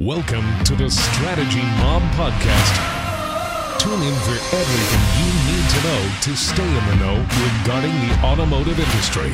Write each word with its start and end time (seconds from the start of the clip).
Welcome 0.00 0.64
to 0.64 0.74
the 0.74 0.88
Strategy 0.90 1.60
Mob 1.60 2.00
Podcast. 2.14 3.78
Tune 3.78 4.00
in 4.00 4.14
for 4.20 4.56
everything 4.56 5.02
you 5.20 5.52
need 5.52 5.68
to 5.68 5.82
know 5.84 6.10
to 6.22 6.34
stay 6.34 6.66
in 6.66 6.86
the 6.86 6.96
know 6.96 7.16
regarding 7.60 7.92
the 8.08 8.18
automotive 8.24 8.78
industry. 8.78 9.30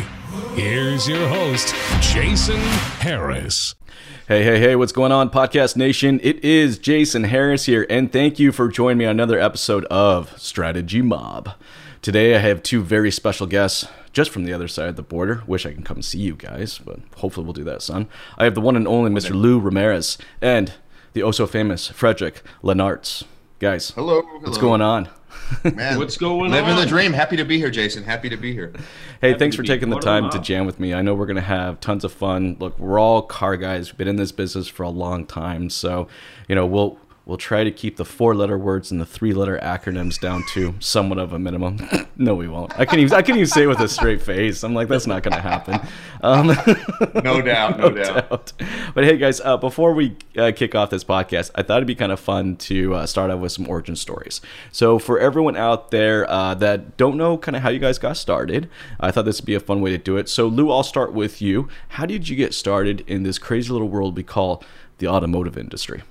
Here's 0.61 1.07
your 1.07 1.29
host, 1.29 1.73
Jason 2.01 2.59
Harris. 2.99 3.77
Hey, 4.27 4.43
hey, 4.43 4.59
hey, 4.59 4.75
what's 4.75 4.91
going 4.91 5.13
on, 5.13 5.31
Podcast 5.31 5.77
Nation? 5.77 6.19
It 6.25 6.43
is 6.45 6.81
Jason 6.81 7.23
Harris 7.23 7.67
here, 7.67 7.87
and 7.89 8.11
thank 8.11 8.41
you 8.41 8.51
for 8.51 8.67
joining 8.67 8.99
me 8.99 9.05
on 9.05 9.13
another 9.13 9.39
episode 9.39 9.85
of 9.85 10.37
Strategy 10.37 11.01
Mob. 11.01 11.51
Today, 12.03 12.35
I 12.35 12.41
have 12.41 12.65
two 12.65 12.83
very 12.83 13.13
special 13.13 13.47
guests 13.47 13.87
just 14.17 14.31
from 14.31 14.45
the 14.45 14.53
other 14.55 14.67
side 14.67 14.89
of 14.89 14.97
the 14.97 15.03
border. 15.03 15.43
Wish 15.47 15.67
I 15.67 15.75
can 15.75 15.83
come 15.83 16.01
see 16.01 16.19
you 16.19 16.37
guys, 16.37 16.79
but 16.79 17.01
hopefully 17.17 17.45
we'll 17.45 17.53
do 17.53 17.65
that 17.65 17.83
soon. 17.83 18.09
I 18.39 18.45
have 18.45 18.55
the 18.55 18.63
one 18.63 18.75
and 18.75 18.89
only 18.89 19.11
Mr. 19.11 19.35
Lou 19.35 19.61
Ramirez 19.61 20.17
and 20.41 20.73
the 21.13 21.23
oh 21.23 21.33
so 21.33 21.47
famous 21.47 21.89
Frederick 21.89 22.43
Lenartz. 22.65 23.25
Guys, 23.59 23.91
hello, 23.91 24.23
What's 24.41 24.57
going 24.57 24.81
on? 24.81 25.11
Man, 25.65 25.99
what's 25.99 26.17
going 26.17 26.51
living 26.51 26.65
on? 26.65 26.77
Living 26.77 26.85
the 26.85 26.89
dream. 26.89 27.13
Happy 27.13 27.37
to 27.37 27.45
be 27.45 27.59
here, 27.59 27.71
Jason. 27.71 28.05
Happy 28.05 28.31
to 28.31 28.39
be 28.39 28.55
here. 28.55 28.73
Hey, 29.21 29.29
Happy 29.29 29.39
thanks 29.39 29.55
for 29.55 29.63
taking 29.63 29.91
the 29.91 30.01
time 30.01 30.31
to 30.31 30.39
jam 30.39 30.65
with 30.65 30.81
me. 30.81 30.95
I 30.95 31.03
know 31.03 31.15
we're 31.15 31.27
going 31.27 31.37
to 31.37 31.43
have 31.43 31.79
tons 31.81 32.03
of 32.03 32.11
fun. 32.11 32.57
Look, 32.59 32.79
we're 32.79 32.99
all 32.99 33.21
car 33.21 33.59
guys. 33.59 33.93
We've 33.93 33.99
been 33.99 34.09
in 34.09 34.17
this 34.17 34.33
business 34.33 34.67
for 34.67 34.83
a 34.83 34.89
long 34.89 35.27
time, 35.27 35.69
so 35.69 36.09
you 36.49 36.55
know 36.55 36.65
we'll 36.65 36.99
We'll 37.27 37.39
try 37.39 37.65
to 37.65 37.73
keep 37.73 37.97
the 37.97 38.05
four 38.05 38.37
letter 38.37 38.57
words 38.57 38.93
and 38.93 39.01
the 39.01 39.05
three 39.05 39.35
letter 39.35 39.59
acronyms 39.61 40.21
down 40.21 40.45
to 40.53 40.77
somewhat 40.79 41.19
of 41.19 41.33
a 41.33 41.41
minimum. 41.41 41.81
no, 42.17 42.37
we 42.37 42.47
won't. 42.47 42.79
I 42.79 42.85
can 42.85 43.01
even 43.01 43.19
I 43.19 43.23
can 43.23 43.35
even 43.35 43.49
say 43.49 43.65
it 43.65 43.67
with 43.67 43.81
a 43.81 43.89
straight 43.89 44.23
face. 44.23 44.63
I'm 44.63 44.75
like, 44.75 44.87
that's 44.87 45.09
not 45.09 45.25
going 45.25 45.35
to 45.35 45.41
happen. 45.41 45.81
Um, 46.23 46.47
no 47.25 47.43
doubt, 47.43 47.79
no, 47.81 47.89
no 47.89 47.95
doubt. 47.97 48.31
doubt. 48.31 48.53
But 48.95 49.03
hey, 49.03 49.17
guys, 49.17 49.41
uh, 49.41 49.57
before 49.57 49.93
we 49.93 50.17
uh, 50.39 50.53
kick 50.55 50.77
off 50.77 50.91
this 50.91 51.03
podcast, 51.03 51.51
I 51.57 51.63
thought 51.63 51.79
it'd 51.79 51.89
be 51.89 51.97
kind 51.97 52.13
of 52.13 52.21
fun 52.21 52.55
to 52.59 52.95
uh, 52.95 53.07
start 53.07 53.33
out 53.33 53.41
with 53.41 53.51
some 53.51 53.69
origin 53.69 53.97
stories. 53.97 54.41
So 54.71 55.01
for 55.01 55.19
everyone 55.19 55.57
out 55.57 55.91
there 55.91 56.31
uh, 56.31 56.55
that 56.55 56.97
don't 56.97 57.17
know 57.17 57.37
kind 57.39 57.57
of 57.57 57.63
how 57.63 57.71
you 57.71 57.81
guys 57.81 57.99
got 57.99 58.17
started, 58.17 58.71
I 59.01 59.11
thought 59.11 59.25
this 59.25 59.41
would 59.41 59.47
be 59.47 59.57
a 59.57 59.61
fun 59.61 59.81
way 59.81 59.91
to 59.91 59.99
do 59.99 60.17
it. 60.17 60.29
So 60.29 60.47
Lou, 60.47 60.71
I'll 60.71 60.85
start 60.85 61.13
with 61.13 61.43
you. 61.43 61.67
How 61.89 62.07
did 62.07 62.29
you 62.29 62.37
get 62.37 62.55
started 62.55 63.03
in 63.09 63.25
this 63.25 63.41
crazy 63.41 63.73
little 63.73 63.89
world 63.89 64.17
we 64.17 64.23
call 64.23 64.63
the 64.99 65.09
automotive 65.09 65.59
industry? 65.59 66.05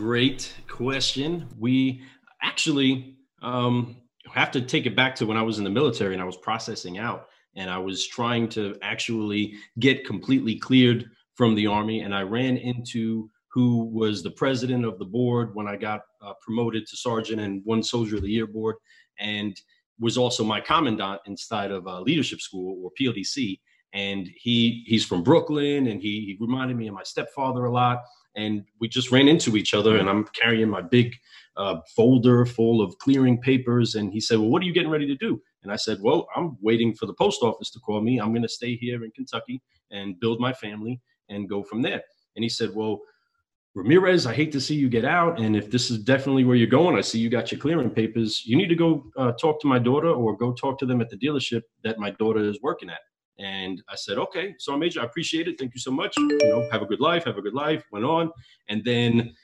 Great 0.00 0.54
question. 0.66 1.46
We 1.58 2.00
actually 2.42 3.18
um, 3.42 3.98
have 4.32 4.50
to 4.52 4.62
take 4.62 4.86
it 4.86 4.96
back 4.96 5.14
to 5.16 5.26
when 5.26 5.36
I 5.36 5.42
was 5.42 5.58
in 5.58 5.64
the 5.64 5.68
military 5.68 6.14
and 6.14 6.22
I 6.22 6.24
was 6.24 6.38
processing 6.38 6.96
out 6.96 7.26
and 7.54 7.68
I 7.68 7.76
was 7.76 8.06
trying 8.06 8.48
to 8.48 8.78
actually 8.80 9.56
get 9.78 10.06
completely 10.06 10.58
cleared 10.58 11.10
from 11.34 11.54
the 11.54 11.66
Army. 11.66 12.00
And 12.00 12.14
I 12.14 12.22
ran 12.22 12.56
into 12.56 13.28
who 13.52 13.90
was 13.92 14.22
the 14.22 14.30
president 14.30 14.86
of 14.86 14.98
the 14.98 15.04
board 15.04 15.54
when 15.54 15.68
I 15.68 15.76
got 15.76 16.00
uh, 16.22 16.32
promoted 16.40 16.86
to 16.86 16.96
sergeant 16.96 17.42
and 17.42 17.60
one 17.66 17.82
soldier 17.82 18.16
of 18.16 18.22
the 18.22 18.30
year 18.30 18.46
board 18.46 18.76
and 19.18 19.54
was 19.98 20.16
also 20.16 20.42
my 20.42 20.62
commandant 20.62 21.20
inside 21.26 21.70
of 21.70 21.86
uh, 21.86 22.00
leadership 22.00 22.40
school 22.40 22.82
or 22.82 22.90
PLDC. 22.98 23.60
And 23.92 24.30
he 24.34 24.82
he's 24.86 25.04
from 25.04 25.22
Brooklyn 25.22 25.88
and 25.88 26.00
he, 26.00 26.24
he 26.24 26.38
reminded 26.40 26.78
me 26.78 26.88
of 26.88 26.94
my 26.94 27.02
stepfather 27.02 27.66
a 27.66 27.70
lot 27.70 27.98
and 28.36 28.64
we 28.80 28.88
just 28.88 29.10
ran 29.10 29.28
into 29.28 29.56
each 29.56 29.74
other 29.74 29.96
and 29.96 30.08
i'm 30.08 30.24
carrying 30.40 30.68
my 30.68 30.80
big 30.80 31.14
uh, 31.56 31.76
folder 31.94 32.46
full 32.46 32.80
of 32.80 32.96
clearing 32.98 33.40
papers 33.40 33.94
and 33.94 34.12
he 34.12 34.20
said 34.20 34.38
well 34.38 34.48
what 34.48 34.62
are 34.62 34.66
you 34.66 34.72
getting 34.72 34.90
ready 34.90 35.06
to 35.06 35.16
do? 35.16 35.40
And 35.62 35.72
i 35.72 35.76
said 35.76 35.98
well 36.00 36.26
i'm 36.36 36.56
waiting 36.60 36.94
for 36.94 37.06
the 37.06 37.14
post 37.14 37.42
office 37.42 37.70
to 37.72 37.80
call 37.80 38.00
me. 38.00 38.18
I'm 38.18 38.32
going 38.32 38.42
to 38.42 38.48
stay 38.48 38.76
here 38.76 39.04
in 39.04 39.10
kentucky 39.10 39.60
and 39.90 40.18
build 40.20 40.40
my 40.40 40.52
family 40.52 41.00
and 41.28 41.48
go 41.48 41.62
from 41.62 41.82
there. 41.82 42.02
And 42.36 42.42
he 42.42 42.48
said 42.48 42.70
well 42.74 43.00
ramirez 43.74 44.26
i 44.26 44.34
hate 44.34 44.50
to 44.52 44.60
see 44.60 44.74
you 44.74 44.88
get 44.88 45.04
out 45.04 45.38
and 45.38 45.54
if 45.54 45.70
this 45.70 45.92
is 45.92 45.98
definitely 45.98 46.42
where 46.44 46.56
you're 46.56 46.66
going 46.66 46.96
i 46.96 47.00
see 47.00 47.20
you 47.20 47.30
got 47.30 47.52
your 47.52 47.60
clearing 47.60 47.90
papers. 47.90 48.42
You 48.44 48.56
need 48.56 48.68
to 48.68 48.74
go 48.74 49.04
uh, 49.16 49.32
talk 49.32 49.60
to 49.60 49.68
my 49.68 49.78
daughter 49.78 50.08
or 50.08 50.36
go 50.36 50.52
talk 50.52 50.78
to 50.80 50.86
them 50.86 51.00
at 51.00 51.08
the 51.08 51.16
dealership 51.16 51.62
that 51.84 51.98
my 51.98 52.10
daughter 52.12 52.40
is 52.40 52.58
working 52.62 52.90
at 52.90 53.00
and 53.40 53.82
I 53.88 53.96
said, 53.96 54.18
okay, 54.18 54.54
so 54.58 54.76
Major, 54.76 55.00
I 55.00 55.04
appreciate 55.04 55.48
it. 55.48 55.58
Thank 55.58 55.74
you 55.74 55.80
so 55.80 55.90
much. 55.90 56.14
You 56.18 56.38
know, 56.42 56.68
have 56.70 56.82
a 56.82 56.86
good 56.86 57.00
life, 57.00 57.24
have 57.24 57.38
a 57.38 57.42
good 57.42 57.54
life. 57.54 57.82
Went 57.90 58.04
on. 58.04 58.30
And 58.68 58.84
then 58.84 59.34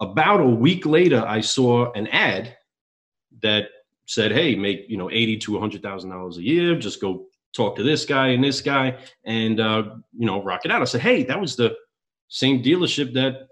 about 0.00 0.40
a 0.40 0.46
week 0.46 0.86
later, 0.86 1.24
I 1.26 1.40
saw 1.40 1.92
an 1.92 2.06
ad 2.08 2.56
that 3.42 3.68
said, 4.06 4.30
hey, 4.30 4.54
make, 4.54 4.84
you 4.88 4.96
know, 4.96 5.10
80 5.10 5.38
to 5.38 5.52
$100,000 5.52 6.36
a 6.36 6.42
year. 6.42 6.78
Just 6.78 7.00
go 7.00 7.26
talk 7.54 7.74
to 7.76 7.82
this 7.82 8.04
guy 8.04 8.28
and 8.28 8.44
this 8.44 8.60
guy 8.60 8.96
and, 9.24 9.58
uh, 9.58 9.82
you 10.16 10.26
know, 10.26 10.40
rock 10.42 10.64
it 10.64 10.70
out. 10.70 10.82
I 10.82 10.84
said, 10.84 11.00
hey, 11.00 11.24
that 11.24 11.40
was 11.40 11.56
the 11.56 11.74
same 12.28 12.62
dealership 12.62 13.12
that 13.14 13.48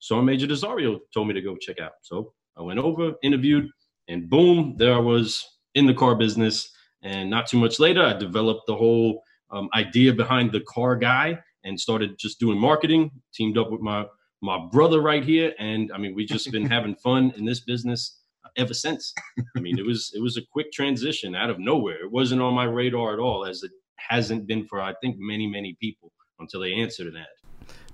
Sergeant 0.00 0.26
Major 0.26 0.46
Desario 0.46 1.00
told 1.12 1.28
me 1.28 1.34
to 1.34 1.42
go 1.42 1.54
check 1.56 1.80
out. 1.80 1.92
So 2.00 2.32
I 2.56 2.62
went 2.62 2.78
over, 2.78 3.12
interviewed, 3.22 3.68
and 4.08 4.30
boom, 4.30 4.74
there 4.78 4.94
I 4.94 5.00
was 5.00 5.46
in 5.74 5.86
the 5.86 5.92
car 5.92 6.14
business 6.14 6.72
and 7.02 7.30
not 7.30 7.46
too 7.46 7.58
much 7.58 7.78
later, 7.78 8.02
I 8.02 8.12
developed 8.12 8.66
the 8.66 8.76
whole 8.76 9.22
um, 9.50 9.68
idea 9.74 10.12
behind 10.12 10.52
the 10.52 10.60
car 10.60 10.96
guy 10.96 11.38
and 11.64 11.78
started 11.78 12.18
just 12.18 12.40
doing 12.40 12.58
marketing. 12.58 13.10
Teamed 13.34 13.58
up 13.58 13.70
with 13.70 13.80
my 13.80 14.06
my 14.40 14.58
brother 14.70 15.00
right 15.00 15.24
here, 15.24 15.52
and 15.58 15.90
I 15.92 15.98
mean, 15.98 16.14
we've 16.14 16.28
just 16.28 16.50
been 16.50 16.66
having 16.70 16.94
fun 16.96 17.32
in 17.36 17.44
this 17.44 17.60
business 17.60 18.20
ever 18.56 18.74
since. 18.74 19.12
I 19.56 19.60
mean, 19.60 19.78
it 19.78 19.86
was 19.86 20.12
it 20.14 20.20
was 20.20 20.36
a 20.36 20.42
quick 20.52 20.72
transition 20.72 21.34
out 21.34 21.50
of 21.50 21.58
nowhere. 21.58 22.02
It 22.04 22.10
wasn't 22.10 22.42
on 22.42 22.54
my 22.54 22.64
radar 22.64 23.12
at 23.12 23.18
all, 23.18 23.46
as 23.46 23.62
it 23.62 23.72
hasn't 23.96 24.46
been 24.46 24.64
for 24.64 24.80
I 24.80 24.94
think 25.00 25.16
many 25.18 25.46
many 25.46 25.76
people 25.80 26.12
until 26.40 26.60
they 26.60 26.74
answered 26.74 27.08
an 27.08 27.16
ad. 27.16 27.26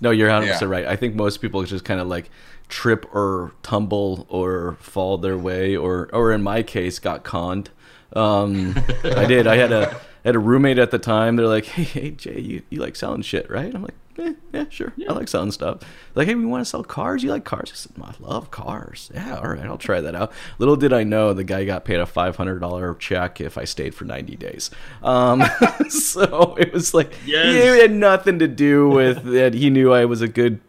No, 0.01 0.11
you're 0.11 0.29
100 0.29 0.47
yeah. 0.47 0.65
right. 0.69 0.87
I 0.87 0.97
think 0.97 1.15
most 1.15 1.41
people 1.41 1.63
just 1.65 1.85
kind 1.85 2.01
of 2.01 2.07
like 2.07 2.31
trip 2.69 3.07
or 3.15 3.53
tumble 3.63 4.27
or 4.29 4.77
fall 4.81 5.19
their 5.19 5.39
way, 5.39 5.77
or 5.77 6.09
or 6.13 6.33
in 6.33 6.43
my 6.43 6.63
case, 6.63 6.99
got 6.99 7.25
conned 7.25 7.71
um, 8.15 8.75
I 9.05 9.27
did. 9.27 9.47
I 9.47 9.57
had 9.57 9.73
a 9.73 9.91
I 10.25 10.29
had 10.29 10.37
a 10.37 10.39
roommate 10.39 10.79
at 10.79 10.91
the 10.91 10.99
time. 10.99 11.37
They're 11.37 11.47
like, 11.47 11.67
"Hey, 11.67 11.83
hey, 11.83 12.11
Jay, 12.13 12.41
you, 12.41 12.63
you 12.71 12.81
like 12.81 12.97
selling 12.97 13.23
shit, 13.23 13.51
right?" 13.51 13.75
I'm 13.75 13.83
like, 13.83 13.95
eh, 14.19 14.35
"Yeah, 14.53 14.65
sure. 14.69 14.93
Yeah. 14.97 15.11
I 15.11 15.15
like 15.15 15.29
selling 15.29 15.53
stuff." 15.53 15.81
Like, 16.15 16.29
"Hey, 16.29 16.35
we 16.35 16.45
want 16.45 16.63
to 16.63 16.69
sell 16.69 16.83
cars. 16.83 17.23
You 17.23 17.31
like 17.31 17.45
cars?" 17.45 17.71
I 17.73 17.77
said, 17.77 17.93
"I 18.03 18.15
love 18.21 18.51
cars. 18.51 19.11
Yeah, 19.15 19.37
all 19.37 19.49
right, 19.49 19.67
I'll 19.67 19.79
try 19.79 20.01
that 20.01 20.15
out." 20.15 20.33
Little 20.59 20.77
did 20.77 20.93
I 20.93 21.05
know 21.05 21.33
the 21.33 21.45
guy 21.45 21.65
got 21.65 21.85
paid 21.85 22.01
a 22.01 22.07
five 22.07 22.37
hundred 22.37 22.61
dollar 22.61 22.95
check 22.95 23.41
if 23.41 23.59
I 23.59 23.65
stayed 23.65 23.95
for 23.95 24.05
ninety 24.05 24.37
days. 24.37 24.71
Um, 25.03 25.43
so 25.89 26.57
it 26.59 26.73
was 26.73 26.95
like 26.95 27.13
yes. 27.27 27.55
it 27.55 27.81
had 27.81 27.93
nothing 27.93 28.39
to 28.39 28.49
do 28.49 28.89
with 28.89 29.25
that. 29.33 29.55
He 29.55 29.71
knew 29.71 29.93
I 29.93 30.05
was 30.05 30.21
a 30.21 30.29
good 30.29 30.61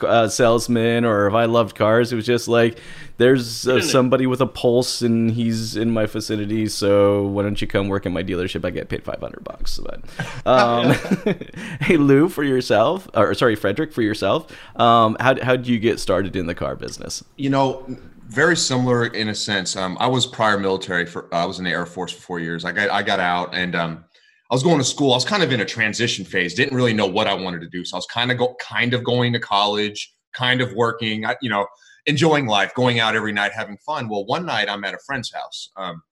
uh, 0.00 0.28
salesman 0.28 1.04
or 1.04 1.26
if 1.26 1.34
I 1.34 1.44
loved 1.44 1.76
cars. 1.76 2.12
It 2.12 2.16
was 2.16 2.26
just 2.26 2.48
like 2.48 2.78
there's 3.18 3.68
uh, 3.68 3.82
somebody 3.82 4.26
with 4.26 4.40
a 4.40 4.46
pulse 4.46 5.02
and 5.02 5.30
he's 5.30 5.76
in 5.76 5.90
my 5.90 6.06
vicinity, 6.06 6.66
so 6.68 7.26
why 7.26 7.42
don't 7.42 7.60
you 7.60 7.66
come 7.66 7.88
work 7.88 8.06
in 8.06 8.12
my 8.12 8.22
dealership? 8.22 8.64
I 8.64 8.70
get 8.70 8.88
paid 8.88 9.04
500 9.04 9.44
bucks. 9.44 9.78
But 9.78 10.00
um, 10.46 10.92
hey, 11.80 11.96
Lou, 11.96 12.28
for 12.28 12.42
yourself, 12.42 13.08
or 13.14 13.34
sorry, 13.34 13.56
Frederick, 13.56 13.92
for 13.92 14.02
yourself, 14.02 14.50
um, 14.76 15.16
how 15.20 15.42
how 15.42 15.56
did 15.56 15.66
you 15.66 15.78
get 15.78 16.00
started 16.00 16.34
in 16.34 16.46
the 16.46 16.54
car 16.54 16.76
business? 16.76 17.22
You 17.36 17.50
know, 17.50 17.86
very 18.30 18.56
similar 18.56 19.06
in 19.06 19.28
a 19.28 19.34
sense. 19.34 19.76
Um, 19.76 19.96
I 20.00 20.06
was 20.06 20.26
prior 20.26 20.58
military 20.58 21.04
for 21.04 21.32
uh, 21.34 21.42
I 21.42 21.44
was 21.44 21.58
in 21.58 21.64
the 21.64 21.70
Air 21.70 21.84
Force 21.84 22.12
for 22.12 22.20
four 22.20 22.40
years. 22.40 22.64
I 22.64 22.72
got 22.72 22.90
I 22.90 23.02
got 23.02 23.20
out 23.20 23.54
and 23.54 23.74
um, 23.74 24.04
I 24.50 24.54
was 24.54 24.64
going 24.64 24.78
to 24.78 24.84
school. 24.84 25.12
I 25.12 25.16
was 25.16 25.24
kind 25.24 25.44
of 25.44 25.52
in 25.52 25.60
a 25.60 25.64
transition 25.64 26.24
phase. 26.24 26.54
Didn't 26.54 26.76
really 26.76 26.92
know 26.92 27.06
what 27.06 27.28
I 27.28 27.34
wanted 27.34 27.60
to 27.60 27.68
do. 27.68 27.84
So 27.84 27.96
I 27.96 27.98
was 27.98 28.06
kind 28.06 28.32
of 28.32 28.38
go, 28.38 28.56
kind 28.60 28.94
of 28.94 29.04
going 29.04 29.32
to 29.32 29.38
college, 29.38 30.12
kind 30.32 30.60
of 30.60 30.72
working. 30.72 31.24
I, 31.24 31.36
you 31.40 31.48
know, 31.48 31.68
enjoying 32.06 32.46
life, 32.46 32.74
going 32.74 32.98
out 32.98 33.14
every 33.14 33.32
night, 33.32 33.52
having 33.52 33.78
fun. 33.78 34.08
Well, 34.08 34.24
one 34.24 34.44
night 34.44 34.68
I'm 34.68 34.82
at 34.84 34.94
a 34.94 34.98
friend's 35.06 35.32
house. 35.32 35.70
Um, 35.76 36.02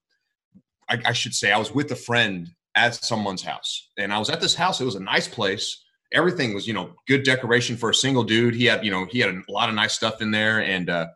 I, 0.89 1.01
I 1.07 1.13
should 1.13 1.33
say 1.33 1.51
I 1.51 1.57
was 1.57 1.73
with 1.73 1.91
a 1.91 1.97
friend 1.97 2.49
at 2.75 2.95
someone's 2.95 3.43
house, 3.43 3.89
and 3.97 4.13
I 4.13 4.19
was 4.19 4.29
at 4.29 4.39
this 4.39 4.55
house. 4.55 4.79
It 4.79 4.85
was 4.85 4.95
a 4.95 5.01
nice 5.01 5.27
place. 5.27 5.83
Everything 6.13 6.53
was, 6.53 6.65
you 6.65 6.73
know, 6.73 6.93
good 7.07 7.23
decoration 7.23 7.75
for 7.75 7.89
a 7.89 7.93
single 7.93 8.23
dude. 8.23 8.55
He 8.55 8.65
had, 8.65 8.85
you 8.85 8.91
know, 8.91 9.05
he 9.11 9.19
had 9.19 9.29
a 9.31 9.51
lot 9.51 9.67
of 9.67 9.75
nice 9.75 9.93
stuff 9.93 10.21
in 10.21 10.31
there, 10.31 10.63
and 10.63 10.89
uh, 10.89 11.07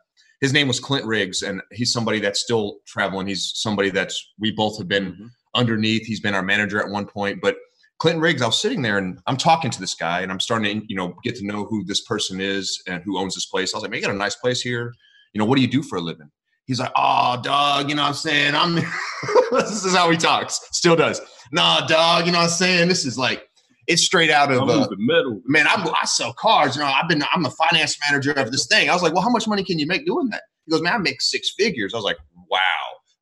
his 0.42 0.52
name 0.52 0.68
was 0.68 0.81
Clint 0.81 1.06
Riggs, 1.06 1.42
and 1.42 1.62
he's 1.72 1.94
somebody 1.94 2.20
that's 2.20 2.42
still 2.42 2.80
traveling. 2.86 3.28
He's 3.28 3.54
somebody 3.56 3.92
that's 3.92 4.34
we 4.38 4.52
both 4.52 4.78
have 4.78 4.90
been. 4.90 5.14
Mm-hmm 5.14 5.28
underneath. 5.56 6.06
He's 6.06 6.20
been 6.20 6.34
our 6.34 6.44
manager 6.44 6.80
at 6.80 6.90
one 6.90 7.06
point, 7.06 7.40
but 7.42 7.58
Clinton 8.00 8.22
Riggs, 8.22 8.42
I 8.42 8.48
was 8.48 8.62
sitting 8.62 8.82
there 8.82 8.98
and 8.98 9.20
I'm 9.28 9.38
talking 9.38 9.72
to 9.72 9.80
this 9.80 9.94
guy 9.94 10.22
and 10.22 10.32
I'm 10.32 10.40
starting 10.40 10.82
to, 10.82 10.86
you 10.90 10.96
know, 10.96 11.14
get 11.24 11.36
to 11.38 11.46
know 11.46 11.66
who 11.66 11.86
this 11.86 12.02
person 12.02 12.42
is 12.42 12.82
and 12.88 13.02
who 13.04 13.18
owns 13.18 13.36
this 13.36 13.46
place. 13.46 13.74
I 13.74 13.78
was 13.78 13.84
like, 13.84 13.92
man, 13.92 14.02
you 14.02 14.06
got 14.06 14.14
a 14.14 14.18
nice 14.18 14.36
place 14.36 14.62
here. 14.62 14.94
You 15.34 15.40
know, 15.40 15.46
what 15.46 15.56
do 15.56 15.62
you 15.62 15.70
do 15.70 15.82
for 15.82 15.98
a 15.98 16.02
living? 16.02 16.30
He's 16.66 16.80
like, 16.80 16.92
oh, 16.96 17.40
dog, 17.42 17.90
you 17.90 17.96
know 17.96 18.02
what 18.04 18.10
I'm 18.10 18.14
saying? 18.14 18.56
I'm, 18.56 18.76
this 19.52 19.86
is 19.86 19.96
how 19.96 20.10
he 20.10 20.18
talks, 20.18 20.60
still 20.72 20.96
does. 20.96 21.22
Nah, 21.52 21.86
dog, 21.86 22.26
you 22.26 22.32
know 22.32 22.40
what 22.40 22.46
I'm 22.46 22.50
saying? 22.50 22.88
This 22.88 23.06
is 23.06 23.18
like, 23.18 23.48
it's 23.88 24.04
straight 24.04 24.30
out 24.30 24.52
of 24.52 24.70
uh, 24.70 24.88
the 24.88 24.98
middle. 24.98 25.42
Man, 25.46 25.68
I'm, 25.68 25.88
I 25.88 26.06
sell 26.06 26.34
cars. 26.34 26.76
You 26.76 26.82
know, 26.82 26.88
I've 26.88 27.10
been, 27.10 27.24
I'm 27.34 27.46
a 27.46 27.52
finance 27.52 27.98
manager 28.10 28.32
of 28.32 28.52
this 28.52 28.66
thing. 28.68 28.90
I 28.90 28.94
was 28.94 29.04
like, 29.04 29.14
well, 29.14 29.24
how 29.24 29.30
much 29.30 29.48
money 29.48 29.64
can 29.64 29.78
you 29.78 29.86
make 29.88 30.06
doing 30.06 30.30
that? 30.30 30.44
He 30.66 30.72
goes, 30.72 30.82
man, 30.82 30.94
I 30.94 30.98
make 30.98 31.22
six 31.22 31.54
figures. 31.58 31.94
I 31.94 31.98
was 31.98 32.06
like, 32.06 32.18
wow. 32.50 32.60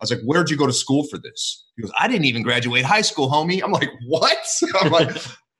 I 0.01 0.03
was 0.03 0.11
like, 0.11 0.21
where'd 0.21 0.49
you 0.49 0.57
go 0.57 0.65
to 0.65 0.73
school 0.73 1.03
for 1.03 1.19
this? 1.19 1.67
He 1.75 1.83
goes, 1.83 1.91
I 1.99 2.07
didn't 2.07 2.25
even 2.25 2.41
graduate 2.41 2.83
high 2.83 3.01
school, 3.01 3.29
homie. 3.29 3.61
I'm 3.63 3.71
like, 3.71 3.91
what? 4.07 4.47
I'm 4.81 4.91
like, 4.91 5.15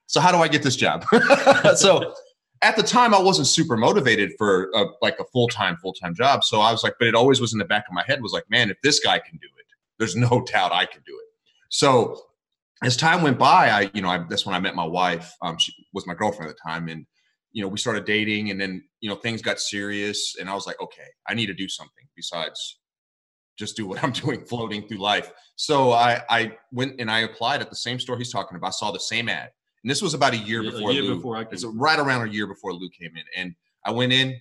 so 0.08 0.20
how 0.20 0.32
do 0.32 0.40
I 0.40 0.48
get 0.48 0.64
this 0.64 0.76
job? 0.76 1.06
so 1.76 2.16
at 2.64 2.76
the 2.76 2.82
time 2.82 3.14
I 3.14 3.20
wasn't 3.20 3.48
super 3.48 3.78
motivated 3.78 4.32
for 4.40 4.72
a, 4.74 4.86
like 5.00 5.20
a 5.20 5.26
full 5.26 5.48
time 5.48 5.78
full 5.78 5.94
time 5.94 6.16
job. 6.16 6.44
So 6.44 6.60
I 6.60 6.72
was 6.72 6.84
like, 6.84 6.96
but 6.98 7.08
it 7.08 7.14
always 7.14 7.40
was 7.40 7.54
in 7.54 7.60
the 7.60 7.66
back 7.66 7.86
of 7.88 7.94
my 7.94 8.04
head 8.08 8.20
was 8.24 8.34
like, 8.34 8.46
man, 8.50 8.72
if 8.72 8.78
this 8.82 9.00
guy 9.00 9.20
can 9.20 9.38
do 9.38 9.48
it, 9.60 9.66
there's 10.00 10.16
no 10.16 10.42
doubt 10.52 10.72
I 10.72 10.88
can 10.88 11.04
do 11.06 11.14
it. 11.14 11.30
So 11.70 12.20
as 12.84 12.98
time 12.98 13.22
went 13.22 13.38
by, 13.38 13.70
I 13.70 13.92
you 13.94 14.02
know 14.02 14.10
I, 14.10 14.26
that's 14.28 14.46
when 14.46 14.56
I 14.56 14.60
met 14.60 14.74
my 14.74 14.86
wife. 14.86 15.32
Um, 15.44 15.60
she 15.60 15.72
was 15.94 16.08
my 16.08 16.16
girlfriend 16.16 16.50
at 16.50 16.56
the 16.58 16.70
time, 16.70 16.88
and 16.88 17.06
you 17.52 17.62
know 17.62 17.68
we 17.68 17.78
started 17.78 18.06
dating, 18.06 18.50
and 18.50 18.60
then 18.60 18.84
you 19.02 19.10
know 19.10 19.16
things 19.16 19.44
got 19.44 19.60
serious, 19.60 20.36
and 20.40 20.50
I 20.50 20.56
was 20.56 20.66
like, 20.66 20.82
okay, 20.82 21.08
I 21.28 21.36
need 21.36 21.46
to 21.46 21.54
do 21.54 21.70
something 21.70 22.06
besides 22.16 22.80
just 23.58 23.76
do 23.76 23.86
what 23.88 24.04
I'm 24.04 24.12
doing, 24.24 24.46
floating 24.46 24.88
through 24.88 25.00
life. 25.00 25.32
So 25.56 25.92
I 25.92 26.22
I 26.30 26.58
went 26.72 27.00
and 27.00 27.10
I 27.10 27.20
applied 27.20 27.62
at 27.62 27.70
the 27.70 27.76
same 27.76 28.00
store 28.00 28.18
he's 28.18 28.32
talking 28.32 28.58
about. 28.58 28.68
I 28.68 28.72
saw 28.72 28.92
the 28.92 29.00
same 29.00 29.30
ad 29.30 29.52
and 29.84 29.90
this 29.90 30.02
was 30.02 30.14
about 30.14 30.34
a 30.34 30.38
year 30.38 30.62
before 30.64 30.92
a 30.92 30.94
year 30.94 31.04
Lou. 31.04 31.16
before 31.16 31.38
I 31.38 31.42
it's 31.52 31.66
right 31.66 31.98
around 31.98 32.28
a 32.28 32.32
year 32.32 32.48
before 32.48 32.74
Lou 32.74 32.90
came 32.90 33.12
in. 33.16 33.24
And 33.36 33.56
I 33.84 33.92
went 33.92 34.14
in, 34.14 34.40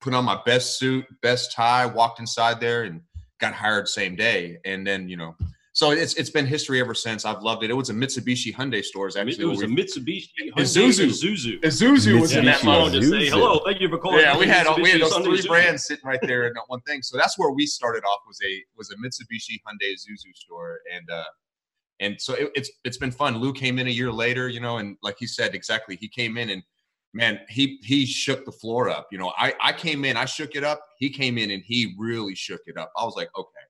put 0.00 0.14
on 0.14 0.24
my 0.24 0.40
best 0.46 0.78
suit, 0.78 1.04
best 1.20 1.52
tie, 1.52 1.84
walked 1.86 2.18
inside 2.18 2.60
there, 2.60 2.84
and 2.84 3.02
got 3.40 3.52
hired 3.52 3.88
same 3.88 4.16
day. 4.16 4.58
And 4.64 4.86
then, 4.86 5.08
you 5.08 5.16
know, 5.16 5.36
so 5.72 5.92
it's 5.92 6.14
it's 6.14 6.30
been 6.30 6.46
history 6.46 6.80
ever 6.80 6.94
since. 6.94 7.24
I've 7.24 7.42
loved 7.42 7.62
it. 7.62 7.70
It 7.70 7.74
was 7.74 7.90
a 7.90 7.94
Mitsubishi 7.94 8.52
Hyundai 8.54 8.84
stores 8.84 9.16
actually. 9.16 9.44
It 9.44 9.46
was 9.46 9.62
a 9.62 9.66
Mitsubishi 9.66 10.28
Hyundai 10.56 10.88
Isuzu. 10.88 11.06
Isuzu. 11.06 11.60
Isuzu 11.60 12.20
was 12.20 12.34
in 12.34 12.44
that 12.46 12.64
mode. 12.64 12.92
to 12.92 13.02
say 13.02 13.28
hello. 13.28 13.60
Thank 13.64 13.80
you 13.80 13.88
for 13.88 13.98
calling. 13.98 14.20
Yeah, 14.20 14.36
we 14.36 14.46
had 14.46 14.66
all, 14.66 14.80
we 14.80 14.90
had 14.90 15.00
those 15.00 15.16
three 15.18 15.46
brands 15.46 15.86
sitting 15.86 16.04
right 16.04 16.18
there 16.22 16.48
in 16.48 16.54
that 16.54 16.64
one 16.66 16.80
thing. 16.82 17.02
So 17.02 17.16
that's 17.16 17.38
where 17.38 17.52
we 17.52 17.66
started 17.66 18.02
off 18.04 18.20
was 18.26 18.38
a 18.44 18.64
was 18.76 18.90
a 18.90 18.96
Mitsubishi 18.96 19.60
Hyundai 19.66 19.92
Isuzu 19.94 20.34
store, 20.34 20.80
and 20.92 21.08
uh, 21.08 21.24
and 22.00 22.20
so 22.20 22.34
it, 22.34 22.50
it's 22.56 22.70
it's 22.84 22.96
been 22.96 23.12
fun. 23.12 23.38
Lou 23.38 23.52
came 23.52 23.78
in 23.78 23.86
a 23.86 23.90
year 23.90 24.10
later, 24.10 24.48
you 24.48 24.60
know, 24.60 24.78
and 24.78 24.96
like 25.02 25.16
he 25.20 25.26
said 25.26 25.54
exactly, 25.54 25.96
he 25.96 26.08
came 26.08 26.36
in 26.36 26.50
and 26.50 26.62
man, 27.14 27.40
he 27.48 27.78
he 27.82 28.06
shook 28.06 28.44
the 28.44 28.52
floor 28.52 28.88
up. 28.88 29.06
You 29.12 29.18
know, 29.18 29.32
I 29.36 29.54
I 29.60 29.72
came 29.72 30.04
in, 30.04 30.16
I 30.16 30.24
shook 30.24 30.56
it 30.56 30.64
up. 30.64 30.80
He 30.98 31.10
came 31.10 31.38
in 31.38 31.52
and 31.52 31.62
he 31.64 31.94
really 31.96 32.34
shook 32.34 32.62
it 32.66 32.76
up. 32.76 32.90
I 32.96 33.04
was 33.04 33.14
like, 33.16 33.28
okay, 33.38 33.69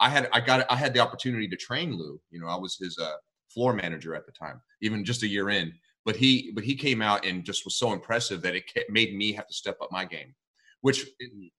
I 0.00 0.08
had 0.08 0.28
I 0.32 0.40
got 0.40 0.66
I 0.70 0.76
had 0.76 0.94
the 0.94 1.00
opportunity 1.00 1.48
to 1.48 1.56
train 1.56 1.96
Lou. 1.96 2.20
You 2.30 2.40
know, 2.40 2.46
I 2.46 2.56
was 2.56 2.76
his 2.76 2.98
uh, 2.98 3.16
floor 3.48 3.72
manager 3.72 4.14
at 4.14 4.26
the 4.26 4.32
time, 4.32 4.60
even 4.80 5.04
just 5.04 5.22
a 5.22 5.28
year 5.28 5.50
in. 5.50 5.72
But 6.04 6.16
he 6.16 6.52
but 6.54 6.64
he 6.64 6.74
came 6.74 7.02
out 7.02 7.26
and 7.26 7.44
just 7.44 7.64
was 7.64 7.76
so 7.76 7.92
impressive 7.92 8.40
that 8.42 8.54
it 8.54 8.64
made 8.88 9.14
me 9.14 9.32
have 9.32 9.46
to 9.46 9.54
step 9.54 9.76
up 9.82 9.92
my 9.92 10.04
game, 10.04 10.34
which 10.80 11.06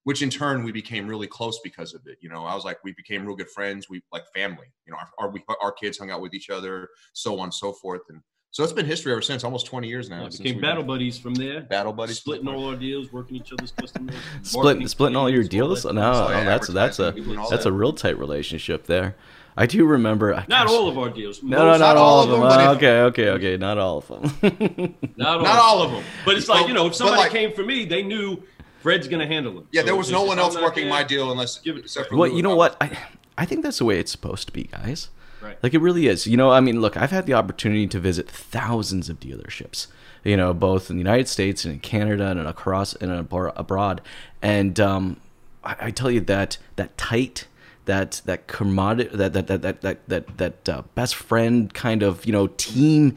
which 0.05 0.21
in 0.21 0.29
turn 0.29 0.63
we 0.63 0.71
became 0.71 1.07
really 1.07 1.27
close 1.27 1.59
because 1.63 1.93
of 1.93 2.01
it. 2.07 2.17
You 2.21 2.29
know, 2.29 2.45
I 2.45 2.55
was 2.55 2.65
like 2.65 2.83
we 2.83 2.93
became 2.93 3.25
real 3.25 3.35
good 3.35 3.49
friends. 3.49 3.89
We 3.89 4.01
like 4.11 4.23
family. 4.33 4.67
You 4.85 4.93
know, 4.93 4.97
our 4.97 5.09
our, 5.19 5.31
we, 5.31 5.43
our 5.61 5.71
kids 5.71 5.97
hung 5.97 6.09
out 6.09 6.21
with 6.21 6.33
each 6.33 6.49
other, 6.49 6.89
so 7.13 7.37
on 7.39 7.45
and 7.45 7.53
so 7.53 7.73
forth, 7.73 8.01
and 8.09 8.21
so 8.51 8.63
it's 8.63 8.73
been 8.73 8.85
history 8.85 9.11
ever 9.11 9.21
since. 9.21 9.43
Almost 9.43 9.65
twenty 9.67 9.87
years 9.87 10.09
now. 10.09 10.23
Yeah, 10.23 10.29
became 10.29 10.55
we've 10.55 10.61
battle 10.61 10.83
buddies 10.83 11.17
from 11.19 11.35
there. 11.35 11.61
battle 11.61 11.93
buddies, 11.93 12.17
Splitting 12.17 12.47
all 12.47 12.65
our 12.69 12.75
deals, 12.75 13.11
working 13.11 13.35
each 13.37 13.53
other's 13.53 13.71
customers. 13.71 14.15
Split, 14.43 14.63
marketing 14.63 14.87
splitting 14.87 15.15
all 15.15 15.29
your 15.29 15.43
deals? 15.43 15.85
No, 15.85 15.91
stuff. 15.91 16.27
Oh, 16.27 16.31
yeah, 16.31 16.43
no, 16.43 16.49
that's 16.49 16.67
that's 16.67 16.99
a 16.99 17.03
advertising, 17.07 17.23
doing 17.25 17.39
all 17.39 17.49
that's 17.49 17.63
that. 17.63 17.69
a 17.69 17.73
real 17.73 17.93
tight 17.93 18.17
relationship 18.17 18.85
there. 18.85 19.15
I 19.57 19.65
do 19.65 19.85
remember. 19.85 20.33
I- 20.33 20.45
Not 20.47 20.67
gosh, 20.67 20.69
all 20.69 20.87
of 20.87 20.97
our 20.97 21.09
deals. 21.09 21.43
No, 21.43 21.57
no, 21.57 21.65
Most- 21.65 21.79
not, 21.79 21.97
all 21.97 22.23
of 22.23 22.29
them. 22.29 22.39
but 22.41 22.61
Uh, 22.61 22.71
okay, 22.75 23.01
okay, 23.01 23.29
okay, 23.31 23.57
not 23.57 23.77
all 23.77 23.97
of 23.97 24.07
them. 24.07 24.95
Not 25.17 25.37
all, 25.37 25.41
Not 25.43 25.59
all 25.59 25.81
of 25.81 25.91
them. 25.91 26.03
But 26.23 26.37
it's 26.37 26.47
like 26.47 26.67
you 26.67 26.73
know, 26.73 26.87
if 26.87 26.95
somebody 26.95 27.19
like- 27.23 27.31
came 27.31 27.51
for 27.53 27.63
me, 27.63 27.83
they 27.85 28.01
knew 28.03 28.41
Fred's 28.81 29.07
going 29.09 29.19
to 29.19 29.27
handle 29.27 29.53
them. 29.53 29.67
Yeah, 29.73 29.81
So 29.81 29.85
there 29.87 29.95
was 29.97 30.09
no 30.11 30.23
one 30.23 30.39
else 30.39 30.55
working 30.55 30.87
my 30.87 31.03
deal 31.03 31.31
unless 31.31 31.57
give 31.59 31.75
it- 31.75 31.83
except 31.85 32.09
for 32.09 32.15
well, 32.15 32.29
Lou 32.29 32.37
you 32.37 32.41
know 32.43 32.55
what? 32.55 32.77
I 32.81 32.97
I 33.37 33.45
think 33.45 33.63
that's 33.63 33.77
the 33.79 33.85
way 33.85 33.99
it's 33.99 34.11
supposed 34.11 34.47
to 34.47 34.53
be, 34.53 34.63
guys. 34.63 35.09
Right. 35.41 35.57
Like 35.61 35.73
it 35.73 35.81
really 35.81 36.07
is. 36.07 36.27
You 36.27 36.37
know, 36.37 36.51
I 36.51 36.59
mean, 36.59 36.81
look, 36.81 36.97
I've 36.97 37.11
had 37.11 37.25
the 37.25 37.33
opportunity 37.33 37.87
to 37.87 37.99
visit 37.99 38.29
thousands 38.29 39.09
of 39.09 39.19
dealerships. 39.19 39.87
You 40.23 40.35
know, 40.35 40.53
both 40.53 40.89
in 40.89 40.97
the 40.97 41.01
United 41.01 41.29
States 41.29 41.63
and 41.63 41.73
in 41.75 41.79
Canada 41.79 42.27
and 42.27 42.41
across 42.41 42.93
and 42.95 43.11
abroad. 43.11 44.01
And 44.41 44.77
um, 44.79 45.17
I, 45.63 45.75
I 45.79 45.91
tell 45.91 46.11
you 46.11 46.19
that 46.21 46.57
that 46.75 46.97
tight, 46.97 47.47
that 47.85 48.21
that 48.25 48.47
commodity, 48.47 49.15
that 49.15 49.31
that 49.31 49.47
that 49.47 49.61
that 49.81 50.07
that 50.07 50.37
that, 50.37 50.69
uh, 50.69 50.81
best 50.93 51.15
friend 51.15 51.73
kind 51.73 52.03
of 52.03 52.25
you 52.25 52.33
know 52.33 52.47
team, 52.47 53.15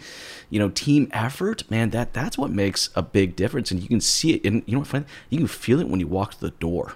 you 0.49 0.61
know 0.61 0.71
team 0.71 1.09
effort, 1.13 1.69
man. 1.71 1.91
That 1.91 2.13
that's 2.13 2.39
what 2.39 2.53
makes 2.53 2.91
a 2.95 3.03
big 3.03 3.35
difference, 3.35 3.73
and 3.73 3.83
you 3.83 3.89
can 3.89 4.01
see 4.01 4.35
it. 4.35 4.45
And 4.45 4.63
you 4.67 4.77
know 4.77 4.85
what? 4.85 5.05
You 5.29 5.39
can 5.39 5.49
feel 5.49 5.81
it 5.81 5.89
when 5.89 5.99
you 5.99 6.07
walk 6.07 6.35
to 6.35 6.41
the 6.41 6.51
door. 6.51 6.95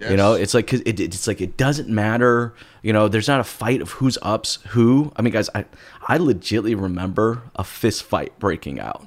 You 0.00 0.16
know, 0.16 0.34
Yes. 0.34 0.42
it's 0.44 0.54
like 0.54 0.66
'cause 0.68 0.80
it, 0.86 1.00
it's 1.00 1.26
like 1.26 1.40
it 1.40 1.56
doesn't 1.56 1.88
matter. 1.88 2.54
You 2.82 2.92
know, 2.92 3.08
there's 3.08 3.26
not 3.28 3.40
a 3.40 3.44
fight 3.44 3.82
of 3.82 3.90
who's 3.92 4.16
ups 4.22 4.58
who. 4.68 5.12
I 5.16 5.22
mean, 5.22 5.32
guys, 5.32 5.50
I 5.54 5.64
I 6.06 6.18
legitly 6.18 6.80
remember 6.80 7.42
a 7.56 7.64
fist 7.64 8.04
fight 8.04 8.38
breaking 8.38 8.78
out 8.80 9.04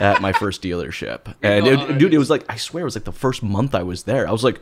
at 0.00 0.20
my 0.20 0.32
first 0.32 0.60
dealership, 0.62 1.32
and 1.42 1.66
it, 1.66 1.98
dude, 1.98 2.12
it 2.12 2.18
was 2.18 2.30
like 2.30 2.44
I 2.48 2.56
swear 2.56 2.82
it 2.82 2.84
was 2.84 2.96
like 2.96 3.04
the 3.04 3.12
first 3.12 3.42
month 3.44 3.74
I 3.76 3.84
was 3.84 4.02
there. 4.04 4.26
I 4.26 4.32
was 4.32 4.42
like, 4.42 4.60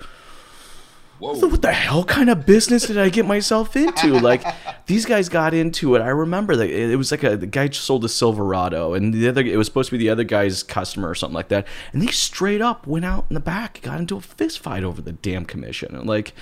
Whoa. 1.23 1.35
what 1.47 1.63
the 1.63 1.73
hell 1.73 2.03
kind 2.03 2.29
of 2.29 2.45
business 2.45 2.89
did 2.89 2.99
I 2.99 3.09
get 3.09 3.27
myself 3.27 3.77
into? 3.77 4.19
Like 4.19 4.45
these 4.87 5.07
guys 5.07 5.29
got 5.29 5.55
into 5.55 5.95
it. 5.95 6.01
I 6.01 6.09
remember 6.09 6.57
that 6.57 6.69
it 6.69 6.97
was 6.97 7.13
like 7.13 7.23
a 7.23 7.37
the 7.37 7.47
guy 7.47 7.71
sold 7.71 8.05
a 8.05 8.09
Silverado, 8.09 8.95
and 8.95 9.15
the 9.15 9.29
other 9.29 9.41
it 9.41 9.57
was 9.57 9.69
supposed 9.69 9.91
to 9.91 9.97
be 9.97 9.99
the 9.99 10.11
other 10.11 10.25
guy's 10.25 10.65
customer 10.65 11.09
or 11.09 11.15
something 11.15 11.35
like 11.35 11.49
that. 11.49 11.67
And 11.93 12.03
they 12.03 12.09
straight 12.09 12.61
up 12.61 12.89
went 12.89 13.05
out 13.05 13.27
in 13.31 13.35
the 13.35 13.41
back, 13.41 13.81
got 13.83 14.01
into 14.01 14.17
a 14.17 14.21
fist 14.21 14.59
fight 14.59 14.83
over 14.83 15.01
the 15.01 15.13
damn 15.13 15.45
commission. 15.45 15.95
And 15.95 16.09
like, 16.09 16.33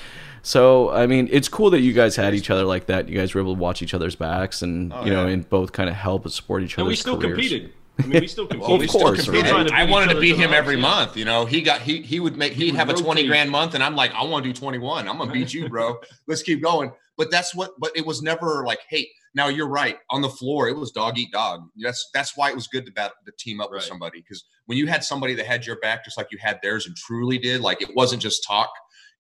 so 0.43 0.91
I 0.91 1.07
mean, 1.07 1.29
it's 1.31 1.49
cool 1.49 1.69
that 1.71 1.81
you 1.81 1.93
guys 1.93 2.17
had 2.17 2.35
each 2.35 2.49
other 2.49 2.65
like 2.65 2.87
that. 2.87 3.07
You 3.07 3.19
guys 3.19 3.35
were 3.35 3.43
able 3.43 3.55
to 3.57 3.61
watch 3.61 3.83
each 3.83 3.93
other's 3.93 4.17
backs, 4.17 4.63
and 4.63 4.95
oh, 4.95 5.05
you 5.05 5.11
know, 5.11 5.27
yeah. 5.27 5.33
and 5.33 5.49
both 5.51 5.73
kind 5.73 5.91
of 5.91 5.97
help 5.97 6.25
and 6.25 6.33
support 6.33 6.63
each 6.63 6.75
other. 6.75 6.83
And 6.83 6.89
we 6.89 6.97
still 6.97 7.19
careers. 7.19 7.35
competed. 7.35 7.73
I 8.05 8.07
mean, 8.07 8.21
we 8.21 8.27
still 8.27 8.47
competed. 8.47 8.69
Well, 8.69 8.79
we 8.79 8.85
Of 8.85 8.91
still 8.91 9.01
course, 9.03 9.25
competed. 9.25 9.51
right. 9.53 9.71
I 9.73 9.85
wanted 9.85 10.15
to 10.15 10.21
beat 10.21 10.37
him 10.37 10.53
every 10.53 10.77
Yeah. 10.77 10.81
month. 10.83 11.17
You 11.17 11.25
know, 11.25 11.45
he 11.47 11.63
got 11.63 11.81
he 11.83 12.03
he 12.03 12.21
would 12.21 12.37
make 12.37 12.53
he'd 12.55 12.73
would 12.73 12.79
have 12.79 12.89
a 12.91 12.95
twenty 12.95 13.23
rotate. 13.23 13.29
grand 13.29 13.51
month, 13.51 13.75
and 13.75 13.83
I'm 13.83 13.97
like, 13.97 14.13
I 14.15 14.25
want 14.25 14.45
to 14.45 14.53
do 14.53 14.59
twenty 14.59 14.79
one. 14.79 15.09
I'm 15.09 15.19
gonna 15.19 15.33
beat 15.33 15.53
you, 15.55 15.69
bro. 15.69 15.99
Let's 16.27 16.43
keep 16.43 16.63
going. 16.63 16.93
But 17.17 17.31
that's 17.31 17.55
what. 17.55 17.73
But 17.79 17.93
it 17.97 18.05
was 18.07 18.23
never 18.23 18.65
like, 18.67 18.81
hey. 18.89 19.09
Now 19.33 19.47
you're 19.47 19.69
right. 19.69 19.97
On 20.11 20.23
the 20.23 20.29
floor, 20.29 20.69
it 20.69 20.77
was 20.77 20.91
dog 20.91 21.17
eat 21.17 21.31
dog. 21.31 21.63
That's 21.81 22.11
that's 22.13 22.37
why 22.37 22.49
it 22.51 22.55
was 22.57 22.67
good 22.67 22.85
to 22.87 22.91
bat, 22.91 23.13
to 23.27 23.33
team 23.39 23.61
up 23.61 23.71
with 23.71 23.85
somebody 23.85 24.19
because 24.23 24.43
when 24.67 24.77
you 24.77 24.89
had 24.89 25.05
somebody 25.05 25.37
that 25.37 25.47
had 25.47 25.65
your 25.65 25.77
back 25.79 26.05
just 26.05 26.17
like 26.19 26.27
you 26.33 26.39
had 26.41 26.59
theirs 26.65 26.89
and 26.89 26.97
truly 26.97 27.39
did, 27.39 27.61
like 27.61 27.81
it 27.81 27.95
wasn't 27.95 28.21
just 28.21 28.43
talk. 28.45 28.69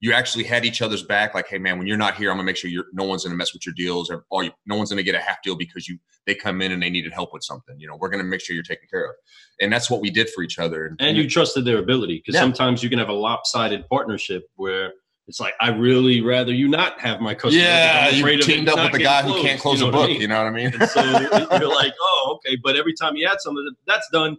You 0.03 0.15
actually 0.15 0.45
had 0.45 0.65
each 0.65 0.81
other's 0.81 1.03
back. 1.03 1.35
Like, 1.35 1.47
hey 1.49 1.59
man, 1.59 1.77
when 1.77 1.87
you're 1.87 1.99
not 1.99 2.15
here, 2.17 2.31
I'm 2.31 2.37
gonna 2.39 2.47
make 2.47 2.57
sure 2.57 2.71
you're 2.71 2.87
no 2.93 3.05
one's 3.05 3.23
gonna 3.25 3.37
mess 3.37 3.53
with 3.53 3.67
your 3.67 3.75
deals 3.75 4.11
or, 4.11 4.25
or 4.31 4.45
you, 4.45 4.51
no 4.67 4.77
one's 4.77 4.89
gonna 4.91 5.03
get 5.03 5.15
a 5.15 5.21
half 5.21 5.43
deal 5.43 5.57
because 5.57 5.89
you 5.89 5.99
they 6.27 6.35
come 6.35 6.63
in 6.63 6.73
and 6.73 6.83
they 6.83 6.89
needed 6.91 7.13
help 7.13 7.33
with 7.35 7.43
something. 7.45 7.79
You 7.79 7.87
know, 7.87 7.97
we're 7.97 8.09
gonna 8.09 8.25
make 8.25 8.41
sure 8.41 8.55
you're 8.55 8.63
taken 8.63 8.89
care 8.91 9.05
of, 9.05 9.15
and 9.61 9.71
that's 9.73 9.91
what 9.91 10.01
we 10.01 10.11
did 10.11 10.31
for 10.31 10.43
each 10.43 10.59
other. 10.59 10.97
and 11.01 11.17
you 11.17 11.29
trusted 11.29 11.65
their 11.67 11.79
ability 11.79 12.17
because 12.19 12.35
Yeah. 12.35 12.41
sometimes 12.41 12.83
you 12.83 12.89
can 12.89 12.99
have 12.99 13.11
a 13.11 13.13
lopsided 13.15 13.87
partnership 13.91 14.45
where 14.57 14.95
it's 15.27 15.39
like 15.39 15.55
I 15.61 15.69
really 15.71 16.23
rather 16.23 16.53
you 16.53 16.67
not 16.67 16.99
have 17.01 17.21
my 17.21 17.35
customer. 17.35 17.63
Yeah, 17.63 18.09
you 18.09 18.21
afraid 18.23 18.41
of 18.41 18.49
it 18.49 18.53
teamed 18.53 18.69
up 18.71 18.79
with 18.83 18.93
the 18.93 18.99
guy 18.99 19.21
getting 19.23 19.37
who 19.37 19.43
can't 19.43 19.61
close 19.61 19.81
you 19.81 19.89
a 19.89 19.91
know 19.93 19.99
I 19.99 20.01
book. 20.01 20.11
mean? 20.13 20.21
You 20.23 20.29
know 20.29 20.39
what 20.39 20.47
I 20.47 20.51
mean? 20.51 20.73
And 20.81 20.91
so 20.91 21.03
you're 21.61 21.69
like, 21.69 21.93
oh, 22.01 22.39
okay. 22.47 22.57
But 22.65 22.77
every 22.77 22.95
time 22.95 23.15
you 23.17 23.29
add 23.29 23.41
something, 23.41 23.69
that's 23.87 24.09
done. 24.13 24.39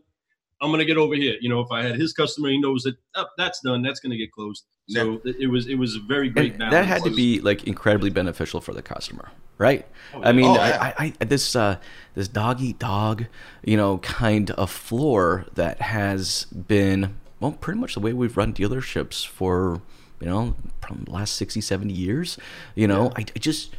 I'm 0.62 0.72
gonna 0.72 0.86
get 0.86 0.98
over 0.98 1.16
here. 1.16 1.36
You 1.42 1.50
know, 1.50 1.60
if 1.60 1.72
I 1.72 1.84
had 1.84 1.96
his 1.96 2.14
customer, 2.14 2.50
he 2.50 2.60
knows 2.60 2.84
that 2.84 2.96
oh, 3.16 3.26
that's 3.38 3.62
done. 3.62 3.82
That's 3.82 4.00
gonna 4.00 4.18
get 4.18 4.32
closed. 4.32 4.66
So 4.88 5.22
it 5.24 5.38
it 5.42 5.48
was 5.48 5.68
it 5.68 5.76
was 5.76 5.96
a 5.96 6.00
very 6.00 6.30
great 6.30 6.58
that 6.60 6.86
had 6.86 7.04
to 7.04 7.10
be 7.10 7.40
like 7.40 7.66
incredibly 7.66 8.10
beneficial 8.10 8.62
for 8.62 8.74
the 8.74 8.82
customer, 8.82 9.32
right? 9.58 9.88
Oh, 10.14 10.22
I 10.24 10.32
mean, 10.32 10.46
Oh, 10.46 10.56
yeah. 10.56 10.94
I, 10.98 11.06
I, 11.06 11.14
I, 11.20 11.26
this 11.26 11.56
uh, 11.56 11.78
this 12.14 12.28
dog 12.28 12.62
eat 12.62 12.78
dog, 12.80 13.26
you 13.64 13.78
know, 13.78 14.00
kind 14.00 14.52
of 14.52 14.70
floor 14.70 15.46
that 15.56 15.82
has 15.82 16.46
been 16.46 17.18
well, 17.40 17.54
pretty 17.54 17.80
much 17.80 17.96
the 17.96 18.00
way 18.00 18.14
we've 18.14 18.38
run 18.38 18.54
dealerships 18.54 19.26
for 19.26 19.82
you 20.22 20.28
know, 20.28 20.56
from 20.86 21.04
the 21.06 21.12
last 21.12 21.36
60, 21.36 21.60
70 21.62 21.94
years. 21.94 22.38
You 22.76 22.88
know, 22.88 23.12
I, 23.16 23.22
I 23.22 23.40
just. 23.40 23.76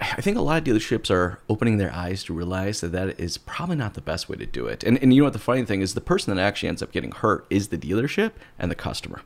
I 0.00 0.20
think 0.20 0.36
a 0.36 0.40
lot 0.40 0.58
of 0.58 0.64
dealerships 0.64 1.10
are 1.10 1.40
opening 1.48 1.76
their 1.76 1.92
eyes 1.92 2.24
to 2.24 2.32
realize 2.32 2.80
that 2.80 2.92
that 2.92 3.18
is 3.20 3.36
probably 3.38 3.76
not 3.76 3.94
the 3.94 4.00
best 4.00 4.28
way 4.28 4.36
to 4.36 4.46
do 4.46 4.66
it. 4.66 4.82
And, 4.84 4.98
and 5.02 5.12
you 5.12 5.20
know 5.20 5.26
what 5.26 5.32
the 5.32 5.38
funny 5.38 5.64
thing 5.64 5.80
is? 5.80 5.94
The 5.94 6.00
person 6.00 6.34
that 6.34 6.40
actually 6.40 6.68
ends 6.68 6.82
up 6.82 6.92
getting 6.92 7.12
hurt 7.12 7.46
is 7.50 7.68
the 7.68 7.78
dealership 7.78 8.32
and 8.58 8.70
the 8.70 8.74
customer 8.76 9.22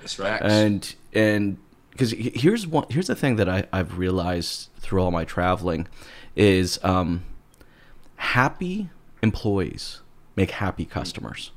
That's 0.00 0.14
facts. 0.14 0.44
and 0.44 0.94
and 1.12 1.58
because 1.90 2.12
here's 2.12 2.66
one 2.66 2.86
here's 2.90 3.06
the 3.06 3.14
thing 3.16 3.36
that 3.36 3.48
I, 3.48 3.64
I've 3.72 3.98
realized 3.98 4.68
through 4.80 5.02
all 5.02 5.10
my 5.10 5.24
traveling 5.24 5.86
is 6.34 6.78
um, 6.82 7.24
happy 8.16 8.90
employees 9.22 10.00
make 10.36 10.50
happy 10.52 10.84
customers 10.84 11.52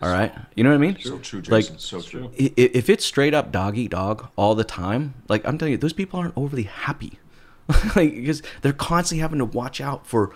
all 0.00 0.12
right 0.12 0.32
you 0.54 0.62
know 0.62 0.70
what 0.70 0.76
i 0.76 0.78
mean 0.78 0.96
so 1.00 1.18
true, 1.18 1.42
like 1.48 1.64
Jason. 1.64 1.78
so 1.78 2.00
true. 2.00 2.30
if 2.36 2.88
it's 2.88 3.04
straight 3.04 3.34
up 3.34 3.50
dog 3.50 3.76
eat 3.76 3.90
dog 3.90 4.28
all 4.36 4.54
the 4.54 4.62
time 4.62 5.14
like 5.28 5.44
i'm 5.44 5.58
telling 5.58 5.72
you 5.72 5.78
those 5.78 5.92
people 5.92 6.20
aren't 6.20 6.34
overly 6.36 6.62
happy 6.62 7.18
like 7.96 8.14
because 8.14 8.42
they're 8.62 8.72
constantly 8.72 9.20
having 9.20 9.38
to 9.38 9.44
watch 9.44 9.80
out 9.80 10.06
for 10.06 10.34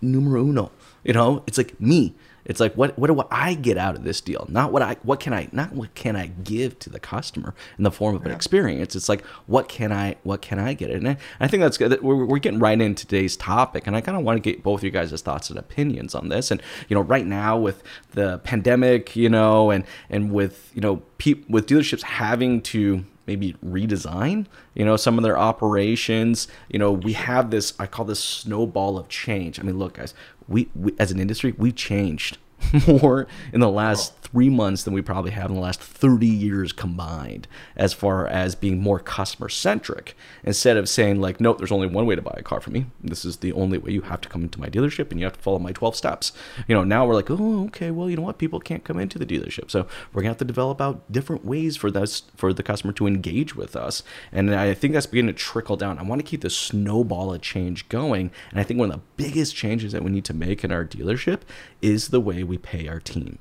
numero 0.00 0.42
uno 0.42 0.70
you 1.02 1.12
know 1.12 1.42
it's 1.46 1.56
like 1.56 1.80
me 1.80 2.14
It's 2.44 2.60
like 2.60 2.74
what 2.74 2.98
what 2.98 3.06
do 3.06 3.22
I 3.30 3.54
get 3.54 3.78
out 3.78 3.96
of 3.96 4.04
this 4.04 4.20
deal? 4.20 4.46
Not 4.50 4.70
what 4.70 4.82
I 4.82 4.96
what 5.02 5.18
can 5.18 5.32
I 5.32 5.48
not 5.50 5.72
what 5.72 5.94
can 5.94 6.14
I 6.14 6.26
give 6.26 6.78
to 6.80 6.90
the 6.90 7.00
customer 7.00 7.54
in 7.78 7.84
the 7.84 7.90
form 7.90 8.14
of 8.14 8.26
an 8.26 8.32
experience. 8.32 8.94
It's 8.94 9.08
like 9.08 9.24
what 9.46 9.66
can 9.68 9.92
I 9.92 10.16
what 10.24 10.42
can 10.42 10.58
I 10.58 10.74
get? 10.74 10.90
And 10.90 11.08
I, 11.08 11.16
I 11.40 11.48
think 11.48 11.62
that's 11.62 11.78
good. 11.78 12.02
We're, 12.02 12.26
we're 12.26 12.38
getting 12.38 12.60
right 12.60 12.78
into 12.78 13.06
today's 13.06 13.36
topic, 13.36 13.86
and 13.86 13.96
I 13.96 14.02
kind 14.02 14.18
of 14.18 14.24
want 14.24 14.36
to 14.36 14.40
get 14.40 14.62
both 14.62 14.80
of 14.80 14.84
you 14.84 14.90
guys' 14.90 15.22
thoughts 15.22 15.48
and 15.48 15.58
opinions 15.58 16.14
on 16.14 16.28
this. 16.28 16.50
And 16.50 16.60
you 16.90 16.94
know, 16.94 17.00
right 17.00 17.26
now 17.26 17.56
with 17.56 17.82
the 18.12 18.38
pandemic, 18.40 19.16
you 19.16 19.30
know, 19.30 19.70
and 19.70 19.84
and 20.10 20.30
with 20.30 20.70
you 20.74 20.82
know, 20.82 20.96
pe- 21.16 21.44
with 21.48 21.66
dealerships 21.66 22.02
having 22.02 22.60
to 22.62 23.06
maybe 23.26 23.54
redesign 23.64 24.46
you 24.74 24.84
know 24.84 24.96
some 24.96 25.18
of 25.18 25.24
their 25.24 25.38
operations. 25.38 26.48
You 26.68 26.78
know 26.78 26.92
we 26.92 27.12
have 27.14 27.50
this 27.50 27.74
i 27.78 27.86
call 27.86 28.04
this 28.04 28.20
snowball 28.20 28.98
of 28.98 29.08
change. 29.08 29.58
I 29.58 29.62
mean 29.62 29.78
look 29.78 29.94
guys 29.94 30.14
we, 30.48 30.68
we 30.74 30.94
as 30.98 31.10
an 31.10 31.20
industry 31.20 31.54
we've 31.56 31.74
changed 31.74 32.38
more 32.86 33.26
in 33.52 33.60
the 33.60 33.70
last 33.70 34.14
three 34.34 34.50
months 34.50 34.82
than 34.82 34.92
we 34.92 35.00
probably 35.00 35.30
have 35.30 35.48
in 35.48 35.54
the 35.54 35.60
last 35.60 35.80
30 35.80 36.26
years 36.26 36.72
combined 36.72 37.46
as 37.76 37.92
far 37.92 38.26
as 38.26 38.56
being 38.56 38.80
more 38.80 38.98
customer 38.98 39.48
centric 39.48 40.16
instead 40.42 40.76
of 40.76 40.88
saying 40.88 41.20
like 41.20 41.40
nope 41.40 41.58
there's 41.58 41.70
only 41.70 41.86
one 41.86 42.04
way 42.04 42.16
to 42.16 42.22
buy 42.22 42.34
a 42.36 42.42
car 42.42 42.60
from 42.60 42.72
me. 42.72 42.86
This 43.00 43.24
is 43.24 43.36
the 43.36 43.52
only 43.52 43.78
way 43.78 43.92
you 43.92 44.02
have 44.02 44.20
to 44.22 44.28
come 44.28 44.42
into 44.42 44.58
my 44.58 44.68
dealership 44.68 45.10
and 45.10 45.20
you 45.20 45.26
have 45.26 45.36
to 45.36 45.40
follow 45.40 45.60
my 45.60 45.70
12 45.70 45.94
steps. 45.94 46.32
You 46.66 46.74
know 46.74 46.82
now 46.82 47.06
we're 47.06 47.14
like 47.14 47.30
oh 47.30 47.64
okay 47.66 47.92
well 47.92 48.10
you 48.10 48.16
know 48.16 48.22
what? 48.22 48.38
People 48.38 48.58
can't 48.58 48.82
come 48.82 48.98
into 48.98 49.18
the 49.18 49.26
dealership. 49.26 49.70
So 49.70 49.86
we're 50.12 50.22
gonna 50.22 50.30
have 50.30 50.38
to 50.38 50.44
develop 50.44 50.80
out 50.80 51.10
different 51.12 51.44
ways 51.44 51.76
for 51.76 51.90
this 51.90 52.22
for 52.34 52.52
the 52.52 52.62
customer 52.64 52.92
to 52.94 53.06
engage 53.06 53.54
with 53.54 53.76
us. 53.76 54.02
And 54.32 54.54
i 54.54 54.74
think 54.74 54.94
that's 54.94 55.06
beginning 55.06 55.34
to 55.34 55.40
trickle 55.40 55.76
down. 55.76 55.98
I 55.98 56.02
want 56.02 56.20
to 56.20 56.26
keep 56.26 56.40
the 56.40 56.50
snowball 56.50 57.32
of 57.32 57.40
change 57.40 57.88
going. 57.88 58.32
And 58.50 58.58
i 58.58 58.64
think 58.64 58.80
one 58.80 58.90
of 58.90 58.96
the 58.96 59.02
biggest 59.16 59.54
changes 59.54 59.92
that 59.92 60.02
we 60.02 60.10
need 60.10 60.24
to 60.24 60.34
make 60.34 60.64
in 60.64 60.72
our 60.72 60.84
dealership 60.84 61.42
is 61.84 62.08
the 62.08 62.20
way 62.20 62.42
we 62.42 62.58
pay 62.58 62.88
our 62.88 63.00
team 63.00 63.38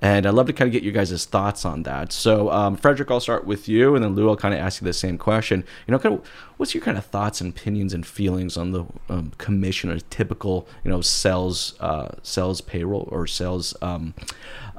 and 0.00 0.26
I'd 0.26 0.34
love 0.34 0.46
to 0.46 0.52
kind 0.52 0.68
of 0.68 0.72
get 0.72 0.82
you 0.82 0.92
guys' 0.92 1.24
thoughts 1.24 1.64
on 1.64 1.82
that. 1.82 2.12
So, 2.12 2.50
um, 2.50 2.76
Frederick, 2.76 3.10
I'll 3.10 3.20
start 3.20 3.44
with 3.44 3.68
you, 3.68 3.94
and 3.94 4.04
then 4.04 4.14
Lou, 4.14 4.28
I'll 4.28 4.36
kind 4.36 4.54
of 4.54 4.60
ask 4.60 4.80
you 4.80 4.84
the 4.84 4.92
same 4.92 5.18
question. 5.18 5.64
You 5.86 5.92
know, 5.92 5.98
kind 5.98 6.14
of 6.14 6.26
what's 6.56 6.74
your 6.74 6.84
kind 6.84 6.96
of 6.96 7.04
thoughts 7.04 7.40
and 7.40 7.50
opinions 7.50 7.92
and 7.92 8.06
feelings 8.06 8.56
on 8.56 8.70
the 8.70 8.84
um, 9.08 9.32
commission 9.38 9.90
or 9.90 9.98
typical, 9.98 10.68
you 10.84 10.90
know, 10.90 11.00
sales 11.00 11.74
uh, 11.80 12.10
sales 12.22 12.60
payroll 12.60 13.08
or 13.10 13.26
sales 13.26 13.74
um, 13.82 14.14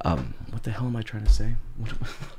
um, 0.05 0.33
what 0.51 0.63
the 0.63 0.71
hell 0.71 0.85
am 0.85 0.95
I 0.95 1.01
trying 1.01 1.25
to 1.25 1.31
say? 1.31 1.55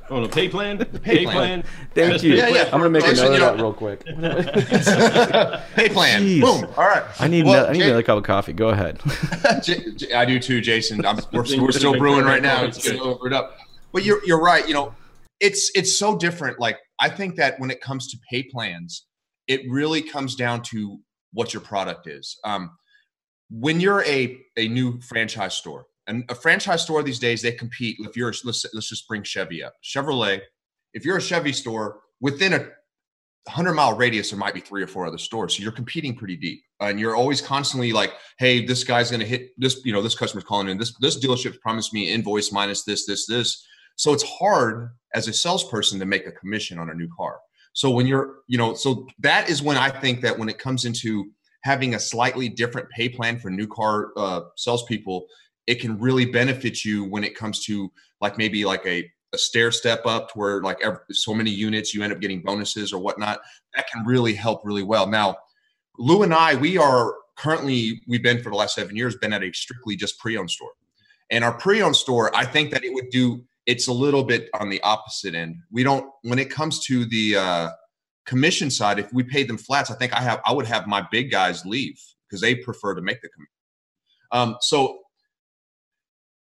Oh, 0.09 0.21
the 0.21 0.29
pay 0.29 0.49
plan. 0.49 0.77
The 0.77 0.85
pay, 0.85 1.17
pay 1.17 1.23
plan. 1.23 1.61
plan. 1.61 1.63
Thank 1.93 2.23
you. 2.23 2.35
Yeah, 2.35 2.49
yeah. 2.49 2.63
I'm 2.65 2.79
gonna 2.79 2.89
make 2.89 3.03
a 3.05 3.13
note 3.13 3.33
of 3.33 3.39
that 3.39 3.55
real 3.55 3.73
quick. 3.73 4.05
pay 5.75 5.89
plan. 5.89 6.21
Jeez. 6.21 6.41
Boom. 6.41 6.69
All 6.77 6.83
right. 6.83 7.03
I 7.19 7.27
need 7.27 7.45
well, 7.45 7.67
I 7.67 7.73
need 7.73 7.83
another 7.83 8.03
cup 8.03 8.17
of 8.17 8.23
coffee. 8.23 8.53
Go 8.53 8.69
ahead. 8.69 8.99
I 10.15 10.25
do 10.25 10.39
too, 10.39 10.61
Jason. 10.61 11.05
I'm, 11.05 11.17
we're, 11.31 11.43
we're 11.59 11.71
still 11.71 11.97
brewing 11.97 12.25
right 12.25 12.41
now. 12.41 12.63
It's 12.65 12.79
still 12.79 13.23
it 13.25 13.33
up. 13.33 13.57
But 13.91 14.03
you're 14.03 14.23
you're 14.25 14.41
right. 14.41 14.67
You 14.67 14.73
know, 14.73 14.95
it's 15.39 15.71
it's 15.75 15.97
so 15.97 16.17
different. 16.17 16.59
Like 16.59 16.77
I 16.99 17.09
think 17.09 17.35
that 17.37 17.59
when 17.59 17.71
it 17.71 17.81
comes 17.81 18.07
to 18.11 18.17
pay 18.29 18.43
plans, 18.43 19.05
it 19.47 19.61
really 19.69 20.01
comes 20.01 20.35
down 20.35 20.61
to 20.63 20.99
what 21.33 21.53
your 21.53 21.61
product 21.61 22.07
is. 22.07 22.37
Um, 22.43 22.71
when 23.49 23.79
you're 23.79 24.03
a 24.05 24.37
a 24.57 24.67
new 24.67 25.01
franchise 25.01 25.53
store 25.53 25.85
and 26.07 26.23
a 26.29 26.35
franchise 26.35 26.83
store 26.83 27.03
these 27.03 27.19
days, 27.19 27.41
they 27.41 27.51
compete. 27.51 27.97
If 27.99 28.17
you're, 28.17 28.33
let's, 28.43 28.65
let's 28.73 28.89
just 28.89 29.07
bring 29.07 29.23
Chevy 29.23 29.63
up. 29.63 29.73
Chevrolet, 29.83 30.41
if 30.93 31.05
you're 31.05 31.17
a 31.17 31.21
Chevy 31.21 31.53
store 31.53 32.01
within 32.19 32.53
a 32.53 32.59
100 33.45 33.73
mile 33.73 33.95
radius, 33.95 34.29
there 34.29 34.39
might 34.39 34.53
be 34.53 34.59
three 34.59 34.83
or 34.83 34.87
four 34.87 35.05
other 35.05 35.17
stores. 35.17 35.55
So 35.55 35.63
you're 35.63 35.71
competing 35.71 36.15
pretty 36.15 36.35
deep. 36.35 36.61
And 36.79 36.99
you're 36.99 37.15
always 37.15 37.41
constantly 37.41 37.91
like, 37.91 38.13
hey, 38.39 38.65
this 38.65 38.83
guy's 38.83 39.09
going 39.09 39.19
to 39.19 39.25
hit 39.25 39.49
this, 39.57 39.81
you 39.83 39.93
know, 39.93 40.01
this 40.01 40.15
customer's 40.15 40.43
calling 40.43 40.69
in. 40.69 40.77
This, 40.77 40.95
this 40.99 41.23
dealership 41.23 41.59
promised 41.59 41.93
me 41.93 42.11
invoice 42.11 42.51
minus 42.51 42.83
this, 42.83 43.05
this, 43.05 43.25
this. 43.27 43.65
So 43.95 44.13
it's 44.13 44.23
hard 44.23 44.89
as 45.13 45.27
a 45.27 45.33
salesperson 45.33 45.99
to 45.99 46.05
make 46.05 46.25
a 46.27 46.31
commission 46.31 46.79
on 46.79 46.89
a 46.89 46.93
new 46.93 47.09
car. 47.15 47.37
So 47.73 47.89
when 47.89 48.05
you're, 48.07 48.39
you 48.47 48.57
know, 48.57 48.73
so 48.73 49.07
that 49.19 49.49
is 49.49 49.61
when 49.61 49.77
I 49.77 49.89
think 49.89 50.21
that 50.21 50.37
when 50.37 50.49
it 50.49 50.59
comes 50.59 50.85
into 50.85 51.31
having 51.63 51.95
a 51.95 51.99
slightly 51.99 52.49
different 52.49 52.89
pay 52.89 53.09
plan 53.09 53.39
for 53.39 53.49
new 53.49 53.67
car 53.67 54.11
uh, 54.17 54.41
salespeople, 54.57 55.27
it 55.67 55.75
can 55.75 55.99
really 55.99 56.25
benefit 56.25 56.83
you 56.83 57.03
when 57.05 57.23
it 57.23 57.35
comes 57.35 57.63
to 57.65 57.91
like 58.19 58.37
maybe 58.37 58.65
like 58.65 58.85
a, 58.85 59.09
a 59.33 59.37
stair 59.37 59.71
step 59.71 60.05
up 60.05 60.29
to 60.29 60.39
where 60.39 60.61
like 60.61 60.79
every, 60.83 60.99
so 61.11 61.33
many 61.33 61.49
units 61.49 61.93
you 61.93 62.03
end 62.03 62.13
up 62.13 62.19
getting 62.19 62.41
bonuses 62.41 62.91
or 62.91 63.01
whatnot. 63.01 63.39
That 63.75 63.87
can 63.89 64.05
really 64.05 64.33
help 64.33 64.61
really 64.65 64.83
well. 64.83 65.07
Now 65.07 65.37
lou 65.97 66.23
and 66.23 66.33
i 66.33 66.55
we 66.55 66.77
are 66.77 67.15
currently 67.37 68.01
we've 68.07 68.23
been 68.23 68.41
for 68.41 68.49
the 68.49 68.55
last 68.55 68.75
seven 68.75 68.95
years 68.95 69.15
been 69.17 69.33
at 69.33 69.43
a 69.43 69.51
strictly 69.51 69.95
just 69.95 70.17
pre-owned 70.19 70.49
store. 70.49 70.71
And 71.29 71.43
our 71.43 71.53
pre-owned 71.53 71.95
store 71.95 72.35
i 72.35 72.45
think 72.45 72.71
that 72.71 72.83
it 72.83 72.93
would 72.93 73.09
do 73.09 73.43
it's 73.65 73.87
a 73.87 73.93
little 73.93 74.23
bit 74.23 74.49
on 74.59 74.69
the 74.69 74.81
opposite 74.81 75.35
end. 75.35 75.57
We 75.69 75.83
don't 75.83 76.09
when 76.23 76.39
it 76.39 76.49
comes 76.49 76.83
to 76.85 77.05
the 77.05 77.35
uh, 77.35 77.69
commission 78.25 78.71
side 78.71 78.99
if 78.99 79.11
we 79.13 79.23
paid 79.23 79.47
them 79.49 79.57
flats 79.57 79.89
i 79.89 79.95
think 79.95 80.13
i 80.13 80.21
have 80.21 80.39
i 80.45 80.53
would 80.53 80.67
have 80.67 80.87
my 80.87 81.05
big 81.11 81.31
guys 81.31 81.65
leave 81.65 81.99
because 82.27 82.39
they 82.39 82.53
prefer 82.55 82.93
to 82.93 83.01
make 83.01 83.21
the 83.21 83.29
commission 83.29 83.51
um, 84.31 84.55
so 84.61 84.99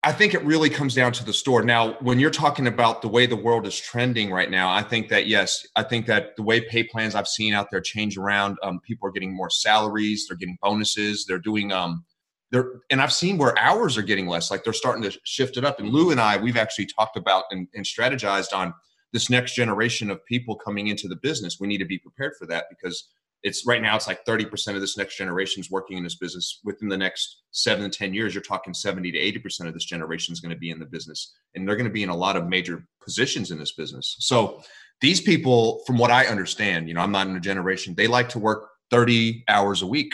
I 0.06 0.12
think 0.12 0.36
it 0.36 0.44
really 0.44 0.70
comes 0.70 0.94
down 0.94 1.14
to 1.14 1.26
the 1.26 1.34
store. 1.34 1.64
Now, 1.64 1.94
when 1.94 2.20
you're 2.20 2.30
talking 2.30 2.68
about 2.68 3.02
the 3.02 3.08
way 3.08 3.26
the 3.26 3.36
world 3.36 3.66
is 3.66 3.76
trending 3.80 4.30
right 4.30 4.52
now, 4.52 4.72
I 4.72 4.84
think 4.84 5.10
that 5.10 5.26
yes, 5.26 5.66
I 5.76 5.82
think 5.82 6.06
that 6.06 6.36
the 6.36 6.44
way 6.44 6.62
pay 6.62 6.84
plans 6.84 7.16
I've 7.16 7.28
seen 7.28 7.56
out 7.56 7.72
there 7.72 7.82
change 7.82 8.16
around. 8.16 8.60
Um, 8.62 8.80
people 8.82 9.10
are 9.10 9.12
getting 9.12 9.36
more 9.36 9.50
salaries, 9.50 10.28
they're 10.28 10.38
getting 10.38 10.60
bonuses, 10.62 11.26
they're 11.26 11.40
doing 11.40 11.72
um, 11.72 12.06
they're 12.52 12.82
and 12.92 13.02
I've 13.02 13.12
seen 13.12 13.40
where 13.40 13.58
hours 13.58 13.98
are 13.98 14.04
getting 14.04 14.28
less. 14.28 14.52
Like 14.52 14.64
they're 14.64 14.74
starting 14.74 15.02
to 15.10 15.20
shift 15.24 15.58
it 15.58 15.66
up. 15.66 15.80
And 15.80 15.90
Lou 15.90 16.12
and 16.12 16.22
I, 16.22 16.38
we've 16.38 16.56
actually 16.56 16.86
talked 16.86 17.18
about 17.18 17.46
and, 17.50 17.68
and 17.74 17.84
strategized 17.84 18.56
on 18.56 18.76
this 19.12 19.32
next 19.32 19.56
generation 19.56 20.12
of 20.12 20.24
people 20.26 20.56
coming 20.56 20.86
into 20.86 21.08
the 21.08 21.16
business. 21.16 21.60
We 21.60 21.68
need 21.68 21.80
to 21.80 21.86
be 21.86 21.98
prepared 21.98 22.34
for 22.38 22.46
that 22.46 22.66
because 22.70 23.10
it's 23.46 23.66
right 23.66 23.82
now 23.82 23.96
it's 23.96 24.08
like 24.08 24.26
30% 24.26 24.76
of 24.76 24.82
this 24.82 24.98
next 24.98 25.18
generation 25.18 25.62
is 25.62 25.70
working 25.70 25.98
in 25.98 26.04
this 26.04 26.16
business. 26.16 26.60
Within 26.64 26.90
the 26.90 26.98
next 26.98 27.44
seven 27.52 27.90
to 27.90 27.98
10 27.98 28.14
years 28.14 28.34
you're 28.34 28.42
talking 28.42 28.74
70 28.74 29.12
to 29.12 29.18
80% 29.40 29.68
of 29.68 29.74
this 29.74 29.86
generation 29.86 30.34
is 30.34 30.40
going 30.42 30.54
to 30.54 30.58
be 30.58 30.72
in 30.72 30.80
the 30.80 30.86
business. 30.86 31.36
And 31.54 31.68
they're 31.68 31.76
going 31.76 31.88
to 31.88 31.94
be 31.94 32.04
in 32.04 32.10
a 32.10 32.16
lot 32.16 32.36
of 32.36 32.48
major 32.48 32.86
positions 33.02 33.52
in 33.52 33.60
this 33.60 33.74
business. 33.74 34.18
So 34.20 34.62
these 35.02 35.22
people 35.22 35.84
from 35.86 35.98
what 35.98 36.12
i 36.12 36.26
understand 36.26 36.88
you 36.88 36.94
know 36.94 37.02
i'm 37.02 37.12
not 37.12 37.28
in 37.28 37.36
a 37.36 37.40
generation 37.40 37.94
they 37.96 38.08
like 38.08 38.30
to 38.30 38.40
work 38.40 38.70
30 38.92 39.44
hours 39.48 39.82
a 39.82 39.88
week 39.88 40.14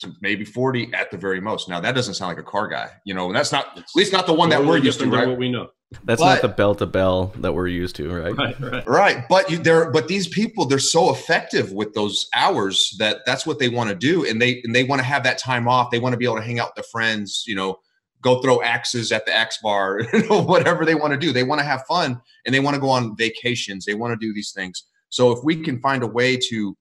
to 0.00 0.12
maybe 0.20 0.44
40 0.44 0.92
at 0.92 1.10
the 1.10 1.16
very 1.16 1.40
most. 1.40 1.68
Now 1.68 1.78
that 1.80 1.94
doesn't 1.94 2.14
sound 2.14 2.30
like 2.30 2.38
a 2.38 2.48
car 2.48 2.68
guy 2.68 2.90
you 3.04 3.14
know 3.14 3.26
and 3.26 3.36
that's 3.36 3.52
not 3.52 3.76
at 3.78 3.84
least 3.94 4.12
not 4.12 4.26
the 4.26 4.34
one 4.34 4.48
that 4.50 4.64
we're 4.64 4.78
used 4.78 5.00
to 5.00 5.06
right? 5.06 5.28
what 5.28 5.38
we 5.38 5.50
know 5.50 5.68
that's 6.04 6.20
but, 6.20 6.34
not 6.34 6.42
the 6.42 6.48
bell 6.48 6.74
to 6.76 6.86
bell 6.86 7.32
that 7.38 7.54
we're 7.54 7.68
used 7.68 7.96
to, 7.96 8.12
right? 8.12 8.36
Right, 8.36 8.60
right. 8.60 8.86
right. 8.86 9.28
But 9.28 9.50
you, 9.50 9.58
they're 9.58 9.90
but 9.90 10.08
these 10.08 10.28
people 10.28 10.66
they're 10.66 10.78
so 10.78 11.12
effective 11.12 11.72
with 11.72 11.94
those 11.94 12.26
hours 12.34 12.94
that 12.98 13.18
that's 13.26 13.46
what 13.46 13.58
they 13.58 13.68
want 13.68 13.90
to 13.90 13.96
do, 13.96 14.24
and 14.26 14.40
they 14.40 14.60
and 14.64 14.74
they 14.74 14.84
want 14.84 15.00
to 15.00 15.04
have 15.04 15.22
that 15.24 15.38
time 15.38 15.68
off. 15.68 15.90
They 15.90 15.98
want 15.98 16.12
to 16.12 16.16
be 16.16 16.24
able 16.24 16.36
to 16.36 16.42
hang 16.42 16.58
out 16.58 16.68
with 16.68 16.76
their 16.76 16.90
friends, 16.90 17.44
you 17.46 17.54
know, 17.54 17.78
go 18.24 18.40
throw 18.40 18.62
axes 18.62 19.12
at 19.12 19.26
the 19.26 19.32
axe 19.32 19.58
bar, 19.62 20.00
you 20.12 20.28
know, 20.28 20.42
whatever 20.42 20.84
they 20.84 20.94
want 20.94 21.12
to 21.12 21.18
do. 21.18 21.32
They 21.32 21.44
want 21.44 21.60
to 21.60 21.64
have 21.64 21.84
fun 21.86 22.20
and 22.44 22.54
they 22.54 22.60
want 22.60 22.74
to 22.74 22.80
go 22.80 22.88
on 22.88 23.16
vacations. 23.16 23.84
They 23.84 23.94
want 23.94 24.18
to 24.18 24.26
do 24.26 24.32
these 24.34 24.52
things. 24.52 24.84
So 25.10 25.30
if 25.30 25.44
we 25.44 25.62
can 25.62 25.80
find 25.80 26.02
a 26.02 26.08
way 26.08 26.36
to 26.48 26.76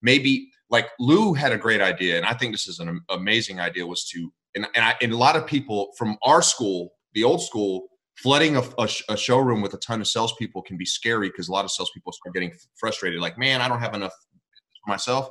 maybe 0.00 0.48
like 0.70 0.86
Lou 0.98 1.34
had 1.34 1.52
a 1.52 1.58
great 1.58 1.80
idea, 1.82 2.16
and 2.16 2.24
I 2.24 2.34
think 2.34 2.52
this 2.52 2.66
is 2.66 2.78
an 2.78 3.00
amazing 3.10 3.60
idea, 3.60 3.86
was 3.86 4.04
to 4.10 4.32
and 4.54 4.66
and, 4.74 4.84
I, 4.84 4.94
and 5.02 5.12
a 5.12 5.16
lot 5.16 5.36
of 5.36 5.46
people 5.46 5.92
from 5.98 6.16
our 6.22 6.40
school, 6.40 6.92
the 7.12 7.24
old 7.24 7.42
school 7.42 7.88
flooding 8.16 8.56
a, 8.56 8.62
a, 8.78 8.88
a, 9.10 9.16
showroom 9.16 9.60
with 9.60 9.74
a 9.74 9.78
ton 9.78 10.00
of 10.00 10.08
salespeople 10.08 10.62
can 10.62 10.76
be 10.76 10.84
scary 10.84 11.28
because 11.28 11.48
a 11.48 11.52
lot 11.52 11.64
of 11.64 11.70
salespeople 11.70 12.12
start 12.12 12.34
getting 12.34 12.52
frustrated. 12.74 13.20
Like, 13.20 13.38
man, 13.38 13.60
I 13.60 13.68
don't 13.68 13.80
have 13.80 13.94
enough 13.94 14.14
for 14.84 14.90
myself. 14.90 15.28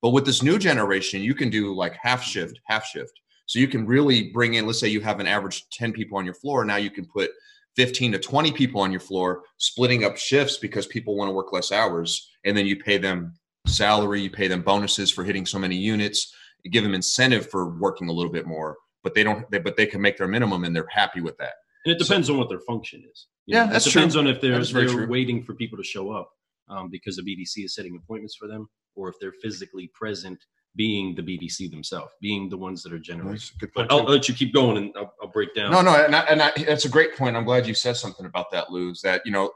But 0.00 0.10
with 0.10 0.24
this 0.24 0.42
new 0.42 0.58
generation, 0.58 1.22
you 1.22 1.34
can 1.34 1.50
do 1.50 1.74
like 1.74 1.96
half 2.00 2.22
shift, 2.22 2.60
half 2.66 2.84
shift. 2.84 3.20
So 3.46 3.58
you 3.58 3.66
can 3.66 3.86
really 3.86 4.30
bring 4.30 4.54
in, 4.54 4.66
let's 4.66 4.78
say 4.78 4.88
you 4.88 5.00
have 5.00 5.20
an 5.20 5.26
average 5.26 5.68
10 5.70 5.92
people 5.92 6.18
on 6.18 6.24
your 6.24 6.34
floor. 6.34 6.64
Now 6.64 6.76
you 6.76 6.90
can 6.90 7.06
put 7.06 7.30
15 7.76 8.12
to 8.12 8.18
20 8.18 8.52
people 8.52 8.80
on 8.80 8.92
your 8.92 9.00
floor, 9.00 9.42
splitting 9.56 10.04
up 10.04 10.16
shifts 10.16 10.58
because 10.58 10.86
people 10.86 11.16
want 11.16 11.28
to 11.28 11.32
work 11.32 11.52
less 11.52 11.72
hours. 11.72 12.30
And 12.44 12.56
then 12.56 12.66
you 12.66 12.76
pay 12.76 12.98
them 12.98 13.34
salary, 13.66 14.20
you 14.20 14.30
pay 14.30 14.48
them 14.48 14.62
bonuses 14.62 15.10
for 15.10 15.24
hitting 15.24 15.46
so 15.46 15.58
many 15.58 15.76
units, 15.76 16.34
you 16.62 16.70
give 16.70 16.84
them 16.84 16.94
incentive 16.94 17.50
for 17.50 17.78
working 17.78 18.08
a 18.08 18.12
little 18.12 18.32
bit 18.32 18.46
more, 18.46 18.76
but 19.02 19.14
they 19.14 19.22
don't, 19.22 19.50
they, 19.50 19.58
but 19.58 19.76
they 19.76 19.86
can 19.86 20.00
make 20.00 20.16
their 20.16 20.28
minimum 20.28 20.64
and 20.64 20.74
they're 20.74 20.88
happy 20.90 21.20
with 21.20 21.36
that. 21.38 21.54
And 21.88 21.96
it 21.96 22.04
depends 22.04 22.26
so, 22.26 22.34
on 22.34 22.38
what 22.38 22.50
their 22.50 22.60
function 22.60 23.02
is. 23.10 23.28
You 23.46 23.56
yeah, 23.56 23.64
know, 23.64 23.72
that's 23.72 23.86
it 23.86 23.92
depends 23.92 24.14
true. 24.14 24.20
on 24.20 24.26
if 24.26 24.42
they're, 24.42 24.62
they're 24.62 24.88
true. 24.88 25.08
waiting 25.08 25.42
for 25.42 25.54
people 25.54 25.78
to 25.78 25.82
show 25.82 26.12
up 26.12 26.30
um, 26.68 26.90
because 26.90 27.16
the 27.16 27.22
BDC 27.22 27.64
is 27.64 27.74
setting 27.74 27.96
appointments 27.96 28.36
for 28.36 28.46
them, 28.46 28.68
or 28.94 29.08
if 29.08 29.14
they're 29.22 29.32
physically 29.42 29.90
present, 29.94 30.38
being 30.76 31.14
the 31.14 31.22
BDC 31.22 31.70
themselves, 31.70 32.12
being 32.20 32.50
the 32.50 32.58
ones 32.58 32.82
that 32.82 32.92
are 32.92 32.98
generating. 32.98 33.40
Good 33.58 33.72
point. 33.72 33.90
I'll, 33.90 34.00
I'll, 34.00 34.04
let 34.04 34.28
you 34.28 34.34
keep 34.34 34.52
going, 34.52 34.76
and 34.76 34.92
I'll, 34.96 35.14
I'll 35.22 35.30
break 35.30 35.54
down. 35.54 35.70
No, 35.70 35.80
no, 35.80 35.94
and, 36.04 36.14
I, 36.14 36.20
and 36.24 36.42
I, 36.42 36.52
that's 36.66 36.84
a 36.84 36.90
great 36.90 37.16
point. 37.16 37.36
I'm 37.36 37.44
glad 37.44 37.66
you 37.66 37.72
said 37.72 37.96
something 37.96 38.26
about 38.26 38.50
that, 38.52 38.70
Lou. 38.70 38.90
Is 38.90 39.00
that 39.00 39.22
you 39.24 39.32
know 39.32 39.50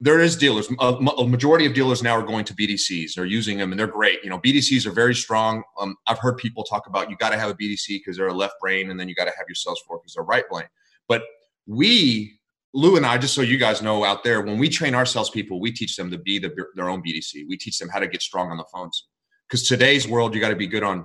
there 0.00 0.20
is 0.20 0.36
dealers. 0.36 0.68
A, 0.80 0.84
a, 0.84 1.26
majority 1.26 1.66
of 1.66 1.74
dealers 1.74 2.02
now 2.02 2.16
are 2.16 2.22
going 2.22 2.44
to 2.44 2.54
BDCs. 2.54 3.14
They're 3.14 3.24
using 3.24 3.58
them, 3.58 3.72
and 3.72 3.78
they're 3.78 3.86
great. 3.86 4.22
You 4.22 4.30
know, 4.30 4.38
BDCs 4.38 4.86
are 4.86 4.92
very 4.92 5.14
strong. 5.14 5.64
Um, 5.80 5.96
I've 6.06 6.18
heard 6.18 6.38
people 6.38 6.62
talk 6.62 6.86
about 6.86 7.10
you 7.10 7.16
got 7.16 7.30
to 7.30 7.38
have 7.38 7.50
a 7.50 7.54
BDC 7.54 7.86
because 7.88 8.16
they're 8.16 8.28
a 8.28 8.34
left 8.34 8.54
brain, 8.60 8.90
and 8.90 8.98
then 8.98 9.08
you 9.08 9.14
got 9.14 9.24
to 9.24 9.32
have 9.36 9.46
your 9.48 9.56
sales 9.56 9.80
floor 9.86 9.98
because 9.98 10.14
they're 10.14 10.24
right 10.24 10.44
brain. 10.50 10.66
But 11.12 11.24
we, 11.66 12.40
Lou 12.72 12.96
and 12.96 13.04
I, 13.04 13.18
just 13.18 13.34
so 13.34 13.42
you 13.42 13.58
guys 13.58 13.82
know 13.82 14.02
out 14.02 14.24
there, 14.24 14.40
when 14.40 14.56
we 14.56 14.70
train 14.70 14.94
our 14.94 15.04
salespeople, 15.04 15.60
we 15.60 15.70
teach 15.70 15.94
them 15.94 16.10
to 16.10 16.16
be 16.16 16.38
the, 16.38 16.54
their 16.74 16.88
own 16.88 17.02
BDC. 17.02 17.44
We 17.46 17.58
teach 17.58 17.78
them 17.78 17.90
how 17.90 17.98
to 17.98 18.08
get 18.08 18.22
strong 18.22 18.50
on 18.50 18.56
the 18.56 18.64
phones 18.72 19.08
because 19.46 19.68
today's 19.68 20.08
world, 20.08 20.34
you 20.34 20.40
got 20.40 20.48
to 20.48 20.56
be 20.56 20.66
good 20.66 20.82
on 20.82 21.04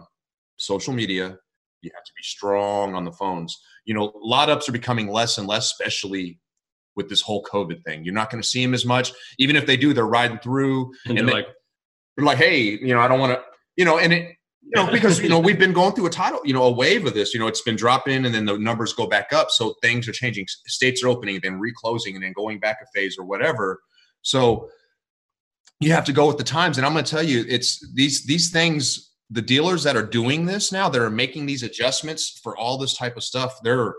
social 0.56 0.94
media. 0.94 1.38
You 1.82 1.92
have 1.94 2.06
to 2.06 2.12
be 2.16 2.24
strong 2.24 2.96
on 2.96 3.04
the 3.04 3.12
phones. 3.12 3.62
You 3.84 3.96
know, 3.96 4.14
lot 4.16 4.50
ups 4.50 4.70
are 4.70 4.72
becoming 4.72 5.12
less 5.12 5.38
and 5.38 5.46
less, 5.46 5.66
especially 5.66 6.40
with 6.96 7.10
this 7.10 7.22
whole 7.22 7.44
COVID 7.44 7.84
thing. 7.84 8.06
You're 8.06 8.14
not 8.14 8.30
going 8.30 8.42
to 8.42 8.48
see 8.48 8.64
them 8.64 8.74
as 8.74 8.86
much. 8.86 9.12
Even 9.40 9.58
if 9.58 9.66
they 9.66 9.76
do, 9.76 9.92
they're 9.92 10.08
riding 10.08 10.40
through 10.40 10.94
and, 11.06 11.18
and 11.18 11.18
they're 11.18 11.26
they, 11.26 11.32
like, 11.34 11.48
they're 12.16 12.26
like, 12.26 12.38
hey, 12.38 12.62
you 12.62 12.94
know, 12.94 13.02
I 13.02 13.10
don't 13.10 13.20
want 13.20 13.34
to, 13.34 13.44
you 13.76 13.84
know, 13.84 14.00
and 14.00 14.14
it, 14.14 14.37
you 14.68 14.84
know, 14.84 14.92
because 14.92 15.22
you 15.22 15.30
know 15.30 15.40
we've 15.48 15.60
been 15.60 15.74
going 15.74 15.94
through 15.94 16.08
a 16.08 16.12
title, 16.12 16.42
you 16.44 16.54
know, 16.54 16.64
a 16.64 16.72
wave 16.72 17.06
of 17.06 17.14
this. 17.14 17.34
You 17.34 17.40
know, 17.40 17.48
it's 17.48 17.62
been 17.62 17.76
dropping, 17.76 18.26
and 18.26 18.34
then 18.34 18.46
the 18.46 18.58
numbers 18.58 18.94
go 18.94 19.08
back 19.08 19.32
up. 19.34 19.50
So 19.50 19.76
things 19.82 20.08
are 20.08 20.12
changing. 20.12 20.48
States 20.68 21.04
are 21.04 21.08
opening, 21.08 21.40
then 21.42 21.60
reclosing, 21.60 22.16
and 22.16 22.24
then 22.24 22.34
going 22.34 22.60
back 22.60 22.78
a 22.82 22.86
phase 22.94 23.18
or 23.18 23.26
whatever. 23.26 23.82
So 24.22 24.70
you 25.80 25.92
have 25.92 26.06
to 26.06 26.14
go 26.14 26.28
with 26.28 26.38
the 26.38 26.44
times. 26.44 26.78
And 26.78 26.86
I'm 26.86 26.94
going 26.94 27.06
to 27.06 27.10
tell 27.10 27.24
you, 27.24 27.46
it's 27.48 27.86
these 27.94 28.26
these 28.26 28.52
things. 28.52 29.04
The 29.30 29.42
dealers 29.42 29.84
that 29.84 29.98
are 29.98 30.06
doing 30.06 30.46
this 30.46 30.72
now, 30.72 30.88
that 30.88 31.02
are 31.02 31.10
making 31.10 31.48
these 31.48 31.62
adjustments 31.62 32.40
for 32.42 32.56
all 32.56 32.78
this 32.78 32.96
type 32.96 33.18
of 33.18 33.26
stuff, 33.26 33.60
they're 33.62 33.94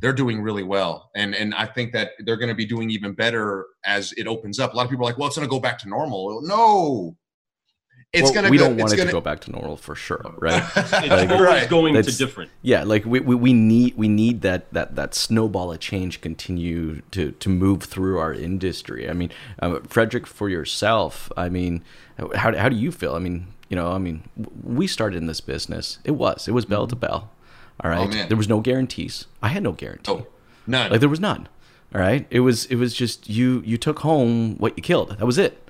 they're 0.00 0.12
doing 0.12 0.42
really 0.42 0.64
well. 0.64 1.10
And 1.14 1.34
and 1.34 1.54
I 1.54 1.66
think 1.66 1.92
that 1.92 2.10
they're 2.20 2.36
going 2.36 2.48
to 2.48 2.56
be 2.56 2.66
doing 2.66 2.90
even 2.90 3.12
better 3.12 3.66
as 3.84 4.12
it 4.16 4.26
opens 4.26 4.58
up. 4.58 4.74
A 4.74 4.76
lot 4.76 4.84
of 4.84 4.90
people 4.90 5.06
are 5.06 5.10
like, 5.10 5.18
well, 5.18 5.28
it's 5.28 5.36
going 5.36 5.46
to 5.46 5.50
go 5.50 5.60
back 5.60 5.78
to 5.78 5.88
normal. 5.88 6.42
No. 6.42 7.16
It's 8.14 8.22
well, 8.22 8.34
gonna 8.34 8.50
we 8.50 8.58
go, 8.58 8.68
don't 8.68 8.76
want 8.78 8.92
it 8.92 8.96
gonna... 8.96 9.10
to 9.10 9.12
go 9.12 9.20
back 9.20 9.40
to 9.42 9.50
normal 9.50 9.76
for 9.76 9.94
sure, 9.94 10.34
right? 10.38 10.62
it's 10.76 10.92
like, 10.92 11.30
always 11.30 11.40
right. 11.40 11.68
going 11.68 11.94
to 11.94 12.02
different. 12.02 12.50
Yeah, 12.62 12.84
like 12.84 13.04
we, 13.04 13.20
we, 13.20 13.34
we 13.34 13.52
need 13.52 13.96
we 13.96 14.08
need 14.08 14.42
that 14.42 14.72
that 14.72 14.94
that 14.96 15.14
snowball 15.14 15.72
of 15.72 15.80
change 15.80 16.20
continue 16.20 17.02
to 17.10 17.32
to 17.32 17.48
move 17.48 17.82
through 17.82 18.18
our 18.18 18.32
industry. 18.32 19.08
I 19.10 19.12
mean, 19.12 19.30
um, 19.60 19.82
Frederick, 19.82 20.26
for 20.26 20.48
yourself, 20.48 21.30
I 21.36 21.48
mean, 21.48 21.82
how 22.36 22.56
how 22.56 22.68
do 22.68 22.76
you 22.76 22.92
feel? 22.92 23.14
I 23.14 23.18
mean, 23.18 23.48
you 23.68 23.76
know, 23.76 23.92
I 23.92 23.98
mean, 23.98 24.22
we 24.62 24.86
started 24.86 25.16
in 25.18 25.26
this 25.26 25.40
business. 25.40 25.98
It 26.04 26.12
was 26.12 26.48
it 26.48 26.52
was 26.52 26.64
bell 26.64 26.86
to 26.86 26.96
bell 26.96 27.30
all 27.82 27.90
right. 27.90 28.14
Oh, 28.14 28.26
there 28.28 28.36
was 28.36 28.48
no 28.48 28.60
guarantees. 28.60 29.26
I 29.42 29.48
had 29.48 29.62
no 29.62 29.72
guarantee. 29.72 30.12
Oh, 30.12 30.26
none. 30.66 30.90
Like 30.90 31.00
there 31.00 31.08
was 31.08 31.20
none. 31.20 31.48
All 31.94 32.00
right. 32.00 32.26
It 32.30 32.40
was 32.40 32.66
it 32.66 32.76
was 32.76 32.94
just 32.94 33.28
you 33.28 33.62
you 33.64 33.76
took 33.76 34.00
home 34.00 34.56
what 34.58 34.76
you 34.76 34.82
killed. 34.82 35.18
That 35.18 35.26
was 35.26 35.38
it. 35.38 35.63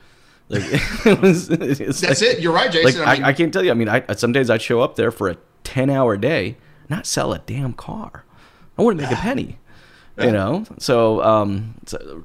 Like 0.49 0.63
it 1.07 1.21
was. 1.21 1.49
That's 1.49 2.03
like, 2.03 2.23
it. 2.23 2.41
You're 2.41 2.53
right, 2.53 2.71
Jason. 2.71 3.01
Like, 3.01 3.09
I, 3.09 3.15
mean, 3.15 3.25
I, 3.25 3.29
I, 3.29 3.33
can't 3.33 3.53
tell 3.53 3.65
you. 3.65 3.71
I 3.71 3.75
mean, 3.75 3.89
I 3.89 4.15
some 4.15 4.33
days 4.33 4.51
I'd 4.51 4.63
show 4.63 4.81
up 4.81 4.97
there 4.97 5.11
for 5.11 5.29
a 5.29 5.37
ten 5.63 5.91
hour 5.91 6.17
day, 6.17 6.57
not 6.89 7.07
sell 7.07 7.33
a 7.33 7.39
damn 7.39 7.73
car. 7.73 8.25
I 8.77 8.83
wouldn't 8.83 9.01
make 9.01 9.11
a 9.11 9.21
penny. 9.21 9.59
You 10.17 10.31
know. 10.31 10.65
So, 10.79 11.21
um, 11.25 11.75
so, 11.87 12.23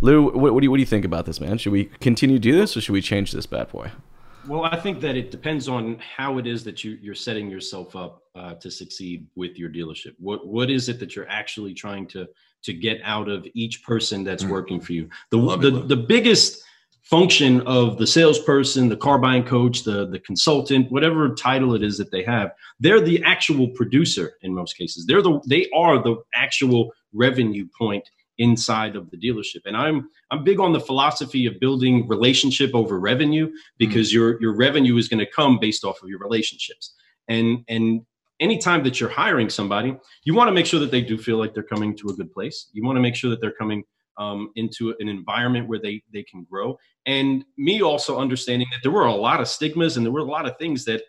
Lou, 0.00 0.24
what, 0.24 0.52
what 0.54 0.60
do 0.60 0.64
you 0.64 0.70
what 0.70 0.78
do 0.78 0.80
you 0.80 0.86
think 0.86 1.04
about 1.04 1.26
this, 1.26 1.40
man? 1.40 1.58
Should 1.58 1.72
we 1.72 1.84
continue 2.00 2.36
to 2.36 2.40
do 2.40 2.56
this, 2.56 2.76
or 2.76 2.80
should 2.80 2.92
we 2.92 3.02
change 3.02 3.32
this 3.32 3.46
bad 3.46 3.70
boy? 3.70 3.90
Well, 4.48 4.64
I 4.64 4.76
think 4.76 5.00
that 5.02 5.16
it 5.16 5.30
depends 5.30 5.68
on 5.68 5.98
how 5.98 6.38
it 6.38 6.46
is 6.46 6.64
that 6.64 6.82
you, 6.82 6.98
you're 7.02 7.14
setting 7.14 7.50
yourself 7.50 7.94
up 7.94 8.22
uh, 8.34 8.54
to 8.54 8.70
succeed 8.70 9.26
with 9.36 9.58
your 9.58 9.68
dealership. 9.68 10.14
What 10.18 10.46
what 10.46 10.70
is 10.70 10.88
it 10.88 10.98
that 11.00 11.14
you're 11.14 11.28
actually 11.28 11.74
trying 11.74 12.06
to 12.08 12.26
to 12.62 12.72
get 12.72 13.00
out 13.04 13.28
of 13.28 13.46
each 13.54 13.84
person 13.84 14.24
that's 14.24 14.44
mm. 14.44 14.50
working 14.50 14.80
for 14.80 14.92
you? 14.92 15.08
The 15.30 15.56
the, 15.56 15.70
the 15.70 15.96
biggest 15.96 16.64
function 17.10 17.60
of 17.62 17.98
the 17.98 18.06
salesperson, 18.06 18.88
the 18.88 18.96
car 18.96 19.18
buying 19.18 19.44
coach, 19.44 19.82
the 19.82 20.06
the 20.06 20.20
consultant, 20.20 20.90
whatever 20.92 21.34
title 21.34 21.74
it 21.74 21.82
is 21.82 21.98
that 21.98 22.12
they 22.12 22.22
have, 22.22 22.52
they're 22.78 23.00
the 23.00 23.22
actual 23.24 23.68
producer 23.68 24.34
in 24.42 24.54
most 24.54 24.78
cases. 24.78 25.06
They're 25.06 25.22
the 25.22 25.40
they 25.46 25.68
are 25.74 26.00
the 26.00 26.16
actual 26.34 26.92
revenue 27.12 27.66
point 27.76 28.08
inside 28.38 28.96
of 28.96 29.10
the 29.10 29.16
dealership. 29.16 29.62
And 29.66 29.76
I'm 29.76 30.08
I'm 30.30 30.44
big 30.44 30.60
on 30.60 30.72
the 30.72 30.80
philosophy 30.80 31.46
of 31.46 31.58
building 31.60 32.06
relationship 32.06 32.70
over 32.74 32.98
revenue 32.98 33.50
because 33.76 34.08
mm-hmm. 34.08 34.18
your 34.18 34.40
your 34.40 34.54
revenue 34.54 34.96
is 34.96 35.08
going 35.08 35.24
to 35.24 35.30
come 35.30 35.58
based 35.58 35.84
off 35.84 36.02
of 36.02 36.08
your 36.08 36.20
relationships. 36.20 36.94
And 37.28 37.64
and 37.68 38.02
anytime 38.38 38.84
that 38.84 39.00
you're 39.00 39.10
hiring 39.10 39.50
somebody, 39.50 39.96
you 40.24 40.34
want 40.34 40.48
to 40.48 40.52
make 40.52 40.66
sure 40.66 40.80
that 40.80 40.92
they 40.92 41.02
do 41.02 41.18
feel 41.18 41.38
like 41.38 41.54
they're 41.54 41.62
coming 41.62 41.96
to 41.96 42.08
a 42.08 42.14
good 42.14 42.32
place. 42.32 42.68
You 42.72 42.84
want 42.84 42.96
to 42.96 43.02
make 43.02 43.16
sure 43.16 43.30
that 43.30 43.40
they're 43.40 43.52
coming 43.52 43.82
um, 44.20 44.52
into 44.54 44.94
an 45.00 45.08
environment 45.08 45.66
where 45.66 45.80
they 45.80 46.02
they 46.12 46.22
can 46.22 46.44
grow. 46.44 46.78
And 47.06 47.44
me 47.56 47.82
also 47.82 48.18
understanding 48.18 48.68
that 48.70 48.80
there 48.82 48.92
were 48.92 49.06
a 49.06 49.14
lot 49.14 49.40
of 49.40 49.48
stigmas 49.48 49.96
and 49.96 50.06
there 50.06 50.12
were 50.12 50.20
a 50.20 50.24
lot 50.24 50.46
of 50.46 50.56
things 50.58 50.84
that 50.84 51.02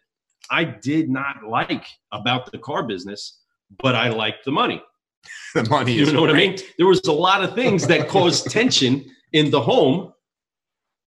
I 0.49 0.63
did 0.63 1.09
not 1.09 1.43
like 1.47 1.85
about 2.11 2.51
the 2.51 2.57
car 2.57 2.83
business, 2.83 3.39
but 3.83 3.93
I 3.93 4.09
liked 4.09 4.45
the 4.45 4.51
money. 4.51 4.81
the 5.53 5.69
money. 5.69 5.93
You 5.93 6.05
know 6.05 6.11
great. 6.11 6.21
what 6.21 6.29
I 6.31 6.33
mean? 6.33 6.57
There 6.77 6.87
was 6.87 7.01
a 7.05 7.11
lot 7.11 7.43
of 7.43 7.53
things 7.53 7.85
that 7.87 8.07
caused 8.07 8.49
tension 8.49 9.05
in 9.33 9.51
the 9.51 9.61
home, 9.61 10.13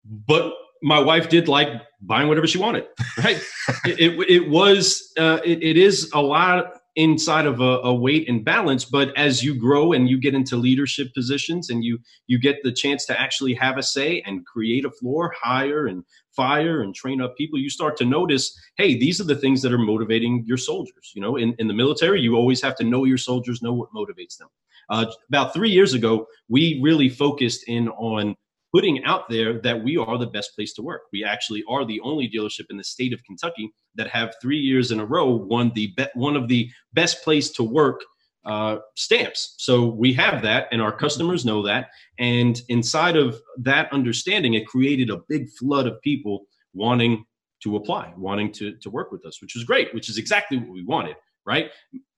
but 0.06 0.54
my 0.84 1.00
wife 1.00 1.30
did 1.30 1.48
like 1.48 1.70
buying 2.02 2.28
whatever 2.28 2.46
she 2.46 2.58
wanted. 2.58 2.86
Right? 3.18 3.42
it, 3.86 4.00
it, 4.00 4.30
it 4.30 4.50
was 4.50 5.14
uh, 5.18 5.40
it, 5.44 5.64
it 5.64 5.78
is 5.78 6.12
a 6.14 6.22
lot 6.22 6.80
inside 6.96 7.46
of 7.46 7.60
a, 7.60 7.80
a, 7.80 7.94
weight 7.94 8.30
and 8.30 8.46
balance 8.46 8.86
but 8.86 9.16
as 9.18 9.44
you 9.44 9.56
grow 9.56 9.94
and 9.94 10.08
you 10.08 10.20
get 10.20 10.36
into 10.36 10.56
leadership 10.56 11.12
positions 11.16 11.72
and 11.72 11.84
you 11.84 11.98
you 12.28 12.40
get 12.40 12.62
the 12.64 12.72
chance 12.72 13.06
to 13.06 13.20
actually 13.20 13.54
have 13.54 13.78
a 13.78 13.84
say 13.84 14.22
and 14.28 14.46
create 14.46 14.86
a 14.86 14.92
floor 14.92 15.34
hire 15.40 15.88
and 15.88 16.04
fire 16.36 16.84
and 16.84 16.94
train 16.94 17.20
up 17.20 17.36
people 17.36 17.58
you 17.58 17.70
start 17.70 17.98
to 17.98 18.06
notice 18.06 18.56
hey 18.78 18.98
these 18.98 19.20
are 19.20 19.26
the 19.26 19.36
things 19.36 19.62
that 19.62 19.74
are 19.74 19.78
motivating 19.78 20.44
your 20.46 20.58
soldiers. 20.58 21.12
You 21.16 21.22
know 21.22 21.38
in, 21.38 21.56
in 21.58 21.68
the 21.68 21.74
military 21.74 22.22
you 22.22 22.36
always 22.36 22.62
have 22.62 22.76
to 22.78 22.84
know 22.84 23.06
your 23.06 23.18
soldiers 23.18 23.62
know 23.64 23.74
what 23.74 23.94
motivates 23.94 24.38
them. 24.38 24.50
Uh, 24.90 25.06
about 25.30 25.54
three 25.54 25.72
years 25.72 25.94
ago 25.94 26.28
we 26.48 26.80
really 26.84 27.10
focused 27.10 27.64
in 27.68 27.90
on 27.90 28.36
putting 28.74 29.04
out 29.04 29.30
there 29.30 29.60
that 29.62 29.84
we 29.84 29.98
are 29.98 30.18
the 30.18 30.28
best 30.28 30.56
place 30.56 30.74
to 30.74 30.82
work. 30.82 31.04
We 31.14 31.24
actually 31.24 31.64
are 31.70 31.86
the 31.86 32.02
only 32.02 32.30
dealership 32.30 32.66
in 32.70 32.78
the 32.78 32.84
state 32.84 33.14
of 33.14 33.24
Kentucky 33.24 33.72
that 33.96 34.08
have 34.08 34.34
three 34.42 34.58
years 34.58 34.92
in 34.92 35.00
a 35.00 35.06
row 35.06 35.30
won 35.30 35.72
the 35.76 35.94
be- 35.96 36.08
one 36.16 36.36
of 36.36 36.48
the 36.48 36.70
best 36.94 37.24
place 37.24 37.52
to 37.52 37.64
work 37.64 38.02
uh, 38.46 38.78
stamps. 38.96 39.56
So 39.58 39.86
we 39.86 40.12
have 40.14 40.42
that, 40.42 40.68
and 40.72 40.82
our 40.82 40.92
customers 40.92 41.46
know 41.46 41.64
that. 41.64 41.90
And 42.18 42.60
inside 42.68 43.16
of 43.16 43.40
that 43.60 43.94
understanding, 43.94 44.56
it 44.56 44.68
created 44.68 45.10
a 45.10 45.22
big 45.30 45.50
flood 45.52 45.88
of 45.88 46.02
people 46.02 46.46
wanting 46.74 47.26
to 47.62 47.76
apply, 47.78 48.14
wanting 48.18 48.52
to 48.54 48.76
to 48.82 48.90
work 48.90 49.12
with 49.12 49.26
us, 49.26 49.42
which 49.42 49.56
was 49.56 49.64
great, 49.64 49.94
which 49.94 50.10
is 50.10 50.18
exactly 50.18 50.58
what 50.58 50.72
we 50.72 50.84
wanted, 50.84 51.16
right? 51.46 51.70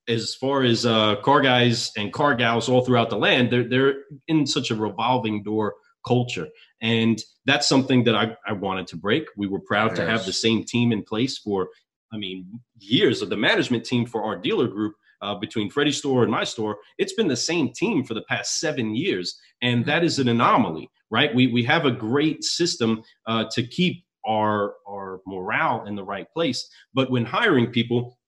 As 0.07 0.35
far 0.35 0.63
as 0.63 0.85
uh, 0.85 1.17
car 1.17 1.41
guys 1.41 1.91
and 1.97 2.13
car 2.13 2.33
gals 2.33 2.69
all 2.69 2.83
throughout 2.83 3.09
the 3.09 3.17
land, 3.17 3.51
they're 3.51 3.67
they're 3.67 3.95
in 4.27 4.47
such 4.47 4.71
a 4.71 4.75
revolving 4.75 5.43
door 5.43 5.75
culture. 6.05 6.47
And 6.81 7.21
that's 7.45 7.67
something 7.67 8.03
that 8.05 8.15
I, 8.15 8.35
I 8.47 8.53
wanted 8.53 8.87
to 8.87 8.97
break. 8.97 9.25
We 9.37 9.47
were 9.47 9.59
proud 9.59 9.91
yes. 9.91 9.99
to 9.99 10.05
have 10.05 10.25
the 10.25 10.33
same 10.33 10.63
team 10.63 10.91
in 10.91 11.03
place 11.03 11.37
for, 11.37 11.69
I 12.13 12.17
mean, 12.17 12.59
years 12.79 13.21
of 13.21 13.29
the 13.29 13.37
management 13.37 13.85
team 13.85 14.05
for 14.05 14.23
our 14.23 14.37
dealer 14.37 14.67
group. 14.67 14.95
Uh, 15.21 15.33
between 15.33 15.71
Freddie's 15.71 15.97
store 15.97 16.23
and 16.23 16.31
my 16.31 16.43
store, 16.43 16.77
it's 16.97 17.13
been 17.13 17.29
the 17.29 17.35
same 17.35 17.71
team 17.71 18.03
for 18.03 18.13
the 18.13 18.21
past 18.23 18.59
seven 18.59 18.93
years, 18.93 19.39
and 19.61 19.79
mm-hmm. 19.79 19.89
that 19.89 20.03
is 20.03 20.19
an 20.19 20.27
anomaly, 20.27 20.87
right? 21.09 21.33
We 21.33 21.47
we 21.47 21.63
have 21.63 21.85
a 21.85 21.89
great 21.89 22.43
system 22.43 23.01
uh, 23.25 23.45
to 23.51 23.65
keep 23.65 24.03
our 24.27 24.73
our 24.87 25.21
morale 25.25 25.85
in 25.87 25.95
the 25.95 26.03
right 26.03 26.29
place, 26.31 26.69
but 26.93 27.09
when 27.09 27.25
hiring 27.25 27.67
people, 27.71 28.19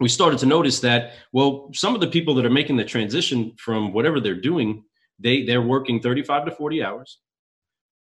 we 0.00 0.08
started 0.08 0.40
to 0.40 0.46
notice 0.46 0.80
that 0.80 1.12
well, 1.32 1.70
some 1.72 1.94
of 1.94 2.00
the 2.00 2.08
people 2.08 2.34
that 2.34 2.44
are 2.44 2.50
making 2.50 2.76
the 2.76 2.84
transition 2.84 3.54
from 3.56 3.92
whatever 3.92 4.20
they're 4.20 4.34
doing 4.34 4.82
they 5.22 5.44
they're 5.44 5.62
working 5.62 6.00
35 6.00 6.46
to 6.46 6.50
40 6.50 6.82
hours. 6.82 7.18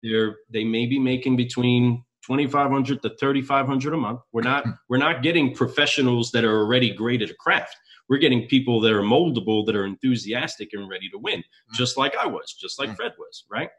They're 0.03 0.37
they 0.51 0.65
may 0.65 0.87
be 0.87 0.99
making 0.99 1.37
between 1.37 2.05
2500 2.27 3.03
to 3.03 3.11
3500 3.17 3.95
a 3.95 3.97
month. 3.97 4.21
We're 4.33 4.43
not 4.43 4.65
we're 4.89 4.99
not 4.99 5.23
getting 5.23 5.55
professionals 5.55 6.31
that 6.33 6.45
are 6.45 6.59
already 6.59 6.93
great 6.93 7.23
at 7.23 7.31
a 7.31 7.35
craft. 7.35 7.77
We're 8.09 8.19
getting 8.19 8.47
people 8.49 8.81
that 8.81 8.93
are 8.93 9.03
moldable 9.03 9.67
that 9.67 9.77
are 9.77 9.85
enthusiastic 9.85 10.71
and 10.73 10.89
ready 10.89 11.11
to 11.11 11.19
win 11.19 11.41
mm-hmm. 11.41 11.75
just 11.75 11.99
like 11.99 12.17
i 12.17 12.27
was 12.27 12.55
just 12.55 12.79
like 12.79 12.89
mm-hmm. 12.89 12.97
fred 12.97 13.13
was 13.19 13.45
right? 13.51 13.71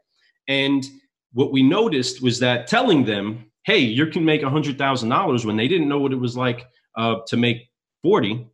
And 0.48 0.84
what 1.32 1.52
we 1.52 1.62
noticed 1.62 2.22
was 2.22 2.38
that 2.40 2.66
telling 2.66 3.04
them 3.04 3.50
hey 3.64 3.78
you 3.78 4.06
can 4.06 4.24
make 4.24 4.42
$100000 4.42 5.44
when 5.44 5.56
they 5.56 5.68
didn't 5.68 5.88
know 5.88 5.98
what 5.98 6.12
it 6.12 6.16
was 6.16 6.36
like 6.36 6.66
uh, 6.96 7.16
to 7.26 7.36
make 7.36 7.68
40 8.02 8.46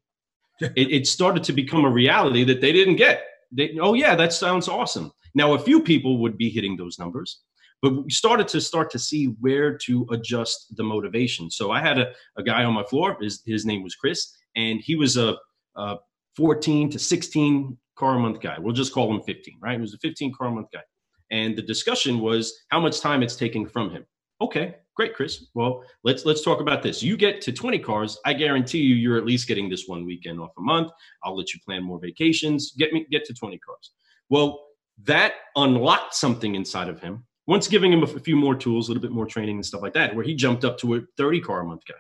it, 0.60 0.72
it 0.76 1.06
started 1.06 1.44
to 1.44 1.52
become 1.52 1.84
a 1.84 1.90
reality 1.90 2.44
that 2.44 2.60
they 2.60 2.72
didn't 2.72 2.96
get 2.96 3.24
they, 3.52 3.78
oh 3.80 3.94
yeah, 3.94 4.14
that 4.16 4.32
sounds 4.32 4.68
awesome. 4.68 5.12
Now 5.34 5.54
a 5.54 5.58
few 5.58 5.82
people 5.82 6.18
would 6.18 6.36
be 6.38 6.48
hitting 6.50 6.76
those 6.76 6.98
numbers, 6.98 7.42
but 7.82 8.04
we 8.04 8.10
started 8.10 8.48
to 8.48 8.60
start 8.60 8.90
to 8.90 8.98
see 8.98 9.26
where 9.40 9.76
to 9.78 10.06
adjust 10.10 10.76
the 10.76 10.82
motivation. 10.82 11.50
So 11.50 11.70
I 11.70 11.80
had 11.80 11.98
a, 11.98 12.12
a 12.36 12.42
guy 12.42 12.64
on 12.64 12.74
my 12.74 12.84
floor. 12.84 13.16
His 13.20 13.42
his 13.46 13.64
name 13.66 13.82
was 13.82 13.94
Chris, 13.94 14.32
and 14.56 14.80
he 14.80 14.96
was 14.96 15.16
a, 15.16 15.36
a 15.76 15.96
14 16.36 16.90
to 16.90 16.98
16 16.98 17.76
car 17.96 18.16
a 18.16 18.18
month 18.18 18.40
guy. 18.40 18.58
We'll 18.58 18.74
just 18.74 18.92
call 18.92 19.14
him 19.14 19.22
15, 19.22 19.58
right? 19.60 19.76
He 19.76 19.80
was 19.80 19.94
a 19.94 19.98
15 19.98 20.32
car 20.34 20.48
a 20.48 20.50
month 20.50 20.68
guy. 20.72 20.82
and 21.30 21.56
the 21.56 21.62
discussion 21.62 22.20
was 22.20 22.64
how 22.68 22.80
much 22.80 23.00
time 23.00 23.22
it's 23.22 23.36
taking 23.36 23.66
from 23.66 23.90
him. 23.90 24.04
Okay, 24.40 24.76
great, 24.94 25.14
Chris. 25.14 25.46
Well, 25.54 25.82
let's 26.04 26.24
let's 26.26 26.42
talk 26.42 26.60
about 26.60 26.82
this. 26.82 27.02
You 27.02 27.16
get 27.16 27.40
to 27.42 27.52
20 27.52 27.78
cars, 27.78 28.18
I 28.24 28.34
guarantee 28.34 28.80
you, 28.80 28.94
you're 28.94 29.16
at 29.16 29.24
least 29.24 29.48
getting 29.48 29.68
this 29.68 29.84
one 29.86 30.04
weekend 30.04 30.40
off 30.40 30.50
a 30.58 30.60
month. 30.60 30.90
I'll 31.24 31.36
let 31.36 31.54
you 31.54 31.60
plan 31.64 31.82
more 31.82 31.98
vacations. 31.98 32.72
Get 32.72 32.92
me 32.92 33.06
get 33.10 33.24
to 33.26 33.34
20 33.34 33.58
cars. 33.58 33.92
Well, 34.28 34.66
that 35.04 35.34
unlocked 35.56 36.14
something 36.14 36.54
inside 36.54 36.88
of 36.88 37.00
him. 37.00 37.24
Once 37.46 37.68
giving 37.68 37.92
him 37.92 38.02
a 38.02 38.06
few 38.06 38.36
more 38.36 38.56
tools, 38.56 38.88
a 38.88 38.90
little 38.90 39.02
bit 39.02 39.12
more 39.12 39.26
training 39.26 39.56
and 39.56 39.64
stuff 39.64 39.82
like 39.82 39.94
that, 39.94 40.14
where 40.14 40.24
he 40.24 40.34
jumped 40.34 40.64
up 40.64 40.78
to 40.78 40.96
a 40.96 41.00
30 41.16 41.40
car 41.40 41.60
a 41.60 41.64
month 41.64 41.82
guy 41.86 41.94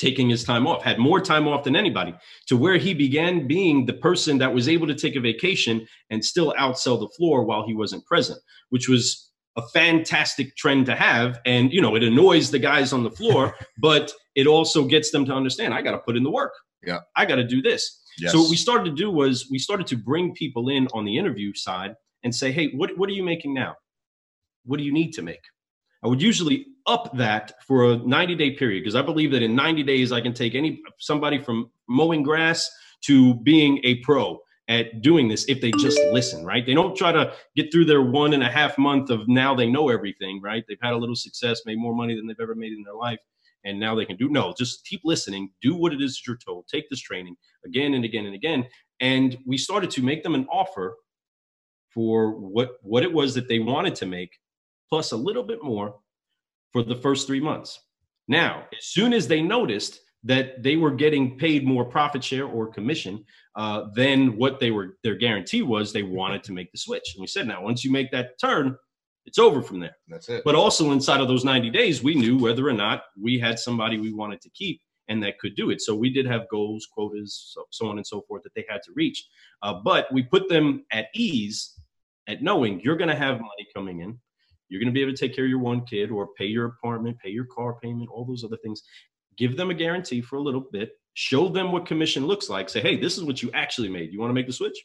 taking 0.00 0.30
his 0.30 0.42
time 0.42 0.66
off, 0.66 0.82
had 0.82 0.98
more 0.98 1.20
time 1.20 1.46
off 1.46 1.62
than 1.62 1.76
anybody, 1.76 2.14
to 2.46 2.56
where 2.56 2.78
he 2.78 2.94
began 2.94 3.46
being 3.46 3.84
the 3.84 3.92
person 3.92 4.38
that 4.38 4.52
was 4.52 4.66
able 4.66 4.86
to 4.86 4.94
take 4.94 5.14
a 5.14 5.20
vacation 5.20 5.86
and 6.08 6.24
still 6.24 6.54
outsell 6.58 6.98
the 6.98 7.08
floor 7.10 7.44
while 7.44 7.66
he 7.66 7.74
wasn't 7.74 8.04
present, 8.06 8.40
which 8.70 8.88
was 8.88 9.29
a 9.60 9.68
fantastic 9.68 10.56
trend 10.56 10.86
to 10.86 10.94
have. 10.94 11.38
And, 11.44 11.72
you 11.72 11.80
know, 11.80 11.96
it 11.96 12.02
annoys 12.02 12.50
the 12.50 12.58
guys 12.58 12.92
on 12.92 13.02
the 13.02 13.10
floor, 13.10 13.54
but 13.78 14.12
it 14.34 14.46
also 14.46 14.84
gets 14.84 15.10
them 15.10 15.24
to 15.26 15.32
understand 15.32 15.74
I 15.74 15.82
got 15.82 15.92
to 15.92 15.98
put 15.98 16.16
in 16.16 16.22
the 16.22 16.30
work. 16.30 16.52
Yeah. 16.84 17.00
I 17.16 17.26
got 17.26 17.36
to 17.36 17.46
do 17.46 17.60
this. 17.60 18.02
Yes. 18.18 18.32
So 18.32 18.40
what 18.40 18.50
we 18.50 18.56
started 18.56 18.84
to 18.84 18.96
do 18.96 19.10
was 19.10 19.48
we 19.50 19.58
started 19.58 19.86
to 19.88 19.96
bring 19.96 20.34
people 20.34 20.68
in 20.68 20.88
on 20.92 21.04
the 21.04 21.16
interview 21.16 21.54
side 21.54 21.94
and 22.22 22.34
say, 22.34 22.52
hey, 22.52 22.68
what, 22.72 22.96
what 22.98 23.08
are 23.08 23.12
you 23.12 23.22
making 23.22 23.54
now? 23.54 23.74
What 24.64 24.78
do 24.78 24.82
you 24.82 24.92
need 24.92 25.12
to 25.12 25.22
make? 25.22 25.40
I 26.02 26.08
would 26.08 26.22
usually 26.22 26.66
up 26.86 27.16
that 27.16 27.52
for 27.66 27.92
a 27.92 27.96
90 27.96 28.34
day 28.34 28.52
period 28.52 28.82
because 28.82 28.94
I 28.94 29.02
believe 29.02 29.32
that 29.32 29.42
in 29.42 29.54
90 29.54 29.82
days 29.82 30.12
I 30.12 30.20
can 30.20 30.32
take 30.32 30.54
any 30.54 30.82
somebody 30.98 31.40
from 31.40 31.70
mowing 31.88 32.22
grass 32.22 32.70
to 33.02 33.34
being 33.42 33.80
a 33.84 33.96
pro 33.96 34.38
at 34.70 35.02
doing 35.02 35.28
this 35.28 35.44
if 35.48 35.60
they 35.60 35.72
just 35.72 36.00
listen, 36.12 36.44
right? 36.46 36.64
They 36.64 36.74
don't 36.74 36.96
try 36.96 37.12
to 37.12 37.34
get 37.56 37.72
through 37.72 37.86
their 37.86 38.02
one 38.02 38.32
and 38.32 38.42
a 38.42 38.48
half 38.48 38.78
month 38.78 39.10
of 39.10 39.28
now 39.28 39.54
they 39.54 39.68
know 39.68 39.90
everything, 39.90 40.40
right? 40.40 40.64
They've 40.68 40.78
had 40.80 40.94
a 40.94 40.96
little 40.96 41.16
success, 41.16 41.62
made 41.66 41.78
more 41.78 41.94
money 41.94 42.14
than 42.14 42.28
they've 42.28 42.40
ever 42.40 42.54
made 42.54 42.72
in 42.72 42.84
their 42.84 42.94
life, 42.94 43.18
and 43.64 43.80
now 43.80 43.96
they 43.96 44.06
can 44.06 44.16
do 44.16 44.30
no, 44.30 44.54
just 44.56 44.86
keep 44.86 45.00
listening, 45.04 45.50
do 45.60 45.74
what 45.74 45.92
it 45.92 46.00
is 46.00 46.22
you're 46.26 46.38
told, 46.38 46.68
take 46.68 46.88
this 46.88 47.00
training 47.00 47.36
again 47.66 47.94
and 47.94 48.04
again 48.04 48.26
and 48.26 48.34
again. 48.34 48.64
And 49.00 49.36
we 49.44 49.58
started 49.58 49.90
to 49.92 50.02
make 50.02 50.22
them 50.22 50.36
an 50.36 50.46
offer 50.46 50.96
for 51.92 52.38
what 52.38 52.76
what 52.82 53.02
it 53.02 53.12
was 53.12 53.34
that 53.34 53.48
they 53.48 53.58
wanted 53.58 53.96
to 53.96 54.06
make 54.06 54.38
plus 54.88 55.10
a 55.10 55.16
little 55.16 55.42
bit 55.42 55.64
more 55.64 55.96
for 56.72 56.84
the 56.84 56.94
first 56.94 57.26
three 57.26 57.40
months. 57.40 57.80
Now, 58.28 58.66
as 58.78 58.84
soon 58.84 59.12
as 59.12 59.26
they 59.26 59.42
noticed 59.42 60.00
that 60.24 60.62
they 60.62 60.76
were 60.76 60.90
getting 60.90 61.38
paid 61.38 61.66
more 61.66 61.84
profit 61.84 62.22
share 62.22 62.46
or 62.46 62.66
commission 62.66 63.24
uh, 63.56 63.84
than 63.94 64.36
what 64.36 64.60
they 64.60 64.70
were, 64.70 64.98
their 65.02 65.14
guarantee 65.14 65.62
was, 65.62 65.92
they 65.92 66.02
wanted 66.02 66.44
to 66.44 66.52
make 66.52 66.70
the 66.72 66.78
switch. 66.78 67.14
And 67.14 67.20
we 67.20 67.26
said, 67.26 67.46
now, 67.46 67.62
once 67.62 67.84
you 67.84 67.90
make 67.90 68.10
that 68.10 68.38
turn, 68.38 68.76
it's 69.24 69.38
over 69.38 69.62
from 69.62 69.80
there. 69.80 69.96
That's 70.08 70.28
it. 70.28 70.42
But 70.44 70.54
also 70.54 70.92
inside 70.92 71.20
of 71.20 71.28
those 71.28 71.44
90 71.44 71.70
days, 71.70 72.02
we 72.02 72.14
knew 72.14 72.38
whether 72.38 72.66
or 72.66 72.72
not 72.72 73.02
we 73.20 73.38
had 73.38 73.58
somebody 73.58 73.98
we 73.98 74.12
wanted 74.12 74.40
to 74.42 74.50
keep 74.50 74.80
and 75.08 75.22
that 75.22 75.38
could 75.38 75.56
do 75.56 75.70
it. 75.70 75.80
So 75.82 75.94
we 75.94 76.10
did 76.10 76.26
have 76.26 76.48
goals, 76.50 76.86
quotas, 76.90 77.52
so, 77.52 77.64
so 77.70 77.88
on 77.88 77.96
and 77.98 78.06
so 78.06 78.22
forth 78.22 78.42
that 78.44 78.54
they 78.54 78.64
had 78.68 78.80
to 78.84 78.92
reach. 78.94 79.26
Uh, 79.62 79.74
but 79.84 80.06
we 80.12 80.22
put 80.22 80.48
them 80.48 80.84
at 80.92 81.08
ease 81.14 81.74
at 82.28 82.42
knowing 82.42 82.80
you're 82.80 82.96
going 82.96 83.10
to 83.10 83.16
have 83.16 83.40
money 83.40 83.66
coming 83.74 84.00
in. 84.00 84.18
You're 84.68 84.80
going 84.80 84.92
to 84.92 84.96
be 84.96 85.02
able 85.02 85.12
to 85.12 85.18
take 85.18 85.34
care 85.34 85.44
of 85.44 85.50
your 85.50 85.58
one 85.58 85.84
kid 85.84 86.12
or 86.12 86.28
pay 86.38 86.46
your 86.46 86.66
apartment, 86.66 87.18
pay 87.18 87.30
your 87.30 87.46
car 87.46 87.76
payment, 87.82 88.08
all 88.12 88.24
those 88.24 88.44
other 88.44 88.56
things. 88.62 88.82
Give 89.40 89.56
them 89.56 89.70
a 89.70 89.74
guarantee 89.74 90.20
for 90.20 90.36
a 90.36 90.42
little 90.42 90.60
bit. 90.60 90.92
Show 91.14 91.48
them 91.48 91.72
what 91.72 91.86
commission 91.86 92.26
looks 92.26 92.50
like. 92.50 92.68
Say, 92.68 92.82
hey, 92.82 92.96
this 92.96 93.16
is 93.16 93.24
what 93.24 93.42
you 93.42 93.50
actually 93.54 93.88
made. 93.88 94.12
You 94.12 94.20
want 94.20 94.28
to 94.28 94.34
make 94.34 94.46
the 94.46 94.52
switch? 94.52 94.76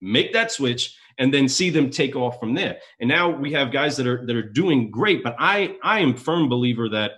Make 0.00 0.32
that 0.32 0.50
switch 0.50 0.96
and 1.18 1.32
then 1.32 1.46
see 1.46 1.68
them 1.68 1.90
take 1.90 2.16
off 2.16 2.40
from 2.40 2.54
there. 2.54 2.78
And 2.98 3.08
now 3.08 3.28
we 3.28 3.52
have 3.52 3.72
guys 3.72 3.94
that 3.98 4.06
are 4.06 4.24
that 4.26 4.34
are 4.34 4.48
doing 4.48 4.90
great. 4.90 5.22
But 5.22 5.36
I 5.38 5.76
I 5.82 6.00
am 6.00 6.16
firm 6.16 6.48
believer 6.48 6.88
that 6.88 7.12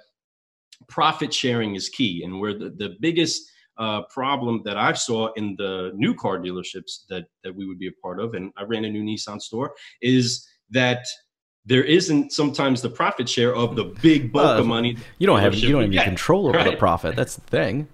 profit 0.88 1.32
sharing 1.32 1.76
is 1.76 1.88
key. 1.88 2.22
And 2.24 2.40
where 2.40 2.58
the, 2.58 2.70
the 2.70 2.96
biggest 3.00 3.48
uh, 3.78 4.02
problem 4.10 4.62
that 4.64 4.76
I 4.76 4.92
saw 4.94 5.32
in 5.34 5.54
the 5.56 5.92
new 5.94 6.14
car 6.16 6.38
dealerships 6.38 7.06
that 7.10 7.26
that 7.44 7.54
we 7.54 7.64
would 7.64 7.78
be 7.78 7.88
a 7.88 8.02
part 8.02 8.18
of, 8.18 8.34
and 8.34 8.52
I 8.56 8.64
ran 8.64 8.84
a 8.84 8.90
new 8.90 9.04
Nissan 9.04 9.40
store, 9.40 9.72
is 10.02 10.44
that 10.70 11.06
there 11.68 11.84
isn't 11.84 12.32
sometimes 12.32 12.82
the 12.82 12.88
profit 12.88 13.28
share 13.28 13.54
of 13.54 13.76
the 13.76 13.84
big 13.84 14.32
bulk 14.32 14.56
uh, 14.56 14.60
of 14.60 14.66
money. 14.66 14.96
You 15.18 15.26
don't 15.26 15.40
have 15.40 15.54
you 15.54 15.72
don't 15.72 15.82
have 15.82 15.92
any 15.92 16.02
control 16.02 16.48
over 16.48 16.58
right. 16.58 16.70
the 16.70 16.76
profit. 16.76 17.14
That's 17.14 17.36
the 17.36 17.42
thing. 17.42 17.88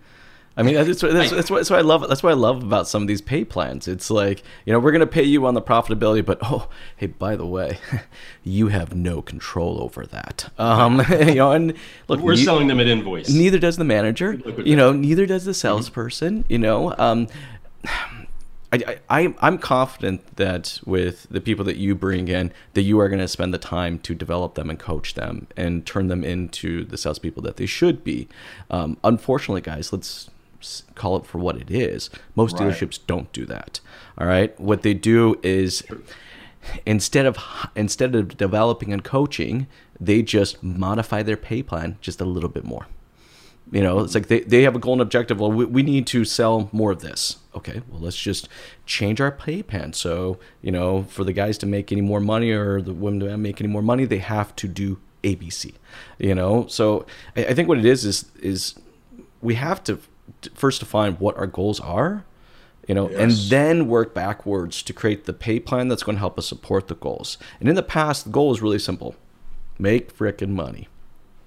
I 0.56 0.62
mean, 0.62 0.74
that's, 0.74 1.00
that's, 1.00 1.30
that's, 1.32 1.50
what, 1.50 1.56
that's 1.56 1.70
what 1.70 1.80
I 1.80 1.82
love. 1.82 2.08
That's 2.08 2.22
what 2.22 2.30
I 2.30 2.34
love 2.34 2.62
about 2.62 2.86
some 2.86 3.02
of 3.02 3.08
these 3.08 3.20
pay 3.20 3.44
plans. 3.44 3.88
It's 3.88 4.08
like, 4.08 4.44
you 4.64 4.72
know, 4.72 4.78
we're 4.78 4.92
going 4.92 5.00
to 5.00 5.06
pay 5.06 5.24
you 5.24 5.44
on 5.46 5.54
the 5.54 5.62
profitability, 5.62 6.24
but 6.24 6.38
oh, 6.42 6.68
hey, 6.96 7.08
by 7.08 7.34
the 7.34 7.44
way, 7.44 7.78
you 8.44 8.68
have 8.68 8.94
no 8.94 9.20
control 9.20 9.82
over 9.82 10.06
that. 10.06 10.52
Um, 10.56 11.02
you 11.10 11.34
know, 11.34 11.50
and 11.50 11.74
look, 12.06 12.20
we're 12.20 12.36
selling 12.36 12.68
them 12.68 12.78
an 12.78 12.86
invoice. 12.86 13.28
Neither 13.28 13.58
does 13.58 13.78
the 13.78 13.84
manager. 13.84 14.34
You 14.64 14.76
know, 14.76 14.92
neither 14.92 15.26
does 15.26 15.44
the 15.44 15.54
salesperson. 15.54 16.44
You 16.48 16.58
know, 16.58 16.94
um, 16.98 17.26
I, 18.74 18.98
I, 19.08 19.34
I'm 19.40 19.58
confident 19.58 20.36
that 20.36 20.80
with 20.84 21.28
the 21.30 21.40
people 21.40 21.64
that 21.66 21.76
you 21.76 21.94
bring 21.94 22.28
in, 22.28 22.52
that 22.72 22.82
you 22.82 22.98
are 22.98 23.08
going 23.08 23.20
to 23.20 23.28
spend 23.28 23.54
the 23.54 23.58
time 23.58 23.98
to 24.00 24.14
develop 24.14 24.54
them 24.54 24.68
and 24.68 24.78
coach 24.78 25.14
them 25.14 25.46
and 25.56 25.86
turn 25.86 26.08
them 26.08 26.24
into 26.24 26.84
the 26.84 26.98
salespeople 26.98 27.42
that 27.44 27.56
they 27.56 27.66
should 27.66 28.02
be. 28.02 28.28
Um, 28.70 28.96
unfortunately, 29.04 29.60
guys, 29.60 29.92
let's 29.92 30.28
call 30.94 31.16
it 31.16 31.26
for 31.26 31.38
what 31.38 31.56
it 31.56 31.70
is. 31.70 32.10
Most 32.34 32.58
right. 32.58 32.62
dealerships 32.62 32.98
don't 33.06 33.32
do 33.32 33.46
that. 33.46 33.80
All 34.18 34.26
right, 34.26 34.58
what 34.58 34.82
they 34.82 34.94
do 34.94 35.38
is 35.42 35.84
instead 36.86 37.26
of 37.26 37.38
instead 37.76 38.14
of 38.14 38.36
developing 38.36 38.92
and 38.92 39.04
coaching, 39.04 39.66
they 40.00 40.22
just 40.22 40.62
modify 40.62 41.22
their 41.22 41.36
pay 41.36 41.62
plan 41.62 41.98
just 42.00 42.20
a 42.20 42.24
little 42.24 42.50
bit 42.50 42.64
more. 42.64 42.86
You 43.72 43.82
know, 43.82 44.00
it's 44.00 44.14
like 44.14 44.28
they, 44.28 44.40
they 44.40 44.62
have 44.62 44.76
a 44.76 44.78
goal 44.78 44.92
and 44.92 45.02
objective. 45.02 45.40
Well, 45.40 45.50
we, 45.50 45.64
we 45.64 45.82
need 45.82 46.06
to 46.08 46.24
sell 46.24 46.68
more 46.72 46.92
of 46.92 47.00
this. 47.00 47.38
Okay, 47.54 47.82
well, 47.88 48.00
let's 48.00 48.16
just 48.16 48.48
change 48.86 49.20
our 49.20 49.30
pay 49.32 49.62
plan. 49.62 49.92
So, 49.92 50.38
you 50.60 50.70
know, 50.70 51.04
for 51.04 51.24
the 51.24 51.32
guys 51.32 51.56
to 51.58 51.66
make 51.66 51.90
any 51.90 52.00
more 52.00 52.20
money 52.20 52.50
or 52.50 52.82
the 52.82 52.92
women 52.92 53.20
to 53.20 53.36
make 53.36 53.60
any 53.60 53.68
more 53.68 53.82
money, 53.82 54.04
they 54.04 54.18
have 54.18 54.54
to 54.56 54.68
do 54.68 54.98
ABC. 55.22 55.74
You 56.18 56.34
know, 56.34 56.66
so 56.68 57.06
I, 57.36 57.46
I 57.46 57.54
think 57.54 57.68
what 57.68 57.78
it 57.78 57.84
is 57.84 58.04
is 58.04 58.30
is 58.40 58.74
we 59.40 59.54
have 59.54 59.82
to 59.84 59.98
first 60.54 60.80
define 60.80 61.14
what 61.14 61.36
our 61.36 61.46
goals 61.46 61.80
are 61.80 62.24
you 62.88 62.94
know, 62.94 63.08
yes. 63.10 63.18
and 63.18 63.32
then 63.50 63.88
work 63.88 64.14
backwards 64.14 64.82
to 64.82 64.92
create 64.92 65.24
the 65.24 65.32
pay 65.32 65.58
plan 65.58 65.88
that's 65.88 66.02
going 66.02 66.16
to 66.16 66.20
help 66.20 66.38
us 66.38 66.46
support 66.46 66.88
the 66.88 66.94
goals. 66.94 67.38
And 67.60 67.68
in 67.68 67.74
the 67.74 67.82
past, 67.82 68.24
the 68.24 68.30
goal 68.30 68.52
is 68.52 68.60
really 68.60 68.78
simple: 68.78 69.14
make 69.78 70.16
freaking 70.16 70.50
money. 70.50 70.88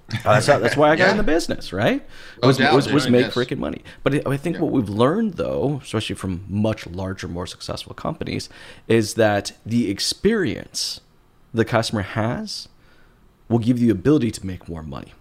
Uh, 0.10 0.34
that's, 0.34 0.48
how, 0.48 0.58
that's 0.60 0.78
why 0.78 0.89
I 0.89 0.96
got 0.96 1.06
yeah. 1.06 1.12
in 1.12 1.17
the 1.17 1.24
business, 1.24 1.74
right? 1.74 2.06
Was, 2.41 2.58
doubt, 2.58 2.74
was, 2.74 2.91
was 2.91 3.10
make 3.10 3.26
yes. 3.26 3.34
freaking 3.34 3.58
money. 3.58 3.82
But 4.04 4.26
I 4.26 4.38
think 4.38 4.56
yeah. 4.56 4.62
what 4.62 4.72
we've 4.72 4.88
learned, 4.88 5.34
though, 5.34 5.82
especially 5.84 6.15
from 6.15 6.46
much 6.48 6.88
larger, 6.88 7.28
more 7.28 7.46
successful 7.46 7.93
companies, 7.93 8.48
is 8.88 9.15
that 9.15 9.52
the 9.65 9.89
experience 9.89 11.02
the 11.54 11.65
customer 11.65 12.04
has 12.04 12.70
will 13.50 13.60
give 13.60 13.80
you 13.80 13.88
the 13.88 13.91
ability 13.91 14.32
to 14.32 14.46
make 14.46 14.70
more 14.70 14.84
money. 14.84 15.13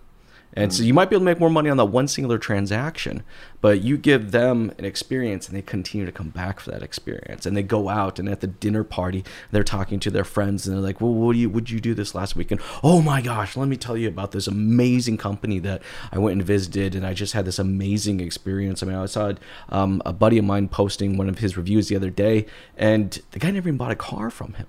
And 0.56 0.72
so 0.72 0.82
you 0.82 0.94
might 0.94 1.10
be 1.10 1.16
able 1.16 1.20
to 1.20 1.26
make 1.26 1.38
more 1.38 1.50
money 1.50 1.68
on 1.68 1.76
that 1.76 1.84
one 1.84 2.08
singular 2.08 2.38
transaction, 2.38 3.22
but 3.60 3.82
you 3.82 3.98
give 3.98 4.30
them 4.30 4.72
an 4.78 4.86
experience 4.86 5.46
and 5.46 5.56
they 5.56 5.60
continue 5.60 6.06
to 6.06 6.12
come 6.12 6.30
back 6.30 6.60
for 6.60 6.70
that 6.70 6.82
experience. 6.82 7.44
And 7.44 7.54
they 7.54 7.62
go 7.62 7.90
out 7.90 8.18
and 8.18 8.26
at 8.26 8.40
the 8.40 8.46
dinner 8.46 8.82
party, 8.82 9.22
they're 9.50 9.62
talking 9.62 10.00
to 10.00 10.10
their 10.10 10.24
friends 10.24 10.66
and 10.66 10.74
they're 10.74 10.82
like, 10.82 11.00
Well, 11.00 11.12
what 11.12 11.34
do 11.34 11.38
you 11.38 11.50
would 11.50 11.68
you 11.68 11.78
do 11.78 11.92
this 11.92 12.14
last 12.14 12.36
weekend? 12.36 12.62
Oh 12.82 13.02
my 13.02 13.20
gosh, 13.20 13.54
let 13.54 13.68
me 13.68 13.76
tell 13.76 13.98
you 13.98 14.08
about 14.08 14.32
this 14.32 14.46
amazing 14.46 15.18
company 15.18 15.58
that 15.58 15.82
I 16.10 16.18
went 16.18 16.32
and 16.32 16.42
visited 16.42 16.94
and 16.94 17.06
I 17.06 17.12
just 17.12 17.34
had 17.34 17.44
this 17.44 17.58
amazing 17.58 18.20
experience. 18.20 18.82
I 18.82 18.86
mean, 18.86 18.96
I 18.96 19.04
saw 19.04 19.34
um, 19.68 20.00
a 20.06 20.12
buddy 20.14 20.38
of 20.38 20.46
mine 20.46 20.68
posting 20.68 21.18
one 21.18 21.28
of 21.28 21.38
his 21.38 21.58
reviews 21.58 21.88
the 21.88 21.96
other 21.96 22.10
day, 22.10 22.46
and 22.78 23.20
the 23.32 23.38
guy 23.38 23.50
never 23.50 23.68
even 23.68 23.76
bought 23.76 23.90
a 23.90 23.96
car 23.96 24.30
from 24.30 24.54
him. 24.54 24.66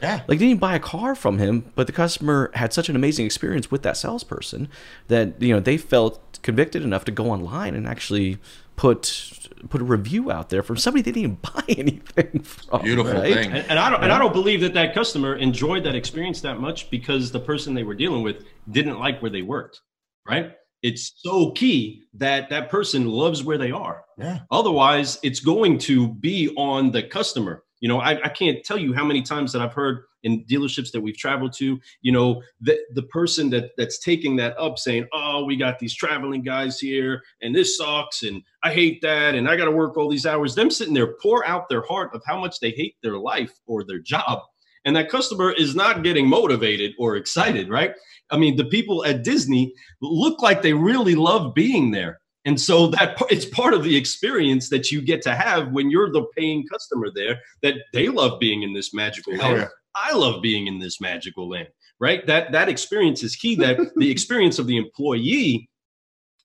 Yeah. 0.00 0.22
Like, 0.28 0.38
didn't 0.38 0.60
buy 0.60 0.74
a 0.74 0.80
car 0.80 1.14
from 1.14 1.38
him, 1.38 1.72
but 1.74 1.86
the 1.86 1.92
customer 1.92 2.50
had 2.54 2.72
such 2.72 2.88
an 2.88 2.96
amazing 2.96 3.26
experience 3.26 3.70
with 3.70 3.82
that 3.82 3.96
salesperson 3.96 4.68
that, 5.08 5.40
you 5.42 5.52
know, 5.52 5.60
they 5.60 5.76
felt 5.76 6.38
convicted 6.42 6.82
enough 6.82 7.04
to 7.06 7.12
go 7.12 7.30
online 7.30 7.74
and 7.74 7.86
actually 7.86 8.38
put 8.76 9.32
put 9.68 9.80
a 9.80 9.84
review 9.84 10.30
out 10.30 10.50
there 10.50 10.62
from 10.62 10.76
somebody 10.76 11.02
they 11.02 11.10
didn't 11.10 11.24
even 11.24 11.38
buy 11.54 11.64
anything 11.68 12.40
from. 12.40 12.82
Beautiful 12.82 13.12
right? 13.12 13.34
thing. 13.34 13.52
And, 13.52 13.70
and, 13.70 13.78
I 13.78 13.90
don't 13.90 14.02
and 14.02 14.12
I 14.12 14.18
don't 14.18 14.32
believe 14.32 14.60
that 14.62 14.74
that 14.74 14.94
customer 14.94 15.36
enjoyed 15.36 15.84
that 15.84 15.94
experience 15.94 16.40
that 16.42 16.60
much 16.60 16.88
because 16.90 17.30
the 17.30 17.40
person 17.40 17.74
they 17.74 17.82
were 17.82 17.94
dealing 17.94 18.22
with 18.22 18.44
didn't 18.70 18.98
like 18.98 19.20
where 19.20 19.30
they 19.30 19.42
worked, 19.42 19.80
right? 20.26 20.52
It's 20.82 21.14
so 21.16 21.50
key 21.50 22.04
that 22.14 22.50
that 22.50 22.70
person 22.70 23.08
loves 23.08 23.42
where 23.42 23.58
they 23.58 23.72
are. 23.72 24.04
Yeah. 24.16 24.40
Otherwise, 24.50 25.18
it's 25.24 25.40
going 25.40 25.78
to 25.80 26.08
be 26.08 26.54
on 26.56 26.92
the 26.92 27.02
customer 27.02 27.64
you 27.80 27.88
know, 27.88 28.00
I, 28.00 28.20
I 28.24 28.28
can't 28.28 28.64
tell 28.64 28.78
you 28.78 28.92
how 28.92 29.04
many 29.04 29.22
times 29.22 29.52
that 29.52 29.62
I've 29.62 29.74
heard 29.74 30.04
in 30.24 30.44
dealerships 30.46 30.90
that 30.92 31.00
we've 31.00 31.16
traveled 31.16 31.52
to, 31.54 31.78
you 32.02 32.12
know, 32.12 32.42
the, 32.60 32.78
the 32.94 33.04
person 33.04 33.50
that 33.50 33.70
that's 33.76 33.98
taking 34.00 34.36
that 34.36 34.58
up 34.58 34.78
saying, 34.78 35.06
oh, 35.12 35.44
we 35.44 35.56
got 35.56 35.78
these 35.78 35.94
traveling 35.94 36.42
guys 36.42 36.80
here 36.80 37.22
and 37.40 37.54
this 37.54 37.76
sucks 37.76 38.24
and 38.24 38.42
I 38.64 38.72
hate 38.72 39.00
that 39.02 39.36
and 39.36 39.48
I 39.48 39.56
got 39.56 39.66
to 39.66 39.70
work 39.70 39.96
all 39.96 40.10
these 40.10 40.26
hours. 40.26 40.54
Them 40.54 40.70
sitting 40.70 40.94
there 40.94 41.14
pour 41.22 41.46
out 41.46 41.68
their 41.68 41.82
heart 41.82 42.14
of 42.14 42.22
how 42.26 42.40
much 42.40 42.58
they 42.58 42.70
hate 42.70 42.96
their 43.02 43.16
life 43.18 43.52
or 43.66 43.84
their 43.84 44.00
job. 44.00 44.42
and 44.84 44.96
that 44.96 45.08
customer 45.08 45.52
is 45.52 45.74
not 45.74 46.02
getting 46.02 46.26
motivated 46.26 46.92
or 46.98 47.16
excited, 47.16 47.68
right? 47.68 47.92
I 48.30 48.36
mean, 48.36 48.56
the 48.56 48.64
people 48.64 49.04
at 49.04 49.22
Disney 49.22 49.72
look 50.00 50.40
like 50.42 50.62
they 50.62 50.72
really 50.72 51.14
love 51.14 51.54
being 51.54 51.90
there. 51.90 52.20
And 52.44 52.60
so 52.60 52.86
that 52.88 53.20
it's 53.30 53.44
part 53.44 53.74
of 53.74 53.84
the 53.84 53.96
experience 53.96 54.70
that 54.70 54.90
you 54.90 55.02
get 55.02 55.22
to 55.22 55.34
have 55.34 55.72
when 55.72 55.90
you're 55.90 56.10
the 56.10 56.24
paying 56.36 56.66
customer 56.66 57.08
there 57.14 57.40
that 57.62 57.74
they 57.92 58.08
love 58.08 58.38
being 58.38 58.62
in 58.62 58.72
this 58.72 58.94
magical 58.94 59.34
land. 59.34 59.58
Yeah. 59.58 59.68
I 59.94 60.14
love 60.14 60.40
being 60.42 60.66
in 60.66 60.78
this 60.78 61.00
magical 61.00 61.48
land, 61.48 61.68
right? 61.98 62.24
That 62.26 62.52
that 62.52 62.68
experience 62.68 63.22
is 63.22 63.36
key 63.36 63.56
that 63.56 63.78
the 63.96 64.10
experience 64.10 64.58
of 64.58 64.66
the 64.66 64.76
employee 64.76 65.68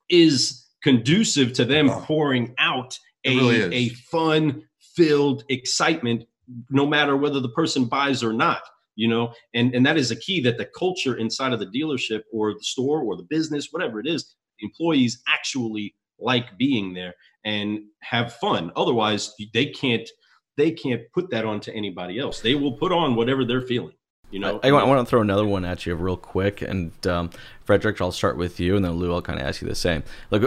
is 0.10 0.66
conducive 0.82 1.54
to 1.54 1.66
them 1.66 1.90
pouring 1.90 2.54
out 2.60 2.98
a, 3.26 3.36
really 3.38 3.76
a 3.76 3.90
fun 3.90 4.64
filled 4.96 5.44
excitement 5.50 6.26
no 6.70 6.86
matter 6.86 7.16
whether 7.16 7.40
the 7.40 7.50
person 7.50 7.86
buys 7.86 8.22
or 8.22 8.34
not 8.34 8.62
you 8.96 9.08
know 9.08 9.34
and 9.54 9.74
and 9.74 9.86
that 9.86 9.98
is 9.98 10.12
a 10.12 10.16
key 10.16 10.42
that 10.42 10.58
the 10.58 10.66
culture 10.78 11.16
inside 11.16 11.54
of 11.54 11.60
the 11.60 11.66
dealership 11.68 12.22
or 12.32 12.54
the 12.54 12.64
store 12.64 13.02
or 13.02 13.16
the 13.16 13.24
business 13.24 13.70
whatever 13.72 14.00
it 14.00 14.06
is 14.06 14.36
employees 14.63 15.21
actually 15.28 15.95
like 16.19 16.58
being 16.58 16.93
there 16.93 17.13
and 17.45 17.80
have 18.02 18.34
fun. 18.34 18.71
Otherwise 18.76 19.34
they 19.54 19.67
can't 19.67 20.10
they 20.56 20.71
can't 20.71 21.02
put 21.13 21.30
that 21.32 21.45
on 21.45 21.60
to 21.62 21.73
anybody 21.73 22.19
else. 22.19 22.39
They 22.39 22.56
will 22.56 22.73
put 22.73 22.91
on 22.91 23.15
whatever 23.15 23.43
they're 23.45 23.62
feeling 23.62 23.95
you 24.34 24.39
know? 24.39 24.60
I, 24.63 24.69
I 24.69 24.84
want 24.84 24.99
to 24.99 25.10
throw 25.10 25.21
another 25.21 25.45
one 25.45 25.63
at 25.63 25.86
you 25.86 25.93
real 25.93 26.17
quick 26.17 26.63
and 26.63 26.91
um, 27.06 27.30
frederick 27.65 28.02
i'll 28.02 28.12
start 28.12 28.36
with 28.36 28.60
you 28.60 28.76
and 28.76 28.84
then 28.84 28.93
lou 28.93 29.13
i'll 29.13 29.21
kind 29.21 29.39
of 29.39 29.45
ask 29.45 29.62
you 29.62 29.67
the 29.67 29.76
same. 29.76 30.04
Like 30.32 30.41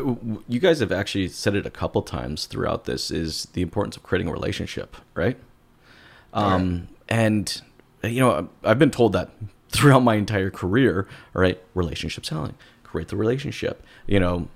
you 0.49 0.59
guys 0.59 0.81
have 0.81 0.93
actually 0.93 1.29
said 1.29 1.55
it 1.55 1.65
a 1.65 1.71
couple 1.71 2.03
times 2.03 2.47
throughout 2.47 2.85
this 2.85 3.11
is 3.11 3.45
the 3.53 3.63
importance 3.63 3.97
of 3.97 4.03
creating 4.03 4.29
a 4.29 4.33
relationship 4.33 4.97
right? 5.15 5.39
Um, 6.35 6.89
and 7.09 7.63
you 8.03 8.21
know, 8.21 8.49
I've 8.63 8.79
been 8.79 8.91
told 8.91 9.13
that 9.15 9.31
throughout 9.71 10.01
my 10.01 10.17
entire 10.17 10.51
career. 10.51 11.07
All 11.35 11.43
right, 11.43 11.63
relationship 11.75 12.27
selling, 12.27 12.55
create 12.97 13.09
the 13.09 13.17
relationship. 13.17 13.85
You 14.07 14.19
know, 14.19 14.49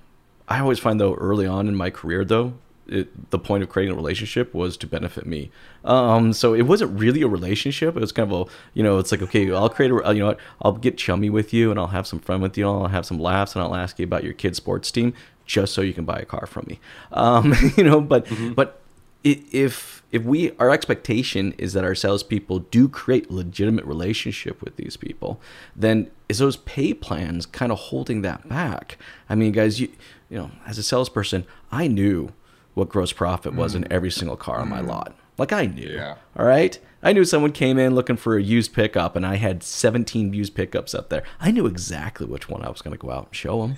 I 0.47 0.59
always 0.59 0.79
find 0.79 0.99
though 0.99 1.13
early 1.13 1.45
on 1.45 1.67
in 1.67 1.75
my 1.75 1.91
career 1.91 2.25
though, 2.25 2.55
it, 2.87 3.29
the 3.29 3.37
point 3.37 3.61
of 3.61 3.69
creating 3.69 3.93
a 3.93 3.95
relationship 3.95 4.51
was 4.51 4.75
to 4.77 4.87
benefit 4.87 5.27
me. 5.27 5.51
Um, 5.85 6.33
so 6.33 6.55
it 6.55 6.63
wasn't 6.63 6.99
really 6.99 7.21
a 7.21 7.27
relationship. 7.27 7.95
It 7.95 7.99
was 7.99 8.11
kind 8.11 8.31
of 8.31 8.47
a, 8.47 8.51
you 8.73 8.81
know, 8.81 8.97
it's 8.97 9.11
like, 9.11 9.21
okay, 9.21 9.51
I'll 9.51 9.69
create 9.69 9.91
a, 9.91 10.13
you 10.13 10.21
know 10.21 10.25
what, 10.25 10.39
I'll 10.63 10.71
get 10.73 10.97
chummy 10.97 11.29
with 11.29 11.53
you 11.53 11.69
and 11.69 11.79
I'll 11.79 11.87
have 11.87 12.07
some 12.07 12.19
fun 12.19 12.41
with 12.41 12.57
you. 12.57 12.67
And 12.67 12.81
I'll 12.83 12.87
have 12.87 13.05
some 13.05 13.19
laughs 13.19 13.55
and 13.55 13.63
I'll 13.63 13.75
ask 13.75 13.99
you 13.99 14.05
about 14.05 14.23
your 14.23 14.33
kid's 14.33 14.57
sports 14.57 14.89
team 14.89 15.13
just 15.45 15.73
so 15.75 15.81
you 15.81 15.93
can 15.93 16.03
buy 16.03 16.17
a 16.17 16.25
car 16.25 16.47
from 16.47 16.65
me. 16.67 16.79
Um, 17.11 17.53
you 17.77 17.83
know, 17.83 18.01
but, 18.01 18.25
mm-hmm. 18.25 18.53
but 18.53 18.81
if 19.23 20.00
if 20.11 20.23
we 20.23 20.51
our 20.57 20.69
expectation 20.69 21.53
is 21.57 21.73
that 21.73 21.83
our 21.83 21.95
salespeople 21.95 22.59
do 22.59 22.89
create 22.89 23.31
legitimate 23.31 23.85
relationship 23.85 24.61
with 24.61 24.75
these 24.75 24.97
people, 24.97 25.39
then 25.75 26.11
is 26.27 26.39
those 26.39 26.57
pay 26.57 26.93
plans 26.93 27.45
kind 27.45 27.71
of 27.71 27.79
holding 27.79 28.21
that 28.21 28.47
back? 28.47 28.97
I 29.29 29.35
mean, 29.35 29.51
guys, 29.51 29.79
you 29.79 29.89
you 30.29 30.37
know, 30.37 30.51
as 30.65 30.77
a 30.77 30.83
salesperson, 30.83 31.45
I 31.71 31.87
knew 31.87 32.33
what 32.73 32.89
gross 32.89 33.11
profit 33.11 33.53
was 33.53 33.73
mm. 33.73 33.77
in 33.77 33.91
every 33.91 34.11
single 34.11 34.37
car 34.37 34.59
on 34.59 34.69
my 34.69 34.81
mm. 34.81 34.87
lot. 34.87 35.15
Like 35.37 35.51
I 35.51 35.65
knew. 35.65 35.89
Yeah. 35.89 36.15
All 36.37 36.45
right. 36.45 36.77
I 37.03 37.13
knew 37.13 37.25
someone 37.25 37.51
came 37.51 37.77
in 37.79 37.95
looking 37.95 38.17
for 38.17 38.37
a 38.37 38.43
used 38.43 38.73
pickup, 38.73 39.15
and 39.15 39.25
I 39.25 39.35
had 39.35 39.63
17 39.63 40.33
used 40.33 40.53
pickups 40.53 40.93
up 40.93 41.09
there. 41.09 41.23
I 41.39 41.51
knew 41.51 41.65
exactly 41.65 42.27
which 42.27 42.49
one 42.49 42.63
I 42.63 42.69
was 42.69 42.81
going 42.81 42.95
to 42.95 42.97
go 42.97 43.11
out 43.11 43.27
and 43.27 43.35
show 43.35 43.61
them. 43.61 43.77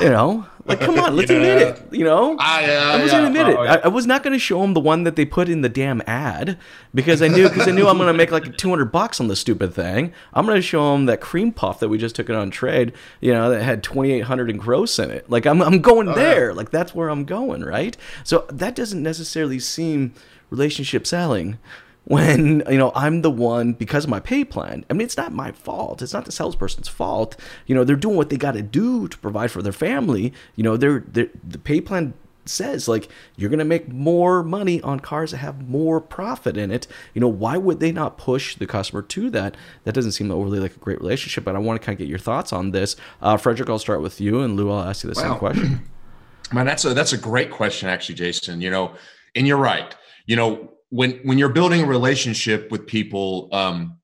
You 0.00 0.08
know, 0.08 0.46
like 0.66 0.80
come 0.80 0.98
on, 1.00 1.16
let's 1.16 1.30
yeah. 1.30 1.38
admit 1.38 1.62
it. 1.62 1.92
You 1.92 2.04
know, 2.04 2.36
I, 2.38 2.64
uh, 2.64 2.80
I 2.80 3.02
was 3.02 3.12
yeah, 3.12 3.18
gonna 3.18 3.26
admit 3.26 3.48
it. 3.48 3.56
I, 3.56 3.74
I, 3.84 3.88
was 3.88 4.06
not 4.06 4.22
going 4.22 4.32
to 4.32 4.38
show 4.38 4.62
them 4.62 4.72
the 4.72 4.80
one 4.80 5.02
that 5.02 5.16
they 5.16 5.24
put 5.24 5.48
in 5.48 5.62
the 5.62 5.68
damn 5.68 6.00
ad 6.06 6.58
because 6.94 7.20
I 7.22 7.28
knew 7.28 7.48
because 7.48 7.66
I 7.66 7.72
knew 7.72 7.88
I'm 7.88 7.96
going 7.96 8.06
to 8.06 8.16
make 8.16 8.30
like 8.30 8.56
200 8.56 8.92
bucks 8.92 9.20
on 9.20 9.26
the 9.26 9.34
stupid 9.34 9.74
thing. 9.74 10.12
I'm 10.32 10.46
going 10.46 10.56
to 10.56 10.62
show 10.62 10.92
them 10.92 11.06
that 11.06 11.20
cream 11.20 11.50
puff 11.50 11.80
that 11.80 11.88
we 11.88 11.98
just 11.98 12.14
took 12.14 12.30
it 12.30 12.36
on 12.36 12.50
trade. 12.50 12.92
You 13.20 13.32
know, 13.32 13.50
that 13.50 13.62
had 13.62 13.82
2,800 13.82 14.48
in 14.48 14.58
gross 14.58 14.98
in 15.00 15.10
it. 15.10 15.28
Like 15.28 15.44
I'm 15.44 15.60
I'm 15.60 15.80
going 15.80 16.08
oh, 16.08 16.14
there. 16.14 16.50
Yeah. 16.50 16.56
Like 16.56 16.70
that's 16.70 16.94
where 16.94 17.08
I'm 17.08 17.24
going, 17.24 17.64
right? 17.64 17.96
So 18.22 18.46
that 18.48 18.76
doesn't 18.76 19.02
necessarily 19.02 19.58
seem 19.58 20.14
relationship 20.50 21.06
selling 21.06 21.58
when 22.04 22.62
you 22.68 22.78
know 22.78 22.92
I'm 22.94 23.22
the 23.22 23.30
one 23.30 23.72
because 23.72 24.04
of 24.04 24.10
my 24.10 24.20
pay 24.20 24.44
plan. 24.44 24.84
I 24.88 24.94
mean, 24.94 25.04
it's 25.04 25.16
not 25.16 25.32
my 25.32 25.52
fault. 25.52 26.02
It's 26.02 26.12
not 26.12 26.24
the 26.24 26.32
salesperson's 26.32 26.88
fault. 26.88 27.36
You 27.66 27.74
know, 27.74 27.84
they're 27.84 27.96
doing 27.96 28.16
what 28.16 28.30
they 28.30 28.36
got 28.36 28.52
to 28.52 28.62
do 28.62 29.08
to 29.08 29.18
provide 29.18 29.50
for 29.50 29.62
their 29.62 29.72
family. 29.72 30.32
You 30.56 30.64
know, 30.64 30.76
they're, 30.76 31.04
they're 31.06 31.30
the 31.46 31.58
pay 31.58 31.80
plan 31.80 32.14
says 32.46 32.88
like 32.88 33.08
you're 33.36 33.50
going 33.50 33.58
to 33.58 33.64
make 33.64 33.88
more 33.88 34.42
money 34.42 34.80
on 34.82 34.98
cars 34.98 35.30
that 35.30 35.36
have 35.36 35.68
more 35.68 36.00
profit 36.00 36.56
in 36.56 36.70
it 36.70 36.86
you 37.14 37.20
know 37.20 37.28
why 37.28 37.56
would 37.56 37.80
they 37.80 37.92
not 37.92 38.16
push 38.16 38.56
the 38.56 38.66
customer 38.66 39.02
to 39.02 39.30
that 39.30 39.56
that 39.84 39.94
doesn't 39.94 40.12
seem 40.12 40.30
overly 40.30 40.58
like 40.58 40.74
a 40.74 40.78
great 40.78 40.98
relationship 41.00 41.44
but 41.44 41.54
i 41.54 41.58
want 41.58 41.80
to 41.80 41.84
kind 41.84 41.94
of 41.94 41.98
get 41.98 42.08
your 42.08 42.18
thoughts 42.18 42.52
on 42.52 42.70
this 42.70 42.96
uh, 43.20 43.36
frederick 43.36 43.68
i'll 43.68 43.78
start 43.78 44.00
with 44.00 44.20
you 44.20 44.40
and 44.40 44.56
lou 44.56 44.70
i'll 44.70 44.88
ask 44.88 45.04
you 45.04 45.12
the 45.12 45.20
wow. 45.20 45.28
same 45.28 45.38
question 45.38 45.80
man 46.52 46.66
that's 46.66 46.84
a 46.84 46.94
that's 46.94 47.12
a 47.12 47.18
great 47.18 47.50
question 47.50 47.88
actually 47.88 48.14
jason 48.14 48.60
you 48.60 48.70
know 48.70 48.92
and 49.34 49.46
you're 49.46 49.58
right 49.58 49.94
you 50.26 50.34
know 50.34 50.72
when 50.90 51.12
when 51.22 51.38
you're 51.38 51.48
building 51.48 51.82
a 51.82 51.86
relationship 51.86 52.70
with 52.70 52.86
people 52.86 53.48
um 53.52 53.96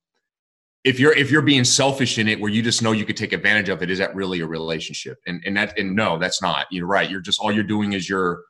if 0.86 1.00
you're 1.00 1.12
if 1.14 1.32
you're 1.32 1.42
being 1.42 1.64
selfish 1.64 2.16
in 2.16 2.28
it 2.28 2.40
where 2.40 2.50
you 2.50 2.62
just 2.62 2.80
know 2.80 2.92
you 2.92 3.04
could 3.04 3.16
take 3.16 3.32
advantage 3.32 3.68
of 3.68 3.82
it 3.82 3.90
is 3.90 3.98
that 3.98 4.14
really 4.14 4.40
a 4.40 4.46
relationship? 4.46 5.18
And 5.26 5.42
and 5.44 5.56
that 5.56 5.76
and 5.78 5.94
no 5.94 6.16
that's 6.16 6.40
not. 6.40 6.66
You're 6.70 6.86
right. 6.86 7.10
You're 7.10 7.20
just 7.20 7.40
all 7.40 7.52
you're 7.52 7.64
doing 7.64 7.92
is 7.92 8.08
you're 8.08 8.42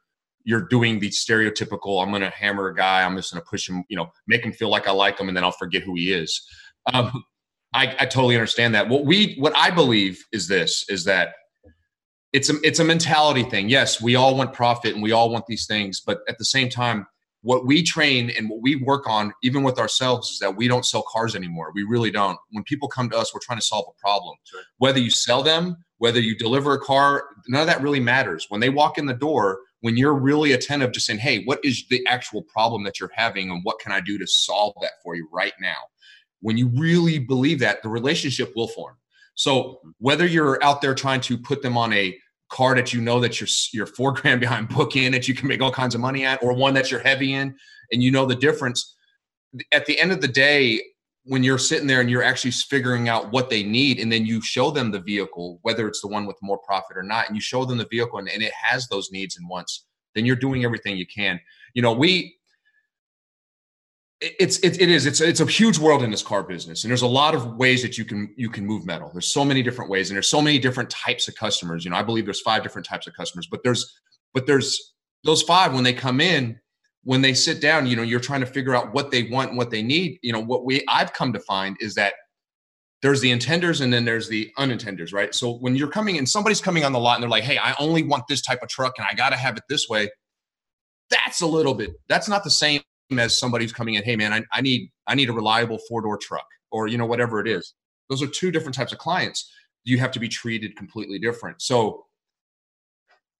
you're 0.44 0.68
doing 0.68 1.00
the 1.00 1.08
stereotypical 1.08 2.00
i'm 2.00 2.12
gonna 2.12 2.30
hammer 2.30 2.68
a 2.68 2.74
guy. 2.74 3.02
I'm 3.02 3.16
just 3.16 3.32
gonna 3.32 3.44
push 3.44 3.68
him 3.68 3.84
you 3.88 3.96
know 3.96 4.08
make 4.28 4.44
him 4.44 4.52
feel 4.52 4.68
like 4.68 4.86
i 4.86 4.92
like 4.92 5.18
him 5.18 5.28
and 5.28 5.36
then 5.36 5.44
i'll 5.44 5.50
forget 5.50 5.82
who 5.82 5.94
he 5.96 6.12
is. 6.12 6.46
Um, 6.92 7.24
I, 7.74 7.96
I 7.98 8.06
totally 8.06 8.36
understand 8.36 8.74
that. 8.74 8.88
What 8.88 9.06
we 9.06 9.36
what 9.38 9.56
i 9.56 9.70
believe 9.70 10.22
is 10.30 10.46
this 10.46 10.84
is 10.90 11.04
that 11.04 11.30
it's 12.34 12.50
a 12.50 12.54
it's 12.62 12.80
a 12.80 12.84
mentality 12.84 13.44
thing. 13.44 13.70
Yes 13.70 14.02
we 14.02 14.14
all 14.14 14.36
want 14.36 14.52
profit 14.52 14.92
and 14.92 15.02
we 15.02 15.12
all 15.12 15.30
want 15.30 15.46
these 15.46 15.66
things 15.66 16.02
but 16.02 16.18
at 16.28 16.36
the 16.36 16.44
same 16.44 16.68
time 16.68 17.06
what 17.46 17.64
we 17.64 17.80
train 17.80 18.28
and 18.36 18.50
what 18.50 18.60
we 18.60 18.74
work 18.74 19.08
on, 19.08 19.32
even 19.40 19.62
with 19.62 19.78
ourselves, 19.78 20.30
is 20.30 20.40
that 20.40 20.56
we 20.56 20.66
don't 20.66 20.84
sell 20.84 21.04
cars 21.08 21.36
anymore. 21.36 21.70
We 21.76 21.84
really 21.84 22.10
don't. 22.10 22.36
When 22.50 22.64
people 22.64 22.88
come 22.88 23.08
to 23.10 23.16
us, 23.16 23.32
we're 23.32 23.38
trying 23.40 23.60
to 23.60 23.64
solve 23.64 23.84
a 23.88 24.00
problem. 24.00 24.34
Sure. 24.42 24.62
Whether 24.78 24.98
you 24.98 25.10
sell 25.10 25.44
them, 25.44 25.76
whether 25.98 26.18
you 26.18 26.36
deliver 26.36 26.72
a 26.74 26.80
car, 26.80 27.22
none 27.46 27.60
of 27.60 27.68
that 27.68 27.80
really 27.80 28.00
matters. 28.00 28.46
When 28.48 28.60
they 28.60 28.68
walk 28.68 28.98
in 28.98 29.06
the 29.06 29.14
door, 29.14 29.60
when 29.82 29.96
you're 29.96 30.18
really 30.18 30.52
attentive 30.52 30.90
to 30.90 31.00
saying, 31.00 31.20
hey, 31.20 31.44
what 31.44 31.60
is 31.62 31.86
the 31.88 32.04
actual 32.08 32.42
problem 32.42 32.82
that 32.82 32.98
you're 32.98 33.12
having 33.14 33.48
and 33.48 33.60
what 33.62 33.78
can 33.78 33.92
I 33.92 34.00
do 34.00 34.18
to 34.18 34.26
solve 34.26 34.74
that 34.80 34.94
for 35.04 35.14
you 35.14 35.28
right 35.32 35.54
now? 35.60 35.78
When 36.40 36.58
you 36.58 36.66
really 36.76 37.20
believe 37.20 37.60
that, 37.60 37.80
the 37.80 37.88
relationship 37.88 38.54
will 38.56 38.66
form. 38.66 38.96
So 39.36 39.54
mm-hmm. 39.62 39.90
whether 39.98 40.26
you're 40.26 40.60
out 40.64 40.82
there 40.82 40.96
trying 40.96 41.20
to 41.20 41.38
put 41.38 41.62
them 41.62 41.76
on 41.76 41.92
a 41.92 42.18
car 42.48 42.74
that 42.74 42.92
you 42.92 43.00
know 43.00 43.20
that 43.20 43.40
you're 43.40 43.48
you're 43.72 43.86
four 43.86 44.12
grand 44.20 44.40
behind 44.40 44.68
book 44.68 44.96
in 44.96 45.12
that 45.12 45.28
you 45.28 45.34
can 45.34 45.48
make 45.48 45.60
all 45.60 45.72
kinds 45.72 45.94
of 45.94 46.00
money 46.00 46.24
at, 46.24 46.42
or 46.42 46.52
one 46.52 46.74
that 46.74 46.90
you're 46.90 47.00
heavy 47.00 47.34
in 47.34 47.54
and 47.92 48.02
you 48.02 48.10
know 48.10 48.26
the 48.26 48.34
difference. 48.34 48.94
At 49.72 49.86
the 49.86 49.98
end 50.00 50.12
of 50.12 50.20
the 50.20 50.28
day, 50.28 50.82
when 51.24 51.42
you're 51.42 51.58
sitting 51.58 51.88
there 51.88 52.00
and 52.00 52.08
you're 52.08 52.22
actually 52.22 52.52
figuring 52.52 53.08
out 53.08 53.32
what 53.32 53.50
they 53.50 53.62
need, 53.62 53.98
and 53.98 54.10
then 54.10 54.24
you 54.24 54.40
show 54.40 54.70
them 54.70 54.92
the 54.92 55.00
vehicle, 55.00 55.58
whether 55.62 55.88
it's 55.88 56.00
the 56.00 56.08
one 56.08 56.24
with 56.24 56.36
more 56.40 56.58
profit 56.58 56.96
or 56.96 57.02
not, 57.02 57.26
and 57.26 57.34
you 57.34 57.40
show 57.40 57.64
them 57.64 57.78
the 57.78 57.88
vehicle 57.90 58.18
and, 58.18 58.28
and 58.28 58.42
it 58.42 58.52
has 58.52 58.86
those 58.88 59.10
needs 59.10 59.36
and 59.36 59.48
wants, 59.48 59.86
then 60.14 60.24
you're 60.24 60.36
doing 60.36 60.64
everything 60.64 60.96
you 60.96 61.06
can. 61.06 61.40
You 61.74 61.82
know, 61.82 61.92
we 61.92 62.35
it's 64.20 64.58
it, 64.60 64.80
it 64.80 64.88
is. 64.88 65.04
It's 65.04 65.20
it's 65.20 65.40
a 65.40 65.46
huge 65.46 65.78
world 65.78 66.02
in 66.02 66.10
this 66.10 66.22
car 66.22 66.42
business 66.42 66.84
and 66.84 66.90
there's 66.90 67.02
a 67.02 67.06
lot 67.06 67.34
of 67.34 67.56
ways 67.56 67.82
that 67.82 67.98
you 67.98 68.04
can 68.04 68.32
you 68.36 68.48
can 68.48 68.64
move 68.64 68.86
metal. 68.86 69.10
There's 69.12 69.32
so 69.32 69.44
many 69.44 69.62
different 69.62 69.90
ways 69.90 70.08
and 70.08 70.16
there's 70.16 70.30
so 70.30 70.40
many 70.40 70.58
different 70.58 70.88
types 70.88 71.28
of 71.28 71.34
customers. 71.34 71.84
You 71.84 71.90
know 71.90 71.98
i 71.98 72.02
believe 72.02 72.24
there's 72.24 72.40
five 72.40 72.62
different 72.62 72.86
types 72.86 73.06
of 73.06 73.14
customers 73.14 73.46
but 73.46 73.60
there's 73.62 73.94
but 74.32 74.46
there's 74.46 74.94
those 75.24 75.42
five 75.42 75.74
when 75.74 75.84
they 75.84 75.92
come 75.92 76.20
in 76.20 76.58
when 77.04 77.20
they 77.20 77.34
sit 77.34 77.60
down 77.60 77.86
you 77.86 77.94
know 77.94 78.02
you're 78.02 78.20
trying 78.20 78.40
to 78.40 78.46
figure 78.46 78.74
out 78.74 78.94
what 78.94 79.10
they 79.10 79.24
want 79.24 79.50
and 79.50 79.58
what 79.58 79.70
they 79.70 79.82
need. 79.82 80.18
You 80.22 80.32
know 80.32 80.40
what 80.40 80.64
we 80.64 80.82
i've 80.88 81.12
come 81.12 81.32
to 81.34 81.40
find 81.40 81.76
is 81.80 81.94
that 81.96 82.14
there's 83.02 83.20
the 83.20 83.30
intenders 83.30 83.82
and 83.82 83.92
then 83.92 84.06
there's 84.06 84.28
the 84.30 84.50
unintenders 84.56 85.12
right? 85.12 85.34
So 85.34 85.58
when 85.58 85.76
you're 85.76 85.88
coming 85.88 86.16
in 86.16 86.26
somebody's 86.26 86.62
coming 86.62 86.84
on 86.84 86.92
the 86.92 86.98
lot 86.98 87.16
and 87.16 87.22
they're 87.22 87.30
like 87.30 87.44
hey 87.44 87.58
i 87.58 87.74
only 87.78 88.02
want 88.02 88.24
this 88.28 88.40
type 88.40 88.62
of 88.62 88.70
truck 88.70 88.94
and 88.96 89.06
i 89.10 89.14
got 89.14 89.30
to 89.30 89.36
have 89.36 89.58
it 89.58 89.64
this 89.68 89.90
way 89.90 90.08
that's 91.10 91.42
a 91.42 91.46
little 91.46 91.74
bit 91.74 91.90
that's 92.08 92.30
not 92.30 92.44
the 92.44 92.50
same 92.50 92.80
as 93.12 93.38
somebody 93.38 93.64
who's 93.64 93.72
coming 93.72 93.94
in, 93.94 94.02
hey 94.02 94.16
man, 94.16 94.32
I, 94.32 94.42
I 94.52 94.60
need 94.60 94.90
I 95.06 95.14
need 95.14 95.28
a 95.28 95.32
reliable 95.32 95.78
four 95.88 96.02
door 96.02 96.18
truck, 96.18 96.46
or 96.70 96.88
you 96.88 96.98
know 96.98 97.06
whatever 97.06 97.40
it 97.40 97.48
is. 97.48 97.74
Those 98.08 98.22
are 98.22 98.26
two 98.26 98.50
different 98.50 98.74
types 98.74 98.92
of 98.92 98.98
clients. 98.98 99.52
You 99.84 99.98
have 99.98 100.10
to 100.12 100.20
be 100.20 100.28
treated 100.28 100.76
completely 100.76 101.18
different. 101.18 101.62
So 101.62 102.06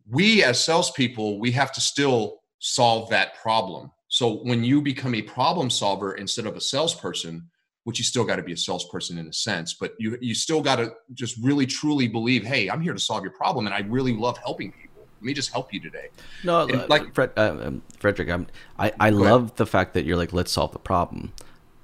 we 0.09 0.45
as 0.45 0.65
salespeople, 0.65 1.41
we 1.41 1.51
have 1.53 1.73
to 1.73 1.81
still 1.81 2.41
solve 2.59 3.11
that 3.11 3.35
problem. 3.35 3.91
So 4.09 4.37
when 4.45 4.63
you 4.63 4.81
become 4.81 5.15
a 5.15 5.23
problem 5.23 5.69
solver 5.69 6.15
instead 6.15 6.47
of 6.47 6.57
a 6.57 6.61
salesperson, 6.61 7.49
which 7.85 7.99
you 7.99 8.05
still 8.05 8.25
got 8.25 8.37
to 8.37 8.43
be 8.43 8.53
a 8.53 8.57
salesperson 8.57 9.19
in 9.19 9.27
a 9.27 9.33
sense, 9.33 9.75
but 9.75 9.95
you 9.99 10.17
you 10.21 10.35
still 10.35 10.63
got 10.63 10.77
to 10.77 10.93
just 11.15 11.37
really 11.43 11.67
truly 11.67 12.07
believe, 12.09 12.45
hey, 12.45 12.69
I'm 12.69 12.81
here 12.81 12.93
to 12.95 13.01
solve 13.01 13.23
your 13.23 13.33
problem, 13.33 13.67
and 13.67 13.75
I 13.75 13.81
really 13.81 14.13
love 14.13 14.39
helping 14.39 14.73
people 14.73 14.96
let 15.17 15.23
me 15.23 15.35
just 15.35 15.51
help 15.53 15.73
you 15.73 15.81
today. 15.81 16.09
No, 16.45 16.63
and 16.63 16.83
uh, 16.83 16.87
like 16.89 17.15
Fred, 17.15 17.31
uh, 17.37 17.57
um, 17.63 17.83
Frederick, 17.99 18.29
I'm, 18.29 18.47
I 18.79 18.93
I 19.01 19.11
love 19.11 19.43
ahead. 19.45 19.57
the 19.57 19.67
fact 19.67 19.95
that 19.95 20.05
you're 20.05 20.17
like, 20.17 20.33
let's 20.33 20.53
solve 20.53 20.73
the 20.73 20.79
problem. 20.79 21.33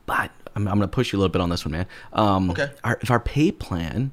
But 0.07 0.31
I'm, 0.55 0.67
I'm 0.69 0.77
going 0.77 0.89
to 0.89 0.95
push 0.95 1.13
you 1.13 1.19
a 1.19 1.21
little 1.21 1.33
bit 1.33 1.41
on 1.41 1.49
this 1.51 1.65
one, 1.65 1.73
man. 1.73 1.87
Um, 2.13 2.51
Okay. 2.51 2.71
Our, 2.85 2.99
if 3.01 3.11
our 3.11 3.21
pay 3.21 3.53
plan 3.53 4.13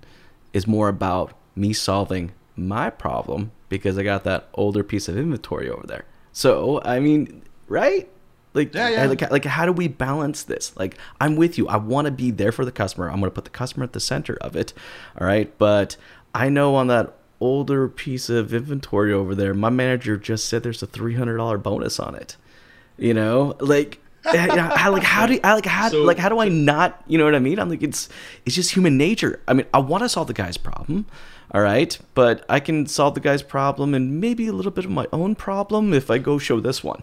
is 0.53 0.67
more 0.67 0.88
about 0.88 1.34
me 1.55 1.73
solving 1.73 2.32
my 2.55 2.89
problem 2.89 3.51
because 3.69 3.97
I 3.97 4.03
got 4.03 4.23
that 4.23 4.47
older 4.53 4.84
piece 4.84 5.08
of 5.08 5.17
inventory 5.17 5.69
over 5.69 5.86
there. 5.86 6.05
So 6.32 6.82
I 6.84 6.99
mean, 6.99 7.41
right? 7.67 8.10
Like, 8.53 8.73
Yeah, 8.73 8.89
yeah. 8.89 9.05
like, 9.05 9.29
like, 9.29 9.45
how 9.45 9.65
do 9.67 9.71
we 9.71 9.88
balance 9.88 10.41
this? 10.43 10.75
Like, 10.75 10.97
I'm 11.21 11.36
with 11.36 11.58
you. 11.60 11.67
I 11.67 11.77
want 11.77 12.05
to 12.05 12.12
be 12.12 12.32
there 12.32 12.51
for 12.51 12.65
the 12.65 12.71
customer. 12.71 13.08
I'm 13.08 13.19
going 13.19 13.29
to 13.29 13.36
put 13.36 13.43
the 13.43 13.51
customer 13.51 13.84
at 13.84 13.93
the 13.93 13.99
center 13.99 14.38
of 14.41 14.55
it. 14.55 14.73
All 15.19 15.27
right, 15.27 15.55
but 15.60 15.97
I 16.34 16.49
know 16.49 16.73
on 16.75 16.88
that 16.88 17.13
older 17.39 17.88
piece 17.88 18.30
of 18.30 18.54
inventory 18.54 19.12
over 19.13 19.34
there, 19.36 19.54
my 19.54 19.69
manager 19.69 20.17
just 20.17 20.47
said 20.47 20.63
there's 20.63 20.84
a 20.84 20.88
three 20.88 21.15
hundred 21.15 21.38
dollar 21.38 21.58
bonus 21.58 21.99
on 21.99 22.15
it. 22.15 22.36
You 22.97 23.13
know, 23.13 23.56
like. 23.60 23.99
how, 24.25 24.91
like 24.91 25.02
how 25.04 25.25
do 25.28 25.39
I 25.45 25.54
like 25.54 25.65
how 25.65 25.88
So- 25.89 26.04
like 26.04 26.17
how 26.17 26.28
do 26.28 26.39
I 26.39 26.49
not 26.49 27.02
you 27.08 27.17
know 27.17 27.23
what 27.23 27.36
I 27.36 27.39
mean? 27.39 27.58
I'm 27.58 27.69
like 27.69 27.82
it's 27.82 28.10
it's 28.45 28.54
just 28.54 28.71
human 28.71 28.97
nature. 28.97 29.39
I 29.47 29.54
mean 29.54 29.65
I 29.73 29.80
want 29.80 30.04
to 30.04 30.10
solve 30.10 30.28
the 30.28 30.34
guy's 30.34 30.58
problem, 30.58 31.06
all 31.52 31.62
right, 31.62 31.97
but 32.15 32.43
I 32.49 32.60
can 32.60 32.86
solve 32.86 33.13
the 33.13 33.21
guy's 33.21 33.41
problem 33.41 33.93
and 33.93 34.19
maybe 34.19 34.47
a 34.47 34.52
little 34.52 34.73
bit 34.73 34.84
of 34.84 34.91
my 34.91 35.08
own 35.13 35.36
problem 35.36 35.93
if 35.93 36.12
I 36.12 36.17
go 36.17 36.38
show 36.38 36.60
this 36.60 36.84
one. 36.84 37.02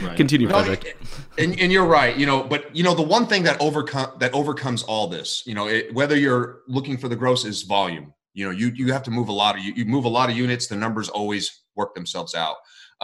Right. 0.00 0.16
Continue, 0.16 0.46
No, 0.46 0.62
Frederick. 0.62 0.96
and, 1.38 1.58
and 1.58 1.72
you're 1.72 1.84
right 1.86 2.16
you 2.16 2.24
know 2.24 2.44
but 2.44 2.74
you 2.76 2.84
know 2.84 2.94
the 2.94 3.02
one 3.02 3.26
thing 3.26 3.42
that 3.42 3.60
overcome 3.60 4.12
that 4.20 4.32
overcomes 4.32 4.84
all 4.84 5.08
this 5.08 5.42
you 5.44 5.54
know 5.54 5.66
it, 5.66 5.92
whether 5.92 6.16
you're 6.16 6.60
looking 6.68 6.96
for 6.98 7.08
the 7.08 7.16
gross 7.16 7.44
is 7.44 7.62
volume 7.62 8.12
you 8.34 8.44
know 8.44 8.50
you 8.50 8.68
you 8.74 8.92
have 8.92 9.02
to 9.02 9.10
move 9.10 9.28
a 9.28 9.32
lot 9.32 9.56
of 9.56 9.62
you, 9.62 9.84
move 9.84 10.04
a 10.04 10.08
lot 10.08 10.30
of 10.30 10.36
units 10.36 10.66
the 10.66 10.76
numbers 10.76 11.08
always 11.08 11.62
work 11.76 11.94
themselves 11.94 12.34
out. 12.34 12.56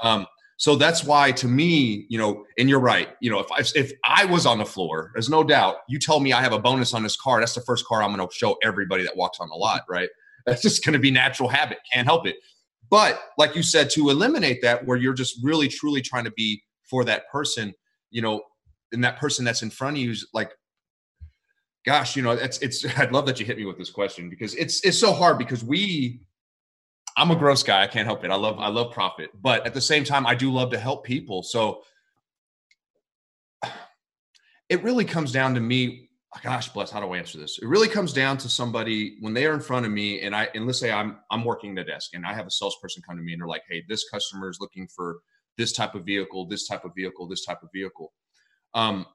Um 0.03 0.27
so 0.57 0.77
that's 0.77 1.03
why 1.03 1.33
to 1.33 1.49
me 1.49 2.07
you 2.09 2.19
know 2.19 2.45
and 2.59 2.69
you're 2.69 2.81
right 2.81 3.09
you 3.21 3.29
know 3.31 3.41
if 3.41 3.51
i 3.51 3.61
if 3.75 3.93
i 4.05 4.25
was 4.25 4.47
on 4.47 4.59
the 4.59 4.65
floor 4.65 5.11
there's 5.13 5.29
no 5.29 5.43
doubt 5.43 5.79
you 5.89 5.99
tell 5.99 6.21
me 6.21 6.33
i 6.33 6.41
have 6.41 6.53
a 6.53 6.59
bonus 6.59 6.95
on 6.95 7.03
this 7.03 7.17
car 7.17 7.41
that's 7.41 7.55
the 7.55 7.61
first 7.63 7.85
car 7.87 8.03
i'm 8.03 8.15
going 8.15 8.27
to 8.27 8.35
show 8.35 8.57
everybody 8.63 9.03
that 9.03 9.17
walks 9.17 9.39
on 9.41 9.49
the 9.49 9.55
lot 9.55 9.83
right? 9.89 10.09
That's 10.47 10.61
just 10.61 10.85
going 10.85 10.93
to 10.93 10.99
be 10.99 11.11
natural 11.11 11.49
habit 11.49 11.79
can't 11.91 12.07
help 12.07 12.27
it. 12.27 12.37
But 12.91 13.19
like 13.39 13.57
you 13.57 13.63
said 13.63 13.89
to 13.91 14.11
eliminate 14.11 14.61
that 14.61 14.87
where 14.87 14.99
you're 14.99 15.15
just 15.15 15.39
really 15.43 15.69
truly 15.69 16.03
trying 16.03 16.25
to 16.25 16.33
be 16.33 16.63
for 16.83 17.03
that 17.05 17.29
person 17.31 17.73
you 18.11 18.23
know 18.23 18.43
and 18.93 19.03
that 19.03 19.19
person 19.19 19.45
that's 19.45 19.63
in 19.63 19.71
front 19.71 19.97
of 19.97 20.03
you 20.03 20.11
is 20.13 20.29
like 20.33 20.53
gosh 21.85 22.17
you 22.17 22.23
know 22.23 22.33
it's 22.33 22.59
it's 22.59 22.85
i'd 22.99 23.13
love 23.13 23.27
that 23.27 23.39
you 23.39 23.47
hit 23.47 23.57
me 23.57 23.65
with 23.65 23.79
this 23.79 23.91
question 23.91 24.29
because 24.29 24.55
it's 24.55 24.85
it's 24.85 24.99
so 24.99 25.13
hard 25.13 25.39
because 25.39 25.63
we 25.63 26.21
i'm 27.17 27.31
a 27.31 27.37
gross 27.37 27.63
guy. 27.63 27.83
I 27.83 27.87
can't 27.87 28.07
help 28.07 28.25
it. 28.25 28.31
I 28.31 28.37
love 28.37 28.59
i 28.59 28.69
love 28.69 28.93
profit 28.93 29.31
but 29.41 29.67
at 29.67 29.75
the 29.75 29.81
same 29.81 30.05
time 30.05 30.27
i 30.27 30.35
do 30.35 30.53
love 30.53 30.71
to 30.71 30.79
help 30.79 31.05
people. 31.05 31.43
So 31.43 31.83
it 34.69 34.83
really 34.83 35.05
comes 35.05 35.33
down 35.33 35.55
to 35.55 35.61
me 35.61 36.09
gosh 36.43 36.69
bless 36.71 36.91
how 36.91 37.01
do 37.01 37.13
i 37.13 37.19
answer 37.19 37.39
this? 37.39 37.61
It 37.63 37.69
really 37.69 37.87
comes 37.87 38.13
down 38.13 38.39
to 38.39 38.49
somebody 38.49 39.19
when 39.21 39.35
they 39.35 39.47
are 39.47 39.55
in 39.55 39.61
front 39.61 39.87
of 39.87 39.93
me 39.93 40.23
and 40.23 40.35
i 40.35 40.49
and 40.55 40.67
let's 40.67 40.81
say 40.81 40.91
i'm 40.91 41.19
i'm 41.31 41.45
working 41.45 41.77
the 41.77 41.85
desk 41.85 42.11
and 42.15 42.27
i 42.27 42.35
have 42.35 42.47
a 42.47 42.51
salesperson 42.51 43.05
come 43.07 43.17
to 43.17 43.23
me 43.23 43.33
and 43.35 43.41
they're 43.41 43.47
like 43.47 43.63
hey 43.69 43.85
this 43.89 44.09
customer 44.11 44.51
is 44.51 44.59
looking 44.61 44.89
for 44.89 45.19
this 45.57 45.73
type 45.73 45.95
of 45.95 46.05
vehicle 46.05 46.45
this 46.47 46.67
type 46.67 46.85
of 46.85 46.93
vehicle 46.97 47.29
this 47.29 47.45
type 47.45 47.63
of 47.63 47.69
vehicle. 47.73 48.13
Um 48.75 49.07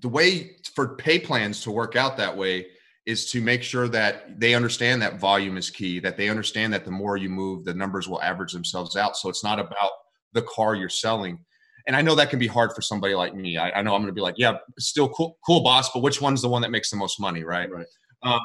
the 0.00 0.08
way 0.08 0.56
for 0.74 0.96
pay 0.96 1.18
plans 1.18 1.60
to 1.62 1.70
work 1.70 1.96
out 1.96 2.16
that 2.16 2.36
way 2.36 2.66
is 3.06 3.30
to 3.30 3.40
make 3.40 3.62
sure 3.62 3.86
that 3.88 4.40
they 4.40 4.54
understand 4.54 5.00
that 5.02 5.20
volume 5.20 5.56
is 5.56 5.70
key 5.70 6.00
that 6.00 6.16
they 6.16 6.28
understand 6.28 6.72
that 6.72 6.84
the 6.84 6.90
more 6.90 7.16
you 7.16 7.28
move 7.28 7.64
the 7.64 7.74
numbers 7.74 8.08
will 8.08 8.22
average 8.22 8.52
themselves 8.52 8.96
out 8.96 9.16
so 9.16 9.28
it's 9.28 9.44
not 9.44 9.58
about 9.58 9.90
the 10.32 10.42
car 10.42 10.74
you're 10.74 10.88
selling 10.88 11.38
and 11.86 11.94
I 11.94 12.02
know 12.02 12.14
that 12.14 12.30
can 12.30 12.38
be 12.38 12.46
hard 12.46 12.72
for 12.72 12.80
somebody 12.80 13.14
like 13.14 13.34
me. 13.34 13.58
I, 13.58 13.70
I 13.70 13.82
know 13.82 13.94
I'm 13.94 14.00
going 14.00 14.06
to 14.06 14.14
be 14.14 14.22
like, 14.22 14.36
yeah, 14.38 14.56
still 14.78 15.08
cool, 15.10 15.36
cool, 15.46 15.62
boss, 15.62 15.90
but 15.92 16.02
which 16.02 16.20
one's 16.20 16.40
the 16.40 16.48
one 16.48 16.62
that 16.62 16.70
makes 16.70 16.90
the 16.90 16.96
most 16.96 17.20
money, 17.20 17.44
right? 17.44 17.70
Right. 17.70 17.86
Um, 18.22 18.40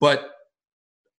but 0.00 0.30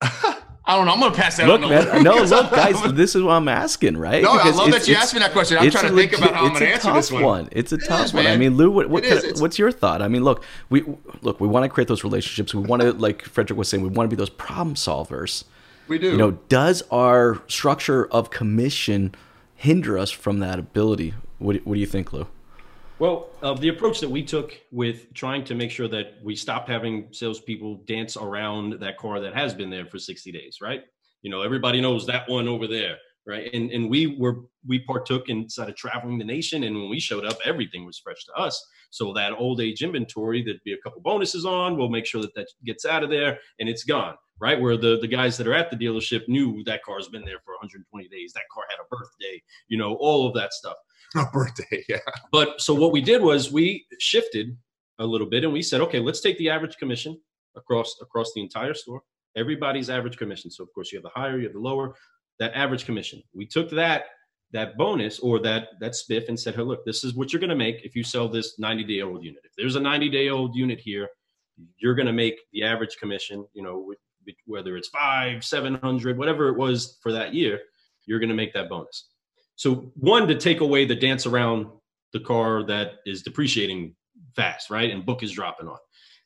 I 0.68 0.74
don't 0.76 0.86
know. 0.86 0.92
I'm 0.94 0.98
going 1.00 1.12
to 1.12 1.16
pass 1.18 1.36
that. 1.36 1.46
Look, 1.46 1.62
on 1.62 1.68
man. 1.68 2.02
No, 2.02 2.14
look, 2.22 2.50
guys. 2.50 2.74
This 2.92 3.14
is 3.14 3.22
what 3.22 3.32
I'm 3.32 3.46
asking, 3.48 3.96
right? 3.96 4.22
No, 4.22 4.32
I 4.32 4.36
Because 4.38 4.56
love 4.56 4.68
it's- 4.68 4.86
that 4.86 4.90
you 4.90 4.96
asked 4.96 5.14
me 5.14 5.20
that 5.20 5.32
question. 5.32 5.58
I'm 5.58 5.70
trying 5.70 5.86
to 5.86 5.92
a 5.92 5.96
think 5.96 6.12
about 6.18 6.34
how 6.34 6.44
I'm 6.46 6.48
going 6.48 6.60
to 6.62 6.64
it's 6.74 6.84
a 6.84 6.88
answer 6.88 6.92
this 6.94 7.08
tough 7.10 7.22
one. 7.22 7.48
It's 7.52 7.72
a 7.72 7.76
It 7.76 7.84
tough 7.86 8.06
is, 8.06 8.14
one. 8.14 8.26
I 8.26 8.36
mean, 8.36 8.56
Lou, 8.56 8.70
what, 8.72 8.90
what 8.90 9.04
is. 9.04 9.22
of- 9.24 9.40
what's 9.40 9.58
your 9.60 9.70
thought? 9.70 10.02
I 10.02 10.08
mean, 10.08 10.24
look, 10.24 10.42
we 10.68 10.82
look, 11.22 11.40
we 11.40 11.46
want 11.46 11.62
to 11.64 11.68
create 11.68 11.86
those 11.86 12.02
relationships. 12.02 12.52
We 12.52 12.62
want 12.62 12.82
to, 12.82 12.92
like 12.94 13.22
Frederick 13.24 13.56
was 13.56 13.68
saying, 13.68 13.82
we 13.84 13.90
want 13.90 14.10
to 14.10 14.16
be 14.16 14.18
those 14.18 14.30
problem 14.30 14.74
solvers. 14.74 15.44
We 15.86 15.98
do. 15.98 16.10
You 16.10 16.16
know, 16.16 16.32
does 16.48 16.82
our 16.90 17.40
structure 17.46 18.06
of 18.08 18.30
commission 18.30 19.14
hinder 19.54 19.96
us 19.96 20.10
from 20.10 20.40
that 20.40 20.58
ability? 20.58 21.14
What, 21.38 21.64
what 21.64 21.74
do 21.74 21.80
you 21.80 21.86
think, 21.86 22.12
Lou? 22.12 22.26
Well, 22.98 23.28
uh, 23.42 23.52
the 23.52 23.68
approach 23.68 24.00
that 24.00 24.08
we 24.08 24.22
took 24.22 24.58
with 24.72 25.12
trying 25.12 25.44
to 25.44 25.54
make 25.54 25.70
sure 25.70 25.86
that 25.88 26.14
we 26.24 26.34
stopped 26.34 26.68
having 26.68 27.08
salespeople 27.12 27.82
dance 27.86 28.16
around 28.16 28.80
that 28.80 28.96
car 28.96 29.20
that 29.20 29.34
has 29.34 29.52
been 29.52 29.68
there 29.68 29.84
for 29.84 29.98
60 29.98 30.32
days, 30.32 30.58
right? 30.62 30.80
You 31.20 31.30
know, 31.30 31.42
everybody 31.42 31.82
knows 31.82 32.06
that 32.06 32.26
one 32.26 32.48
over 32.48 32.66
there, 32.66 32.96
right? 33.26 33.52
And 33.52 33.70
and 33.70 33.90
we 33.90 34.16
were 34.18 34.44
we 34.66 34.78
partook 34.78 35.28
inside 35.28 35.68
of 35.68 35.76
traveling 35.76 36.16
the 36.18 36.24
nation, 36.24 36.64
and 36.64 36.74
when 36.74 36.88
we 36.88 36.98
showed 36.98 37.26
up, 37.26 37.36
everything 37.44 37.84
was 37.84 37.98
fresh 37.98 38.24
to 38.26 38.32
us. 38.32 38.64
So 38.90 39.12
that 39.12 39.32
old 39.32 39.60
age 39.60 39.82
inventory, 39.82 40.42
there'd 40.42 40.60
be 40.64 40.72
a 40.72 40.78
couple 40.78 41.02
bonuses 41.02 41.44
on. 41.44 41.76
We'll 41.76 41.90
make 41.90 42.06
sure 42.06 42.22
that 42.22 42.34
that 42.34 42.48
gets 42.64 42.86
out 42.86 43.02
of 43.02 43.10
there, 43.10 43.38
and 43.60 43.68
it's 43.68 43.84
gone, 43.84 44.14
right? 44.40 44.58
Where 44.58 44.78
the 44.78 44.98
the 45.00 45.08
guys 45.08 45.36
that 45.36 45.46
are 45.46 45.54
at 45.54 45.70
the 45.70 45.76
dealership 45.76 46.28
knew 46.28 46.64
that 46.64 46.82
car's 46.82 47.08
been 47.08 47.26
there 47.26 47.40
for 47.44 47.52
120 47.54 48.08
days. 48.08 48.32
That 48.32 48.48
car 48.50 48.64
had 48.70 48.78
a 48.80 48.88
birthday, 48.88 49.42
you 49.68 49.76
know, 49.76 49.96
all 49.96 50.26
of 50.26 50.34
that 50.34 50.54
stuff. 50.54 50.76
A 51.16 51.24
birthday, 51.32 51.84
yeah. 51.88 51.98
But 52.32 52.60
so 52.60 52.74
what 52.74 52.92
we 52.92 53.00
did 53.00 53.22
was 53.22 53.52
we 53.52 53.86
shifted 53.98 54.56
a 54.98 55.06
little 55.06 55.26
bit 55.26 55.44
and 55.44 55.52
we 55.52 55.62
said, 55.62 55.80
okay, 55.82 56.00
let's 56.00 56.20
take 56.20 56.38
the 56.38 56.50
average 56.50 56.76
commission 56.76 57.18
across 57.56 57.96
across 58.00 58.32
the 58.34 58.42
entire 58.42 58.74
store. 58.74 59.02
Everybody's 59.36 59.90
average 59.90 60.16
commission. 60.16 60.50
So 60.50 60.64
of 60.64 60.72
course 60.74 60.92
you 60.92 60.98
have 60.98 61.04
the 61.04 61.10
higher, 61.20 61.38
you 61.38 61.44
have 61.44 61.52
the 61.52 61.60
lower, 61.60 61.94
that 62.38 62.52
average 62.54 62.84
commission. 62.84 63.22
We 63.34 63.46
took 63.46 63.70
that 63.70 64.04
that 64.52 64.76
bonus 64.76 65.18
or 65.18 65.38
that 65.40 65.68
that 65.80 65.92
spiff 65.92 66.28
and 66.28 66.38
said, 66.38 66.54
hey, 66.54 66.62
look, 66.62 66.84
this 66.84 67.04
is 67.04 67.14
what 67.14 67.32
you're 67.32 67.40
going 67.40 67.50
to 67.50 67.56
make 67.56 67.84
if 67.84 67.94
you 67.94 68.04
sell 68.04 68.28
this 68.28 68.58
90 68.58 68.84
day 68.84 69.02
old 69.02 69.24
unit. 69.24 69.42
If 69.44 69.52
there's 69.56 69.76
a 69.76 69.80
90 69.80 70.08
day 70.10 70.28
old 70.28 70.54
unit 70.54 70.80
here, 70.80 71.08
you're 71.78 71.94
going 71.94 72.06
to 72.06 72.12
make 72.12 72.38
the 72.52 72.62
average 72.62 72.96
commission. 72.96 73.46
You 73.54 73.62
know, 73.62 73.94
whether 74.46 74.76
it's 74.76 74.88
five, 74.88 75.44
seven 75.44 75.76
hundred, 75.76 76.18
whatever 76.18 76.48
it 76.48 76.56
was 76.56 76.98
for 77.02 77.12
that 77.12 77.34
year, 77.34 77.60
you're 78.06 78.18
going 78.18 78.28
to 78.28 78.34
make 78.34 78.52
that 78.54 78.68
bonus. 78.68 79.08
So 79.56 79.92
one 79.96 80.28
to 80.28 80.34
take 80.34 80.60
away 80.60 80.84
the 80.84 80.94
dance 80.94 81.26
around 81.26 81.66
the 82.12 82.20
car 82.20 82.62
that 82.64 82.96
is 83.04 83.22
depreciating 83.22 83.94
fast, 84.34 84.70
right? 84.70 84.90
And 84.90 85.04
book 85.04 85.22
is 85.22 85.32
dropping 85.32 85.68
on. 85.68 85.78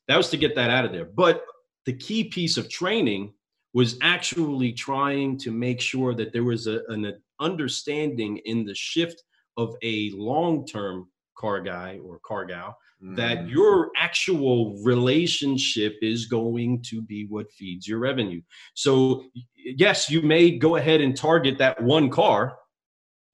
That 0.08 0.16
was 0.16 0.30
to 0.30 0.36
get 0.36 0.54
that 0.56 0.70
out 0.70 0.84
of 0.84 0.92
there. 0.92 1.04
But 1.04 1.44
the 1.86 1.92
key 1.94 2.24
piece 2.24 2.56
of 2.56 2.68
training 2.68 3.32
was 3.72 3.96
actually 4.02 4.72
trying 4.72 5.38
to 5.38 5.52
make 5.52 5.80
sure 5.80 6.12
that 6.14 6.32
there 6.32 6.44
was 6.44 6.66
a, 6.66 6.82
an 6.88 7.14
understanding 7.38 8.38
in 8.38 8.64
the 8.64 8.74
shift 8.74 9.22
of 9.56 9.76
a 9.82 10.10
long-term 10.14 11.08
car 11.36 11.60
guy 11.60 11.98
or 12.04 12.18
car 12.18 12.44
gal 12.44 12.76
that 13.02 13.38
Mm. 13.38 13.50
your 13.50 13.90
actual 13.96 14.76
relationship 14.82 15.96
is 16.02 16.26
going 16.26 16.82
to 16.82 17.00
be 17.00 17.26
what 17.26 17.50
feeds 17.52 17.88
your 17.88 17.98
revenue. 17.98 18.42
So 18.74 19.24
yes, 19.56 20.10
you 20.10 20.20
may 20.20 20.58
go 20.58 20.76
ahead 20.76 21.00
and 21.00 21.16
target 21.16 21.56
that 21.58 21.82
one 21.82 22.10
car 22.10 22.58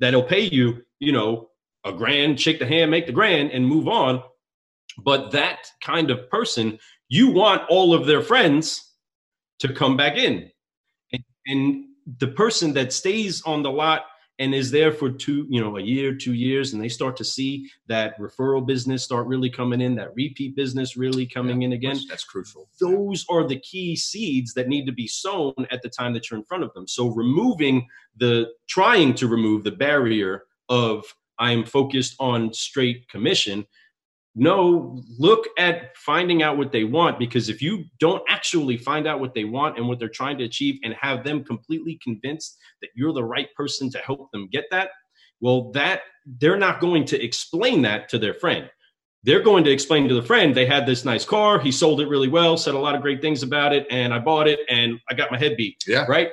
that'll 0.00 0.22
pay 0.22 0.42
you, 0.42 0.82
you 0.98 1.12
know, 1.12 1.48
a 1.85 1.92
grand, 1.92 2.40
shake 2.40 2.59
the 2.59 2.66
hand, 2.66 2.90
make 2.90 3.06
the 3.06 3.12
grand, 3.12 3.50
and 3.52 3.66
move 3.66 3.88
on. 3.88 4.22
But 5.04 5.32
that 5.32 5.70
kind 5.80 6.11
of 6.11 6.30
person, 6.30 6.78
you 7.09 7.30
want 7.30 7.62
all 7.68 7.94
of 7.94 8.06
their 8.06 8.22
friends 8.22 8.92
to 9.61 9.72
come 9.72 9.96
back 9.96 10.16
in. 10.16 10.50
And, 11.12 11.24
and 11.46 11.85
the 12.18 12.28
person 12.28 12.72
that 12.74 12.92
stays 12.92 13.42
on 13.42 13.62
the 13.62 13.70
lot 13.70 14.06
and 14.38 14.55
is 14.55 14.70
there 14.70 14.92
for 14.92 15.11
two, 15.11 15.46
you 15.49 15.61
know, 15.61 15.77
a 15.79 15.83
year, 15.83 16.14
two 16.14 16.35
years, 16.35 16.72
and 16.72 16.83
they 16.83 16.88
start 16.88 17.16
to 17.16 17.25
see 17.25 17.70
that 17.87 18.18
referral 18.18 18.66
business 18.66 19.03
start 19.03 19.27
really 19.27 19.49
coming 19.49 19.81
in, 19.81 19.94
that 19.94 20.14
repeat 20.14 20.55
business 20.55 20.96
really 20.96 21.27
coming 21.27 21.62
in 21.62 21.72
again 21.72 21.94
That's, 21.94 22.09
that's 22.09 22.25
crucial. 22.25 22.68
those 22.81 23.25
are 23.31 23.46
the 23.46 23.59
key 23.61 23.96
seeds 23.96 24.53
that 24.55 24.68
need 24.68 24.87
to 24.87 24.92
be 24.92 25.07
sown 25.07 25.55
at 25.70 25.83
the 25.83 25.88
time 25.88 26.12
that 26.14 26.31
you're 26.31 26.38
in 26.38 26.44
front 26.44 26.64
of 26.64 26.75
them. 26.75 26.87
So 26.87 27.09
removing 27.09 27.87
the 28.16 28.49
trying 28.68 29.14
to 29.14 29.27
remove 29.27 29.64
the 29.64 29.72
barrier 29.72 30.44
of 30.68 31.05
I'm 31.38 31.64
focused 31.64 32.16
on 32.18 32.53
straight 32.53 33.09
commission. 33.09 33.66
No, 34.38 35.03
look 35.18 35.49
at 35.59 35.96
finding 35.96 36.42
out 36.42 36.59
what 36.59 36.70
they 36.70 36.85
want 36.85 37.18
because 37.18 37.49
if 37.49 37.62
you 37.62 37.85
don't 37.99 38.22
actually 38.29 38.77
find 38.77 39.09
out 39.09 39.18
what 39.18 39.33
they 39.33 39.44
want 39.44 39.79
and 39.79 39.88
what 39.88 39.99
they're 39.99 40.11
trying 40.11 40.37
to 40.37 40.44
achieve 40.44 40.79
and 40.85 40.93
have 40.93 41.24
them 41.24 41.43
completely 41.43 41.99
convinced 42.05 42.59
that 42.82 42.91
you're 42.95 43.14
the 43.14 43.24
right 43.24 43.49
person 43.57 43.91
to 43.91 43.99
help 43.99 44.30
them 44.32 44.47
get 44.53 44.64
that, 44.70 44.91
well 45.41 45.70
that 45.72 46.03
they're 46.39 46.59
not 46.59 46.80
going 46.80 47.07
to 47.07 47.22
explain 47.24 47.80
that 47.82 48.11
to 48.11 48.18
their 48.18 48.34
friend. 48.34 48.68
They're 49.24 49.43
going 49.43 49.64
to 49.64 49.70
explain 49.70 50.07
to 50.09 50.14
the 50.14 50.22
friend 50.22 50.55
they 50.55 50.66
had 50.66 50.84
this 50.87 51.05
nice 51.05 51.24
car 51.24 51.59
he 51.59 51.72
sold 51.72 52.01
it 52.03 52.09
really 52.09 52.28
well 52.28 52.57
said 52.59 52.74
a 52.74 52.78
lot 52.78 52.95
of 52.95 53.01
great 53.01 53.20
things 53.22 53.43
about 53.43 53.72
it 53.72 53.87
and 53.91 54.12
i 54.14 54.18
bought 54.18 54.47
it 54.47 54.61
and 54.68 55.01
i 55.11 55.14
got 55.14 55.32
my 55.32 55.39
head 55.39 55.57
beat 55.57 55.82
Yeah. 55.87 56.05
right? 56.09 56.28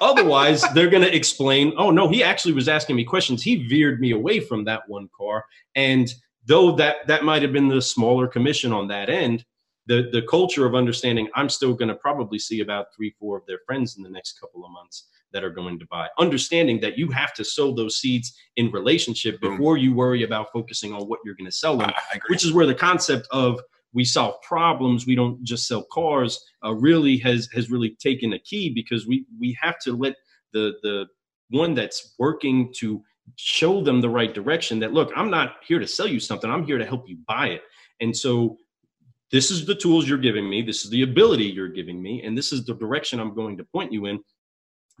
Otherwise 0.00 0.62
they're 0.74 0.88
going 0.88 1.02
to 1.02 1.14
explain 1.14 1.74
oh 1.76 1.90
no 1.90 2.08
he 2.08 2.22
actually 2.22 2.54
was 2.54 2.68
asking 2.68 2.96
me 2.96 3.04
questions. 3.04 3.42
He 3.42 3.66
veered 3.66 4.00
me 4.00 4.12
away 4.12 4.38
from 4.40 4.64
that 4.64 4.82
one 4.88 5.08
car 5.16 5.44
and 5.74 6.12
though 6.46 6.72
that 6.76 7.06
that 7.06 7.24
might 7.24 7.42
have 7.42 7.52
been 7.52 7.68
the 7.68 7.82
smaller 7.82 8.26
commission 8.26 8.72
on 8.72 8.88
that 8.88 9.08
end, 9.08 9.44
the 9.86 10.08
the 10.12 10.22
culture 10.22 10.66
of 10.66 10.74
understanding 10.74 11.28
I'm 11.34 11.48
still 11.48 11.74
going 11.74 11.88
to 11.88 11.94
probably 11.94 12.38
see 12.38 12.60
about 12.60 12.86
three, 12.94 13.14
four 13.18 13.36
of 13.36 13.46
their 13.46 13.60
friends 13.66 13.96
in 13.96 14.02
the 14.02 14.10
next 14.10 14.38
couple 14.40 14.64
of 14.64 14.70
months 14.70 15.08
that 15.32 15.44
are 15.44 15.50
going 15.50 15.78
to 15.78 15.86
buy. 15.86 16.08
Understanding 16.18 16.78
that 16.80 16.98
you 16.98 17.10
have 17.10 17.32
to 17.34 17.44
sow 17.44 17.72
those 17.72 17.96
seeds 17.96 18.34
in 18.56 18.70
relationship 18.70 19.40
before 19.40 19.78
you 19.78 19.94
worry 19.94 20.24
about 20.24 20.52
focusing 20.52 20.92
on 20.92 21.08
what 21.08 21.20
you're 21.24 21.34
going 21.34 21.50
to 21.50 21.56
sell 21.56 21.76
them, 21.76 21.90
which 22.28 22.44
is 22.44 22.52
where 22.52 22.66
the 22.66 22.74
concept 22.74 23.26
of 23.30 23.58
we 23.94 24.04
solve 24.04 24.40
problems 24.42 25.06
we 25.06 25.14
don't 25.14 25.42
just 25.44 25.66
sell 25.66 25.84
cars 25.84 26.44
uh, 26.64 26.74
really 26.74 27.18
has 27.18 27.48
has 27.52 27.70
really 27.70 27.96
taken 28.00 28.32
a 28.32 28.38
key 28.38 28.70
because 28.70 29.06
we 29.06 29.26
we 29.38 29.56
have 29.60 29.78
to 29.78 29.92
let 29.92 30.16
the 30.52 30.74
the 30.82 31.06
one 31.50 31.74
that's 31.74 32.14
working 32.18 32.72
to 32.74 33.02
show 33.36 33.82
them 33.82 34.00
the 34.00 34.10
right 34.10 34.34
direction 34.34 34.78
that 34.80 34.92
look 34.92 35.10
i'm 35.16 35.30
not 35.30 35.56
here 35.66 35.78
to 35.78 35.86
sell 35.86 36.06
you 36.06 36.20
something. 36.20 36.50
I'm 36.50 36.66
here 36.66 36.78
to 36.78 36.86
help 36.86 37.08
you 37.08 37.18
buy 37.26 37.48
it. 37.48 37.62
And 38.00 38.16
so 38.16 38.58
this 39.30 39.50
is 39.50 39.64
the 39.64 39.74
tools 39.74 40.06
you're 40.08 40.18
giving 40.18 40.48
me. 40.48 40.60
This 40.60 40.84
is 40.84 40.90
the 40.90 41.02
ability 41.02 41.44
you're 41.44 41.68
giving 41.68 42.02
me. 42.02 42.22
And 42.22 42.36
this 42.36 42.52
is 42.52 42.64
the 42.64 42.74
direction 42.74 43.20
i'm 43.20 43.34
going 43.34 43.56
to 43.56 43.64
point 43.64 43.92
you 43.92 44.06
in 44.06 44.20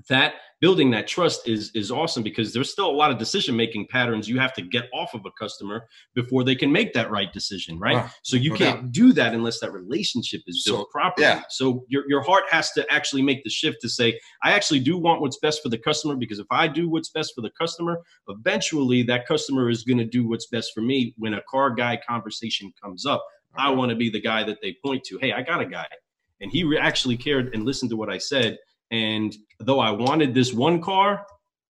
that 0.08 0.34
building 0.62 0.92
that 0.92 1.08
trust 1.08 1.48
is 1.48 1.70
is 1.74 1.90
awesome 1.90 2.22
because 2.22 2.54
there's 2.54 2.70
still 2.70 2.88
a 2.88 2.98
lot 3.02 3.10
of 3.10 3.18
decision 3.18 3.54
making 3.54 3.86
patterns 3.90 4.28
you 4.28 4.38
have 4.38 4.54
to 4.54 4.62
get 4.62 4.84
off 4.94 5.12
of 5.12 5.20
a 5.26 5.30
customer 5.38 5.86
before 6.14 6.44
they 6.44 6.54
can 6.54 6.70
make 6.72 6.94
that 6.94 7.10
right 7.10 7.32
decision 7.32 7.78
right 7.78 7.96
wow. 7.96 8.10
so 8.22 8.36
you 8.36 8.50
no 8.50 8.56
can't 8.56 8.80
doubt. 8.80 8.92
do 8.92 9.12
that 9.12 9.34
unless 9.34 9.60
that 9.60 9.72
relationship 9.72 10.40
is 10.46 10.62
built 10.64 10.86
so, 10.86 10.90
properly 10.90 11.26
yeah. 11.26 11.42
so 11.50 11.84
your, 11.88 12.04
your 12.08 12.22
heart 12.22 12.44
has 12.48 12.70
to 12.70 12.90
actually 12.90 13.22
make 13.22 13.42
the 13.44 13.50
shift 13.50 13.78
to 13.82 13.88
say 13.88 14.18
i 14.42 14.52
actually 14.52 14.80
do 14.80 14.96
want 14.96 15.20
what's 15.20 15.38
best 15.38 15.62
for 15.62 15.68
the 15.68 15.78
customer 15.78 16.16
because 16.16 16.38
if 16.38 16.46
i 16.50 16.66
do 16.66 16.88
what's 16.88 17.10
best 17.10 17.32
for 17.34 17.42
the 17.42 17.50
customer 17.58 18.00
eventually 18.28 19.02
that 19.02 19.26
customer 19.26 19.68
is 19.68 19.82
going 19.82 19.98
to 19.98 20.06
do 20.06 20.28
what's 20.28 20.46
best 20.46 20.70
for 20.72 20.80
me 20.80 21.12
when 21.18 21.34
a 21.34 21.42
car 21.50 21.70
guy 21.70 21.98
conversation 22.08 22.72
comes 22.82 23.04
up 23.04 23.24
okay. 23.54 23.64
i 23.64 23.66
uh-huh. 23.66 23.76
want 23.76 23.90
to 23.90 23.96
be 23.96 24.08
the 24.08 24.20
guy 24.20 24.44
that 24.44 24.58
they 24.62 24.76
point 24.84 25.02
to 25.02 25.18
hey 25.20 25.32
i 25.32 25.42
got 25.42 25.60
a 25.60 25.66
guy 25.66 25.86
and 26.40 26.52
he 26.52 26.76
actually 26.78 27.16
cared 27.16 27.52
and 27.52 27.64
listened 27.64 27.90
to 27.90 27.96
what 27.96 28.08
i 28.08 28.18
said 28.18 28.56
and 28.92 29.34
though 29.58 29.80
I 29.80 29.90
wanted 29.90 30.34
this 30.34 30.52
one 30.52 30.80
car, 30.80 31.26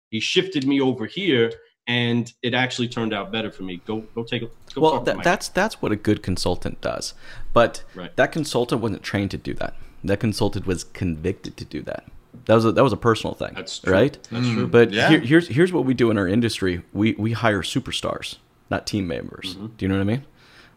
he 0.08 0.18
shifted 0.18 0.66
me 0.66 0.80
over 0.80 1.06
here 1.06 1.52
and 1.86 2.32
it 2.42 2.54
actually 2.54 2.88
turned 2.88 3.12
out 3.12 3.30
better 3.30 3.50
for 3.50 3.62
me. 3.62 3.80
Go 3.86 4.00
go 4.14 4.24
take 4.24 4.42
a 4.42 4.46
go 4.74 4.80
Well, 4.80 5.00
that, 5.00 5.22
that's 5.22 5.48
that's 5.48 5.80
what 5.82 5.92
a 5.92 5.96
good 5.96 6.22
consultant 6.22 6.80
does. 6.80 7.14
But 7.52 7.84
right. 7.94 8.14
that 8.16 8.32
consultant 8.32 8.80
wasn't 8.80 9.02
trained 9.02 9.30
to 9.32 9.36
do 9.36 9.54
that. 9.54 9.74
That 10.02 10.18
consultant 10.18 10.66
was 10.66 10.84
convicted 10.84 11.56
to 11.58 11.64
do 11.64 11.82
that. 11.82 12.04
That 12.46 12.54
was 12.54 12.64
a, 12.64 12.72
that 12.72 12.82
was 12.82 12.92
a 12.92 12.96
personal 12.96 13.34
thing, 13.34 13.52
that's 13.54 13.80
true. 13.80 13.92
right? 13.92 14.18
That's 14.30 14.48
true. 14.48 14.66
But 14.66 14.92
yeah. 14.92 15.08
here, 15.10 15.20
here's 15.20 15.48
here's 15.48 15.72
what 15.72 15.84
we 15.84 15.94
do 15.94 16.10
in 16.10 16.16
our 16.16 16.26
industry. 16.28 16.82
We 16.92 17.12
we 17.12 17.32
hire 17.32 17.62
superstars, 17.62 18.36
not 18.70 18.86
team 18.86 19.06
members. 19.06 19.56
Mm-hmm. 19.56 19.66
Do 19.76 19.84
you 19.84 19.88
know 19.88 19.96
what 19.96 20.02
I 20.02 20.04
mean? 20.04 20.24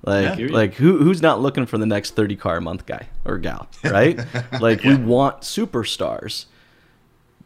Like, 0.06 0.38
yeah, 0.38 0.47
like 0.49 0.74
who 0.74 0.97
who's 0.97 1.22
not 1.22 1.41
looking 1.41 1.66
for 1.66 1.78
the 1.78 1.86
next 1.86 2.12
thirty 2.16 2.36
car 2.36 2.58
a 2.58 2.62
month 2.62 2.86
guy 2.86 3.08
or 3.24 3.38
gal, 3.38 3.70
right? 3.84 4.20
like, 4.60 4.84
yeah. 4.84 4.97
we 4.97 5.04
want 5.04 5.41
superstars. 5.41 6.45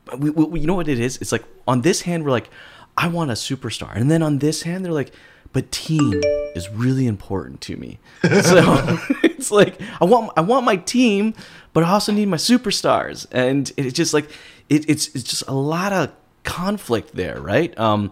But 0.05 0.19
we, 0.19 0.29
we, 0.31 0.61
you 0.61 0.67
know 0.67 0.75
what 0.75 0.87
it 0.87 0.99
is? 0.99 1.17
It's 1.17 1.31
like 1.31 1.43
on 1.67 1.81
this 1.81 2.01
hand, 2.01 2.25
we're 2.25 2.31
like, 2.31 2.49
I 2.97 3.09
want 3.09 3.29
a 3.29 3.35
superstar, 3.35 3.95
and 3.95 4.09
then 4.09 4.23
on 4.23 4.39
this 4.39 4.63
hand, 4.63 4.83
they're 4.83 4.91
like, 4.91 5.13
but 5.53 5.71
team 5.71 6.21
is 6.55 6.69
really 6.69 7.07
important 7.07 7.61
to 7.61 7.77
me. 7.77 7.99
So 8.23 8.97
it's 9.23 9.51
like 9.51 9.79
I 10.01 10.05
want 10.05 10.31
I 10.35 10.41
want 10.41 10.65
my 10.65 10.77
team, 10.77 11.35
but 11.73 11.83
I 11.83 11.91
also 11.91 12.11
need 12.11 12.27
my 12.27 12.37
superstars, 12.37 13.27
and 13.31 13.71
it's 13.77 13.93
just 13.93 14.13
like 14.13 14.29
it, 14.67 14.89
it's 14.89 15.07
it's 15.09 15.23
just 15.23 15.43
a 15.47 15.53
lot 15.53 15.93
of 15.93 16.11
conflict 16.43 17.13
there, 17.13 17.39
right? 17.39 17.77
Um, 17.77 18.11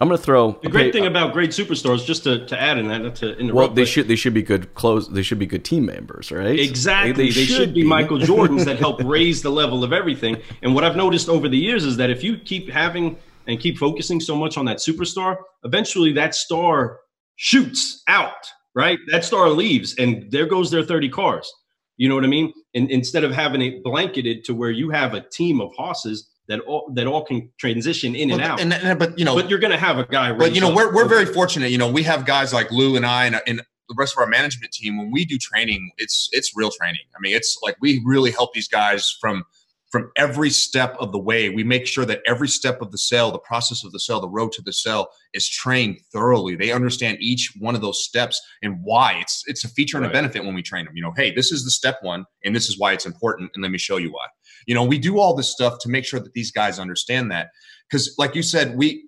I'm 0.00 0.08
going 0.08 0.18
to 0.18 0.24
throw. 0.24 0.52
The 0.62 0.68
great 0.68 0.92
thing 0.92 1.04
uh, 1.04 1.10
about 1.10 1.32
great 1.32 1.50
superstars, 1.50 2.04
just 2.04 2.22
to, 2.24 2.46
to 2.46 2.60
add 2.60 2.78
in 2.78 2.86
that, 2.88 3.02
not 3.02 3.16
to 3.16 3.36
interrupt. 3.36 3.54
Well, 3.54 3.68
they 3.68 3.84
should 3.84 4.06
they 4.06 4.16
should 4.16 4.34
be 4.34 4.42
good 4.42 4.74
close. 4.74 5.08
They 5.08 5.22
should 5.22 5.40
be 5.40 5.46
good 5.46 5.64
team 5.64 5.86
members, 5.86 6.30
right? 6.30 6.58
Exactly. 6.58 7.12
They, 7.12 7.22
they, 7.30 7.34
they 7.34 7.44
should, 7.44 7.56
should, 7.56 7.74
be, 7.74 7.82
Michael 7.82 8.18
Jordans 8.18 8.64
that 8.64 8.78
help 8.78 9.02
raise 9.02 9.42
the 9.42 9.50
level 9.50 9.82
of 9.82 9.92
everything. 9.92 10.40
And 10.62 10.74
what 10.74 10.84
I've 10.84 10.96
noticed 10.96 11.28
over 11.28 11.48
the 11.48 11.58
years 11.58 11.84
is 11.84 11.96
that 11.96 12.10
if 12.10 12.22
you 12.22 12.38
keep 12.38 12.70
having 12.70 13.16
and 13.48 13.58
keep 13.58 13.78
focusing 13.78 14.20
so 14.20 14.36
much 14.36 14.56
on 14.56 14.66
that 14.66 14.76
superstar, 14.76 15.36
eventually 15.64 16.12
that 16.12 16.34
star 16.34 17.00
shoots 17.36 18.02
out, 18.06 18.46
right? 18.74 18.98
That 19.08 19.24
star 19.24 19.48
leaves, 19.48 19.96
and 19.98 20.30
there 20.30 20.46
goes 20.46 20.70
their 20.70 20.84
30 20.84 21.08
cars. 21.08 21.52
You 21.96 22.08
know 22.08 22.14
what 22.14 22.24
I 22.24 22.28
mean? 22.28 22.52
And 22.74 22.88
instead 22.90 23.24
of 23.24 23.32
having 23.32 23.62
it 23.62 23.82
blanketed 23.82 24.44
to 24.44 24.54
where 24.54 24.70
you 24.70 24.90
have 24.90 25.14
a 25.14 25.28
team 25.28 25.60
of 25.60 25.72
horses 25.76 26.30
that 26.48 26.60
all 26.60 26.90
that 26.94 27.06
all 27.06 27.24
can 27.24 27.50
transition 27.58 28.14
in 28.14 28.30
well, 28.30 28.38
and 28.38 28.46
out. 28.46 28.60
And, 28.60 28.72
and, 28.72 28.98
but 28.98 29.18
you 29.18 29.24
know, 29.24 29.34
but 29.34 29.48
you're 29.48 29.58
going 29.58 29.72
to 29.72 29.78
have 29.78 29.98
a 29.98 30.06
guy. 30.06 30.32
But 30.32 30.54
you 30.54 30.60
know, 30.60 30.74
we're 30.74 30.92
we're 30.94 31.08
very 31.08 31.26
fortunate. 31.26 31.70
You 31.70 31.78
know, 31.78 31.90
we 31.90 32.02
have 32.02 32.26
guys 32.26 32.52
like 32.52 32.70
Lou 32.70 32.96
and 32.96 33.06
I 33.06 33.26
and, 33.26 33.40
and 33.46 33.62
the 33.88 33.94
rest 33.96 34.14
of 34.14 34.20
our 34.20 34.26
management 34.26 34.72
team. 34.72 34.98
When 34.98 35.10
we 35.10 35.24
do 35.24 35.38
training, 35.38 35.90
it's 35.98 36.28
it's 36.32 36.56
real 36.56 36.70
training. 36.70 37.02
I 37.14 37.20
mean, 37.20 37.34
it's 37.34 37.58
like 37.62 37.76
we 37.80 38.02
really 38.04 38.30
help 38.30 38.54
these 38.54 38.68
guys 38.68 39.16
from 39.20 39.44
from 39.90 40.10
every 40.16 40.50
step 40.50 40.96
of 41.00 41.12
the 41.12 41.18
way. 41.18 41.48
We 41.48 41.64
make 41.64 41.86
sure 41.86 42.04
that 42.04 42.20
every 42.26 42.48
step 42.48 42.82
of 42.82 42.90
the 42.92 42.98
sale, 42.98 43.30
the 43.30 43.38
process 43.38 43.84
of 43.84 43.92
the 43.92 43.98
sale, 43.98 44.20
the 44.20 44.28
road 44.28 44.52
to 44.52 44.62
the 44.62 44.72
sale 44.72 45.08
is 45.32 45.48
trained 45.48 45.98
thoroughly. 46.12 46.56
They 46.56 46.72
understand 46.72 47.18
each 47.20 47.54
one 47.58 47.74
of 47.74 47.80
those 47.80 48.04
steps 48.04 48.40
and 48.62 48.78
why. 48.82 49.18
It's 49.20 49.44
it's 49.46 49.64
a 49.64 49.68
feature 49.68 49.96
and 49.96 50.04
right. 50.04 50.12
a 50.12 50.12
benefit 50.12 50.44
when 50.44 50.54
we 50.54 50.62
train 50.62 50.84
them. 50.84 50.96
You 50.96 51.02
know, 51.02 51.12
hey, 51.16 51.32
this 51.34 51.52
is 51.52 51.64
the 51.64 51.70
step 51.70 51.98
one, 52.02 52.24
and 52.44 52.54
this 52.54 52.68
is 52.68 52.78
why 52.78 52.92
it's 52.92 53.06
important, 53.06 53.50
and 53.54 53.62
let 53.62 53.70
me 53.70 53.78
show 53.78 53.96
you 53.96 54.12
why. 54.12 54.26
You 54.68 54.74
know, 54.74 54.84
we 54.84 54.98
do 54.98 55.18
all 55.18 55.34
this 55.34 55.50
stuff 55.50 55.78
to 55.80 55.88
make 55.88 56.04
sure 56.04 56.20
that 56.20 56.34
these 56.34 56.52
guys 56.52 56.78
understand 56.78 57.32
that. 57.32 57.48
Because, 57.90 58.14
like 58.18 58.34
you 58.34 58.42
said, 58.42 58.76
we 58.76 59.06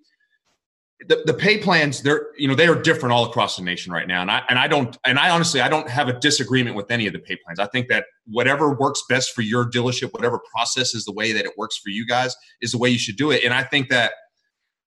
the, 1.06 1.22
the 1.26 1.34
pay 1.34 1.58
plans 1.58 2.02
they're 2.02 2.28
you 2.36 2.48
know 2.48 2.54
they 2.54 2.66
are 2.66 2.74
different 2.74 3.12
all 3.12 3.26
across 3.26 3.56
the 3.56 3.62
nation 3.62 3.92
right 3.92 4.08
now. 4.08 4.22
And 4.22 4.30
i 4.30 4.42
and 4.48 4.58
i 4.58 4.66
don't 4.66 4.98
and 5.06 5.18
i 5.18 5.30
honestly 5.30 5.62
i 5.62 5.68
don't 5.68 5.88
have 5.88 6.08
a 6.08 6.18
disagreement 6.18 6.76
with 6.76 6.90
any 6.90 7.06
of 7.06 7.12
the 7.12 7.18
pay 7.18 7.36
plans. 7.44 7.58
I 7.58 7.66
think 7.66 7.88
that 7.88 8.06
whatever 8.26 8.74
works 8.74 9.02
best 9.08 9.34
for 9.34 9.42
your 9.42 9.64
dealership 9.70 10.12
whatever 10.12 10.40
process 10.54 10.94
is 10.94 11.04
the 11.04 11.12
way 11.12 11.32
that 11.32 11.44
it 11.44 11.52
works 11.56 11.78
for 11.78 11.90
you 11.90 12.06
guys 12.06 12.34
is 12.60 12.72
the 12.72 12.78
way 12.78 12.88
you 12.90 12.98
should 12.98 13.16
do 13.16 13.30
it. 13.30 13.44
And 13.44 13.54
i 13.54 13.62
think 13.62 13.88
that 13.90 14.12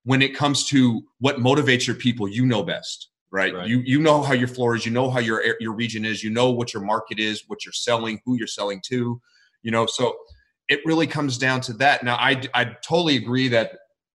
when 0.04 0.22
it 0.22 0.36
comes 0.36 0.66
to 0.66 1.02
what 1.20 1.38
motivates 1.38 1.88
your 1.88 1.96
people 1.96 2.28
you 2.28 2.46
know 2.46 2.64
best 2.64 3.10
right, 3.32 3.54
right. 3.54 3.68
you 3.68 3.80
you 3.80 4.00
know 4.00 4.22
how 4.22 4.34
your 4.34 4.48
floor 4.48 4.76
is 4.76 4.86
you 4.86 4.92
know 4.92 5.10
how 5.10 5.20
your 5.20 5.44
your 5.60 5.74
region 5.74 6.06
is 6.06 6.24
you 6.24 6.30
know 6.30 6.52
what 6.52 6.74
your 6.74 6.84
market 6.84 7.20
is 7.20 7.44
what 7.48 7.66
you're 7.66 7.74
selling 7.74 8.20
who 8.26 8.36
you're 8.38 8.48
selling 8.48 8.82
to 8.86 9.20
you 9.64 9.72
know? 9.72 9.86
So 9.88 10.16
it 10.70 10.80
really 10.86 11.08
comes 11.08 11.38
down 11.38 11.62
to 11.62 11.74
that 11.74 12.04
now 12.04 12.16
i 12.16 12.42
i 12.54 12.64
totally 12.64 13.16
agree 13.16 13.48
that 13.48 13.74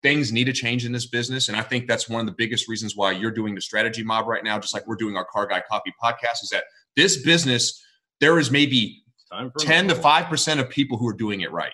things 0.07 0.33
need 0.33 0.45
to 0.45 0.53
change 0.53 0.85
in 0.85 0.93
this 0.93 1.07
business. 1.07 1.49
And 1.49 1.57
I 1.57 1.63
think 1.63 1.89
that's 1.89 2.09
one 2.09 2.21
of 2.21 2.27
the 2.27 2.35
biggest 2.39 2.69
reasons 2.69 2.95
why 2.95 3.11
you're 3.11 3.33
doing 3.33 3.57
the 3.57 3.61
strategy 3.61 4.05
mob 4.05 4.29
right 4.29 4.45
now, 4.45 4.57
just 4.59 4.73
like 4.73 4.87
we're 4.87 4.95
doing 4.95 5.17
our 5.17 5.25
Car 5.25 5.49
Guy 5.49 5.61
Coffee 5.69 5.93
podcast, 6.03 6.45
is 6.45 6.51
that 6.53 6.63
this 6.95 7.23
business, 7.23 7.83
there 8.21 8.39
is 8.39 8.51
maybe 8.51 9.03
10 9.59 9.89
to 9.89 9.95
5% 9.95 10.61
of 10.61 10.71
people 10.71 10.97
who 10.97 11.09
are 11.09 11.13
doing 11.13 11.41
it 11.41 11.51
right. 11.51 11.73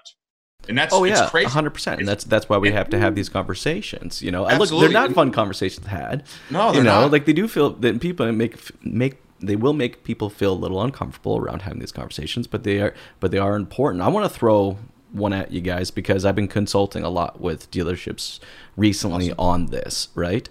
And 0.69 0.79
that's 0.79 0.95
oh 0.95 1.03
yeah, 1.03 1.29
hundred 1.49 1.71
percent, 1.71 1.99
and 1.99 2.09
that's 2.09 2.23
that's 2.23 2.49
why 2.49 2.57
we 2.57 2.71
have 2.71 2.89
to 2.91 2.99
have 3.01 3.15
mm. 3.15 3.17
these 3.17 3.29
conversations. 3.29 4.23
You 4.23 4.31
know, 4.31 4.47
and 4.47 4.61
look, 4.61 4.71
they're 4.71 4.91
not 4.91 5.13
fun 5.13 5.33
conversations 5.33 5.83
to 5.83 5.91
had. 5.91 6.23
No, 6.51 6.73
you 6.73 6.85
know, 6.85 7.01
not. 7.01 7.11
like 7.11 7.25
they 7.25 7.33
do 7.33 7.49
feel 7.49 7.71
that 7.71 8.01
people 8.01 8.31
make 8.31 8.57
make 8.85 9.21
they 9.43 9.57
will 9.57 9.73
make 9.73 10.05
people 10.05 10.31
feel 10.31 10.53
a 10.53 10.55
little 10.55 10.81
uncomfortable 10.81 11.37
around 11.37 11.63
having 11.63 11.81
these 11.81 11.93
conversations, 11.93 12.47
but 12.47 12.63
they 12.63 12.81
are 12.81 12.95
but 13.21 13.31
they 13.31 13.39
are 13.39 13.57
important. 13.57 14.03
I 14.03 14.09
want 14.09 14.31
to 14.31 14.39
throw 14.39 14.79
one 15.13 15.33
at 15.33 15.53
you 15.53 15.61
guys 15.61 15.91
because 15.91 16.25
I've 16.25 16.37
been 16.37 16.49
consulting 16.49 17.05
a 17.05 17.11
lot 17.11 17.41
with 17.41 17.71
dealerships 17.71 18.41
recently 18.77 19.31
awesome. 19.33 19.41
on 19.41 19.67
this, 19.67 20.09
right? 20.15 20.49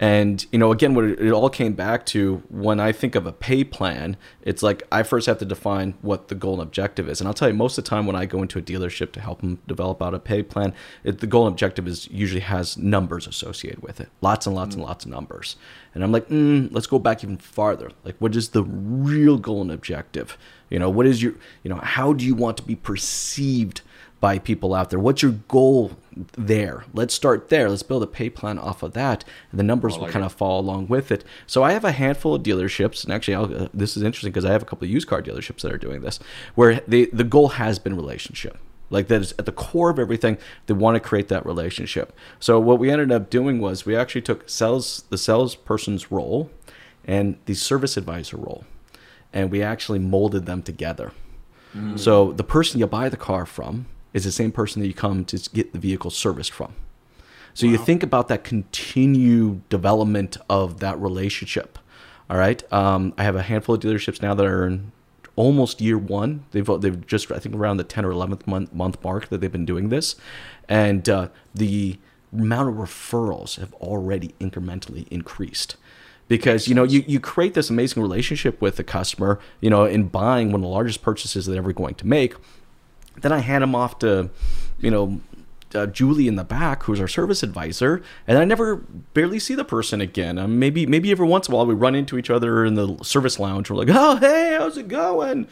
And 0.00 0.44
you 0.50 0.58
know, 0.58 0.72
again, 0.72 0.94
what 0.94 1.04
it, 1.04 1.30
all 1.30 1.48
came 1.48 1.74
back 1.74 2.04
to 2.06 2.42
when 2.48 2.80
I 2.80 2.90
think 2.90 3.14
of 3.14 3.26
a 3.26 3.32
pay 3.32 3.62
plan, 3.62 4.16
it's 4.42 4.62
like 4.62 4.82
I 4.90 5.04
first 5.04 5.26
have 5.26 5.38
to 5.38 5.44
define 5.44 5.94
what 6.02 6.28
the 6.28 6.34
goal 6.34 6.54
and 6.54 6.62
objective 6.62 7.08
is. 7.08 7.20
And 7.20 7.28
I'll 7.28 7.34
tell 7.34 7.48
you, 7.48 7.54
most 7.54 7.78
of 7.78 7.84
the 7.84 7.90
time 7.90 8.04
when 8.04 8.16
I 8.16 8.26
go 8.26 8.42
into 8.42 8.58
a 8.58 8.62
dealership 8.62 9.12
to 9.12 9.20
help 9.20 9.40
them 9.40 9.60
develop 9.68 10.02
out 10.02 10.12
a 10.12 10.18
pay 10.18 10.42
plan, 10.42 10.74
it, 11.04 11.20
the 11.20 11.28
goal 11.28 11.46
and 11.46 11.54
objective 11.54 11.86
is 11.86 12.08
usually 12.10 12.40
has 12.40 12.76
numbers 12.76 13.28
associated 13.28 13.82
with 13.82 14.00
it, 14.00 14.08
lots 14.20 14.46
and 14.46 14.56
lots 14.56 14.70
mm. 14.70 14.78
and 14.78 14.82
lots 14.82 15.04
of 15.04 15.12
numbers. 15.12 15.56
And 15.94 16.02
I'm 16.02 16.10
like, 16.10 16.28
mm, 16.28 16.68
let's 16.72 16.88
go 16.88 16.98
back 16.98 17.22
even 17.22 17.36
farther. 17.36 17.90
Like, 18.02 18.16
what 18.18 18.34
is 18.34 18.48
the 18.48 18.64
real 18.64 19.38
goal 19.38 19.62
and 19.62 19.70
objective? 19.70 20.36
You 20.70 20.80
know, 20.80 20.90
what 20.90 21.06
is 21.06 21.22
your, 21.22 21.34
you 21.62 21.70
know, 21.70 21.76
how 21.76 22.12
do 22.12 22.24
you 22.24 22.34
want 22.34 22.56
to 22.56 22.64
be 22.64 22.74
perceived? 22.74 23.82
by 24.24 24.38
people 24.38 24.72
out 24.72 24.88
there? 24.88 24.98
What's 24.98 25.20
your 25.20 25.32
goal 25.48 25.98
there? 26.36 26.84
Let's 26.92 27.14
start 27.14 27.48
there. 27.48 27.68
Let's 27.68 27.82
build 27.82 28.02
a 28.02 28.06
pay 28.06 28.30
plan 28.30 28.58
off 28.58 28.82
of 28.82 28.92
that, 28.92 29.24
and 29.50 29.58
the 29.58 29.64
numbers 29.64 29.98
will 29.98 30.08
kind 30.08 30.24
it. 30.24 30.26
of 30.26 30.32
fall 30.32 30.60
along 30.60 30.88
with 30.88 31.10
it. 31.10 31.24
So 31.46 31.62
I 31.62 31.72
have 31.72 31.84
a 31.84 31.92
handful 31.92 32.34
of 32.34 32.42
dealerships, 32.42 33.04
and 33.04 33.12
actually, 33.12 33.34
uh, 33.34 33.68
this 33.74 33.96
is 33.96 34.02
interesting 34.02 34.30
because 34.30 34.44
I 34.44 34.52
have 34.52 34.62
a 34.62 34.66
couple 34.66 34.86
of 34.86 34.90
used 34.90 35.08
car 35.08 35.22
dealerships 35.22 35.60
that 35.62 35.72
are 35.72 35.78
doing 35.78 36.02
this, 36.02 36.18
where 36.54 36.80
they, 36.86 37.06
the 37.06 37.24
goal 37.24 37.48
has 37.50 37.78
been 37.78 37.96
relationship. 37.96 38.58
Like 38.90 39.08
that 39.08 39.22
is 39.22 39.34
at 39.38 39.46
the 39.46 39.52
core 39.52 39.90
of 39.90 39.98
everything. 39.98 40.38
They 40.66 40.74
want 40.74 40.94
to 40.94 41.00
create 41.00 41.28
that 41.28 41.44
relationship. 41.46 42.12
So 42.38 42.60
what 42.60 42.78
we 42.78 42.90
ended 42.90 43.10
up 43.10 43.30
doing 43.30 43.58
was 43.58 43.86
we 43.86 43.96
actually 43.96 44.22
took 44.22 44.48
sales 44.48 45.04
the 45.08 45.18
salesperson's 45.18 46.12
role 46.12 46.50
and 47.04 47.38
the 47.46 47.54
service 47.54 47.96
advisor 47.96 48.36
role, 48.36 48.64
and 49.32 49.50
we 49.50 49.62
actually 49.62 49.98
molded 49.98 50.46
them 50.46 50.62
together. 50.62 51.12
Mm. 51.74 51.98
So 51.98 52.32
the 52.32 52.44
person 52.44 52.78
you 52.78 52.86
buy 52.86 53.08
the 53.08 53.16
car 53.16 53.46
from 53.46 53.86
is 54.14 54.24
the 54.24 54.32
same 54.32 54.52
person 54.52 54.80
that 54.80 54.88
you 54.88 54.94
come 54.94 55.24
to 55.26 55.50
get 55.50 55.72
the 55.74 55.78
vehicle 55.78 56.10
serviced 56.10 56.52
from. 56.52 56.74
So 57.52 57.66
wow. 57.66 57.72
you 57.72 57.78
think 57.78 58.02
about 58.02 58.28
that 58.28 58.44
continued 58.44 59.68
development 59.68 60.38
of 60.48 60.80
that 60.80 60.98
relationship. 60.98 61.78
All 62.30 62.38
right. 62.38 62.72
Um, 62.72 63.12
I 63.18 63.24
have 63.24 63.36
a 63.36 63.42
handful 63.42 63.74
of 63.74 63.82
dealerships 63.82 64.22
now 64.22 64.32
that 64.34 64.46
are 64.46 64.66
in 64.66 64.92
almost 65.36 65.80
year 65.80 65.98
one. 65.98 66.44
They've 66.52 66.66
they've 66.80 67.06
just 67.06 67.30
I 67.30 67.38
think 67.38 67.54
around 67.54 67.76
the 67.76 67.84
10 67.84 68.04
or 68.04 68.12
11th 68.12 68.46
month 68.46 68.72
month 68.72 69.02
mark 69.04 69.28
that 69.28 69.40
they've 69.40 69.52
been 69.52 69.66
doing 69.66 69.90
this, 69.90 70.16
and 70.68 71.06
uh, 71.08 71.28
the 71.54 71.98
amount 72.32 72.68
of 72.68 72.74
referrals 72.76 73.58
have 73.58 73.72
already 73.74 74.34
incrementally 74.40 75.06
increased 75.08 75.76
because 76.26 76.66
you 76.66 76.74
know 76.74 76.82
you, 76.82 77.04
you 77.06 77.20
create 77.20 77.54
this 77.54 77.70
amazing 77.70 78.02
relationship 78.02 78.60
with 78.60 78.76
the 78.76 78.82
customer 78.82 79.38
you 79.60 79.70
know 79.70 79.84
in 79.84 80.08
buying 80.08 80.48
one 80.48 80.56
of 80.56 80.62
the 80.62 80.68
largest 80.68 81.00
purchases 81.02 81.46
they're 81.46 81.58
ever 81.58 81.72
going 81.72 81.94
to 81.94 82.06
make 82.06 82.34
then 83.20 83.32
i 83.32 83.38
hand 83.38 83.62
them 83.62 83.74
off 83.74 83.98
to 83.98 84.30
you 84.78 84.90
know 84.90 85.20
uh, 85.74 85.86
Julie 85.86 86.28
in 86.28 86.36
the 86.36 86.44
back, 86.44 86.84
who's 86.84 87.00
our 87.00 87.08
service 87.08 87.42
advisor, 87.42 88.00
and 88.28 88.38
I 88.38 88.44
never 88.44 88.76
barely 88.76 89.40
see 89.40 89.56
the 89.56 89.64
person 89.64 90.00
again. 90.00 90.38
Um, 90.38 90.60
maybe 90.60 90.86
maybe 90.86 91.10
every 91.10 91.26
once 91.26 91.48
in 91.48 91.52
a 91.52 91.56
while 91.56 91.66
we 91.66 91.74
run 91.74 91.96
into 91.96 92.16
each 92.16 92.30
other 92.30 92.64
in 92.64 92.74
the 92.74 92.96
service 93.02 93.40
lounge. 93.40 93.70
We're 93.70 93.78
like, 93.78 93.88
oh 93.90 94.14
hey, 94.14 94.56
how's 94.56 94.78
it 94.78 94.86
going? 94.86 95.48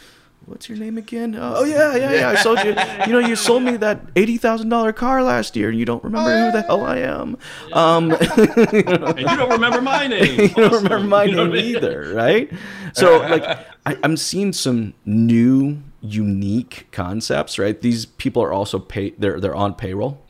what's 0.46 0.68
your 0.68 0.78
name 0.78 0.98
again? 0.98 1.34
Uh, 1.34 1.54
oh 1.56 1.64
yeah, 1.64 1.96
yeah, 1.96 2.12
yeah. 2.12 2.28
I 2.30 2.34
sold 2.36 2.58
you. 2.64 2.74
You 3.06 3.12
know, 3.12 3.26
you 3.26 3.36
sold 3.36 3.62
me 3.62 3.76
that 3.78 4.00
eighty 4.16 4.36
thousand 4.36 4.68
dollar 4.68 4.92
car 4.92 5.22
last 5.22 5.56
year, 5.56 5.70
and 5.70 5.78
you 5.78 5.84
don't 5.84 6.02
remember 6.04 6.30
who 6.30 6.52
the 6.52 6.62
hell 6.62 6.84
I 6.84 6.98
am. 6.98 7.36
Um, 7.72 8.12
and 8.20 9.18
you 9.18 9.36
don't 9.36 9.50
remember 9.50 9.80
my 9.80 10.06
name. 10.08 10.40
you 10.40 10.48
don't 10.48 10.82
remember 10.82 11.06
my 11.06 11.24
you 11.24 11.36
name 11.36 11.54
either, 11.56 12.12
right? 12.14 12.50
So 12.94 13.18
like, 13.18 13.44
I, 13.86 13.96
I'm 14.02 14.16
seeing 14.16 14.52
some 14.52 14.94
new, 15.04 15.78
unique 16.02 16.88
concepts. 16.92 17.58
Right? 17.58 17.80
These 17.80 18.06
people 18.06 18.42
are 18.42 18.52
also 18.52 18.78
paid. 18.78 19.14
They're 19.18 19.40
they're 19.40 19.54
on 19.54 19.74
payroll. 19.74 20.22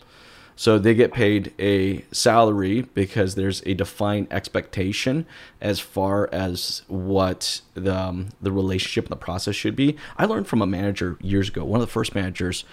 So 0.54 0.78
they 0.78 0.94
get 0.94 1.12
paid 1.12 1.52
a 1.58 2.04
salary 2.12 2.82
because 2.82 3.34
there's 3.34 3.62
a 3.64 3.74
defined 3.74 4.28
expectation 4.30 5.26
as 5.60 5.80
far 5.80 6.28
as 6.32 6.82
what 6.88 7.62
the, 7.74 7.96
um, 7.96 8.28
the 8.40 8.52
relationship 8.52 9.06
and 9.06 9.12
the 9.12 9.16
process 9.16 9.56
should 9.56 9.74
be. 9.74 9.96
I 10.16 10.26
learned 10.26 10.46
from 10.46 10.62
a 10.62 10.66
manager 10.66 11.16
years 11.20 11.48
ago, 11.48 11.64
one 11.64 11.80
of 11.80 11.86
the 11.86 11.92
first 11.92 12.14
managers. 12.14 12.64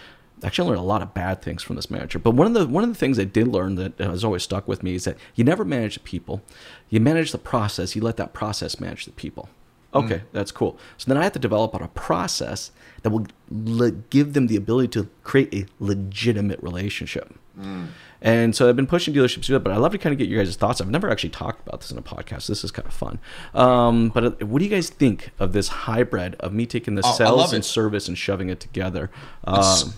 Actually, 0.44 0.68
I 0.68 0.70
learned 0.70 0.82
a 0.82 0.84
lot 0.84 1.02
of 1.02 1.14
bad 1.14 1.42
things 1.42 1.64
from 1.64 1.78
this 1.78 1.90
manager. 1.90 2.20
But 2.20 2.36
one 2.36 2.48
of 2.48 2.54
the 2.54 2.68
one 2.68 2.84
of 2.84 2.90
the 2.90 2.96
things 2.96 3.18
I 3.20 3.24
did 3.24 3.48
learn 3.48 3.76
that 3.76 3.98
has 3.98 4.24
always 4.24 4.44
stuck 4.44 4.68
with 4.68 4.84
me 4.84 4.96
is 4.96 5.06
that 5.06 5.18
you 5.36 5.44
never 5.44 5.66
manage 5.66 5.96
the 5.96 6.00
people, 6.02 6.42
you 6.90 7.00
manage 7.00 7.32
the 7.32 7.38
process. 7.38 7.96
You 7.96 8.02
let 8.02 8.18
that 8.18 8.34
process 8.34 8.80
manage 8.80 9.06
the 9.06 9.12
people. 9.12 9.50
Okay, 9.94 10.16
mm. 10.18 10.24
that's 10.32 10.52
cool. 10.52 10.78
So 10.98 11.06
then 11.08 11.18
I 11.18 11.24
have 11.24 11.34
to 11.34 11.40
develop 11.40 11.74
out 11.74 11.82
a 11.82 11.88
process 11.90 12.72
that 13.02 13.10
will 13.10 13.26
le- 13.50 13.92
give 13.92 14.34
them 14.34 14.48
the 14.48 14.56
ability 14.56 14.90
to 14.90 15.10
create 15.24 15.54
a 15.54 15.66
legitimate 15.80 16.62
relationship. 16.62 17.34
Mm. 17.60 17.88
And 18.22 18.56
so 18.56 18.68
I've 18.68 18.76
been 18.76 18.88
pushing 18.88 19.14
dealerships 19.14 19.34
to 19.34 19.48
do 19.48 19.54
that, 19.54 19.62
but 19.62 19.72
I'd 19.72 19.78
love 19.78 19.94
to 19.94 19.98
kind 19.98 20.12
of 20.12 20.20
get 20.20 20.28
your 20.28 20.44
guys' 20.44 20.56
thoughts. 20.56 20.82
I've 20.82 20.90
never 20.90 21.10
actually 21.10 21.30
talked 21.30 21.66
about 21.66 21.80
this 21.82 21.92
in 21.92 21.98
a 21.98 22.02
podcast. 22.02 22.48
This 22.48 22.64
is 22.64 22.72
kind 22.72 22.88
of 22.88 22.94
fun. 22.94 23.20
Um, 23.54 24.10
but 24.10 24.24
uh, 24.24 24.46
what 24.46 24.60
do 24.60 24.66
you 24.66 24.72
guys 24.72 24.90
think 24.90 25.32
of 25.40 25.54
this 25.54 25.70
hybrid 25.70 26.36
of 26.36 26.54
me 26.54 26.66
taking 26.66 26.96
the 26.96 27.02
oh, 27.06 27.14
sales 27.14 27.54
and 27.54 27.64
service 27.64 28.08
and 28.08 28.18
shoving 28.18 28.50
it 28.50 28.60
together? 28.60 29.10
Um, 29.46 29.94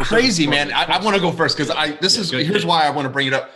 crazy, 0.00 0.46
man. 0.46 0.72
I, 0.72 0.84
I 0.84 1.02
want 1.02 1.16
to 1.16 1.22
go 1.22 1.32
first 1.32 1.56
because 1.56 1.70
I 1.70 1.92
this 1.92 2.16
yeah, 2.16 2.40
is 2.40 2.46
here's 2.46 2.66
why 2.66 2.86
I 2.86 2.90
want 2.90 3.06
to 3.06 3.10
bring 3.10 3.26
it 3.26 3.32
up. 3.32 3.50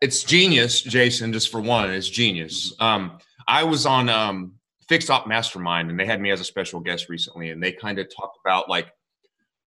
It's 0.00 0.24
genius, 0.24 0.80
Jason. 0.80 1.32
Just 1.32 1.50
for 1.50 1.60
one, 1.60 1.90
it's 1.90 2.08
genius. 2.08 2.72
Mm-hmm. 2.72 2.82
Um, 2.82 3.18
I 3.46 3.64
was 3.64 3.84
on 3.84 4.08
Fixed 4.90 5.08
Op 5.08 5.28
Mastermind, 5.28 5.88
and 5.88 6.00
they 6.00 6.04
had 6.04 6.20
me 6.20 6.32
as 6.32 6.40
a 6.40 6.44
special 6.44 6.80
guest 6.80 7.08
recently, 7.08 7.50
and 7.50 7.62
they 7.62 7.70
kind 7.70 8.00
of 8.00 8.08
talked 8.08 8.36
about 8.44 8.68
like 8.68 8.88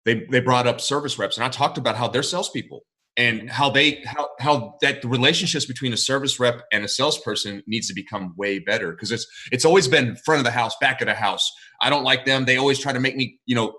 they 0.05 0.27
they 0.29 0.41
brought 0.41 0.67
up 0.67 0.81
service 0.81 1.21
reps, 1.21 1.37
and 1.37 1.45
I 1.45 1.49
talked 1.49 1.79
about 1.79 1.95
how 1.95 2.09
they're 2.09 2.25
salespeople 2.25 2.81
and 3.17 3.39
mm-hmm. 3.39 3.47
how 3.47 3.71
they 3.71 4.03
how 4.07 4.29
how 4.41 4.75
that 4.83 5.03
the 5.03 5.09
relationships 5.09 5.67
between 5.67 5.93
a 5.93 5.97
service 5.97 6.41
rep 6.41 6.63
and 6.73 6.85
a 6.85 6.89
salesperson 6.89 7.63
needs 7.69 7.87
to 7.87 7.95
become 7.95 8.35
way 8.37 8.59
better 8.59 8.91
because 8.91 9.13
it's 9.13 9.25
it's 9.53 9.65
always 9.65 9.87
been 9.87 10.17
front 10.25 10.41
of 10.41 10.45
the 10.45 10.51
house 10.51 10.75
back 10.81 11.01
of 11.01 11.07
the 11.07 11.15
house. 11.15 11.49
I 11.81 11.91
don't 11.91 12.03
like 12.03 12.25
them. 12.25 12.45
They 12.45 12.57
always 12.57 12.81
try 12.81 12.93
to 12.93 12.99
make 12.99 13.15
me 13.15 13.39
you 13.47 13.55
know 13.55 13.73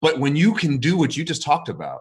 but 0.00 0.20
when 0.20 0.36
you 0.36 0.54
can 0.54 0.78
do 0.78 0.96
what 0.96 1.18
you 1.18 1.22
just 1.22 1.42
talked 1.42 1.68
about 1.68 2.00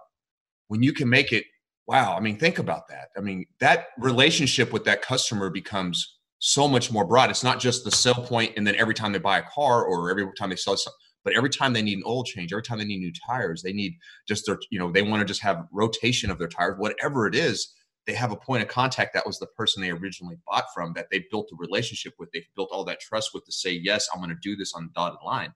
when 0.69 0.81
you 0.81 0.93
can 0.93 1.09
make 1.09 1.33
it 1.33 1.43
wow 1.87 2.15
i 2.15 2.21
mean 2.21 2.37
think 2.37 2.57
about 2.57 2.87
that. 2.87 3.09
I 3.17 3.19
mean 3.19 3.47
that 3.59 3.87
relationship 3.97 4.71
with 4.71 4.85
that 4.85 5.01
customer 5.01 5.49
becomes 5.49 6.18
so 6.39 6.67
much 6.67 6.91
more 6.91 7.05
broad 7.05 7.29
it's 7.29 7.43
not 7.43 7.59
just 7.59 7.83
the 7.83 7.91
sell 7.91 8.15
point 8.15 8.53
and 8.57 8.65
then 8.65 8.75
every 8.75 8.93
time 8.93 9.11
they 9.11 9.19
buy 9.19 9.39
a 9.39 9.43
car 9.43 9.83
or 9.83 10.09
every 10.09 10.25
time 10.37 10.49
they 10.49 10.55
sell 10.55 10.75
something 10.75 10.97
but 11.23 11.33
every 11.33 11.49
time 11.49 11.73
they 11.73 11.81
need 11.81 11.97
an 11.97 12.03
oil 12.07 12.23
change, 12.23 12.53
every 12.53 12.63
time 12.63 12.79
they 12.79 12.85
need 12.85 12.99
new 12.99 13.11
tires, 13.27 13.61
they 13.61 13.73
need 13.73 13.97
just 14.27 14.45
their, 14.45 14.57
you 14.69 14.79
know, 14.79 14.91
they 14.91 15.01
want 15.01 15.21
to 15.21 15.25
just 15.25 15.41
have 15.41 15.67
rotation 15.71 16.31
of 16.31 16.39
their 16.39 16.47
tires, 16.47 16.75
whatever 16.77 17.27
it 17.27 17.35
is, 17.35 17.73
they 18.07 18.13
have 18.13 18.31
a 18.31 18.35
point 18.35 18.63
of 18.63 18.69
contact 18.69 19.13
that 19.13 19.27
was 19.27 19.37
the 19.37 19.45
person 19.45 19.81
they 19.81 19.91
originally 19.91 20.37
bought 20.47 20.65
from 20.73 20.93
that 20.93 21.07
they 21.11 21.25
built 21.29 21.49
a 21.51 21.55
relationship 21.57 22.13
with. 22.17 22.31
They 22.31 22.43
built 22.55 22.69
all 22.71 22.83
that 22.85 22.99
trust 22.99 23.31
with 23.33 23.45
to 23.45 23.51
say, 23.51 23.71
yes, 23.71 24.07
I'm 24.13 24.19
going 24.19 24.31
to 24.31 24.37
do 24.41 24.55
this 24.55 24.73
on 24.73 24.85
the 24.85 24.91
dotted 24.95 25.19
line. 25.23 25.53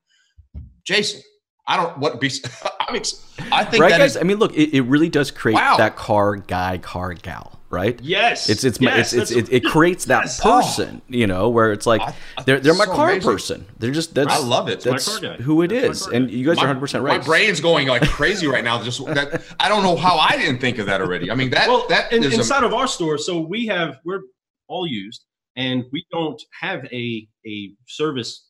Jason, 0.84 1.21
I 1.65 1.77
don't 1.77 1.97
what 1.97 2.19
be. 2.19 2.29
I 2.79 2.91
mean, 2.91 3.01
I 3.51 3.63
think 3.63 3.81
right, 3.81 3.89
guys. 3.89 4.11
Is, 4.11 4.17
I 4.17 4.23
mean, 4.23 4.38
look, 4.38 4.53
it, 4.53 4.75
it 4.75 4.81
really 4.81 5.09
does 5.09 5.31
create 5.31 5.55
wow. 5.55 5.77
that 5.77 5.95
car 5.95 6.36
guy, 6.36 6.77
car 6.77 7.13
gal 7.13 7.59
right? 7.74 7.99
Yes. 8.01 8.49
It's 8.49 8.63
it's 8.63 8.80
yes, 8.80 9.11
it's, 9.11 9.32
it's 9.32 9.49
it, 9.49 9.53
it, 9.53 9.65
creates 9.65 10.05
that 10.05 10.26
yes. 10.26 10.39
person, 10.39 11.01
oh. 11.03 11.05
you 11.07 11.28
know, 11.28 11.49
where 11.49 11.71
it's 11.71 11.88
like 11.88 12.01
I, 12.01 12.15
I, 12.38 12.43
they're 12.43 12.59
they're 12.59 12.76
my 12.76 12.86
so 12.86 12.93
car 12.93 13.09
amazing. 13.09 13.32
person. 13.32 13.65
They're 13.80 13.91
just 13.91 14.13
that's 14.13 14.32
I 14.32 14.38
love 14.38 14.69
it. 14.69 14.82
That's 14.82 15.17
who 15.17 15.63
it 15.63 15.69
that's 15.69 16.01
is, 16.01 16.07
and 16.07 16.30
you 16.30 16.45
guys 16.45 16.57
my, 16.57 16.63
are 16.63 16.67
100 16.67 16.80
percent 16.80 17.03
right. 17.03 17.19
My 17.19 17.26
brain's 17.26 17.59
going 17.59 17.88
like 17.88 18.07
crazy 18.07 18.47
right 18.47 18.63
now. 18.63 18.82
Just 18.84 19.03
that 19.07 19.43
I 19.59 19.67
don't 19.67 19.84
know 19.84 19.95
how 19.95 20.17
I 20.17 20.38
didn't 20.38 20.61
think 20.61 20.78
of 20.78 20.86
that 20.86 21.01
already. 21.01 21.32
I 21.32 21.36
mean 21.36 21.49
that 21.49 21.67
well, 21.67 21.86
that 21.89 22.13
in, 22.13 22.24
inside 22.24 22.63
a, 22.63 22.67
of 22.67 22.74
our 22.74 22.88
store. 22.88 23.17
So 23.17 23.41
we 23.41 23.65
have 23.65 23.97
we're 24.05 24.21
all 24.67 24.88
used, 24.88 25.26
and 25.55 25.84
we 25.91 26.05
don't 26.11 26.41
have 26.61 26.86
a 26.86 27.28
a 27.45 27.74
service 27.88 28.47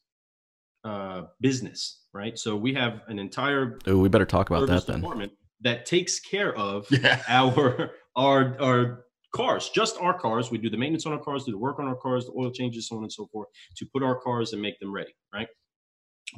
uh, 0.83 1.23
business, 1.39 2.01
right? 2.13 2.37
So 2.37 2.55
we 2.55 2.73
have 2.73 3.01
an 3.07 3.19
entire. 3.19 3.79
Oh, 3.87 3.97
we 3.97 4.09
better 4.09 4.25
talk 4.25 4.49
about 4.49 4.67
that 4.67 4.85
then. 4.85 5.31
That 5.61 5.85
takes 5.85 6.19
care 6.19 6.53
of 6.55 6.87
yeah. 6.91 7.21
our 7.27 7.91
our 8.15 8.57
our 8.61 9.02
cars, 9.33 9.69
just 9.69 9.97
our 9.99 10.17
cars. 10.17 10.51
We 10.51 10.57
do 10.57 10.69
the 10.69 10.77
maintenance 10.77 11.05
on 11.05 11.13
our 11.13 11.19
cars, 11.19 11.43
do 11.43 11.51
the 11.51 11.57
work 11.57 11.79
on 11.79 11.87
our 11.87 11.95
cars, 11.95 12.25
the 12.25 12.33
oil 12.37 12.51
changes, 12.51 12.87
so 12.87 12.97
on 12.97 13.03
and 13.03 13.11
so 13.11 13.27
forth, 13.27 13.49
to 13.75 13.85
put 13.85 14.03
our 14.03 14.19
cars 14.19 14.53
and 14.53 14.61
make 14.61 14.79
them 14.79 14.91
ready, 14.91 15.13
right? 15.33 15.47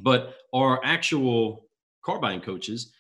But 0.02 0.36
our 0.54 0.82
actual 0.84 1.68
car 2.04 2.20
buying 2.20 2.42
coaches 2.42 2.94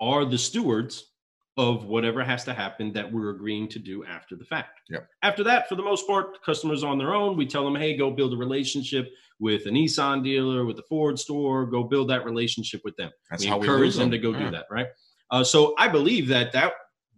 are 0.00 0.24
the 0.24 0.38
stewards 0.38 1.12
of 1.56 1.86
whatever 1.86 2.22
has 2.22 2.44
to 2.44 2.54
happen 2.54 2.92
that 2.92 3.10
we're 3.10 3.30
agreeing 3.30 3.68
to 3.68 3.80
do 3.80 4.04
after 4.04 4.36
the 4.36 4.44
fact. 4.44 4.80
Yep. 4.90 5.08
After 5.22 5.42
that, 5.42 5.68
for 5.68 5.74
the 5.74 5.82
most 5.82 6.06
part, 6.06 6.40
customers 6.44 6.84
on 6.84 6.98
their 6.98 7.14
own. 7.14 7.36
We 7.36 7.46
tell 7.46 7.64
them, 7.64 7.74
hey, 7.74 7.96
go 7.96 8.12
build 8.12 8.32
a 8.32 8.36
relationship 8.36 9.10
with 9.40 9.66
a 9.66 9.70
Nissan 9.70 10.22
dealer, 10.22 10.64
with 10.64 10.78
a 10.78 10.84
Ford 10.88 11.18
store, 11.18 11.66
go 11.66 11.82
build 11.82 12.10
that 12.10 12.24
relationship 12.24 12.80
with 12.84 12.96
them. 12.96 13.10
That's 13.28 13.42
we 13.42 13.48
how 13.48 13.60
encourage 13.60 13.94
we 13.94 14.00
them 14.00 14.10
to 14.12 14.18
go 14.18 14.30
yeah. 14.30 14.38
do 14.38 14.50
that, 14.52 14.66
right? 14.70 14.86
Uh, 15.32 15.42
so 15.42 15.74
I 15.78 15.88
believe 15.88 16.28
that 16.28 16.52
that 16.52 16.74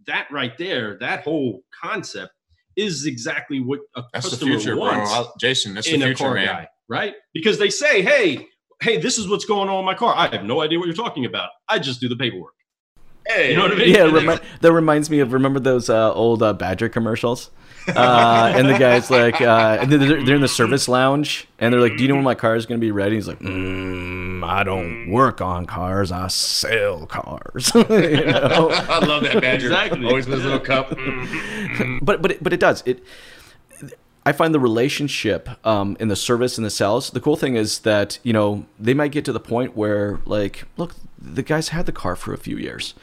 that 0.07 0.27
right 0.31 0.57
there, 0.57 0.97
that 0.99 1.23
whole 1.23 1.61
concept 1.83 2.33
is 2.75 3.05
exactly 3.05 3.59
what 3.59 3.79
a 3.95 4.03
that's 4.13 4.29
customer 4.29 4.53
the 4.53 4.59
future, 4.59 4.77
wants. 4.77 5.11
Bro. 5.11 5.31
Jason, 5.39 5.73
that's 5.73 5.89
the 5.89 5.97
future, 5.97 6.33
man. 6.33 6.45
Guy, 6.45 6.67
right? 6.87 7.13
Because 7.33 7.59
they 7.59 7.69
say, 7.69 8.01
"Hey, 8.01 8.47
hey, 8.81 8.97
this 8.97 9.17
is 9.17 9.27
what's 9.27 9.45
going 9.45 9.69
on 9.69 9.79
in 9.79 9.85
my 9.85 9.93
car. 9.93 10.13
I 10.15 10.27
have 10.27 10.43
no 10.43 10.61
idea 10.61 10.79
what 10.79 10.85
you're 10.85 10.95
talking 10.95 11.25
about. 11.25 11.49
I 11.67 11.79
just 11.79 11.99
do 11.99 12.07
the 12.07 12.15
paperwork." 12.15 12.53
Hey, 13.33 13.51
you 13.51 13.57
know 13.57 13.63
what 13.63 13.71
I 13.73 13.75
mean? 13.75 13.93
Yeah, 13.93 14.03
remi- 14.03 14.39
that 14.61 14.71
reminds 14.71 15.09
me 15.09 15.19
of 15.19 15.33
remember 15.33 15.59
those 15.59 15.89
uh, 15.89 16.13
old 16.13 16.43
uh, 16.43 16.53
Badger 16.53 16.89
commercials 16.89 17.49
uh, 17.87 18.53
and 18.55 18.69
the 18.69 18.77
guy's 18.77 19.09
like, 19.09 19.41
uh, 19.41 19.77
and 19.81 19.91
they're, 19.91 20.23
they're, 20.23 20.35
in 20.35 20.41
the 20.41 20.47
service 20.47 20.87
lounge, 20.87 21.47
and 21.59 21.73
they're 21.73 21.81
like, 21.81 21.97
"Do 21.97 22.03
you 22.03 22.09
know 22.09 22.15
when 22.15 22.23
my 22.23 22.35
car 22.35 22.55
is 22.55 22.65
going 22.65 22.79
to 22.79 22.85
be 22.85 22.91
ready?" 22.91 23.15
He's 23.15 23.27
like, 23.27 23.39
mm, 23.39 24.43
"I 24.43 24.63
don't 24.63 25.09
work 25.09 25.41
on 25.41 25.65
cars, 25.65 26.11
I 26.11 26.27
sell 26.27 27.05
cars." 27.05 27.71
you 27.75 27.83
know? 28.25 28.69
I 28.71 29.05
love 29.05 29.23
that 29.23 29.41
Badger. 29.41 29.67
Exactly. 29.67 30.05
Always 30.05 30.27
with 30.27 30.35
his 30.35 30.43
little 30.43 30.59
cup. 30.59 30.89
but 32.01 32.21
but 32.21 32.31
it, 32.31 32.43
but 32.43 32.53
it 32.53 32.59
does 32.59 32.83
it. 32.85 33.03
I 34.23 34.33
find 34.33 34.53
the 34.53 34.59
relationship 34.59 35.49
um, 35.65 35.97
in 35.99 36.07
the 36.07 36.15
service 36.15 36.57
and 36.59 36.65
the 36.65 36.69
sales. 36.69 37.09
The 37.09 37.19
cool 37.19 37.35
thing 37.35 37.55
is 37.55 37.79
that 37.79 38.19
you 38.23 38.33
know 38.33 38.65
they 38.79 38.93
might 38.93 39.11
get 39.11 39.25
to 39.25 39.33
the 39.33 39.39
point 39.39 39.75
where 39.75 40.19
like, 40.25 40.65
look, 40.77 40.95
the 41.19 41.41
guys 41.41 41.69
had 41.69 41.87
the 41.87 41.91
car 41.91 42.15
for 42.15 42.33
a 42.33 42.37
few 42.37 42.57
years 42.57 42.93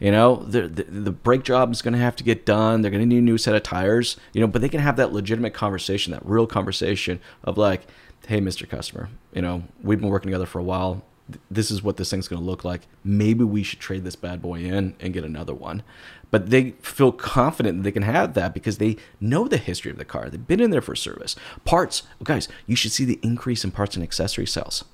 you 0.00 0.12
know, 0.12 0.36
the, 0.36 0.68
the, 0.68 0.84
the 0.84 1.10
brake 1.10 1.42
job 1.42 1.72
is 1.72 1.82
going 1.82 1.94
to 1.94 2.00
have 2.00 2.16
to 2.16 2.24
get 2.24 2.46
done. 2.46 2.82
They're 2.82 2.90
going 2.90 3.02
to 3.02 3.06
need 3.06 3.18
a 3.18 3.22
new 3.22 3.38
set 3.38 3.54
of 3.54 3.62
tires. 3.62 4.16
You 4.32 4.40
know, 4.40 4.46
but 4.46 4.62
they 4.62 4.68
can 4.68 4.80
have 4.80 4.96
that 4.96 5.12
legitimate 5.12 5.54
conversation, 5.54 6.12
that 6.12 6.24
real 6.24 6.46
conversation 6.46 7.20
of 7.42 7.58
like, 7.58 7.86
hey, 8.26 8.40
Mr. 8.40 8.68
Customer, 8.68 9.08
you 9.32 9.42
know, 9.42 9.64
we've 9.82 10.00
been 10.00 10.10
working 10.10 10.30
together 10.30 10.46
for 10.46 10.58
a 10.58 10.64
while. 10.64 11.04
This 11.50 11.70
is 11.70 11.82
what 11.82 11.98
this 11.98 12.10
thing's 12.10 12.28
going 12.28 12.40
to 12.40 12.46
look 12.46 12.64
like. 12.64 12.82
Maybe 13.04 13.44
we 13.44 13.62
should 13.62 13.80
trade 13.80 14.04
this 14.04 14.16
bad 14.16 14.40
boy 14.40 14.60
in 14.60 14.94
and 14.98 15.12
get 15.12 15.24
another 15.24 15.52
one. 15.52 15.82
But 16.30 16.50
they 16.50 16.72
feel 16.82 17.12
confident 17.12 17.78
that 17.78 17.82
they 17.82 17.92
can 17.92 18.02
have 18.02 18.34
that 18.34 18.54
because 18.54 18.78
they 18.78 18.96
know 19.20 19.48
the 19.48 19.58
history 19.58 19.90
of 19.90 19.98
the 19.98 20.04
car. 20.04 20.30
They've 20.30 20.46
been 20.46 20.60
in 20.60 20.70
there 20.70 20.80
for 20.80 20.94
service. 20.94 21.36
Parts, 21.64 22.04
guys, 22.22 22.48
you 22.66 22.76
should 22.76 22.92
see 22.92 23.04
the 23.04 23.18
increase 23.22 23.64
in 23.64 23.72
parts 23.72 23.96
and 23.96 24.02
accessory 24.02 24.46
sales 24.46 24.84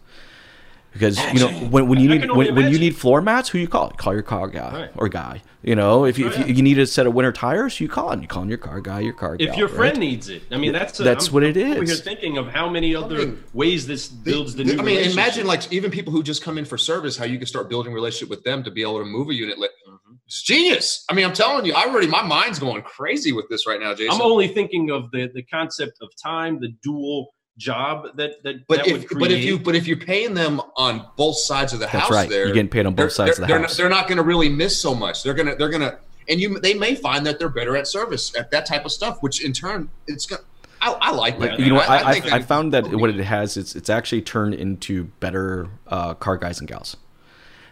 because 0.94 1.18
you 1.34 1.40
know 1.40 1.48
when, 1.68 1.88
when 1.88 2.00
you 2.00 2.08
need 2.08 2.30
when, 2.30 2.54
when 2.54 2.72
you 2.72 2.78
need 2.78 2.96
floor 2.96 3.20
mats, 3.20 3.48
who 3.48 3.58
you 3.58 3.66
call? 3.66 3.90
Call 3.90 4.14
your 4.14 4.22
car 4.22 4.46
guy 4.46 4.72
right. 4.72 4.90
or 4.96 5.08
guy. 5.08 5.42
You 5.60 5.74
know, 5.74 6.04
if 6.04 6.18
you, 6.18 6.26
oh, 6.26 6.28
if 6.28 6.38
you, 6.38 6.54
you, 6.54 6.62
need 6.62 6.78
a 6.78 6.86
set 6.86 7.06
of 7.06 7.14
winter 7.14 7.32
tires, 7.32 7.80
you 7.80 7.88
call 7.88 8.10
and 8.10 8.22
you 8.22 8.28
call 8.28 8.46
your 8.46 8.58
car 8.58 8.80
guy, 8.80 9.00
your 9.00 9.14
car. 9.14 9.34
If 9.34 9.48
gal, 9.48 9.58
your 9.58 9.68
friend 9.68 9.96
right? 9.96 10.06
needs 10.06 10.28
it, 10.28 10.42
I 10.52 10.56
mean 10.56 10.72
that's 10.72 11.00
a, 11.00 11.02
that's 11.02 11.28
I'm, 11.28 11.34
what 11.34 11.42
it 11.42 11.56
is. 11.56 11.78
We're 11.78 11.96
thinking 11.96 12.38
of 12.38 12.48
how 12.48 12.68
many 12.68 12.94
other 12.94 13.16
I 13.16 13.24
mean, 13.24 13.44
ways 13.54 13.86
this 13.86 14.06
builds 14.06 14.54
the, 14.54 14.62
the 14.62 14.74
new. 14.74 14.80
I 14.80 14.84
mean, 14.84 15.10
imagine 15.10 15.46
like 15.46 15.72
even 15.72 15.90
people 15.90 16.12
who 16.12 16.22
just 16.22 16.42
come 16.44 16.58
in 16.58 16.64
for 16.64 16.78
service, 16.78 17.16
how 17.16 17.24
you 17.24 17.38
can 17.38 17.46
start 17.48 17.68
building 17.68 17.92
relationship 17.92 18.28
with 18.28 18.44
them 18.44 18.62
to 18.62 18.70
be 18.70 18.82
able 18.82 19.00
to 19.00 19.04
move 19.04 19.30
a 19.30 19.34
unit. 19.34 19.56
Mm-hmm. 19.58 20.14
It's 20.26 20.42
genius. 20.42 21.04
I 21.10 21.14
mean, 21.14 21.24
I'm 21.24 21.34
telling 21.34 21.66
you, 21.66 21.74
I 21.74 21.86
already 21.86 22.06
my 22.06 22.22
mind's 22.22 22.60
going 22.60 22.82
crazy 22.82 23.32
with 23.32 23.48
this 23.48 23.66
right 23.66 23.80
now, 23.80 23.94
Jason. 23.94 24.14
I'm 24.14 24.22
only 24.22 24.48
thinking 24.48 24.90
of 24.90 25.10
the 25.10 25.30
the 25.34 25.42
concept 25.42 25.98
of 26.00 26.10
time, 26.22 26.60
the 26.60 26.72
dual 26.82 27.33
job 27.56 28.16
that 28.16 28.42
that, 28.42 28.66
but 28.66 28.78
that 28.78 28.88
if 28.88 29.08
but 29.10 29.30
if 29.30 29.44
you 29.44 29.58
but 29.58 29.76
if 29.76 29.86
you're 29.86 29.96
paying 29.96 30.34
them 30.34 30.60
on 30.76 31.06
both 31.16 31.36
sides 31.36 31.72
of 31.72 31.78
the 31.78 31.86
That's 31.86 31.98
house 31.98 32.10
right. 32.10 32.28
there 32.28 32.46
you're 32.46 32.54
getting 32.54 32.68
paid 32.68 32.86
on 32.86 32.94
both 32.94 33.12
sides 33.12 33.38
of 33.38 33.42
the 33.42 33.46
they're 33.46 33.60
house 33.60 33.70
not, 33.70 33.76
they're 33.76 33.88
not 33.88 34.08
going 34.08 34.18
to 34.18 34.24
really 34.24 34.48
miss 34.48 34.78
so 34.78 34.94
much 34.94 35.22
they're 35.22 35.34
gonna 35.34 35.54
they're 35.54 35.68
gonna 35.68 35.98
and 36.28 36.40
you 36.40 36.58
they 36.58 36.74
may 36.74 36.96
find 36.96 37.24
that 37.26 37.38
they're 37.38 37.48
better 37.48 37.76
at 37.76 37.86
service 37.86 38.34
at 38.36 38.50
that 38.50 38.66
type 38.66 38.84
of 38.84 38.90
stuff 38.90 39.18
which 39.20 39.44
in 39.44 39.52
turn 39.52 39.88
it's 40.08 40.26
gonna 40.26 40.42
I, 40.84 40.92
I 41.00 41.10
like 41.12 41.38
that. 41.38 41.58
You 41.58 41.70
know, 41.72 41.78
I, 41.78 41.96
I, 41.96 42.10
I, 42.10 42.22
I 42.32 42.42
found 42.42 42.74
that 42.74 42.86
what 42.92 43.08
it 43.08 43.16
has 43.24 43.56
it's 43.56 43.74
it's 43.74 43.88
actually 43.88 44.20
turned 44.20 44.52
into 44.54 45.04
better 45.04 45.68
uh, 45.86 46.12
car 46.12 46.36
guys 46.36 46.58
and 46.58 46.68
gals. 46.68 46.98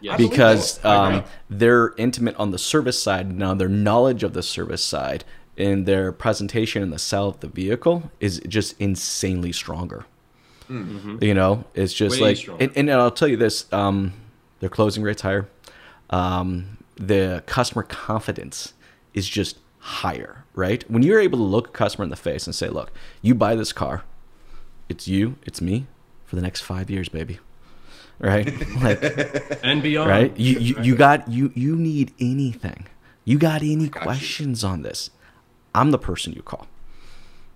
Yeah, 0.01 0.17
because 0.17 0.83
um, 0.85 1.23
they're 1.51 1.93
intimate 1.99 2.37
on 2.37 2.53
the 2.53 2.59
service 2.59 3.01
side 3.01 3.31
now. 3.31 3.53
Their 3.53 3.69
knowledge 3.69 4.23
of 4.23 4.33
the 4.33 4.43
service 4.43 4.83
side 4.83 5.25
and 5.57 5.87
their 5.87 6.13
presentation 6.13 6.83
in 6.83 6.91
the 6.91 6.99
sell 6.99 7.29
of 7.29 7.41
the 7.41 7.49
vehicle 7.49 8.11
is 8.21 8.41
just 8.49 8.81
insanely 8.81 9.53
stronger. 9.53 10.07
Mm-hmm. 10.69 11.23
You 11.23 11.35
know, 11.35 11.65
it's 11.75 11.93
just 11.93 12.21
Way 12.21 12.35
like, 12.35 12.61
and, 12.61 12.73
and, 12.77 12.91
I'll 12.91 13.11
tell 13.11 13.29
you 13.29 13.37
this: 13.37 13.71
um, 13.73 14.15
their 14.61 14.71
closing 14.71 15.03
rates 15.03 15.23
higher. 15.23 15.49
Um, 16.11 16.79
the 16.97 17.43
customer 17.47 17.83
confidence 17.83 18.73
is 19.13 19.29
just 19.29 19.59
higher, 19.79 20.45
right? 20.55 20.89
When 20.91 21.03
you're 21.03 21.21
able 21.21 21.39
to 21.39 21.45
look 21.45 21.69
a 21.69 21.71
customer 21.73 22.05
in 22.05 22.11
the 22.11 22.17
face 22.17 22.47
and 22.47 22.55
say, 22.55 22.69
"Look, 22.69 22.93
you 23.21 23.35
buy 23.35 23.55
this 23.55 23.73
car, 23.73 24.05
it's 24.89 25.07
you, 25.07 25.37
it's 25.45 25.61
me, 25.61 25.87
for 26.25 26.37
the 26.37 26.43
next 26.43 26.63
five 26.63 26.89
years, 26.91 27.09
baby." 27.09 27.39
Right, 28.19 28.47
like, 28.83 29.03
and 29.65 29.83
beyond. 29.83 30.09
Right, 30.09 30.39
you 30.39 30.59
you, 30.59 30.83
you 30.83 30.97
got 30.97 31.29
you 31.29 31.53
you 31.55 31.77
need 31.77 32.13
anything, 32.19 32.87
you 33.25 33.37
got 33.37 33.63
any 33.63 33.89
got 33.89 34.03
questions 34.03 34.63
you. 34.63 34.69
on 34.69 34.83
this? 34.83 35.11
I'm 35.75 35.91
the 35.91 35.99
person 35.99 36.33
you 36.33 36.43
call. 36.43 36.67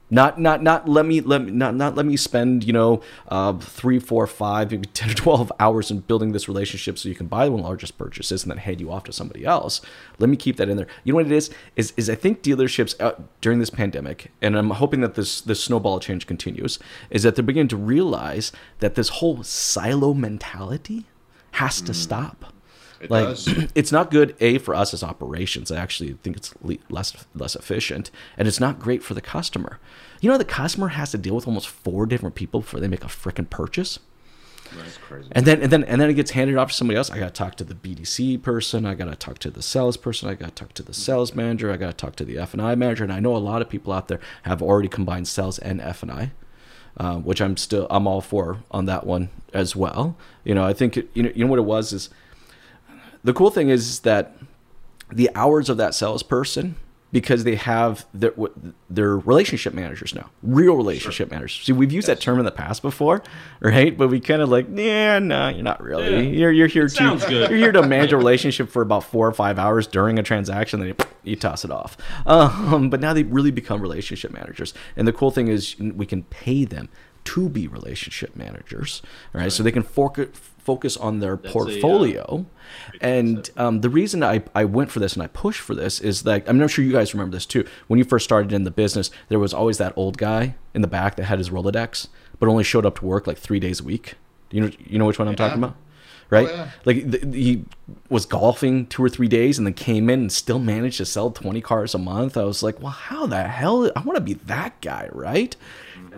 Not 0.08 0.40
not 0.40 0.62
not 0.62 0.88
let 0.88 1.04
me 1.04 1.20
let 1.20 1.42
me 1.42 1.50
not 1.50 1.74
not 1.74 1.96
let 1.96 2.06
me 2.06 2.16
spend 2.16 2.62
you 2.62 2.72
know 2.72 3.02
uh, 3.26 3.54
three 3.54 3.98
four 3.98 4.24
five 4.28 4.70
maybe 4.70 4.86
ten 4.94 5.10
or 5.10 5.14
twelve 5.14 5.50
hours 5.58 5.90
in 5.90 6.00
building 6.00 6.30
this 6.30 6.46
relationship 6.46 6.96
so 6.96 7.08
you 7.08 7.16
can 7.16 7.26
buy 7.26 7.48
one 7.48 7.58
of 7.58 7.64
the 7.64 7.68
largest 7.68 7.98
purchases 7.98 8.44
and 8.44 8.52
then 8.52 8.58
hand 8.58 8.80
you 8.80 8.92
off 8.92 9.02
to 9.04 9.12
somebody 9.12 9.44
else. 9.44 9.80
Let 10.20 10.30
me 10.30 10.36
keep 10.36 10.58
that 10.58 10.68
in 10.68 10.76
there. 10.76 10.86
You 11.02 11.12
know 11.12 11.16
what 11.16 11.26
it 11.26 11.32
is 11.32 11.50
is 11.74 11.92
is 11.96 12.08
I 12.08 12.14
think 12.14 12.42
dealerships 12.42 12.94
uh, 13.00 13.14
during 13.40 13.58
this 13.58 13.70
pandemic 13.70 14.30
and 14.40 14.56
I'm 14.56 14.70
hoping 14.70 15.00
that 15.00 15.16
this 15.16 15.40
this 15.40 15.64
snowball 15.64 15.98
change 15.98 16.28
continues 16.28 16.78
is 17.10 17.24
that 17.24 17.34
they're 17.34 17.42
beginning 17.42 17.68
to 17.68 17.76
realize 17.76 18.52
that 18.78 18.94
this 18.94 19.08
whole 19.08 19.42
silo 19.42 20.14
mentality 20.14 21.06
has 21.52 21.80
to 21.80 21.90
mm. 21.90 21.96
stop. 21.96 22.52
It 23.00 23.10
like 23.10 23.24
does. 23.26 23.48
it's 23.74 23.92
not 23.92 24.10
good 24.10 24.34
a 24.40 24.58
for 24.58 24.74
us 24.74 24.94
as 24.94 25.02
operations. 25.02 25.70
I 25.70 25.76
actually 25.76 26.12
think 26.22 26.36
it's 26.36 26.54
less 26.88 27.26
less 27.34 27.56
efficient, 27.56 28.10
and 28.36 28.48
it's 28.48 28.60
not 28.60 28.78
great 28.78 29.02
for 29.02 29.14
the 29.14 29.20
customer. 29.20 29.78
You 30.20 30.30
know, 30.30 30.38
the 30.38 30.44
customer 30.44 30.88
has 30.88 31.10
to 31.12 31.18
deal 31.18 31.34
with 31.34 31.46
almost 31.46 31.68
four 31.68 32.06
different 32.06 32.34
people 32.34 32.60
before 32.60 32.80
they 32.80 32.88
make 32.88 33.04
a 33.04 33.08
freaking 33.08 33.48
purchase. 33.48 33.98
That's 34.74 34.98
crazy. 34.98 35.28
And 35.32 35.46
then 35.46 35.62
and 35.62 35.70
then 35.70 35.84
and 35.84 36.00
then 36.00 36.10
it 36.10 36.14
gets 36.14 36.32
handed 36.32 36.56
off 36.56 36.70
to 36.70 36.74
somebody 36.74 36.96
else. 36.96 37.10
I 37.10 37.18
got 37.18 37.34
to 37.34 37.38
talk 37.38 37.54
to 37.56 37.64
the 37.64 37.74
BDC 37.74 38.42
person. 38.42 38.84
I 38.84 38.94
got 38.94 39.06
to 39.06 39.16
talk 39.16 39.38
to 39.40 39.50
the 39.50 39.62
sales 39.62 39.96
person. 39.96 40.28
I 40.28 40.34
got 40.34 40.48
to 40.48 40.54
talk 40.54 40.72
to 40.74 40.82
the 40.82 40.94
sales 40.94 41.34
manager. 41.34 41.70
I 41.70 41.76
got 41.76 41.86
to 41.86 41.96
talk 41.96 42.16
to 42.16 42.24
the 42.24 42.38
F 42.38 42.52
and 42.52 42.62
I 42.62 42.74
manager. 42.74 43.04
And 43.04 43.12
I 43.12 43.20
know 43.20 43.36
a 43.36 43.38
lot 43.38 43.62
of 43.62 43.68
people 43.68 43.92
out 43.92 44.08
there 44.08 44.20
have 44.42 44.62
already 44.62 44.88
combined 44.88 45.28
sales 45.28 45.58
and 45.58 45.80
F 45.80 46.02
and 46.02 46.10
I. 46.10 46.32
Uh, 46.98 47.16
which 47.16 47.42
I'm 47.42 47.58
still 47.58 47.86
I'm 47.90 48.06
all 48.06 48.22
for 48.22 48.62
on 48.70 48.86
that 48.86 49.04
one 49.04 49.28
as 49.52 49.76
well. 49.76 50.16
You 50.44 50.54
know, 50.54 50.64
I 50.64 50.72
think 50.72 50.96
you 50.96 51.22
know 51.22 51.30
you 51.34 51.44
know 51.44 51.50
what 51.50 51.58
it 51.58 51.66
was 51.66 51.92
is 51.92 52.08
the 53.26 53.34
cool 53.34 53.50
thing 53.50 53.70
is 53.70 54.00
that 54.00 54.36
the 55.10 55.30
hours 55.34 55.68
of 55.68 55.76
that 55.78 55.94
salesperson 55.94 56.76
because 57.10 57.42
they 57.44 57.56
have 57.56 58.06
their 58.14 58.32
their 58.88 59.16
relationship 59.18 59.74
managers 59.74 60.14
now, 60.14 60.30
real 60.42 60.76
relationship 60.76 61.28
sure. 61.28 61.36
managers. 61.36 61.64
See, 61.64 61.72
we've 61.72 61.90
used 61.90 62.06
yes. 62.06 62.18
that 62.18 62.22
term 62.22 62.38
in 62.38 62.44
the 62.44 62.52
past 62.52 62.82
before, 62.82 63.24
right? 63.60 63.96
But 63.96 64.08
we 64.08 64.20
kind 64.20 64.42
of 64.42 64.48
like, 64.48 64.66
yeah, 64.72 65.18
no, 65.18 65.48
you're 65.48 65.64
not 65.64 65.82
really. 65.82 66.28
Yeah. 66.28 66.38
You're 66.38 66.52
you're 66.52 66.66
here 66.68 66.86
it 66.86 66.94
to 66.94 67.46
you're 67.48 67.58
here 67.58 67.72
to 67.72 67.82
manage 67.82 68.12
a 68.12 68.16
relationship 68.16 68.68
for 68.68 68.80
about 68.80 69.02
four 69.02 69.26
or 69.26 69.32
five 69.32 69.58
hours 69.58 69.88
during 69.88 70.20
a 70.20 70.22
transaction, 70.22 70.78
then 70.78 70.88
you, 70.88 70.96
you 71.24 71.36
toss 71.36 71.64
it 71.64 71.70
off. 71.72 71.96
Um, 72.26 72.90
but 72.90 73.00
now 73.00 73.12
they 73.12 73.24
really 73.24 73.50
become 73.50 73.80
relationship 73.80 74.30
managers, 74.30 74.72
and 74.94 75.08
the 75.08 75.12
cool 75.12 75.32
thing 75.32 75.48
is 75.48 75.76
we 75.80 76.06
can 76.06 76.22
pay 76.24 76.64
them 76.64 76.88
to 77.24 77.48
be 77.48 77.66
relationship 77.66 78.36
managers, 78.36 79.02
right? 79.32 79.42
right. 79.42 79.52
So 79.52 79.64
they 79.64 79.72
can 79.72 79.82
fork 79.82 80.18
focus 80.66 80.96
on 80.96 81.20
their 81.20 81.36
That's 81.36 81.52
portfolio. 81.52 82.24
A, 82.28 82.96
uh, 82.96 82.98
and 83.00 83.50
um, 83.56 83.80
the 83.80 83.88
reason 83.88 84.22
I, 84.22 84.42
I 84.54 84.64
went 84.64 84.90
for 84.90 84.98
this 84.98 85.14
and 85.14 85.22
I 85.22 85.28
pushed 85.28 85.60
for 85.60 85.74
this 85.74 86.00
is 86.00 86.24
that 86.24 86.48
I'm 86.48 86.58
not 86.58 86.70
sure 86.70 86.84
you 86.84 86.92
guys 86.92 87.14
remember 87.14 87.36
this 87.36 87.46
too. 87.46 87.64
When 87.86 87.98
you 87.98 88.04
first 88.04 88.24
started 88.24 88.52
in 88.52 88.64
the 88.64 88.70
business, 88.70 89.10
there 89.28 89.38
was 89.38 89.54
always 89.54 89.78
that 89.78 89.92
old 89.96 90.18
guy 90.18 90.56
in 90.74 90.82
the 90.82 90.88
back 90.88 91.16
that 91.16 91.24
had 91.24 91.38
his 91.38 91.50
Rolodex, 91.50 92.08
but 92.38 92.48
only 92.48 92.64
showed 92.64 92.84
up 92.84 92.98
to 92.98 93.06
work 93.06 93.26
like 93.26 93.38
three 93.38 93.60
days 93.60 93.80
a 93.80 93.84
week. 93.84 94.14
You 94.50 94.62
know, 94.62 94.70
you 94.84 94.98
know 94.98 95.06
which 95.06 95.18
one 95.18 95.28
I'm 95.28 95.36
talking 95.36 95.58
about? 95.58 95.76
right? 96.30 96.48
Oh, 96.50 96.54
yeah. 96.54 96.70
Like 96.84 97.10
the, 97.10 97.18
he 97.32 97.64
was 98.08 98.26
golfing 98.26 98.86
two 98.86 99.02
or 99.02 99.08
three 99.08 99.28
days 99.28 99.58
and 99.58 99.66
then 99.66 99.74
came 99.74 100.10
in 100.10 100.20
and 100.20 100.32
still 100.32 100.58
managed 100.58 100.98
to 100.98 101.06
sell 101.06 101.30
20 101.30 101.60
cars 101.60 101.94
a 101.94 101.98
month. 101.98 102.36
I 102.36 102.44
was 102.44 102.62
like, 102.62 102.80
well, 102.80 102.90
how 102.90 103.26
the 103.26 103.44
hell? 103.44 103.90
I 103.94 104.00
want 104.00 104.16
to 104.16 104.20
be 104.20 104.34
that 104.34 104.80
guy, 104.80 105.08
right? 105.12 105.54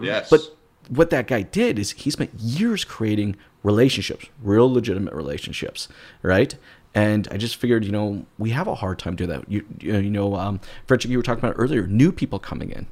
Yes. 0.00 0.30
But 0.30 0.40
what 0.88 1.10
that 1.10 1.26
guy 1.26 1.42
did 1.42 1.78
is 1.78 1.92
he 1.92 2.10
spent 2.10 2.32
years 2.34 2.84
creating 2.84 3.36
relationships, 3.62 4.26
real 4.42 4.72
legitimate 4.72 5.14
relationships, 5.14 5.88
right? 6.22 6.54
And 6.94 7.28
I 7.30 7.36
just 7.36 7.56
figured, 7.56 7.84
you 7.84 7.92
know, 7.92 8.26
we 8.38 8.50
have 8.50 8.66
a 8.66 8.74
hard 8.74 8.98
time 8.98 9.14
doing 9.14 9.30
that. 9.30 9.50
You, 9.50 9.64
you 9.80 10.10
know, 10.10 10.36
um, 10.36 10.60
Frederick, 10.86 11.10
you 11.10 11.18
were 11.18 11.22
talking 11.22 11.44
about 11.44 11.56
earlier, 11.58 11.86
new 11.86 12.12
people 12.12 12.38
coming 12.38 12.70
in 12.70 12.86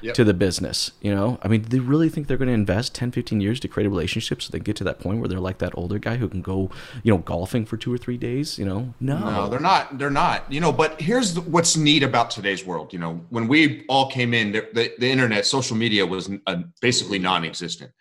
yep. 0.00 0.14
to 0.14 0.24
the 0.24 0.34
business. 0.34 0.92
You 1.00 1.14
know, 1.14 1.38
I 1.42 1.48
mean, 1.48 1.62
they 1.62 1.78
really 1.78 2.08
think 2.08 2.26
they're 2.26 2.36
going 2.36 2.48
to 2.48 2.54
invest 2.54 2.94
10, 2.94 3.12
15 3.12 3.40
years 3.40 3.60
to 3.60 3.68
create 3.68 3.86
a 3.86 3.90
relationship 3.90 4.42
so 4.42 4.50
they 4.50 4.60
get 4.60 4.76
to 4.76 4.84
that 4.84 4.98
point 4.98 5.20
where 5.20 5.28
they're 5.28 5.40
like 5.40 5.58
that 5.58 5.76
older 5.76 5.98
guy 5.98 6.16
who 6.16 6.28
can 6.28 6.42
go, 6.42 6.70
you 7.02 7.12
know, 7.12 7.18
golfing 7.18 7.66
for 7.66 7.76
two 7.76 7.92
or 7.92 7.98
three 7.98 8.16
days. 8.16 8.58
You 8.58 8.64
know, 8.64 8.94
no, 9.00 9.18
no, 9.18 9.48
they're 9.48 9.60
not. 9.60 9.98
They're 9.98 10.10
not. 10.10 10.50
You 10.52 10.60
know, 10.60 10.72
but 10.72 11.00
here's 11.00 11.38
what's 11.40 11.76
neat 11.76 12.02
about 12.02 12.30
today's 12.30 12.64
world. 12.64 12.92
You 12.92 12.98
know, 12.98 13.20
when 13.30 13.48
we 13.48 13.84
all 13.88 14.10
came 14.10 14.34
in, 14.34 14.52
the, 14.52 14.68
the, 14.72 14.92
the 14.98 15.10
internet, 15.10 15.46
social 15.46 15.76
media 15.76 16.04
was 16.06 16.30
uh, 16.46 16.62
basically 16.80 17.18
non-existent 17.18 17.92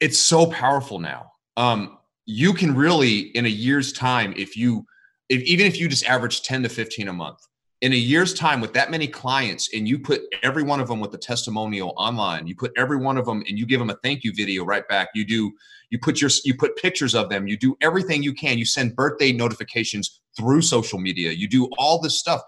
it's 0.00 0.18
so 0.18 0.46
powerful 0.46 0.98
now. 0.98 1.32
Um, 1.56 1.98
you 2.26 2.52
can 2.54 2.74
really, 2.74 3.18
in 3.18 3.44
a 3.44 3.50
year's 3.50 3.92
time, 3.92 4.34
if 4.36 4.56
you, 4.56 4.86
if, 5.28 5.42
even 5.42 5.66
if 5.66 5.78
you 5.78 5.88
just 5.88 6.06
average 6.06 6.42
10 6.42 6.64
to 6.64 6.68
15 6.68 7.08
a 7.08 7.12
month, 7.12 7.38
in 7.80 7.92
a 7.92 7.96
year's 7.96 8.34
time 8.34 8.60
with 8.60 8.74
that 8.74 8.90
many 8.90 9.06
clients 9.06 9.72
and 9.74 9.88
you 9.88 9.98
put 9.98 10.22
every 10.42 10.62
one 10.62 10.80
of 10.80 10.88
them 10.88 11.00
with 11.00 11.14
a 11.14 11.18
testimonial 11.18 11.94
online 11.96 12.46
you 12.46 12.54
put 12.54 12.72
every 12.76 12.98
one 12.98 13.16
of 13.16 13.24
them 13.24 13.42
and 13.48 13.58
you 13.58 13.64
give 13.64 13.78
them 13.78 13.90
a 13.90 13.96
thank 14.02 14.22
you 14.22 14.32
video 14.34 14.64
right 14.64 14.86
back 14.88 15.08
you 15.14 15.24
do 15.24 15.50
you 15.88 15.98
put 15.98 16.20
your 16.20 16.30
you 16.44 16.54
put 16.54 16.76
pictures 16.76 17.14
of 17.14 17.30
them 17.30 17.46
you 17.46 17.56
do 17.56 17.74
everything 17.80 18.22
you 18.22 18.34
can 18.34 18.58
you 18.58 18.66
send 18.66 18.94
birthday 18.94 19.32
notifications 19.32 20.20
through 20.36 20.60
social 20.60 20.98
media 20.98 21.32
you 21.32 21.48
do 21.48 21.68
all 21.78 21.98
this 21.98 22.18
stuff 22.18 22.42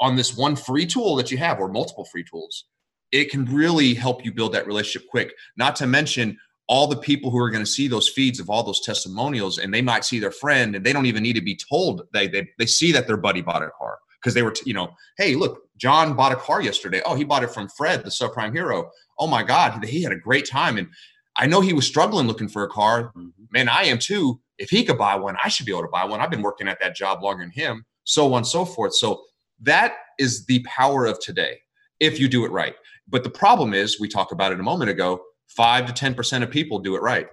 on 0.00 0.16
this 0.16 0.36
one 0.36 0.56
free 0.56 0.86
tool 0.86 1.14
that 1.16 1.30
you 1.30 1.38
have 1.38 1.60
or 1.60 1.68
multiple 1.68 2.06
free 2.06 2.24
tools. 2.24 2.64
It 3.12 3.30
can 3.30 3.44
really 3.44 3.94
help 3.94 4.24
you 4.24 4.32
build 4.32 4.54
that 4.54 4.66
relationship 4.66 5.08
quick 5.08 5.34
not 5.56 5.76
to 5.76 5.86
mention 5.86 6.38
all 6.66 6.86
the 6.86 6.96
people 6.96 7.30
who 7.30 7.38
are 7.38 7.50
going 7.50 7.64
to 7.64 7.70
see 7.70 7.88
those 7.88 8.08
feeds 8.08 8.38
of 8.38 8.48
all 8.48 8.62
those 8.62 8.80
testimonials 8.80 9.58
and 9.58 9.74
they 9.74 9.82
might 9.82 10.04
see 10.04 10.20
their 10.20 10.30
friend 10.30 10.74
and 10.74 10.86
they 10.86 10.92
don't 10.92 11.06
even 11.06 11.22
need 11.22 11.34
to 11.34 11.40
be 11.40 11.58
told 11.68 12.02
they 12.12 12.28
they, 12.28 12.48
they 12.58 12.66
see 12.66 12.92
that 12.92 13.06
their 13.06 13.16
buddy 13.16 13.42
bought 13.42 13.62
a 13.62 13.70
car 13.76 13.98
because 14.20 14.34
they 14.34 14.42
were 14.42 14.50
t- 14.50 14.62
you 14.66 14.74
know 14.74 14.90
hey 15.16 15.34
look 15.34 15.62
john 15.76 16.14
bought 16.14 16.32
a 16.32 16.36
car 16.36 16.60
yesterday. 16.62 17.02
Oh 17.04 17.14
he 17.14 17.24
bought 17.24 17.44
it 17.44 17.50
from 17.50 17.68
fred 17.68 18.04
the 18.04 18.10
subprime 18.10 18.52
hero. 18.52 18.90
Oh 19.18 19.26
my 19.26 19.42
god 19.42 19.84
he 19.84 20.02
had 20.02 20.12
a 20.12 20.16
great 20.18 20.48
time. 20.48 20.78
And 20.78 20.88
i 21.36 21.46
know 21.46 21.60
he 21.60 21.72
was 21.72 21.86
struggling 21.86 22.26
looking 22.26 22.48
for 22.48 22.64
a 22.64 22.68
car. 22.68 23.12
Mm-hmm. 23.16 23.28
man 23.52 23.68
i 23.68 23.84
am 23.84 23.98
too. 23.98 24.40
If 24.58 24.70
he 24.70 24.84
could 24.84 24.98
buy 24.98 25.16
one 25.16 25.36
i 25.42 25.48
should 25.48 25.66
be 25.66 25.72
able 25.72 25.82
to 25.82 25.88
buy 25.88 26.04
one. 26.04 26.20
I've 26.20 26.30
been 26.30 26.42
working 26.42 26.68
at 26.68 26.80
that 26.80 26.94
job 26.96 27.22
longer 27.22 27.42
than 27.42 27.52
him 27.52 27.84
so 28.04 28.32
on 28.32 28.38
and 28.38 28.46
so 28.46 28.64
forth. 28.64 28.94
So 28.94 29.22
that 29.62 29.94
is 30.18 30.46
the 30.46 30.64
power 30.64 31.06
of 31.06 31.20
today 31.20 31.58
if 32.00 32.18
you 32.18 32.28
do 32.28 32.44
it 32.44 32.50
right. 32.50 32.74
But 33.08 33.24
the 33.24 33.30
problem 33.30 33.74
is 33.74 34.00
we 34.00 34.08
talked 34.08 34.32
about 34.32 34.52
it 34.52 34.60
a 34.60 34.62
moment 34.62 34.90
ago 34.90 35.22
five 35.48 35.86
to 35.86 35.92
ten 35.92 36.14
percent 36.14 36.44
of 36.44 36.50
people 36.50 36.78
do 36.78 36.96
it 36.96 37.02
right. 37.02 37.28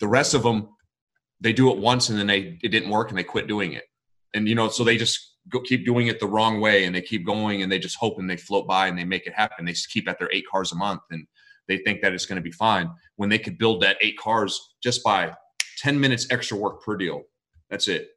The 0.00 0.08
rest 0.08 0.34
of 0.34 0.42
them, 0.42 0.68
they 1.40 1.52
do 1.52 1.70
it 1.70 1.78
once 1.78 2.08
and 2.08 2.18
then 2.18 2.26
they 2.26 2.58
it 2.62 2.68
didn't 2.68 2.90
work 2.90 3.08
and 3.08 3.18
they 3.18 3.24
quit 3.24 3.46
doing 3.46 3.72
it. 3.72 3.84
And 4.34 4.48
you 4.48 4.54
know, 4.54 4.68
so 4.68 4.84
they 4.84 4.96
just 4.96 5.35
go, 5.50 5.60
keep 5.60 5.84
doing 5.84 6.06
it 6.08 6.20
the 6.20 6.26
wrong 6.26 6.60
way 6.60 6.84
and 6.84 6.94
they 6.94 7.02
keep 7.02 7.24
going 7.24 7.62
and 7.62 7.70
they 7.70 7.78
just 7.78 7.96
hope 7.96 8.18
and 8.18 8.28
they 8.28 8.36
float 8.36 8.66
by 8.66 8.86
and 8.88 8.98
they 8.98 9.04
make 9.04 9.26
it 9.26 9.34
happen. 9.34 9.64
They 9.64 9.74
keep 9.92 10.08
at 10.08 10.18
their 10.18 10.30
eight 10.32 10.44
cars 10.50 10.72
a 10.72 10.76
month 10.76 11.02
and 11.10 11.26
they 11.68 11.78
think 11.78 12.00
that 12.02 12.12
it's 12.12 12.26
going 12.26 12.36
to 12.36 12.42
be 12.42 12.52
fine 12.52 12.90
when 13.16 13.28
they 13.28 13.38
could 13.38 13.58
build 13.58 13.82
that 13.82 13.96
eight 14.00 14.18
cars 14.18 14.74
just 14.82 15.02
by 15.02 15.32
10 15.78 15.98
minutes 15.98 16.26
extra 16.30 16.56
work 16.56 16.82
per 16.82 16.96
deal. 16.96 17.22
That's 17.70 17.88
it. 17.88 18.08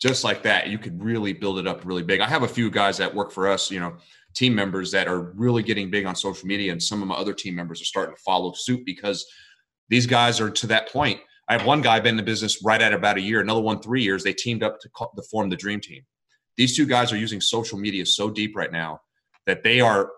Just 0.00 0.24
like 0.24 0.42
that, 0.42 0.68
you 0.68 0.78
could 0.78 1.02
really 1.02 1.32
build 1.32 1.58
it 1.58 1.66
up 1.66 1.84
really 1.84 2.02
big. 2.02 2.20
I 2.20 2.28
have 2.28 2.42
a 2.42 2.48
few 2.48 2.70
guys 2.70 2.98
that 2.98 3.14
work 3.14 3.32
for 3.32 3.48
us, 3.48 3.70
you 3.70 3.80
know, 3.80 3.94
team 4.34 4.54
members 4.54 4.90
that 4.90 5.08
are 5.08 5.32
really 5.36 5.62
getting 5.62 5.90
big 5.90 6.04
on 6.04 6.14
social 6.16 6.46
media, 6.46 6.72
and 6.72 6.82
some 6.82 7.00
of 7.00 7.08
my 7.08 7.14
other 7.14 7.32
team 7.32 7.54
members 7.54 7.80
are 7.80 7.86
starting 7.86 8.14
to 8.14 8.20
follow 8.20 8.52
suit 8.52 8.84
because 8.84 9.24
these 9.88 10.06
guys 10.06 10.40
are 10.40 10.50
to 10.50 10.66
that 10.66 10.88
point. 10.88 11.20
I 11.48 11.52
have 11.56 11.66
one 11.66 11.82
guy 11.82 12.00
been 12.00 12.10
in 12.10 12.16
the 12.16 12.22
business 12.22 12.64
right 12.64 12.80
at 12.80 12.92
about 12.92 13.18
a 13.18 13.20
year, 13.20 13.40
another 13.40 13.60
one 13.60 13.80
three 13.80 14.02
years. 14.02 14.24
They 14.24 14.32
teamed 14.32 14.62
up 14.62 14.80
to, 14.80 14.88
to 14.88 15.22
form 15.30 15.50
the 15.50 15.56
dream 15.56 15.80
team. 15.80 16.02
These 16.56 16.76
two 16.76 16.86
guys 16.86 17.12
are 17.12 17.16
using 17.16 17.40
social 17.40 17.78
media 17.78 18.06
so 18.06 18.30
deep 18.30 18.56
right 18.56 18.72
now 18.72 19.00
that 19.46 19.62
they 19.62 19.80
are 19.80 20.10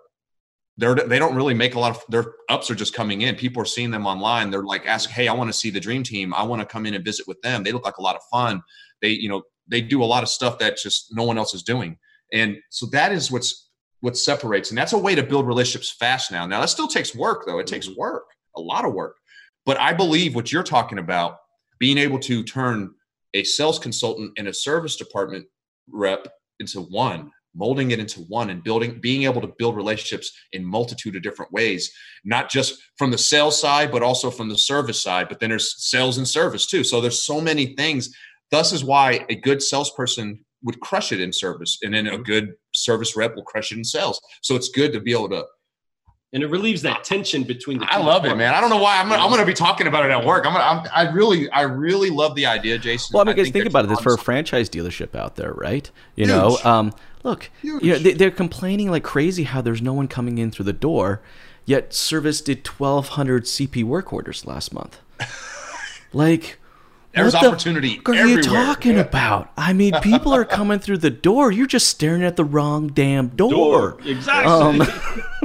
they're 0.78 0.94
they 0.94 1.18
don't 1.18 1.34
really 1.34 1.54
make 1.54 1.74
a 1.74 1.80
lot 1.80 1.96
of 1.96 2.02
their 2.08 2.34
ups 2.50 2.70
are 2.70 2.74
just 2.74 2.94
coming 2.94 3.22
in. 3.22 3.34
People 3.34 3.62
are 3.62 3.66
seeing 3.66 3.90
them 3.90 4.06
online. 4.06 4.50
They're 4.50 4.62
like 4.62 4.86
ask, 4.86 5.08
hey, 5.08 5.28
I 5.28 5.32
want 5.32 5.48
to 5.48 5.58
see 5.58 5.70
the 5.70 5.80
dream 5.80 6.02
team. 6.02 6.34
I 6.34 6.42
want 6.42 6.60
to 6.60 6.66
come 6.66 6.84
in 6.84 6.94
and 6.94 7.04
visit 7.04 7.26
with 7.26 7.40
them. 7.40 7.62
They 7.62 7.72
look 7.72 7.84
like 7.84 7.96
a 7.96 8.02
lot 8.02 8.16
of 8.16 8.22
fun. 8.30 8.62
They 9.00 9.10
you 9.10 9.28
know 9.28 9.42
they 9.68 9.80
do 9.80 10.02
a 10.02 10.04
lot 10.04 10.22
of 10.22 10.28
stuff 10.28 10.58
that 10.58 10.76
just 10.76 11.14
no 11.14 11.24
one 11.24 11.38
else 11.38 11.54
is 11.54 11.62
doing. 11.62 11.98
And 12.32 12.58
so 12.70 12.86
that 12.86 13.12
is 13.12 13.30
what's 13.30 13.70
what 14.00 14.16
separates. 14.16 14.70
And 14.70 14.76
that's 14.76 14.92
a 14.92 14.98
way 14.98 15.14
to 15.14 15.22
build 15.22 15.46
relationships 15.46 15.90
fast 15.98 16.30
now. 16.30 16.46
Now 16.46 16.60
that 16.60 16.68
still 16.68 16.88
takes 16.88 17.14
work 17.14 17.44
though. 17.46 17.58
It 17.58 17.66
takes 17.66 17.88
mm-hmm. 17.88 18.00
work, 18.00 18.24
a 18.56 18.60
lot 18.60 18.84
of 18.84 18.92
work. 18.92 19.16
But 19.64 19.80
I 19.80 19.94
believe 19.94 20.34
what 20.34 20.52
you're 20.52 20.62
talking 20.62 20.98
about, 20.98 21.38
being 21.78 21.98
able 21.98 22.18
to 22.20 22.42
turn 22.44 22.92
a 23.34 23.42
sales 23.44 23.78
consultant 23.78 24.32
and 24.38 24.46
a 24.46 24.54
service 24.54 24.96
department 24.96 25.46
rep 25.90 26.28
into 26.60 26.80
one 26.80 27.30
molding 27.56 27.90
it 27.90 27.98
into 27.98 28.20
one 28.22 28.50
and 28.50 28.62
building 28.62 29.00
being 29.00 29.22
able 29.22 29.40
to 29.40 29.54
build 29.58 29.76
relationships 29.76 30.30
in 30.52 30.64
multitude 30.64 31.16
of 31.16 31.22
different 31.22 31.50
ways 31.52 31.90
not 32.24 32.50
just 32.50 32.80
from 32.98 33.10
the 33.10 33.18
sales 33.18 33.58
side 33.58 33.90
but 33.90 34.02
also 34.02 34.30
from 34.30 34.48
the 34.48 34.58
service 34.58 35.02
side. 35.02 35.28
But 35.28 35.40
then 35.40 35.50
there's 35.50 35.86
sales 35.88 36.18
and 36.18 36.28
service 36.28 36.66
too. 36.66 36.84
So 36.84 37.00
there's 37.00 37.22
so 37.22 37.40
many 37.40 37.74
things. 37.76 38.14
Thus 38.50 38.72
is 38.72 38.84
why 38.84 39.24
a 39.28 39.34
good 39.34 39.62
salesperson 39.62 40.44
would 40.62 40.80
crush 40.80 41.12
it 41.12 41.20
in 41.20 41.32
service 41.32 41.78
and 41.82 41.94
then 41.94 42.06
a 42.06 42.12
mm-hmm. 42.12 42.22
good 42.22 42.54
service 42.74 43.16
rep 43.16 43.34
will 43.36 43.44
crush 43.44 43.72
it 43.72 43.78
in 43.78 43.84
sales. 43.84 44.20
So 44.42 44.56
it's 44.56 44.68
good 44.68 44.92
to 44.92 45.00
be 45.00 45.12
able 45.12 45.30
to 45.30 45.44
and 46.32 46.42
it 46.42 46.48
relieves 46.48 46.82
that 46.82 47.04
tension 47.04 47.44
between 47.44 47.78
the. 47.78 47.86
I 47.88 47.98
love 47.98 48.24
it, 48.24 48.34
man. 48.36 48.52
I 48.52 48.60
don't 48.60 48.70
know 48.70 48.82
why 48.82 48.98
I'm. 48.98 49.08
Gonna, 49.08 49.22
I'm 49.22 49.28
going 49.28 49.40
to 49.40 49.46
be 49.46 49.54
talking 49.54 49.86
about 49.86 50.04
it 50.04 50.10
at 50.10 50.24
work. 50.24 50.44
I'm. 50.44 50.52
Gonna, 50.52 50.64
I'm. 50.64 51.08
I 51.08 51.12
really. 51.12 51.48
I 51.50 51.62
really 51.62 52.10
love 52.10 52.34
the 52.34 52.46
idea, 52.46 52.78
Jason. 52.78 53.14
Well, 53.14 53.22
I 53.22 53.26
mean, 53.26 53.36
guys, 53.36 53.44
think, 53.44 53.54
think 53.54 53.66
about 53.66 53.84
it. 53.84 53.88
This 53.88 54.00
for 54.00 54.14
a 54.14 54.18
franchise 54.18 54.68
dealership 54.68 55.14
out 55.14 55.36
there, 55.36 55.52
right? 55.52 55.90
You 56.16 56.26
Huge. 56.26 56.28
know, 56.28 56.58
um, 56.64 56.92
look, 57.22 57.50
Huge. 57.62 57.82
you 57.82 57.92
know, 57.92 57.98
they, 57.98 58.12
they're 58.12 58.30
complaining 58.30 58.90
like 58.90 59.04
crazy 59.04 59.44
how 59.44 59.60
there's 59.60 59.82
no 59.82 59.92
one 59.92 60.08
coming 60.08 60.38
in 60.38 60.50
through 60.50 60.64
the 60.64 60.72
door, 60.72 61.22
yet 61.64 61.94
service 61.94 62.40
did 62.40 62.66
1,200 62.66 63.44
CP 63.44 63.84
work 63.84 64.12
orders 64.12 64.44
last 64.44 64.72
month. 64.72 65.00
like. 66.12 66.58
There's 67.14 67.32
what 67.32 67.46
opportunity. 67.46 67.98
What 68.04 68.18
are 68.18 68.26
you 68.26 68.42
talking 68.42 68.96
yeah. 68.96 69.00
about? 69.00 69.50
I 69.56 69.72
mean, 69.72 69.94
people 70.02 70.34
are 70.34 70.44
coming 70.44 70.80
through 70.80 70.98
the 70.98 71.08
door. 71.08 71.50
You're 71.50 71.66
just 71.66 71.88
staring 71.88 72.22
at 72.22 72.36
the 72.36 72.44
wrong 72.44 72.88
damn 72.88 73.28
door. 73.28 73.50
door. 73.50 73.98
Exactly. 74.04 74.52
Um, 74.52 75.22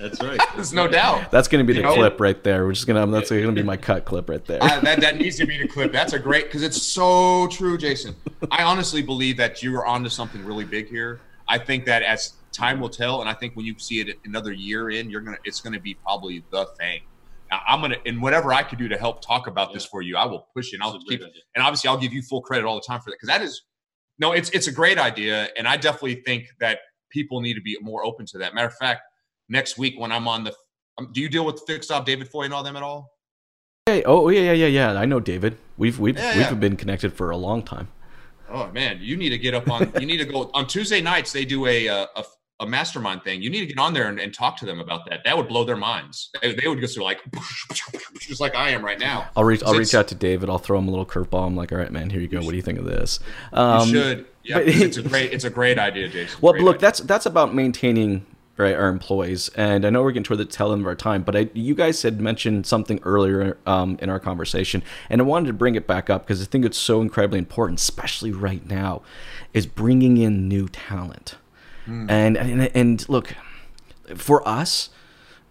That's 0.00 0.22
right. 0.22 0.40
There's 0.54 0.72
no 0.72 0.88
doubt. 0.88 1.30
That's 1.30 1.48
going 1.48 1.64
to 1.64 1.70
be 1.70 1.76
you 1.76 1.82
the 1.82 1.88
know? 1.88 1.94
clip 1.94 2.20
right 2.20 2.42
there. 2.42 2.64
We're 2.64 2.72
just 2.72 2.86
going 2.86 3.04
to. 3.04 3.10
That's 3.12 3.30
going 3.30 3.46
to 3.46 3.52
be 3.52 3.62
my 3.62 3.76
cut 3.76 4.04
clip 4.04 4.28
right 4.28 4.44
there. 4.44 4.62
Uh, 4.62 4.80
that 4.80 5.00
that 5.00 5.16
needs 5.16 5.36
to 5.36 5.46
be 5.46 5.58
the 5.58 5.68
clip. 5.68 5.92
That's 5.92 6.12
a 6.12 6.18
great 6.18 6.44
because 6.46 6.62
it's 6.62 6.82
so 6.82 7.46
true, 7.48 7.76
Jason. 7.76 8.14
I 8.50 8.62
honestly 8.62 9.02
believe 9.02 9.36
that 9.36 9.62
you 9.62 9.76
are 9.76 9.86
onto 9.86 10.08
something 10.08 10.44
really 10.44 10.64
big 10.64 10.88
here. 10.88 11.20
I 11.48 11.58
think 11.58 11.84
that 11.86 12.02
as 12.02 12.34
time 12.52 12.80
will 12.80 12.88
tell, 12.88 13.20
and 13.20 13.28
I 13.28 13.34
think 13.34 13.56
when 13.56 13.66
you 13.66 13.78
see 13.78 14.00
it 14.00 14.18
another 14.24 14.52
year 14.52 14.90
in, 14.90 15.10
you're 15.10 15.20
gonna. 15.20 15.38
It's 15.44 15.60
going 15.60 15.74
to 15.74 15.80
be 15.80 15.94
probably 15.94 16.44
the 16.50 16.66
thing. 16.78 17.02
I'm 17.52 17.80
gonna 17.80 17.96
and 18.06 18.22
whatever 18.22 18.52
I 18.52 18.62
can 18.62 18.78
do 18.78 18.88
to 18.88 18.96
help 18.96 19.20
talk 19.20 19.48
about 19.48 19.70
yeah. 19.70 19.74
this 19.74 19.84
for 19.84 20.02
you, 20.02 20.16
I 20.16 20.24
will 20.24 20.46
push 20.54 20.72
it. 20.72 20.76
And 20.76 20.84
I'll 20.84 20.98
keep 21.00 21.20
it. 21.20 21.32
And 21.54 21.64
obviously, 21.64 21.88
I'll 21.88 21.98
give 21.98 22.12
you 22.12 22.22
full 22.22 22.40
credit 22.40 22.64
all 22.64 22.76
the 22.76 22.84
time 22.86 23.00
for 23.00 23.10
that 23.10 23.16
because 23.20 23.28
that 23.28 23.42
is 23.42 23.62
no, 24.20 24.32
it's 24.32 24.50
it's 24.50 24.68
a 24.68 24.72
great 24.72 24.98
idea, 24.98 25.48
and 25.56 25.66
I 25.66 25.76
definitely 25.76 26.16
think 26.26 26.46
that 26.60 26.80
people 27.10 27.40
need 27.40 27.54
to 27.54 27.60
be 27.60 27.76
more 27.80 28.04
open 28.04 28.26
to 28.26 28.38
that. 28.38 28.54
Matter 28.54 28.68
of 28.68 28.74
fact, 28.74 29.02
next 29.50 29.76
week 29.76 29.98
when 29.98 30.10
I'm 30.12 30.26
on 30.26 30.44
the. 30.44 30.54
Um, 30.98 31.10
do 31.12 31.20
you 31.20 31.28
deal 31.28 31.44
with 31.44 31.60
fixed 31.66 31.90
op 31.90 32.06
David 32.06 32.28
Foy 32.28 32.44
and 32.44 32.54
all 32.54 32.62
them 32.62 32.76
at 32.76 32.82
all? 32.82 33.10
Hey, 33.86 34.02
oh 34.04 34.28
yeah, 34.28 34.52
yeah, 34.52 34.52
yeah, 34.52 34.66
yeah. 34.66 35.00
I 35.00 35.04
know 35.04 35.20
David. 35.20 35.58
We've 35.76 35.98
we've 35.98 36.16
yeah, 36.16 36.36
we've 36.36 36.46
yeah. 36.46 36.54
been 36.54 36.76
connected 36.76 37.12
for 37.12 37.30
a 37.30 37.36
long 37.36 37.62
time. 37.62 37.88
Oh 38.48 38.70
man, 38.72 38.98
you 39.00 39.16
need 39.16 39.30
to 39.30 39.38
get 39.38 39.54
up 39.54 39.68
on. 39.70 39.92
you 40.00 40.06
need 40.06 40.18
to 40.18 40.24
go 40.24 40.50
on 40.54 40.66
Tuesday 40.66 41.00
nights. 41.00 41.32
They 41.32 41.44
do 41.44 41.66
a 41.66 41.86
a, 41.86 42.06
a 42.60 42.66
mastermind 42.66 43.22
thing. 43.24 43.42
You 43.42 43.50
need 43.50 43.60
to 43.60 43.66
get 43.66 43.78
on 43.78 43.94
there 43.94 44.08
and, 44.08 44.20
and, 44.20 44.34
talk 44.34 44.56
to 44.58 44.66
them 44.66 44.80
about 44.80 45.08
that. 45.08 45.20
That 45.24 45.36
would 45.36 45.48
blow 45.48 45.64
their 45.64 45.76
minds. 45.76 46.30
They, 46.42 46.54
they 46.54 46.68
would 46.68 46.78
just 46.78 46.96
be 46.96 47.02
like, 47.02 47.20
just 48.20 48.40
like 48.40 48.54
I 48.54 48.70
am 48.70 48.84
right 48.84 48.98
now. 48.98 49.30
I'll 49.34 49.44
reach. 49.44 49.62
I'll 49.64 49.74
reach 49.74 49.94
out 49.94 50.08
to 50.08 50.14
David. 50.14 50.50
I'll 50.50 50.58
throw 50.58 50.78
him 50.78 50.86
a 50.86 50.90
little 50.90 51.06
curveball. 51.06 51.46
I'm 51.46 51.56
like, 51.56 51.72
all 51.72 51.78
right, 51.78 51.90
man, 51.90 52.10
here 52.10 52.20
you 52.20 52.28
go. 52.28 52.40
What 52.40 52.50
do 52.50 52.56
you 52.56 52.62
think 52.62 52.78
of 52.78 52.84
this? 52.84 53.18
Um, 53.52 53.88
you 53.88 53.94
should. 53.94 54.26
Yeah, 54.42 54.58
it's 54.58 54.98
a 54.98 55.02
great. 55.08 55.32
It's 55.32 55.44
a 55.44 55.50
great 55.50 55.78
idea, 55.78 56.08
Jason. 56.08 56.38
Well, 56.42 56.54
look, 56.58 56.76
idea. 56.76 56.80
that's 56.80 57.00
that's 57.00 57.26
about 57.26 57.54
maintaining 57.54 58.26
right, 58.56 58.74
our 58.74 58.88
employees. 58.88 59.48
And 59.50 59.84
I 59.84 59.90
know 59.90 60.02
we're 60.02 60.12
getting 60.12 60.24
toward 60.24 60.38
the 60.40 60.44
tail 60.44 60.72
end 60.72 60.82
of 60.82 60.86
our 60.86 60.94
time, 60.94 61.22
but 61.22 61.36
I, 61.36 61.50
you 61.54 61.74
guys 61.74 62.02
had 62.02 62.20
mentioned 62.20 62.66
something 62.66 63.00
earlier 63.02 63.56
um, 63.66 63.98
in 64.00 64.10
our 64.10 64.20
conversation, 64.20 64.82
and 65.08 65.20
I 65.20 65.24
wanted 65.24 65.46
to 65.48 65.52
bring 65.52 65.74
it 65.74 65.86
back 65.86 66.10
up 66.10 66.26
because 66.26 66.42
I 66.42 66.44
think 66.44 66.64
it's 66.64 66.78
so 66.78 67.00
incredibly 67.00 67.38
important, 67.38 67.80
especially 67.80 68.32
right 68.32 68.64
now, 68.66 69.02
is 69.52 69.66
bringing 69.66 70.16
in 70.16 70.48
new 70.48 70.68
talent. 70.68 71.36
Mm. 71.86 72.10
And, 72.10 72.36
and 72.36 72.70
and 72.74 73.08
look, 73.08 73.34
for 74.14 74.46
us, 74.46 74.90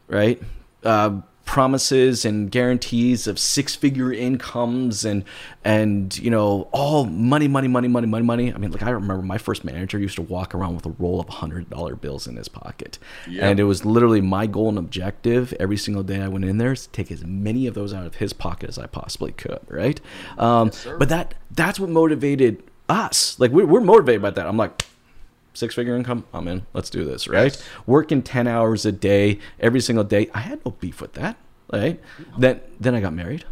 right. 0.08 0.42
Uh, 0.84 1.22
promises 1.50 2.26
and 2.26 2.52
guarantees 2.52 3.26
of 3.26 3.40
six 3.40 3.74
figure 3.74 4.14
incomes 4.14 5.04
and 5.04 5.24
and 5.66 6.16
you 6.20 6.30
know 6.30 6.70
all 6.72 7.06
money 7.06 7.48
money 7.48 7.68
money 7.68 7.88
money 7.88 8.06
money 8.06 8.24
money. 8.24 8.54
I 8.54 8.58
mean 8.60 8.70
like 8.70 8.84
i 8.84 8.92
remember 8.92 9.24
my 9.24 9.40
first 9.40 9.64
manager 9.64 9.98
used 9.98 10.16
to 10.18 10.22
walk 10.22 10.54
around 10.54 10.76
with 10.76 10.86
a 10.86 10.92
roll 10.92 11.20
of 11.20 11.28
hundred 11.28 11.68
dollar 11.68 11.96
bills 11.96 12.28
in 12.28 12.36
his 12.36 12.48
pocket. 12.48 13.00
And 13.50 13.60
it 13.60 13.64
was 13.64 13.84
literally 13.84 14.22
my 14.22 14.46
goal 14.46 14.70
and 14.70 14.78
objective 14.78 15.52
every 15.60 15.78
single 15.78 16.04
day 16.04 16.22
i 16.22 16.28
went 16.28 16.46
in 16.46 16.60
there 16.60 16.74
is 16.74 16.86
to 16.86 16.92
take 16.92 17.10
as 17.12 17.26
many 17.26 17.66
of 17.66 17.74
those 17.74 17.96
out 17.96 18.06
of 18.06 18.16
his 18.16 18.32
pocket 18.32 18.70
as 18.70 18.78
i 18.78 18.86
possibly 18.86 19.32
could 19.32 19.60
right? 19.70 20.00
Um, 20.38 20.68
yes, 20.68 20.88
but 21.00 21.10
that 21.10 21.34
that's 21.50 21.80
what 21.80 21.90
motivated 21.90 22.62
us. 22.88 23.40
Like 23.40 23.50
we're, 23.50 23.66
we're 23.66 23.82
motivated 23.82 24.22
by 24.22 24.30
that. 24.30 24.46
I'm 24.46 24.58
like 24.58 24.84
six 25.54 25.76
figure 25.76 25.96
income, 25.96 26.26
I'm 26.34 26.48
in. 26.48 26.66
Let's 26.74 26.90
do 26.90 27.06
this, 27.06 27.28
right? 27.28 27.52
Yes. 27.52 27.64
Working 27.86 28.22
10 28.22 28.48
hours 28.48 28.86
a 28.86 28.92
day 28.92 29.40
every 29.60 29.82
single 29.82 30.04
day. 30.04 30.30
I 30.34 30.40
had 30.40 30.64
no 30.66 30.72
beef 30.80 31.02
with 31.02 31.14
that, 31.14 31.38
right? 31.72 32.00
Then 32.38 32.62
then 32.80 32.96
I 32.96 33.02
got 33.02 33.14
married. 33.14 33.46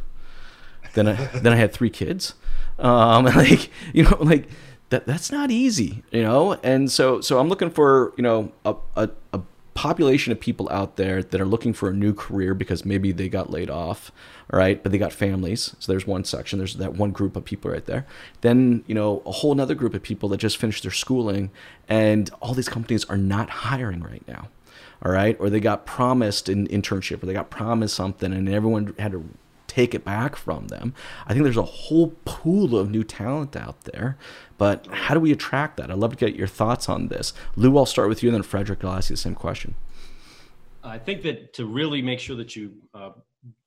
Then 0.93 1.07
I 1.07 1.13
then 1.41 1.53
I 1.53 1.55
had 1.57 1.73
three 1.73 1.89
kids. 1.89 2.33
Um 2.79 3.25
like, 3.43 3.69
you 3.93 4.03
know, 4.03 4.17
like 4.19 4.47
that 4.89 5.05
that's 5.05 5.31
not 5.31 5.51
easy, 5.51 6.03
you 6.11 6.23
know? 6.23 6.53
And 6.63 6.91
so 6.91 7.21
so 7.21 7.39
I'm 7.39 7.49
looking 7.49 7.69
for, 7.69 8.13
you 8.17 8.23
know, 8.23 8.51
a 8.65 8.75
a, 8.95 9.09
a 9.33 9.41
population 9.77 10.31
of 10.31 10.39
people 10.39 10.67
out 10.71 10.95
there 10.95 11.21
that 11.21 11.39
are 11.39 11.45
looking 11.45 11.71
for 11.71 11.89
a 11.89 11.93
new 11.93 12.11
career 12.11 12.55
because 12.55 12.83
maybe 12.83 13.11
they 13.11 13.29
got 13.29 13.51
laid 13.51 13.69
off, 13.69 14.11
right? 14.51 14.81
But 14.81 14.91
they 14.91 14.97
got 14.97 15.13
families. 15.13 15.75
So 15.77 15.91
there's 15.91 16.07
one 16.07 16.23
section. 16.23 16.57
There's 16.57 16.73
that 16.77 16.95
one 16.95 17.11
group 17.11 17.35
of 17.35 17.45
people 17.45 17.69
right 17.69 17.85
there. 17.85 18.07
Then 18.41 18.83
you 18.87 18.95
know 18.95 19.21
a 19.23 19.31
whole 19.31 19.51
another 19.51 19.75
group 19.75 19.93
of 19.93 20.01
people 20.01 20.29
that 20.29 20.37
just 20.37 20.57
finished 20.57 20.81
their 20.81 20.91
schooling, 20.91 21.51
and 21.87 22.27
all 22.41 22.55
these 22.55 22.69
companies 22.69 23.05
are 23.05 23.17
not 23.17 23.51
hiring 23.51 24.01
right 24.01 24.27
now. 24.27 24.49
All 25.05 25.11
right, 25.11 25.37
or 25.39 25.51
they 25.51 25.59
got 25.59 25.85
promised 25.85 26.49
an 26.49 26.67
internship, 26.69 27.21
or 27.21 27.27
they 27.27 27.33
got 27.33 27.51
promised 27.51 27.95
something, 27.95 28.33
and 28.33 28.49
everyone 28.49 28.95
had 28.97 29.11
to 29.11 29.29
take 29.77 29.93
it 29.93 30.03
back 30.03 30.35
from 30.35 30.69
them. 30.69 30.91
I 31.27 31.33
think 31.33 31.43
there's 31.43 31.55
a 31.55 31.61
whole 31.61 32.15
pool 32.25 32.75
of 32.75 32.89
new 32.89 33.03
talent 33.03 33.55
out 33.55 33.81
there, 33.81 34.17
but 34.57 34.87
how 34.87 35.13
do 35.13 35.19
we 35.19 35.31
attract 35.31 35.77
that? 35.77 35.91
I'd 35.91 35.99
love 35.99 36.17
to 36.17 36.17
get 36.17 36.35
your 36.35 36.47
thoughts 36.47 36.89
on 36.89 37.09
this. 37.09 37.31
Lou, 37.55 37.77
I'll 37.77 37.85
start 37.85 38.09
with 38.09 38.23
you, 38.23 38.29
and 38.29 38.33
then 38.33 38.41
Frederick, 38.41 38.83
I'll 38.83 38.93
ask 38.93 39.11
you 39.11 39.15
the 39.15 39.21
same 39.21 39.35
question. 39.35 39.75
I 40.83 40.97
think 40.97 41.21
that 41.23 41.53
to 41.53 41.67
really 41.67 42.01
make 42.01 42.19
sure 42.19 42.35
that 42.37 42.55
you 42.55 42.73
uh, 42.95 43.11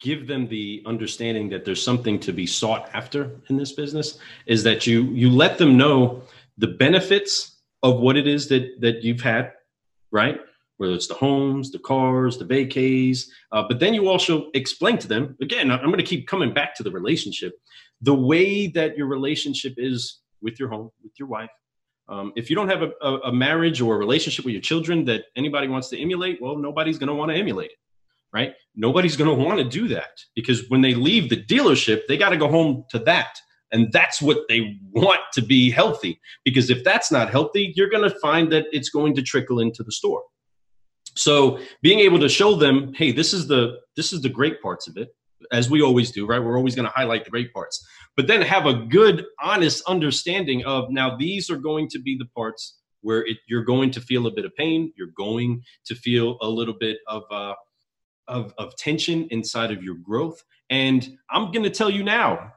give 0.01 0.27
them 0.27 0.49
the 0.49 0.83
understanding 0.85 1.49
that 1.51 1.65
there's 1.65 1.83
something 1.83 2.19
to 2.21 2.33
be 2.33 2.45
sought 2.45 2.91
after 2.93 3.31
in 3.49 3.57
this 3.57 3.71
business 3.71 4.19
is 4.47 4.65
that 4.65 4.89
you 4.89 5.05
you 5.23 5.31
let 5.31 5.59
them 5.59 5.77
know 5.77 6.23
the 6.59 6.67
benefits 6.67 7.59
of 7.85 8.01
what 8.01 8.17
it 8.17 8.27
is 8.27 8.49
that 8.49 8.81
that 8.81 9.05
you've 9.05 9.21
had, 9.21 9.53
right? 10.11 10.41
Whether 10.81 10.95
it's 10.95 11.09
the 11.09 11.15
homes, 11.15 11.71
the 11.71 11.79
cars, 11.79 12.39
the 12.39 12.45
vacays. 12.47 13.29
Uh, 13.53 13.63
but 13.69 13.79
then 13.79 13.93
you 13.93 14.09
also 14.09 14.51
explain 14.55 14.97
to 14.97 15.07
them 15.07 15.37
again, 15.43 15.71
I'm 15.71 15.85
going 15.85 15.99
to 15.99 16.03
keep 16.03 16.27
coming 16.27 16.55
back 16.55 16.75
to 16.77 16.83
the 16.83 16.91
relationship, 16.91 17.53
the 18.01 18.15
way 18.15 18.67
that 18.69 18.97
your 18.97 19.07
relationship 19.07 19.75
is 19.77 20.21
with 20.41 20.59
your 20.59 20.71
home, 20.71 20.91
with 21.05 21.13
your 21.19 21.29
wife. 21.29 21.51
Um, 22.09 22.33
if 22.35 22.49
you 22.49 22.57
don't 22.57 22.71
have 22.71 22.81
a, 22.81 22.93
a, 23.03 23.19
a, 23.25 23.33
marriage 23.33 23.83
or 23.83 23.95
a 23.95 23.99
relationship 23.99 24.47
with 24.47 24.53
your 24.53 24.63
children 24.63 25.05
that 25.05 25.25
anybody 25.37 25.69
wants 25.69 25.91
to 25.91 26.01
emulate, 26.01 26.41
well, 26.41 26.57
nobody's 26.57 26.97
going 26.97 27.09
to 27.09 27.15
want 27.15 27.31
to 27.31 27.37
emulate 27.37 27.73
it, 27.73 27.79
right? 28.33 28.55
Nobody's 28.75 29.19
going 29.19 29.29
to 29.29 29.45
want 29.45 29.59
to 29.59 29.65
do 29.65 29.87
that 29.89 30.19
because 30.35 30.67
when 30.71 30.81
they 30.81 30.95
leave 30.95 31.29
the 31.29 31.45
dealership, 31.45 32.07
they 32.09 32.17
got 32.17 32.31
to 32.31 32.39
go 32.39 32.49
home 32.49 32.87
to 32.89 32.99
that. 33.01 33.39
And 33.71 33.93
that's 33.93 34.23
what 34.23 34.49
they 34.49 34.81
want 34.91 35.21
to 35.35 35.43
be 35.43 35.71
healthy. 35.71 36.19
Because 36.43 36.71
if 36.71 36.83
that's 36.85 37.13
not 37.13 37.29
healthy, 37.29 37.75
you're 37.77 37.91
going 37.91 38.11
to 38.11 38.19
find 38.19 38.51
that 38.51 38.65
it's 38.73 38.89
going 38.89 39.15
to 39.17 39.23
trickle 39.23 39.61
into 39.61 39.83
the 39.83 39.93
store. 39.93 40.23
So 41.15 41.59
being 41.83 42.01
able 42.01 42.19
to 42.21 42.29
show 42.29 42.55
them, 42.55 42.93
hey, 42.95 43.13
this 43.13 43.33
is 43.33 43.47
the 43.47 43.79
this 43.97 44.13
is 44.13 44.23
the 44.23 44.29
great 44.29 44.63
parts 44.63 44.89
of 44.89 44.97
it. 44.97 45.09
as 45.53 45.71
we 45.71 45.83
always 45.83 46.11
do, 46.11 46.27
right? 46.27 46.39
We're 46.43 46.57
always 46.57 46.75
going 46.75 46.87
to 46.87 46.93
highlight 46.95 47.25
the 47.25 47.31
great 47.31 47.53
parts, 47.53 47.87
but 48.17 48.27
then 48.27 48.43
have 48.43 48.67
a 48.67 48.75
good, 48.75 49.25
honest 49.43 49.83
understanding 49.87 50.65
of 50.65 50.91
now 50.91 51.17
these 51.17 51.51
are 51.51 51.57
going 51.57 51.89
to 51.89 51.99
be 52.01 52.17
the 52.17 52.27
parts 52.37 52.79
where 53.03 53.27
it, 53.27 53.39
you're 53.49 53.65
going 53.65 53.91
to 53.93 54.01
feel 54.01 54.27
a 54.27 54.31
bit 54.31 54.45
of 54.45 54.55
pain, 54.57 54.93
you're 54.97 55.15
going 55.17 55.63
to 55.87 55.95
feel 55.95 56.37
a 56.43 56.49
little 56.49 56.75
bit 56.79 56.99
of 57.07 57.23
uh, 57.31 57.55
of, 58.29 58.55
of 58.59 58.77
tension 58.77 59.27
inside 59.31 59.73
of 59.73 59.83
your 59.83 59.97
growth, 59.97 60.43
and 60.69 61.09
I'm 61.31 61.51
going 61.51 61.65
to 61.65 61.71
tell 61.71 61.91
you 61.91 62.03
now. 62.05 62.53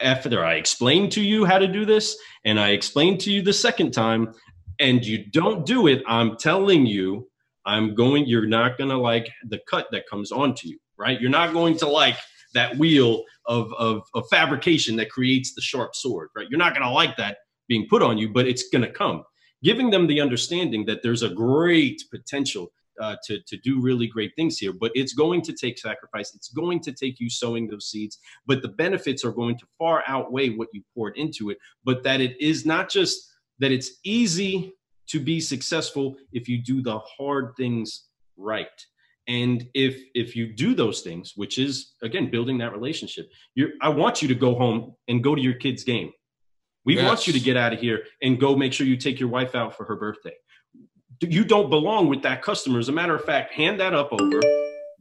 After 0.00 0.44
I 0.44 0.54
explain 0.54 1.08
to 1.10 1.22
you 1.22 1.44
how 1.44 1.58
to 1.58 1.68
do 1.68 1.84
this, 1.84 2.16
and 2.44 2.58
I 2.58 2.70
explain 2.70 3.18
to 3.18 3.30
you 3.30 3.40
the 3.40 3.52
second 3.52 3.92
time, 3.92 4.34
and 4.80 5.04
you 5.04 5.26
don't 5.30 5.64
do 5.64 5.86
it, 5.86 6.02
I'm 6.08 6.36
telling 6.36 6.86
you, 6.86 7.28
I'm 7.66 7.94
going, 7.94 8.26
you're 8.26 8.46
not 8.46 8.78
going 8.78 8.90
to 8.90 8.96
like 8.96 9.28
the 9.48 9.60
cut 9.68 9.88
that 9.90 10.08
comes 10.08 10.32
onto 10.32 10.68
you, 10.68 10.78
right? 10.96 11.20
You're 11.20 11.30
not 11.30 11.52
going 11.52 11.76
to 11.78 11.88
like 11.88 12.16
that 12.54 12.76
wheel 12.78 13.24
of, 13.46 13.72
of, 13.74 14.02
of 14.14 14.24
fabrication 14.30 14.96
that 14.96 15.10
creates 15.10 15.54
the 15.54 15.60
sharp 15.60 15.94
sword, 15.94 16.28
right? 16.34 16.46
You're 16.48 16.58
not 16.58 16.72
going 16.72 16.86
to 16.86 16.90
like 16.90 17.16
that 17.16 17.38
being 17.68 17.86
put 17.90 18.02
on 18.02 18.16
you, 18.16 18.28
but 18.32 18.46
it's 18.46 18.68
going 18.68 18.82
to 18.82 18.90
come. 18.90 19.24
Giving 19.62 19.90
them 19.90 20.06
the 20.06 20.20
understanding 20.20 20.86
that 20.86 21.02
there's 21.02 21.22
a 21.22 21.28
great 21.28 22.02
potential 22.10 22.70
uh, 23.00 23.16
to, 23.24 23.40
to 23.46 23.56
do 23.58 23.80
really 23.80 24.06
great 24.06 24.32
things 24.36 24.58
here, 24.58 24.72
but 24.72 24.92
it's 24.94 25.12
going 25.12 25.42
to 25.42 25.52
take 25.52 25.78
sacrifice. 25.78 26.34
It's 26.34 26.48
going 26.48 26.80
to 26.80 26.92
take 26.92 27.20
you 27.20 27.28
sowing 27.28 27.66
those 27.66 27.90
seeds, 27.90 28.18
but 28.46 28.62
the 28.62 28.68
benefits 28.68 29.24
are 29.24 29.32
going 29.32 29.58
to 29.58 29.66
far 29.78 30.02
outweigh 30.06 30.50
what 30.50 30.68
you 30.72 30.82
poured 30.94 31.16
into 31.18 31.50
it. 31.50 31.58
But 31.84 32.02
that 32.04 32.20
it 32.20 32.40
is 32.40 32.64
not 32.64 32.88
just 32.88 33.30
that 33.58 33.72
it's 33.72 33.90
easy 34.04 34.72
to 35.08 35.20
be 35.20 35.40
successful 35.40 36.16
if 36.32 36.48
you 36.48 36.62
do 36.62 36.82
the 36.82 36.98
hard 36.98 37.54
things 37.56 38.06
right. 38.36 38.66
And 39.28 39.68
if 39.74 40.00
if 40.14 40.36
you 40.36 40.52
do 40.52 40.74
those 40.74 41.00
things 41.00 41.32
which 41.34 41.58
is 41.58 41.94
again 42.02 42.30
building 42.30 42.58
that 42.58 42.72
relationship 42.72 43.28
you 43.56 43.72
i 43.82 43.88
want 43.88 44.22
you 44.22 44.28
to 44.28 44.36
go 44.36 44.54
home 44.54 44.94
and 45.08 45.22
go 45.22 45.34
to 45.34 45.42
your 45.42 45.54
kid's 45.54 45.84
game. 45.84 46.12
We 46.84 46.94
yes. 46.94 47.04
want 47.04 47.26
you 47.26 47.32
to 47.32 47.40
get 47.40 47.56
out 47.56 47.72
of 47.72 47.80
here 47.80 48.04
and 48.22 48.38
go 48.38 48.54
make 48.54 48.72
sure 48.72 48.86
you 48.86 48.96
take 48.96 49.18
your 49.18 49.28
wife 49.28 49.56
out 49.56 49.76
for 49.76 49.84
her 49.86 49.96
birthday. 49.96 50.34
You 51.20 51.44
don't 51.44 51.68
belong 51.68 52.08
with 52.08 52.22
that 52.22 52.42
customer. 52.42 52.78
As 52.78 52.88
a 52.88 52.92
matter 52.92 53.16
of 53.16 53.24
fact 53.24 53.52
hand 53.52 53.80
that 53.80 53.94
up 53.94 54.12
over. 54.12 54.40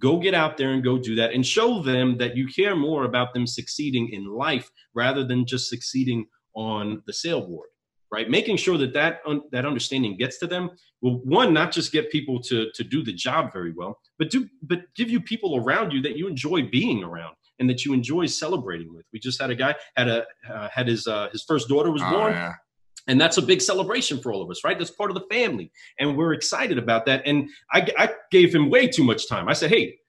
Go 0.01 0.17
get 0.17 0.33
out 0.33 0.57
there 0.57 0.71
and 0.71 0.83
go 0.83 0.97
do 0.97 1.15
that 1.15 1.31
and 1.31 1.45
show 1.45 1.81
them 1.81 2.17
that 2.17 2.35
you 2.35 2.47
care 2.47 2.75
more 2.75 3.05
about 3.05 3.33
them 3.33 3.47
succeeding 3.47 4.09
in 4.11 4.25
life 4.25 4.69
rather 4.93 5.23
than 5.23 5.45
just 5.45 5.69
succeeding 5.69 6.25
on 6.55 7.01
the 7.05 7.13
sale 7.13 7.47
board 7.47 7.69
right? 8.11 8.29
Making 8.29 8.57
sure 8.57 8.77
that 8.77 8.93
that, 8.93 9.21
un, 9.25 9.41
that 9.51 9.65
understanding 9.65 10.17
gets 10.17 10.37
to 10.39 10.47
them 10.47 10.71
will 11.01 11.19
one 11.23 11.53
not 11.53 11.71
just 11.71 11.91
get 11.91 12.11
people 12.11 12.41
to 12.43 12.69
to 12.73 12.83
do 12.83 13.03
the 13.03 13.13
job 13.13 13.51
very 13.53 13.73
well, 13.75 13.99
but 14.17 14.29
do 14.29 14.47
but 14.63 14.81
give 14.95 15.09
you 15.09 15.19
people 15.19 15.57
around 15.57 15.91
you 15.91 16.01
that 16.01 16.17
you 16.17 16.27
enjoy 16.27 16.63
being 16.63 17.03
around 17.03 17.35
and 17.59 17.69
that 17.69 17.85
you 17.85 17.93
enjoy 17.93 18.25
celebrating 18.25 18.93
with. 18.93 19.05
We 19.13 19.19
just 19.19 19.41
had 19.41 19.49
a 19.49 19.55
guy 19.55 19.75
had 19.95 20.07
a 20.07 20.25
uh, 20.49 20.69
had 20.73 20.87
his 20.87 21.07
uh, 21.07 21.29
his 21.31 21.43
first 21.43 21.67
daughter 21.67 21.91
was 21.91 22.01
oh, 22.03 22.09
born. 22.09 22.33
Yeah. 22.33 22.53
And 23.07 23.21
that's 23.21 23.37
a 23.37 23.41
big 23.41 23.61
celebration 23.61 24.19
for 24.19 24.33
all 24.33 24.41
of 24.41 24.49
us, 24.49 24.63
right? 24.63 24.79
That's 24.79 24.89
part 24.89 25.11
of 25.11 25.15
the 25.15 25.25
family. 25.29 25.71
And 25.99 26.17
we're 26.17 26.33
excited 26.33 26.79
about 26.79 27.05
that. 27.05 27.21
And 27.27 27.49
I, 27.71 27.87
I 27.99 28.09
gave 28.31 28.53
him 28.53 28.71
way 28.71 28.87
too 28.87 29.03
much 29.03 29.29
time. 29.29 29.47
I 29.47 29.53
said, 29.53 29.69
hey, 29.69 29.99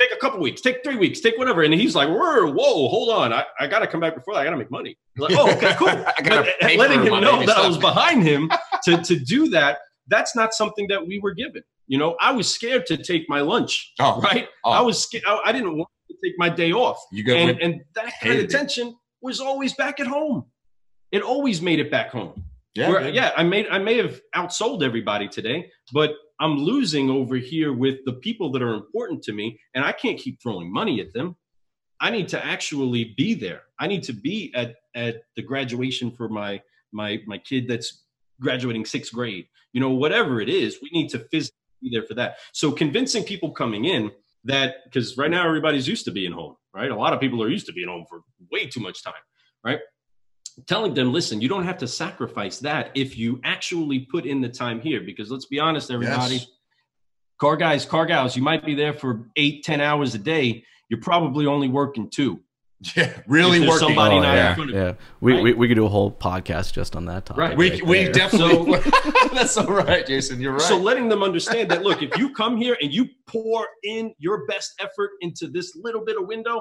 take 0.00 0.12
a 0.12 0.16
couple 0.16 0.40
weeks, 0.40 0.60
take 0.60 0.82
three 0.82 0.96
weeks, 0.96 1.20
take 1.20 1.38
whatever. 1.38 1.62
And 1.62 1.72
he's 1.72 1.94
like, 1.94 2.08
whoa, 2.08 2.50
whoa, 2.50 2.88
hold 2.88 3.10
on. 3.10 3.32
I, 3.32 3.44
I 3.60 3.66
got 3.66 3.80
to 3.80 3.86
come 3.86 4.00
back 4.00 4.14
before 4.14 4.34
that. 4.34 4.40
I 4.40 4.44
got 4.44 4.50
to 4.50 4.56
make 4.56 4.70
money. 4.70 4.98
Like, 5.16 5.34
oh, 5.36 5.52
okay, 5.52 5.74
cool. 5.76 5.88
letting 6.76 7.02
him 7.02 7.20
know 7.20 7.44
that 7.44 7.56
I 7.56 7.66
was 7.66 7.78
behind 7.78 8.22
him 8.22 8.50
to, 8.84 8.98
to 9.02 9.16
do 9.16 9.48
that, 9.50 9.78
that's 10.08 10.34
not 10.34 10.54
something 10.54 10.86
that 10.88 11.06
we 11.06 11.18
were 11.20 11.32
given. 11.32 11.62
You 11.86 11.98
know, 11.98 12.16
I 12.20 12.32
was 12.32 12.52
scared 12.52 12.86
to 12.86 12.96
take 12.96 13.28
my 13.28 13.40
lunch, 13.40 13.92
oh, 14.00 14.20
right? 14.20 14.48
Oh. 14.64 14.70
I 14.70 14.80
was 14.80 15.02
scared. 15.02 15.24
I, 15.26 15.40
I, 15.46 15.52
didn't 15.52 15.76
want 15.76 15.88
to 16.10 16.16
take 16.24 16.34
my 16.38 16.48
day 16.48 16.72
off. 16.72 16.98
You 17.12 17.22
got 17.24 17.36
and, 17.36 17.60
and 17.60 17.80
that 17.94 18.12
kind 18.22 18.40
of 18.40 18.48
tension 18.48 18.96
was 19.20 19.40
always 19.40 19.74
back 19.74 20.00
at 20.00 20.06
home. 20.06 20.46
It 21.12 21.22
always 21.22 21.60
made 21.60 21.80
it 21.80 21.90
back 21.90 22.10
home. 22.10 22.42
Yeah, 22.74 22.90
Where, 22.90 23.08
yeah. 23.08 23.32
I 23.36 23.44
made 23.44 23.68
I 23.70 23.78
may 23.78 23.96
have 23.98 24.20
outsold 24.34 24.82
everybody 24.82 25.28
today, 25.28 25.70
but 25.92 26.12
I'm 26.40 26.58
losing 26.58 27.08
over 27.08 27.36
here 27.36 27.72
with 27.72 27.98
the 28.04 28.14
people 28.14 28.50
that 28.52 28.62
are 28.62 28.74
important 28.74 29.22
to 29.24 29.32
me, 29.32 29.60
and 29.74 29.84
I 29.84 29.92
can't 29.92 30.18
keep 30.18 30.42
throwing 30.42 30.72
money 30.72 31.00
at 31.00 31.12
them. 31.12 31.36
I 32.00 32.10
need 32.10 32.28
to 32.28 32.44
actually 32.44 33.14
be 33.16 33.34
there. 33.34 33.62
I 33.78 33.86
need 33.86 34.02
to 34.04 34.12
be 34.12 34.52
at 34.54 34.74
at 34.94 35.22
the 35.36 35.42
graduation 35.42 36.10
for 36.10 36.28
my 36.28 36.60
my 36.92 37.20
my 37.26 37.38
kid 37.38 37.68
that's 37.68 38.04
graduating 38.40 38.84
sixth 38.84 39.12
grade. 39.12 39.46
You 39.72 39.80
know, 39.80 39.90
whatever 39.90 40.40
it 40.40 40.48
is, 40.48 40.78
we 40.82 40.90
need 40.92 41.08
to 41.10 41.20
physically 41.30 41.56
be 41.82 41.90
there 41.92 42.02
for 42.04 42.14
that. 42.14 42.38
So 42.52 42.72
convincing 42.72 43.22
people 43.22 43.52
coming 43.52 43.84
in 43.84 44.10
that 44.44 44.76
because 44.84 45.16
right 45.16 45.30
now 45.30 45.46
everybody's 45.46 45.88
used 45.88 46.04
to 46.06 46.10
being 46.10 46.32
home, 46.32 46.56
right? 46.74 46.90
A 46.90 46.96
lot 46.96 47.12
of 47.12 47.20
people 47.20 47.42
are 47.42 47.48
used 47.48 47.66
to 47.66 47.72
being 47.72 47.88
home 47.88 48.04
for 48.08 48.20
way 48.50 48.66
too 48.66 48.80
much 48.80 49.02
time, 49.02 49.14
right? 49.64 49.78
Telling 50.66 50.94
them, 50.94 51.12
listen, 51.12 51.40
you 51.40 51.48
don't 51.48 51.64
have 51.64 51.78
to 51.78 51.88
sacrifice 51.88 52.58
that 52.60 52.90
if 52.94 53.18
you 53.18 53.40
actually 53.44 54.00
put 54.00 54.26
in 54.26 54.40
the 54.40 54.48
time 54.48 54.80
here. 54.80 55.00
Because 55.00 55.30
let's 55.30 55.46
be 55.46 55.60
honest, 55.60 55.90
everybody, 55.90 56.36
yes. 56.36 56.46
car 57.38 57.56
guys, 57.56 57.84
car 57.84 58.06
gals, 58.06 58.36
you 58.36 58.42
might 58.42 58.64
be 58.64 58.74
there 58.74 58.92
for 58.92 59.28
eight, 59.36 59.64
ten 59.64 59.80
hours 59.80 60.14
a 60.14 60.18
day. 60.18 60.64
You're 60.88 61.00
probably 61.00 61.46
only 61.46 61.68
working 61.68 62.10
two. 62.10 62.40
Yeah, 62.96 63.12
really 63.26 63.60
working. 63.60 63.78
Somebody 63.78 64.16
oh, 64.16 64.20
not 64.20 64.34
yeah, 64.34 64.60
in 64.60 64.68
yeah. 64.68 64.94
We, 65.20 65.32
right? 65.32 65.42
we 65.42 65.52
we 65.54 65.68
could 65.68 65.76
do 65.76 65.86
a 65.86 65.88
whole 65.88 66.10
podcast 66.10 66.72
just 66.74 66.94
on 66.96 67.06
that 67.06 67.24
topic. 67.24 67.40
Right. 67.40 67.56
We 67.56 67.70
right 67.70 67.86
we 67.86 68.08
definitely. 68.10 68.78
that's 69.32 69.56
all 69.56 69.72
right, 69.72 70.06
Jason. 70.06 70.40
You're 70.40 70.52
right. 70.52 70.62
So 70.62 70.76
letting 70.76 71.08
them 71.08 71.22
understand 71.22 71.70
that 71.70 71.82
look, 71.82 72.02
if 72.02 72.18
you 72.18 72.34
come 72.34 72.56
here 72.56 72.76
and 72.82 72.92
you 72.92 73.08
pour 73.26 73.66
in 73.84 74.12
your 74.18 74.46
best 74.46 74.74
effort 74.80 75.12
into 75.20 75.48
this 75.48 75.74
little 75.76 76.04
bit 76.04 76.20
of 76.20 76.26
window, 76.26 76.60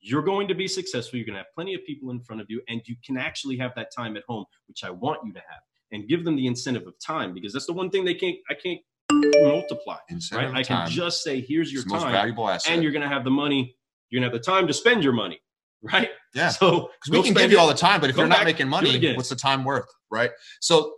you're 0.00 0.22
going 0.22 0.48
to 0.48 0.54
be 0.54 0.68
successful. 0.68 1.18
You're 1.18 1.26
going 1.26 1.34
to 1.34 1.40
have 1.40 1.52
plenty 1.54 1.74
of 1.74 1.84
people 1.84 2.10
in 2.10 2.20
front 2.20 2.40
of 2.40 2.46
you, 2.48 2.62
and 2.68 2.80
you 2.86 2.96
can 3.04 3.16
actually 3.16 3.56
have 3.58 3.72
that 3.76 3.88
time 3.94 4.16
at 4.16 4.22
home, 4.28 4.44
which 4.66 4.84
I 4.84 4.90
want 4.90 5.20
you 5.24 5.32
to 5.32 5.40
have, 5.40 5.60
and 5.92 6.08
give 6.08 6.24
them 6.24 6.36
the 6.36 6.46
incentive 6.46 6.86
of 6.86 6.94
time 7.04 7.34
because 7.34 7.52
that's 7.52 7.66
the 7.66 7.72
one 7.72 7.90
thing 7.90 8.04
they 8.04 8.14
can't. 8.14 8.36
I 8.50 8.54
can't 8.54 8.80
multiply. 9.10 9.96
Incentive 10.08 10.52
right? 10.52 10.60
I 10.60 10.62
can 10.62 10.88
just 10.88 11.22
say, 11.22 11.40
"Here's 11.40 11.72
your 11.72 11.82
time," 11.84 12.12
valuable 12.12 12.48
asset. 12.48 12.72
and 12.72 12.82
you're 12.82 12.92
going 12.92 13.02
to 13.02 13.08
have 13.08 13.24
the 13.24 13.30
money. 13.30 13.76
You're 14.10 14.20
going 14.20 14.30
to 14.30 14.34
have 14.34 14.44
the 14.44 14.50
time 14.50 14.66
to 14.66 14.74
spend 14.74 15.04
your 15.04 15.12
money, 15.12 15.40
right? 15.82 16.10
Yeah. 16.34 16.48
So 16.50 16.90
because 17.04 17.10
we 17.10 17.22
can 17.22 17.34
give 17.34 17.50
you 17.50 17.58
all 17.58 17.68
the 17.68 17.74
time, 17.74 18.00
but 18.00 18.10
if 18.10 18.16
you're 18.16 18.26
not 18.26 18.44
making 18.44 18.68
money, 18.68 19.14
what's 19.14 19.28
the 19.28 19.36
time 19.36 19.64
worth, 19.64 19.88
right? 20.10 20.30
So 20.60 20.94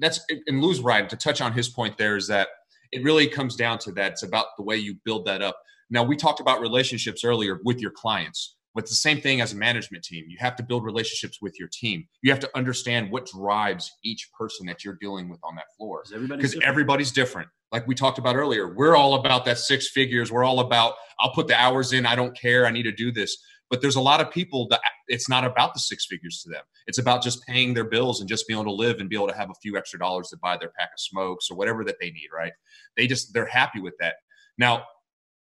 that's 0.00 0.20
and 0.46 0.60
Lou's 0.60 0.80
right. 0.80 1.08
To 1.08 1.16
touch 1.16 1.40
on 1.40 1.52
his 1.52 1.68
point, 1.68 1.98
there 1.98 2.16
is 2.16 2.28
that 2.28 2.48
it 2.92 3.02
really 3.02 3.26
comes 3.26 3.56
down 3.56 3.78
to 3.78 3.92
that. 3.92 4.12
It's 4.12 4.22
about 4.22 4.46
the 4.56 4.62
way 4.62 4.76
you 4.76 4.96
build 5.04 5.26
that 5.26 5.42
up. 5.42 5.56
Now, 5.92 6.02
we 6.02 6.16
talked 6.16 6.40
about 6.40 6.60
relationships 6.60 7.22
earlier 7.22 7.60
with 7.62 7.80
your 7.80 7.92
clients. 7.92 8.56
But 8.74 8.84
it's 8.84 8.90
the 8.90 8.96
same 8.96 9.20
thing 9.20 9.42
as 9.42 9.52
a 9.52 9.56
management 9.56 10.02
team. 10.02 10.24
You 10.28 10.38
have 10.40 10.56
to 10.56 10.62
build 10.62 10.82
relationships 10.82 11.42
with 11.42 11.58
your 11.58 11.68
team. 11.70 12.08
You 12.22 12.30
have 12.30 12.40
to 12.40 12.50
understand 12.54 13.10
what 13.10 13.26
drives 13.26 13.92
each 14.02 14.30
person 14.32 14.64
that 14.64 14.82
you're 14.82 14.96
dealing 14.98 15.28
with 15.28 15.40
on 15.44 15.54
that 15.56 15.66
floor. 15.76 16.04
Because 16.38 16.58
everybody's 16.64 17.12
different. 17.12 17.48
Like 17.70 17.86
we 17.86 17.94
talked 17.94 18.16
about 18.16 18.34
earlier, 18.34 18.74
we're 18.74 18.96
all 18.96 19.14
about 19.14 19.44
that 19.44 19.58
six 19.58 19.90
figures. 19.90 20.32
We're 20.32 20.44
all 20.44 20.60
about, 20.60 20.94
I'll 21.20 21.34
put 21.34 21.48
the 21.48 21.54
hours 21.54 21.92
in. 21.92 22.06
I 22.06 22.14
don't 22.14 22.34
care. 22.34 22.66
I 22.66 22.70
need 22.70 22.84
to 22.84 22.92
do 22.92 23.12
this. 23.12 23.36
But 23.68 23.82
there's 23.82 23.96
a 23.96 24.00
lot 24.00 24.22
of 24.22 24.30
people 24.30 24.68
that 24.68 24.80
it's 25.08 25.28
not 25.28 25.44
about 25.44 25.74
the 25.74 25.80
six 25.80 26.06
figures 26.06 26.40
to 26.42 26.50
them. 26.50 26.62
It's 26.86 26.98
about 26.98 27.22
just 27.22 27.46
paying 27.46 27.74
their 27.74 27.84
bills 27.84 28.20
and 28.20 28.28
just 28.28 28.48
being 28.48 28.58
able 28.58 28.72
to 28.72 28.76
live 28.76 29.00
and 29.00 29.08
be 29.10 29.16
able 29.16 29.28
to 29.28 29.36
have 29.36 29.50
a 29.50 29.54
few 29.60 29.76
extra 29.76 29.98
dollars 29.98 30.28
to 30.30 30.38
buy 30.38 30.56
their 30.56 30.72
pack 30.78 30.88
of 30.94 31.00
smokes 31.00 31.50
or 31.50 31.58
whatever 31.58 31.84
that 31.84 31.96
they 32.00 32.10
need, 32.10 32.28
right? 32.34 32.52
They 32.96 33.06
just, 33.06 33.34
they're 33.34 33.44
happy 33.44 33.80
with 33.80 33.94
that. 34.00 34.14
Now, 34.56 34.84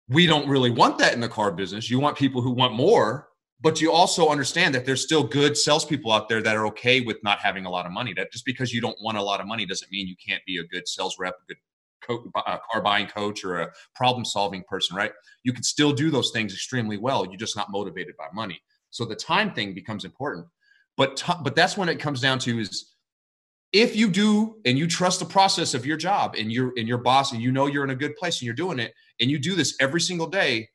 we 0.09 0.27
don't 0.27 0.49
really 0.49 0.71
want 0.71 0.99
that 0.99 1.15
in 1.15 1.21
the 1.21 1.29
car 1.29 1.51
business. 1.51 1.91
You 1.91 1.99
want 1.99 2.17
people 2.17 2.41
who 2.41 2.53
want 2.53 2.75
more, 2.75 3.29
but 3.61 3.81
you 3.81 3.91
also 3.91 4.29
understand 4.29 4.75
that 4.75 4.85
there's 4.85 5.03
still 5.03 5.25
good 5.25 5.57
salespeople 5.57 6.13
out 6.13 6.29
there 6.29 6.43
that 6.43 6.57
are 6.57 6.67
okay 6.69 7.01
with 7.01 7.23
not 7.25 7.41
having 7.41 7.67
a 7.67 7.71
lot 7.71 7.87
of 7.87 7.93
money. 7.93 8.13
That 8.15 8.31
just 8.31 8.45
because 8.45 8.73
you 8.73 8.81
don't 8.81 8.97
want 9.01 9.19
a 9.19 9.23
lot 9.23 9.41
of 9.41 9.47
money 9.47 9.67
doesn't 9.67 9.91
mean 9.91 10.07
you 10.07 10.17
can't 10.25 10.45
be 10.47 10.59
a 10.59 10.65
good 10.65 10.87
sales 10.87 11.17
rep, 11.19 11.35
a 11.35 11.47
good 11.47 11.57
co- 12.03 12.31
uh, 12.35 12.59
car 12.71 12.83
buying 12.83 13.07
coach, 13.07 13.45
or 13.45 13.61
a 13.61 13.73
problem 13.95 14.25
solving 14.25 14.63
person, 14.69 14.97
right? 14.97 15.13
You 15.43 15.53
can 15.53 15.63
still 15.63 15.93
do 15.93 16.11
those 16.11 16.31
things 16.31 16.53
extremely 16.53 16.99
well. 16.99 17.25
You're 17.27 17.37
just 17.37 17.57
not 17.57 17.71
motivated 17.71 18.17
by 18.17 18.27
money. 18.33 18.61
So 18.91 19.05
the 19.05 19.17
time 19.17 19.53
thing 19.53 19.75
becomes 19.75 20.05
important. 20.05 20.47
But 20.97 21.17
t- 21.17 21.33
but 21.43 21.55
that's 21.57 21.77
when 21.77 21.89
it 21.89 21.99
comes 21.99 22.21
down 22.21 22.39
to 22.41 22.59
is 22.59 22.96
if 23.77 23.95
you 23.95 24.09
do 24.09 24.57
and 24.65 24.79
you 24.79 24.87
trust 24.87 25.21
the 25.21 25.27
process 25.27 25.75
of 25.75 25.85
your 25.85 25.99
job 25.99 26.35
and 26.39 26.51
your 26.51 26.73
and 26.79 26.89
your 26.89 26.99
boss 26.99 27.33
and 27.33 27.43
you 27.43 27.53
know 27.53 27.67
you're 27.67 27.85
in 27.85 27.91
a 27.91 27.97
good 27.97 28.17
place 28.17 28.41
and 28.41 28.47
you're 28.47 28.55
doing 28.55 28.79
it 28.79 28.93
and 29.21 29.31
you 29.31 29.39
do 29.39 29.55
this 29.55 29.77
every 29.81 30.01
single 30.01 30.27
day 30.27 30.69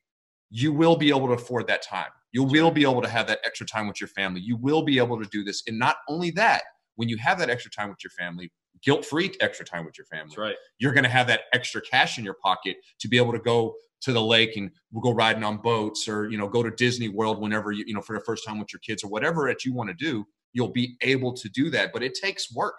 you 0.51 0.71
will 0.71 0.97
be 0.97 1.09
able 1.09 1.27
to 1.27 1.33
afford 1.33 1.65
that 1.67 1.81
time. 1.81 2.09
You 2.33 2.43
will 2.43 2.71
be 2.71 2.83
able 2.83 3.01
to 3.01 3.09
have 3.09 3.25
that 3.27 3.39
extra 3.45 3.65
time 3.65 3.87
with 3.87 3.99
your 4.01 4.09
family. 4.09 4.41
You 4.41 4.57
will 4.57 4.83
be 4.83 4.97
able 4.97 5.17
to 5.21 5.27
do 5.29 5.43
this. 5.43 5.63
And 5.65 5.79
not 5.79 5.95
only 6.09 6.29
that 6.31 6.63
when 6.95 7.09
you 7.09 7.17
have 7.17 7.39
that 7.39 7.49
extra 7.49 7.71
time 7.71 7.89
with 7.89 8.03
your 8.03 8.11
family 8.11 8.51
guilt 8.83 9.05
free 9.05 9.31
extra 9.41 9.65
time 9.65 9.85
with 9.85 9.97
your 9.97 10.05
family 10.05 10.25
That's 10.29 10.37
right. 10.37 10.55
you're 10.79 10.93
going 10.93 11.03
to 11.03 11.09
have 11.09 11.27
that 11.27 11.41
extra 11.53 11.81
cash 11.81 12.17
in 12.17 12.25
your 12.25 12.35
pocket 12.43 12.77
to 12.99 13.07
be 13.07 13.17
able 13.17 13.31
to 13.31 13.39
go 13.39 13.75
to 14.01 14.11
the 14.11 14.21
lake 14.21 14.57
and 14.57 14.71
we'll 14.91 15.03
go 15.03 15.11
riding 15.11 15.43
on 15.43 15.57
boats 15.57 16.07
or 16.07 16.29
you 16.29 16.37
know 16.37 16.47
go 16.47 16.63
to 16.63 16.71
disney 16.71 17.07
world 17.07 17.39
whenever 17.39 17.71
you 17.71 17.83
you 17.85 17.93
know 17.93 18.01
for 18.01 18.17
the 18.17 18.23
first 18.23 18.43
time 18.45 18.57
with 18.57 18.73
your 18.73 18.79
kids 18.79 19.03
or 19.03 19.09
whatever 19.09 19.47
that 19.47 19.63
you 19.63 19.73
want 19.73 19.87
to 19.87 19.93
do 19.93 20.25
you'll 20.53 20.71
be 20.71 20.95
able 21.01 21.33
to 21.33 21.49
do 21.49 21.69
that. 21.71 21.93
But 21.93 22.03
it 22.03 22.13
takes 22.13 22.53
work. 22.53 22.75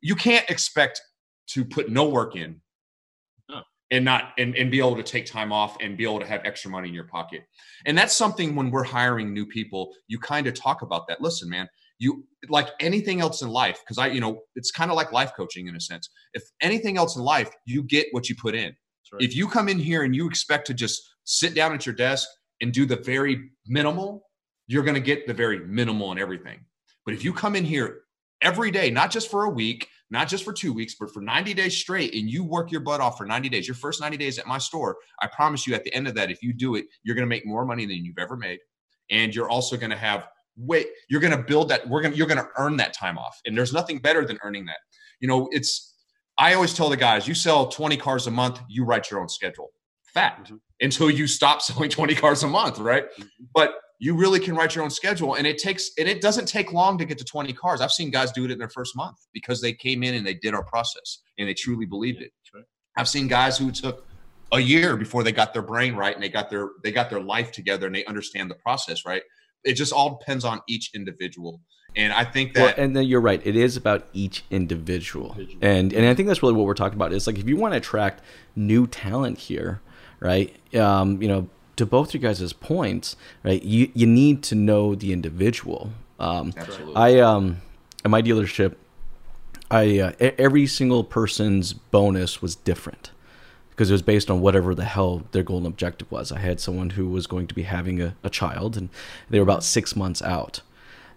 You 0.00 0.14
can't 0.14 0.48
expect 0.50 1.00
to 1.48 1.64
put 1.64 1.90
no 1.90 2.08
work 2.08 2.36
in 2.36 2.60
and 3.90 4.04
not 4.04 4.32
and, 4.38 4.54
and 4.56 4.70
be 4.70 4.78
able 4.78 4.96
to 4.96 5.02
take 5.02 5.26
time 5.26 5.52
off 5.52 5.76
and 5.80 5.96
be 5.96 6.04
able 6.04 6.20
to 6.20 6.26
have 6.26 6.40
extra 6.44 6.70
money 6.70 6.88
in 6.88 6.94
your 6.94 7.04
pocket 7.04 7.42
and 7.86 7.96
that's 7.96 8.16
something 8.16 8.54
when 8.54 8.70
we're 8.70 8.84
hiring 8.84 9.32
new 9.32 9.46
people 9.46 9.92
you 10.08 10.18
kind 10.18 10.46
of 10.46 10.54
talk 10.54 10.82
about 10.82 11.06
that 11.08 11.20
listen 11.20 11.48
man 11.48 11.68
you 11.98 12.24
like 12.48 12.68
anything 12.80 13.20
else 13.20 13.42
in 13.42 13.48
life 13.48 13.80
because 13.84 13.98
i 13.98 14.06
you 14.06 14.20
know 14.20 14.40
it's 14.54 14.70
kind 14.70 14.90
of 14.90 14.96
like 14.96 15.12
life 15.12 15.32
coaching 15.36 15.68
in 15.68 15.76
a 15.76 15.80
sense 15.80 16.10
if 16.34 16.42
anything 16.60 16.96
else 16.96 17.16
in 17.16 17.22
life 17.22 17.50
you 17.64 17.82
get 17.82 18.06
what 18.10 18.28
you 18.28 18.34
put 18.34 18.54
in 18.54 18.74
right. 19.12 19.22
if 19.22 19.36
you 19.36 19.46
come 19.46 19.68
in 19.68 19.78
here 19.78 20.02
and 20.02 20.14
you 20.14 20.28
expect 20.28 20.66
to 20.66 20.74
just 20.74 21.02
sit 21.24 21.54
down 21.54 21.72
at 21.72 21.86
your 21.86 21.94
desk 21.94 22.28
and 22.60 22.72
do 22.72 22.86
the 22.86 22.96
very 22.96 23.50
minimal 23.66 24.22
you're 24.68 24.82
going 24.82 24.94
to 24.94 25.00
get 25.00 25.26
the 25.28 25.34
very 25.34 25.60
minimal 25.60 26.10
in 26.10 26.18
everything 26.18 26.58
but 27.06 27.14
if 27.14 27.24
you 27.24 27.32
come 27.32 27.56
in 27.56 27.64
here 27.64 28.02
every 28.42 28.70
day 28.70 28.90
not 28.90 29.10
just 29.10 29.30
for 29.30 29.44
a 29.44 29.50
week 29.50 29.88
not 30.10 30.28
just 30.28 30.44
for 30.44 30.52
two 30.52 30.72
weeks, 30.72 30.94
but 30.98 31.12
for 31.12 31.20
90 31.20 31.54
days 31.54 31.76
straight, 31.76 32.14
and 32.14 32.30
you 32.30 32.44
work 32.44 32.70
your 32.70 32.80
butt 32.80 33.00
off 33.00 33.18
for 33.18 33.26
90 33.26 33.48
days, 33.48 33.66
your 33.66 33.74
first 33.74 34.00
90 34.00 34.16
days 34.16 34.38
at 34.38 34.46
my 34.46 34.58
store, 34.58 34.96
I 35.20 35.26
promise 35.26 35.66
you 35.66 35.74
at 35.74 35.84
the 35.84 35.92
end 35.94 36.06
of 36.06 36.14
that, 36.14 36.30
if 36.30 36.42
you 36.42 36.52
do 36.52 36.76
it, 36.76 36.86
you're 37.02 37.16
going 37.16 37.26
to 37.26 37.28
make 37.28 37.44
more 37.44 37.64
money 37.64 37.86
than 37.86 38.04
you've 38.04 38.18
ever 38.18 38.36
made. 38.36 38.60
And 39.10 39.34
you're 39.34 39.48
also 39.48 39.76
going 39.76 39.90
to 39.90 39.96
have 39.96 40.28
wait, 40.58 40.86
you're 41.10 41.20
going 41.20 41.36
to 41.36 41.42
build 41.42 41.68
that. 41.68 41.86
We're 41.86 42.00
going 42.00 42.12
to, 42.12 42.18
you're 42.18 42.26
going 42.26 42.38
to 42.38 42.48
earn 42.56 42.78
that 42.78 42.94
time 42.94 43.18
off. 43.18 43.38
And 43.44 43.56
there's 43.56 43.74
nothing 43.74 43.98
better 43.98 44.24
than 44.24 44.38
earning 44.42 44.64
that. 44.66 44.78
You 45.20 45.28
know, 45.28 45.48
it's, 45.52 45.94
I 46.38 46.54
always 46.54 46.72
tell 46.72 46.88
the 46.88 46.96
guys, 46.96 47.28
you 47.28 47.34
sell 47.34 47.68
20 47.68 47.98
cars 47.98 48.26
a 48.26 48.30
month, 48.30 48.60
you 48.68 48.84
write 48.84 49.10
your 49.10 49.20
own 49.20 49.28
schedule. 49.28 49.70
Fact. 50.14 50.46
Mm-hmm. 50.46 50.56
Until 50.80 51.10
you 51.10 51.26
stop 51.26 51.62
selling 51.62 51.90
20 51.90 52.14
cars 52.14 52.42
a 52.42 52.48
month, 52.48 52.78
right? 52.78 53.04
Mm-hmm. 53.12 53.44
But 53.54 53.74
you 53.98 54.14
really 54.14 54.40
can 54.40 54.54
write 54.54 54.74
your 54.74 54.84
own 54.84 54.90
schedule 54.90 55.34
and 55.34 55.46
it 55.46 55.58
takes 55.58 55.90
and 55.98 56.08
it 56.08 56.20
doesn't 56.20 56.46
take 56.46 56.72
long 56.72 56.98
to 56.98 57.04
get 57.04 57.18
to 57.18 57.24
20 57.24 57.52
cars 57.52 57.80
i've 57.80 57.92
seen 57.92 58.10
guys 58.10 58.32
do 58.32 58.44
it 58.44 58.50
in 58.50 58.58
their 58.58 58.68
first 58.68 58.96
month 58.96 59.16
because 59.32 59.60
they 59.60 59.72
came 59.72 60.02
in 60.02 60.14
and 60.14 60.26
they 60.26 60.34
did 60.34 60.54
our 60.54 60.64
process 60.64 61.22
and 61.38 61.48
they 61.48 61.54
truly 61.54 61.86
believed 61.86 62.20
it 62.20 62.32
i've 62.96 63.08
seen 63.08 63.26
guys 63.28 63.58
who 63.58 63.70
took 63.70 64.06
a 64.52 64.60
year 64.60 64.96
before 64.96 65.22
they 65.22 65.32
got 65.32 65.52
their 65.52 65.62
brain 65.62 65.94
right 65.94 66.14
and 66.14 66.22
they 66.22 66.28
got 66.28 66.50
their 66.50 66.70
they 66.84 66.92
got 66.92 67.10
their 67.10 67.20
life 67.20 67.50
together 67.52 67.86
and 67.86 67.94
they 67.94 68.04
understand 68.04 68.50
the 68.50 68.54
process 68.56 69.04
right 69.04 69.22
it 69.64 69.74
just 69.74 69.92
all 69.92 70.18
depends 70.18 70.44
on 70.44 70.60
each 70.68 70.90
individual 70.94 71.60
and 71.96 72.12
i 72.12 72.22
think 72.22 72.54
that 72.54 72.62
well, 72.62 72.74
and 72.76 72.94
then 72.94 73.04
you're 73.04 73.20
right 73.20 73.40
it 73.44 73.56
is 73.56 73.76
about 73.76 74.06
each 74.12 74.44
individual. 74.50 75.32
individual 75.32 75.58
and 75.62 75.92
and 75.92 76.06
i 76.06 76.14
think 76.14 76.28
that's 76.28 76.42
really 76.42 76.54
what 76.54 76.66
we're 76.66 76.74
talking 76.74 76.96
about 76.96 77.12
is 77.12 77.26
like 77.26 77.38
if 77.38 77.48
you 77.48 77.56
want 77.56 77.72
to 77.72 77.78
attract 77.78 78.22
new 78.54 78.86
talent 78.86 79.38
here 79.38 79.80
right 80.20 80.54
um, 80.74 81.20
you 81.20 81.28
know 81.28 81.48
to 81.76 81.86
both 81.86 82.14
you 82.14 82.20
guys' 82.20 82.52
points, 82.52 83.16
right? 83.44 83.62
You 83.62 83.90
you 83.94 84.06
need 84.06 84.42
to 84.44 84.54
know 84.54 84.94
the 84.94 85.12
individual. 85.12 85.92
Um, 86.18 86.52
Absolutely. 86.56 86.96
I 86.96 87.20
um, 87.20 87.60
at 88.04 88.10
my 88.10 88.22
dealership, 88.22 88.74
I 89.70 89.98
uh, 90.00 90.12
every 90.20 90.66
single 90.66 91.04
person's 91.04 91.72
bonus 91.72 92.40
was 92.42 92.56
different 92.56 93.10
because 93.70 93.90
it 93.90 93.92
was 93.92 94.02
based 94.02 94.30
on 94.30 94.40
whatever 94.40 94.74
the 94.74 94.84
hell 94.84 95.24
their 95.32 95.42
goal 95.42 95.58
and 95.58 95.66
objective 95.66 96.10
was. 96.10 96.32
I 96.32 96.38
had 96.38 96.60
someone 96.60 96.90
who 96.90 97.08
was 97.08 97.26
going 97.26 97.46
to 97.46 97.54
be 97.54 97.64
having 97.64 98.00
a, 98.00 98.16
a 98.24 98.30
child, 98.30 98.76
and 98.76 98.88
they 99.28 99.38
were 99.38 99.44
about 99.44 99.62
six 99.62 99.94
months 99.94 100.22
out, 100.22 100.62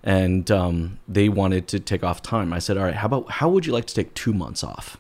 and 0.04 0.52
um, 0.52 1.00
they 1.08 1.30
wanted 1.30 1.68
to 1.70 1.80
take 1.80 2.04
off 2.04 2.22
time. 2.22 2.52
I 2.52 2.60
said, 2.60 2.78
"All 2.78 2.84
right, 2.84 2.96
how 2.96 3.06
about 3.06 3.32
how 3.32 3.50
would 3.50 3.66
you 3.66 3.72
like 3.72 3.86
to 3.86 3.96
take 3.96 4.14
two 4.14 4.34
months 4.34 4.64
off?" 4.64 4.98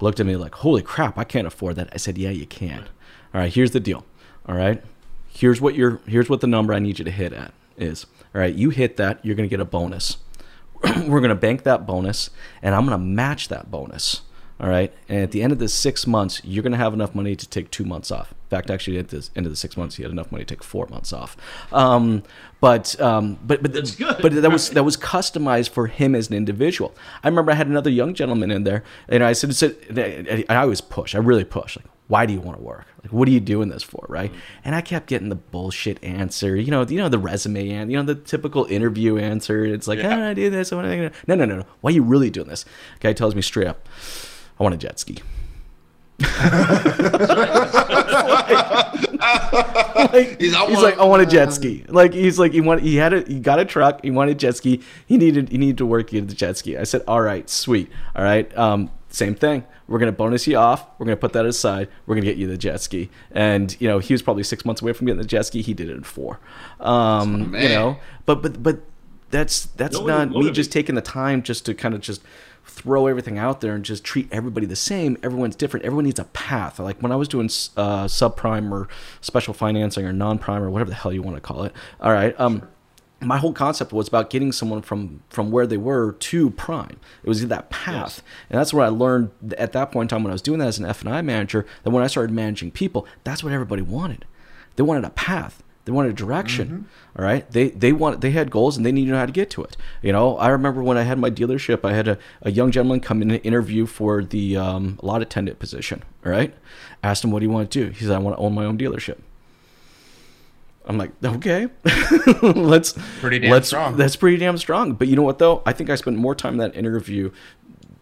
Looked 0.00 0.20
at 0.20 0.26
me 0.26 0.36
like, 0.36 0.54
"Holy 0.54 0.82
crap, 0.82 1.18
I 1.18 1.24
can't 1.24 1.46
afford 1.46 1.74
that." 1.76 1.88
I 1.92 1.96
said, 1.96 2.16
"Yeah, 2.16 2.30
you 2.30 2.46
can." 2.46 2.88
All 3.34 3.40
right, 3.40 3.52
here's 3.52 3.70
the 3.70 3.80
deal. 3.80 4.04
All 4.48 4.56
right. 4.56 4.82
Here's 5.28 5.60
what 5.60 5.74
your 5.74 6.00
here's 6.06 6.28
what 6.28 6.40
the 6.40 6.46
number 6.46 6.74
I 6.74 6.80
need 6.80 6.98
you 6.98 7.04
to 7.04 7.10
hit 7.10 7.32
at 7.32 7.54
is. 7.76 8.06
All 8.34 8.40
right, 8.40 8.54
you 8.54 8.70
hit 8.70 8.96
that, 8.96 9.24
you're 9.24 9.34
going 9.34 9.48
to 9.48 9.50
get 9.50 9.60
a 9.60 9.64
bonus. 9.64 10.18
We're 10.82 11.20
going 11.20 11.28
to 11.30 11.34
bank 11.34 11.62
that 11.64 11.86
bonus 11.86 12.30
and 12.62 12.74
I'm 12.74 12.86
going 12.86 12.98
to 12.98 13.04
match 13.04 13.48
that 13.48 13.70
bonus. 13.70 14.22
All 14.60 14.68
right. 14.68 14.92
And 15.08 15.20
at 15.22 15.30
the 15.30 15.42
end 15.42 15.52
of 15.52 15.58
the 15.58 15.68
six 15.68 16.06
months, 16.06 16.42
you're 16.44 16.62
going 16.62 16.72
to 16.72 16.78
have 16.78 16.92
enough 16.92 17.14
money 17.14 17.34
to 17.34 17.48
take 17.48 17.70
two 17.70 17.84
months 17.84 18.10
off. 18.10 18.32
In 18.32 18.48
fact, 18.50 18.68
actually, 18.70 18.98
at 18.98 19.08
the 19.08 19.26
end 19.34 19.46
of 19.46 19.52
the 19.52 19.56
six 19.56 19.74
months, 19.74 19.96
he 19.96 20.02
had 20.02 20.12
enough 20.12 20.30
money 20.30 20.44
to 20.44 20.54
take 20.54 20.62
four 20.62 20.86
months 20.88 21.14
off. 21.14 21.34
Um, 21.72 22.24
but 22.60 23.00
um, 23.00 23.38
but 23.42 23.62
but 23.62 23.72
That's 23.72 23.94
good. 23.94 24.16
but 24.20 24.34
that 24.34 24.52
was 24.52 24.70
that 24.70 24.82
was 24.82 24.98
customized 24.98 25.70
for 25.70 25.86
him 25.86 26.14
as 26.14 26.28
an 26.28 26.34
individual. 26.34 26.94
I 27.24 27.28
remember 27.28 27.52
I 27.52 27.54
had 27.54 27.68
another 27.68 27.88
young 27.88 28.12
gentleman 28.12 28.50
in 28.50 28.64
there, 28.64 28.84
and 29.08 29.24
I 29.24 29.32
said, 29.32 29.54
said 29.56 30.44
I 30.50 30.56
always 30.56 30.82
push. 30.82 31.14
I 31.14 31.18
really 31.18 31.44
push. 31.44 31.78
Like, 31.78 31.86
why 32.10 32.26
do 32.26 32.32
you 32.32 32.40
want 32.40 32.58
to 32.58 32.64
work? 32.64 32.86
Like, 33.04 33.12
what 33.12 33.28
are 33.28 33.30
you 33.30 33.38
doing 33.38 33.68
this 33.68 33.84
for, 33.84 34.04
right? 34.08 34.30
Mm-hmm. 34.30 34.60
And 34.64 34.74
I 34.74 34.80
kept 34.80 35.06
getting 35.06 35.28
the 35.28 35.36
bullshit 35.36 36.02
answer, 36.02 36.56
you 36.56 36.72
know, 36.72 36.82
you 36.82 36.98
know 36.98 37.08
the 37.08 37.20
resume 37.20 37.70
and 37.70 37.90
you 37.90 37.96
know 37.96 38.02
the 38.02 38.16
typical 38.16 38.64
interview 38.64 39.16
answer. 39.16 39.64
It's 39.64 39.86
like, 39.86 40.00
yeah. 40.00 40.16
oh, 40.16 40.30
I 40.30 40.34
do 40.34 40.50
this. 40.50 40.72
I 40.72 40.76
want 40.76 40.88
to. 40.88 41.12
No, 41.28 41.36
no, 41.36 41.44
no, 41.44 41.58
no. 41.58 41.64
Why 41.82 41.90
are 41.90 41.94
you 41.94 42.02
really 42.02 42.28
doing 42.28 42.48
this? 42.48 42.64
Guy 42.98 43.12
tells 43.12 43.36
me 43.36 43.42
straight 43.42 43.68
up, 43.68 43.88
I 44.58 44.62
want 44.64 44.74
a 44.74 44.78
jet 44.78 44.98
ski. 44.98 45.18
like, 50.12 50.40
he's, 50.40 50.54
he's 50.54 50.82
like, 50.82 50.98
I 50.98 51.04
want 51.04 51.22
a 51.22 51.26
jet 51.26 51.52
ski. 51.52 51.84
Like 51.88 52.12
he's 52.12 52.40
like, 52.40 52.52
he 52.52 52.60
want, 52.60 52.82
he 52.82 52.96
had 52.96 53.12
a, 53.12 53.20
he 53.22 53.38
got 53.38 53.60
a 53.60 53.64
truck. 53.64 54.02
He 54.02 54.10
wanted 54.10 54.32
a 54.32 54.34
jet 54.34 54.56
ski. 54.56 54.82
He 55.06 55.16
needed, 55.16 55.50
he 55.50 55.58
needed 55.58 55.78
to 55.78 55.86
work 55.86 56.08
to 56.08 56.14
get 56.14 56.26
the 56.26 56.34
jet 56.34 56.56
ski. 56.56 56.76
I 56.76 56.82
said, 56.82 57.02
all 57.06 57.20
right, 57.20 57.48
sweet. 57.48 57.88
All 58.16 58.24
right, 58.24 58.54
um, 58.58 58.90
same 59.10 59.34
thing. 59.34 59.64
We're 59.88 59.98
gonna 59.98 60.12
bonus 60.12 60.46
you 60.46 60.56
off. 60.56 60.86
We're 60.98 61.06
gonna 61.06 61.16
put 61.16 61.32
that 61.34 61.44
aside. 61.44 61.88
We're 62.06 62.14
gonna 62.14 62.26
get 62.26 62.36
you 62.36 62.46
the 62.46 62.56
jet 62.56 62.80
ski. 62.80 63.10
And 63.30 63.76
you 63.80 63.88
know, 63.88 63.98
he 63.98 64.14
was 64.14 64.22
probably 64.22 64.44
six 64.44 64.64
months 64.64 64.80
away 64.82 64.92
from 64.92 65.06
getting 65.06 65.20
the 65.20 65.26
jet 65.26 65.46
ski. 65.46 65.62
He 65.62 65.74
did 65.74 65.88
it 65.88 65.96
in 65.96 66.04
four. 66.04 66.38
Um, 66.78 67.54
you 67.54 67.68
know, 67.68 67.98
but 68.24 68.42
but 68.42 68.62
but 68.62 68.80
that's 69.30 69.66
that's 69.66 69.98
no, 69.98 70.06
not 70.06 70.30
me 70.30 70.50
just 70.50 70.72
taking 70.72 70.94
the 70.94 71.02
time 71.02 71.42
just 71.42 71.66
to 71.66 71.74
kind 71.74 71.94
of 71.94 72.00
just 72.00 72.22
throw 72.64 73.06
everything 73.06 73.38
out 73.38 73.60
there 73.60 73.74
and 73.74 73.84
just 73.84 74.04
treat 74.04 74.28
everybody 74.32 74.66
the 74.66 74.76
same. 74.76 75.16
Everyone's 75.22 75.56
different. 75.56 75.84
Everyone 75.84 76.04
needs 76.04 76.20
a 76.20 76.24
path. 76.24 76.78
Like 76.78 77.00
when 77.00 77.12
I 77.12 77.16
was 77.16 77.28
doing 77.28 77.46
uh, 77.46 78.04
subprime 78.04 78.70
or 78.70 78.88
special 79.20 79.54
financing 79.54 80.04
or 80.04 80.12
non-prime 80.12 80.62
or 80.62 80.70
whatever 80.70 80.90
the 80.90 80.96
hell 80.96 81.12
you 81.12 81.22
want 81.22 81.36
to 81.36 81.40
call 81.40 81.64
it. 81.64 81.72
All 82.00 82.12
right. 82.12 82.38
Um, 82.38 82.68
my 83.20 83.36
whole 83.36 83.52
concept 83.52 83.92
was 83.92 84.08
about 84.08 84.30
getting 84.30 84.52
someone 84.52 84.82
from 84.82 85.22
from 85.28 85.50
where 85.50 85.66
they 85.66 85.76
were 85.76 86.12
to 86.12 86.50
prime. 86.50 86.98
It 87.22 87.28
was 87.28 87.46
that 87.46 87.70
path, 87.70 87.94
yes. 87.94 88.22
and 88.48 88.58
that's 88.58 88.72
what 88.72 88.84
I 88.84 88.88
learned 88.88 89.30
at 89.58 89.72
that 89.72 89.92
point 89.92 90.10
in 90.10 90.16
time 90.16 90.24
when 90.24 90.30
I 90.30 90.34
was 90.34 90.42
doing 90.42 90.58
that 90.60 90.68
as 90.68 90.78
an 90.78 90.86
F 90.86 91.02
and 91.02 91.12
I 91.12 91.20
manager. 91.22 91.66
That 91.82 91.90
when 91.90 92.02
I 92.02 92.06
started 92.06 92.32
managing 92.32 92.70
people, 92.70 93.06
that's 93.24 93.44
what 93.44 93.52
everybody 93.52 93.82
wanted. 93.82 94.24
They 94.76 94.82
wanted 94.82 95.04
a 95.04 95.10
path. 95.10 95.62
They 95.84 95.92
wanted 95.92 96.10
a 96.10 96.14
direction. 96.14 96.68
Mm-hmm. 96.68 97.18
All 97.18 97.24
right. 97.24 97.50
They 97.50 97.70
they 97.70 97.92
want 97.92 98.20
they 98.20 98.30
had 98.30 98.50
goals 98.50 98.76
and 98.76 98.86
they 98.86 98.92
needed 98.92 99.06
to 99.06 99.12
know 99.12 99.18
how 99.18 99.26
to 99.26 99.32
get 99.32 99.50
to 99.50 99.64
it. 99.64 99.76
You 100.02 100.12
know, 100.12 100.36
I 100.36 100.48
remember 100.48 100.82
when 100.82 100.96
I 100.96 101.02
had 101.02 101.18
my 101.18 101.30
dealership, 101.30 101.84
I 101.84 101.94
had 101.94 102.06
a, 102.06 102.18
a 102.42 102.50
young 102.50 102.70
gentleman 102.70 103.00
come 103.00 103.22
in 103.22 103.30
and 103.30 103.44
interview 103.44 103.86
for 103.86 104.22
the 104.22 104.56
um, 104.56 104.98
lot 105.02 105.22
attendant 105.22 105.58
position. 105.58 106.02
All 106.24 106.32
right. 106.32 106.54
Asked 107.02 107.24
him 107.24 107.30
what 107.30 107.42
he 107.42 107.48
wanted 107.48 107.70
to 107.72 107.84
do. 107.86 107.90
He 107.90 108.04
said, 108.04 108.14
I 108.14 108.18
want 108.18 108.36
to 108.36 108.42
own 108.42 108.54
my 108.54 108.64
own 108.64 108.78
dealership. 108.78 109.18
I'm 110.86 110.98
like, 110.98 111.12
okay, 111.22 111.68
let's 112.42 112.94
pretty 113.20 113.38
damn 113.38 113.50
let's, 113.50 113.68
strong. 113.68 113.96
That's 113.96 114.16
pretty 114.16 114.38
damn 114.38 114.56
strong. 114.58 114.94
But 114.94 115.08
you 115.08 115.16
know 115.16 115.22
what 115.22 115.38
though? 115.38 115.62
I 115.66 115.72
think 115.72 115.90
I 115.90 115.94
spent 115.94 116.16
more 116.16 116.34
time 116.34 116.54
in 116.54 116.58
that 116.58 116.74
interview, 116.74 117.30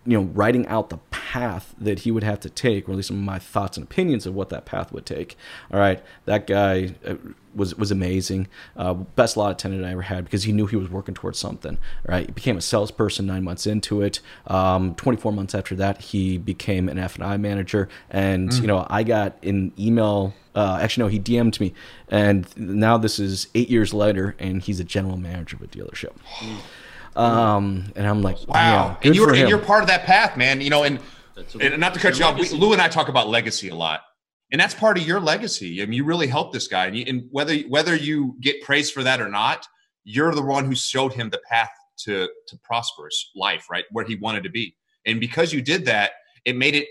you 0.07 0.19
know, 0.19 0.25
writing 0.25 0.67
out 0.69 0.89
the 0.91 0.99
path 1.11 1.75
that 1.79 2.01
he 2.01 2.11
would 2.11 2.23
have 2.23 2.41
to 2.41 2.51
take, 2.51 2.89
or 2.89 2.93
at 2.93 2.97
least 2.97 3.09
some 3.09 3.19
of 3.19 3.25
my 3.25 3.39
thoughts 3.39 3.77
and 3.77 3.85
opinions 3.85 4.27
of 4.27 4.35
what 4.35 4.49
that 4.51 4.65
path 4.65 4.93
would 4.93 5.05
take. 5.05 5.37
All 5.73 5.81
right, 5.81 6.03
that 6.25 6.47
guy 6.47 6.95
uh, 7.05 7.17
was 7.59 7.75
was 7.75 7.91
amazing. 7.91 8.49
Uh, 8.77 8.95
best 8.95 9.37
lot 9.37 9.51
attendant 9.51 9.85
I 9.85 9.91
ever 9.91 10.03
had 10.03 10.25
because 10.25 10.45
he 10.45 10.53
knew 10.53 10.67
he 10.67 10.77
was 10.77 10.89
working 10.89 11.15
towards 11.15 11.39
something. 11.39 11.77
Right, 12.07 12.27
he 12.27 12.33
became 12.33 12.57
a 12.57 12.63
salesperson 12.63 13.27
nine 13.27 13.45
months 13.45 13.67
into 13.67 14.01
it. 14.01 14.21
Um, 14.47 14.95
Twenty 14.95 15.21
four 15.21 15.33
months 15.33 15.55
after 15.55 15.75
that, 15.77 16.01
he 16.01 16.39
became 16.39 16.89
an 16.89 16.99
F 16.99 17.17
and 17.17 17.25
I 17.25 17.37
manager, 17.37 17.89
and 18.11 18.49
mm. 18.49 18.61
you 18.61 18.67
know, 18.67 18.87
I 18.89 19.03
got 19.03 19.43
an 19.45 19.73
email 19.79 20.33
uh, 20.59 20.79
actually, 20.81 21.05
no, 21.05 21.09
he 21.09 21.21
DM'd 21.21 21.61
me, 21.61 21.73
and 22.09 22.47
now 22.57 22.99
this 22.99 23.21
is 23.21 23.47
eight 23.55 23.71
years 23.71 23.95
later, 23.95 24.35
and 24.41 24.61
he's 24.61 24.81
a 24.81 24.85
general 24.85 25.17
manager 25.17 25.57
of 25.57 25.63
a 25.63 25.67
dealership. 25.67 26.13
Um, 27.17 27.93
and 27.97 28.07
I'm 28.07 28.23
like, 28.23 28.37
wow, 28.47 28.97
and 29.03 29.17
you're 29.17 29.35
and 29.35 29.49
you're 29.49 29.59
part 29.59 29.83
of 29.83 29.89
that 29.89 30.05
path, 30.05 30.37
man. 30.37 30.61
You 30.61 30.71
know, 30.71 30.85
and, 30.85 31.01
and 31.61 31.81
not 31.81 31.93
to 31.95 32.01
cut 32.01 32.17
you 32.17 32.25
off, 32.25 32.39
we, 32.39 32.49
Lou 32.51 32.73
and 32.73 32.81
I 32.81 32.87
talk 32.87 33.09
about 33.09 33.29
legacy 33.29 33.71
a 33.71 33.75
lot, 33.75 34.05
and 34.51 34.61
that's 34.61 34.75
part 34.75 34.99
of 34.99 35.07
your 35.07 35.21
legacy. 35.21 35.83
I 35.83 35.85
mean, 35.85 35.95
you 35.95 36.05
really 36.05 36.27
helped 36.27 36.53
this 36.53 36.69
guy, 36.69 36.87
and, 36.87 36.97
you, 36.97 37.05
and 37.07 37.25
whether 37.31 37.57
whether 37.69 37.95
you 37.95 38.37
get 38.41 38.63
praise 38.63 38.91
for 38.91 39.03
that 39.03 39.21
or 39.21 39.29
not, 39.29 39.67
you're 40.05 40.35
the 40.35 40.43
one 40.43 40.65
who 40.65 40.75
showed 40.75 41.13
him 41.13 41.31
the 41.31 41.41
path 41.49 41.71
to 42.05 42.29
to 42.47 42.57
prosperous 42.59 43.31
life, 43.35 43.67
right, 43.71 43.85
where 43.91 44.05
he 44.05 44.17
wanted 44.17 44.43
to 44.45 44.51
be. 44.51 44.75
And 45.07 45.21
because 45.21 45.53
you 45.53 45.63
did 45.63 45.85
that, 45.87 46.13
it 46.45 46.57
made 46.57 46.75
it 46.75 46.89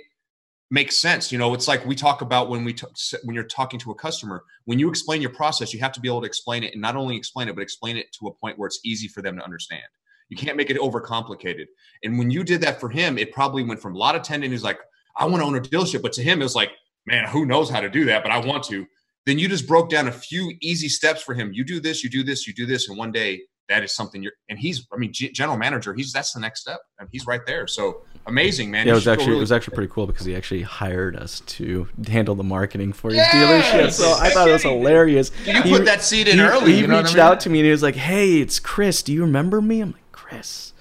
make 0.70 0.92
sense. 0.92 1.32
You 1.32 1.38
know, 1.38 1.54
it's 1.54 1.68
like 1.68 1.86
we 1.86 1.96
talk 1.96 2.22
about 2.22 2.50
when 2.50 2.64
we 2.64 2.74
t- 2.74 2.88
when 3.24 3.34
you're 3.34 3.44
talking 3.46 3.80
to 3.80 3.92
a 3.92 3.96
customer. 3.96 4.44
When 4.66 4.78
you 4.78 4.90
explain 4.90 5.22
your 5.22 5.32
process, 5.32 5.74
you 5.74 5.80
have 5.80 5.94
to 5.94 6.02
be 6.02 6.08
able 6.08 6.22
to 6.22 6.28
explain 6.28 6.64
it, 6.64 6.74
and 6.74 6.82
not 6.82 6.96
only 6.96 7.16
explain 7.16 7.48
it, 7.48 7.56
but 7.56 7.62
explain 7.62 7.98
it 7.98 8.12
to 8.20 8.28
a 8.28 8.34
point 8.34 8.60
where 8.60 8.68
it's 8.68 8.82
easy 8.86 9.08
for 9.08 9.22
them 9.22 9.36
to 9.38 9.44
understand. 9.44 9.84
You 10.30 10.38
can't 10.38 10.58
make 10.58 10.70
it 10.70 10.78
overcomplicated. 10.78 11.66
And 12.04 12.20
when 12.20 12.30
you 12.30 12.44
did 12.44 12.60
that 12.62 12.82
for 12.82 12.90
him, 12.90 13.18
it 13.18 13.32
probably 13.32 13.64
went 13.64 13.82
from 13.82 13.96
a 13.96 13.98
lot 13.98 14.14
of 14.14 14.22
attendant 14.22 14.52
who's 14.52 14.64
like, 14.64 14.80
"I 15.16 15.26
want 15.26 15.42
to 15.42 15.46
own 15.46 15.56
a 15.56 15.62
dealership," 15.62 16.02
but 16.02 16.14
to 16.14 16.24
him, 16.24 16.42
it 16.42 16.44
was 16.44 16.56
like, 16.56 16.72
"Man, 17.08 17.28
who 17.28 17.46
knows 17.46 17.70
how 17.70 17.80
to 17.80 17.90
do 17.90 18.06
that?" 18.06 18.22
But 18.22 18.32
I 18.32 18.38
want 18.38 18.64
to. 18.66 18.86
Then 19.26 19.40
you 19.40 19.50
just 19.50 19.68
broke 19.68 19.90
down 19.90 20.08
a 20.08 20.12
few 20.12 20.54
easy 20.62 20.88
steps 20.88 21.22
for 21.22 21.34
him. 21.34 21.52
You 21.52 21.66
do 21.66 21.80
this, 21.80 22.04
you 22.04 22.10
do 22.10 22.24
this, 22.24 22.48
you 22.48 22.54
do 22.54 22.66
this, 22.66 22.88
and 22.88 22.98
one 22.98 23.12
day 23.12 23.42
that 23.70 23.84
is 23.84 23.94
something 23.94 24.24
you're 24.24 24.34
and 24.50 24.58
he's 24.58 24.88
i 24.94 24.98
mean 24.98 25.12
G- 25.12 25.32
general 25.32 25.58
manager 25.58 25.94
he's 25.94 26.12
that's 26.12 26.34
the 26.34 26.40
next 26.40 26.62
step 26.62 26.80
and 27.00 27.10
he's 27.12 27.28
right 27.28 27.42
there 27.46 27.68
so 27.68 28.02
amazing 28.26 28.72
man 28.72 28.86
yeah 28.88 28.94
it 28.94 28.96
was 28.96 29.08
actually 29.08 29.28
really- 29.28 29.38
it 29.38 29.42
was 29.42 29.52
actually 29.52 29.76
pretty 29.76 29.92
cool 29.92 30.08
because 30.08 30.26
he 30.26 30.36
actually 30.36 30.62
hired 30.62 31.16
us 31.16 31.42
to 31.42 31.88
handle 32.08 32.36
the 32.36 32.44
marketing 32.44 32.94
for 32.94 33.10
his 33.10 33.18
yes! 33.18 33.34
dealership 33.36 33.92
so 33.92 34.16
i 34.20 34.30
thought 34.30 34.48
it 34.48 34.54
was 34.54 34.64
hilarious 34.64 35.32
you 35.46 35.62
he, 35.62 35.70
put 35.70 35.86
that 35.86 36.02
seed 36.02 36.28
in 36.28 36.38
he, 36.38 36.44
early 36.44 36.74
he 36.74 36.82
you 36.82 36.88
know 36.88 37.00
reached 37.00 37.12
I 37.12 37.16
mean? 37.16 37.24
out 37.24 37.40
to 37.42 37.50
me 37.50 37.60
and 37.60 37.66
he 37.66 37.72
was 37.72 37.84
like 37.84 37.96
hey 37.96 38.40
it's 38.40 38.60
chris 38.60 39.04
do 39.04 39.14
you 39.14 39.22
remember 39.22 39.62
me 39.62 39.82
i'm 39.82 39.92
like 39.92 40.12
chris 40.12 40.74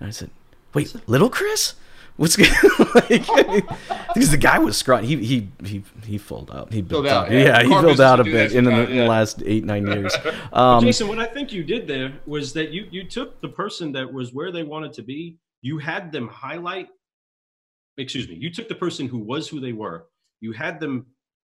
and 0.00 0.08
i 0.08 0.10
said 0.10 0.30
wait 0.74 0.94
little 1.06 1.30
chris 1.30 1.74
what's 2.16 2.36
good? 2.36 2.48
like, 2.94 3.08
because 4.14 4.30
the 4.30 4.38
guy 4.38 4.58
was 4.58 4.76
scrawny. 4.76 5.06
He 5.06 5.16
he 5.16 5.48
he 5.64 5.84
he 6.04 6.18
filled 6.18 6.50
up. 6.50 6.72
He 6.72 6.82
built 6.82 7.06
out. 7.06 7.30
Yeah, 7.30 7.38
yeah 7.38 7.62
he 7.62 7.68
filled 7.68 8.00
out 8.00 8.20
a 8.20 8.24
bit 8.24 8.52
in 8.52 8.64
the, 8.64 8.88
in 8.88 8.96
the, 8.98 9.06
last 9.06 9.42
eight 9.44 9.64
nine 9.64 9.86
years. 9.86 10.14
Um, 10.52 10.84
Jason, 10.84 11.08
what 11.08 11.18
I 11.18 11.24
think 11.24 11.50
you 11.50 11.64
did 11.64 11.86
there 11.86 12.12
was 12.26 12.52
that 12.52 12.72
you 12.72 12.86
you 12.90 13.04
took 13.08 13.40
the 13.40 13.48
person 13.48 13.90
that 13.92 14.12
was 14.12 14.34
where 14.34 14.52
they 14.52 14.62
wanted 14.62 14.92
to 14.94 15.02
be. 15.02 15.38
You 15.62 15.78
had 15.78 16.12
them 16.12 16.28
highlight. 16.28 16.88
Excuse 17.96 18.28
me. 18.28 18.34
You 18.34 18.52
took 18.52 18.68
the 18.68 18.74
person 18.74 19.08
who 19.08 19.18
was 19.18 19.48
who 19.48 19.60
they 19.60 19.72
were. 19.72 20.06
You 20.40 20.52
had 20.52 20.78
them 20.78 21.06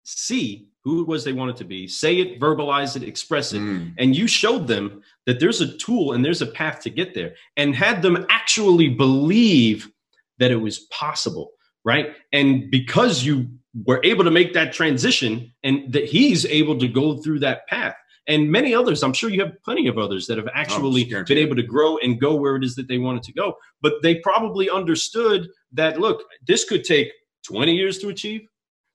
see 0.05 0.69
who 0.85 1.03
it 1.03 1.09
was 1.09 1.23
they 1.23 1.35
wanted 1.35 1.57
to 1.57 1.65
be, 1.65 1.87
say 1.87 2.17
it, 2.17 2.41
verbalize 2.41 2.97
it, 2.97 3.03
express 3.03 3.53
it. 3.53 3.61
Mm. 3.61 3.93
And 3.99 4.17
you 4.17 4.27
showed 4.27 4.67
them 4.67 5.03
that 5.27 5.39
there's 5.39 5.61
a 5.61 5.77
tool 5.77 6.13
and 6.15 6.25
there's 6.25 6.41
a 6.41 6.47
path 6.47 6.81
to 6.81 6.91
get 6.91 7.15
there 7.15 7.35
and 7.57 7.75
had 7.75 8.01
them 8.01 8.27
actually 8.31 8.89
believe 8.89 9.91
that 10.39 10.51
it 10.51 10.57
was 10.57 10.81
possible, 10.91 11.51
right? 11.85 12.09
And 12.33 12.71
because 12.71 13.25
you 13.25 13.49
were 13.87 14.01
able 14.05 14.25
to 14.25 14.31
make 14.31 14.55
that 14.55 14.73
transition 14.73 15.53
and 15.63 15.93
that 15.93 16.05
he's 16.05 16.47
able 16.47 16.79
to 16.79 16.89
go 16.89 17.17
through 17.19 17.41
that 17.41 17.67
path. 17.69 17.95
And 18.27 18.51
many 18.51 18.75
others, 18.75 19.03
I'm 19.03 19.15
sure 19.15 19.31
you 19.31 19.41
have 19.43 19.55
plenty 19.65 19.89
of 19.89 19.97
others 19.97 20.27
that 20.27 20.37
have 20.37 20.49
oh, 20.49 20.55
actually 20.55 21.15
oh, 21.15 21.25
been 21.25 21.39
able 21.39 21.57
to 21.57 21.63
grow 21.63 21.97
and 21.99 22.21
go 22.21 22.35
where 22.35 22.57
it 22.57 22.65
is 22.65 22.75
that 22.75 22.89
they 22.89 22.99
wanted 22.99 23.23
to 23.25 23.33
go. 23.33 23.55
But 23.81 23.95
they 24.03 24.17
probably 24.17 24.69
understood 24.69 25.49
that, 25.73 25.99
look, 25.99 26.23
this 26.47 26.65
could 26.65 26.85
take 26.85 27.09
20 27.47 27.73
years 27.73 27.99
to 28.01 28.09
achieve. 28.09 28.43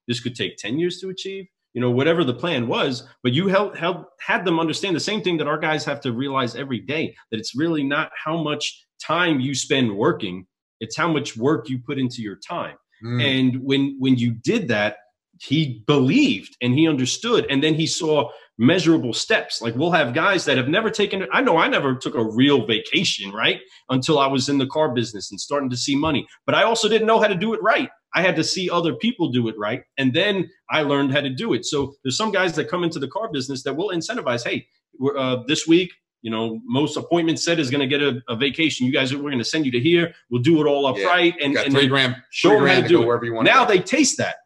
This 0.07 0.19
could 0.19 0.35
take 0.35 0.57
10 0.57 0.77
years 0.77 0.99
to 0.99 1.09
achieve 1.09 1.45
you 1.73 1.81
know 1.81 1.91
whatever 1.91 2.23
the 2.23 2.33
plan 2.33 2.67
was 2.67 3.07
but 3.23 3.33
you 3.33 3.47
helped, 3.47 3.77
helped 3.77 4.05
had 4.21 4.45
them 4.45 4.59
understand 4.59 4.95
the 4.95 4.99
same 4.99 5.21
thing 5.21 5.37
that 5.37 5.47
our 5.47 5.57
guys 5.57 5.83
have 5.83 5.99
to 6.01 6.11
realize 6.11 6.55
every 6.55 6.79
day 6.79 7.15
that 7.31 7.39
it's 7.39 7.55
really 7.55 7.83
not 7.83 8.11
how 8.23 8.41
much 8.41 8.85
time 9.01 9.39
you 9.39 9.55
spend 9.55 9.95
working 9.95 10.45
it's 10.79 10.97
how 10.97 11.11
much 11.11 11.37
work 11.37 11.69
you 11.69 11.79
put 11.79 11.97
into 11.99 12.21
your 12.21 12.37
time. 12.37 12.75
Mm. 13.03 13.23
And 13.23 13.63
when 13.63 13.95
when 13.99 14.17
you 14.17 14.31
did 14.31 14.67
that, 14.69 14.97
he 15.41 15.83
believed 15.87 16.55
and 16.61 16.73
he 16.73 16.87
understood. 16.87 17.45
And 17.49 17.63
then 17.63 17.73
he 17.73 17.87
saw 17.87 18.29
measurable 18.57 19.13
steps. 19.13 19.61
Like 19.61 19.75
we'll 19.75 19.91
have 19.91 20.13
guys 20.13 20.45
that 20.45 20.57
have 20.57 20.67
never 20.67 20.91
taken 20.91 21.25
i 21.33 21.41
know 21.41 21.57
i 21.57 21.67
never 21.67 21.95
took 21.95 22.15
a 22.15 22.23
real 22.23 22.65
vacation 22.67 23.31
right? 23.31 23.59
Until 23.89 24.19
i 24.19 24.27
was 24.27 24.47
in 24.47 24.57
the 24.57 24.67
car 24.67 24.93
business 24.93 25.31
and 25.31 25.39
starting 25.39 25.69
to 25.69 25.77
see 25.77 25.95
money. 25.95 26.27
But 26.45 26.55
i 26.55 26.63
also 26.63 26.87
didn't 26.87 27.07
know 27.07 27.19
how 27.19 27.27
to 27.27 27.35
do 27.35 27.53
it 27.53 27.61
right. 27.63 27.89
I 28.15 28.21
had 28.21 28.35
to 28.35 28.43
see 28.43 28.69
other 28.69 28.93
people 28.93 29.31
do 29.31 29.47
it 29.47 29.55
right. 29.57 29.81
And 29.97 30.13
then 30.13 30.49
i 30.69 30.81
learned 30.81 31.13
how 31.13 31.21
to 31.21 31.29
do 31.29 31.53
it. 31.53 31.65
So 31.65 31.93
there's 32.03 32.17
some 32.17 32.31
guys 32.31 32.53
that 32.55 32.69
come 32.69 32.83
into 32.83 32.99
the 32.99 33.07
car 33.07 33.29
business 33.31 33.63
that 33.63 33.75
will 33.75 33.89
incentivize 33.89 34.47
hey 34.47 34.67
uh, 35.17 35.37
this 35.47 35.67
week 35.67 35.91
you 36.23 36.31
know, 36.31 36.61
most 36.65 36.97
appointments 36.97 37.43
said 37.43 37.59
is 37.59 37.69
going 37.69 37.81
to 37.81 37.87
get 37.87 38.01
a, 38.01 38.21
a, 38.29 38.35
vacation. 38.35 38.87
You 38.87 38.93
guys, 38.93 39.13
we're 39.13 39.21
going 39.23 39.37
to 39.37 39.43
send 39.43 39.65
you 39.65 39.71
to 39.73 39.79
here. 39.79 40.15
We'll 40.31 40.41
do 40.41 40.61
it 40.61 40.67
all 40.67 40.87
up 40.87 40.97
yeah. 40.97 41.05
right 41.07 41.33
and, 41.41 41.55
and 41.57 41.73
three 41.73 41.87
grand, 41.87 42.15
show 42.31 42.57
three 42.57 42.69
them 42.69 42.75
how 42.75 42.81
to 42.81 42.87
do. 42.87 43.05
Wherever 43.05 43.25
you 43.25 43.33
want 43.33 43.45
now 43.45 43.65
they 43.65 43.79
taste 43.79 44.17
that. 44.17 44.37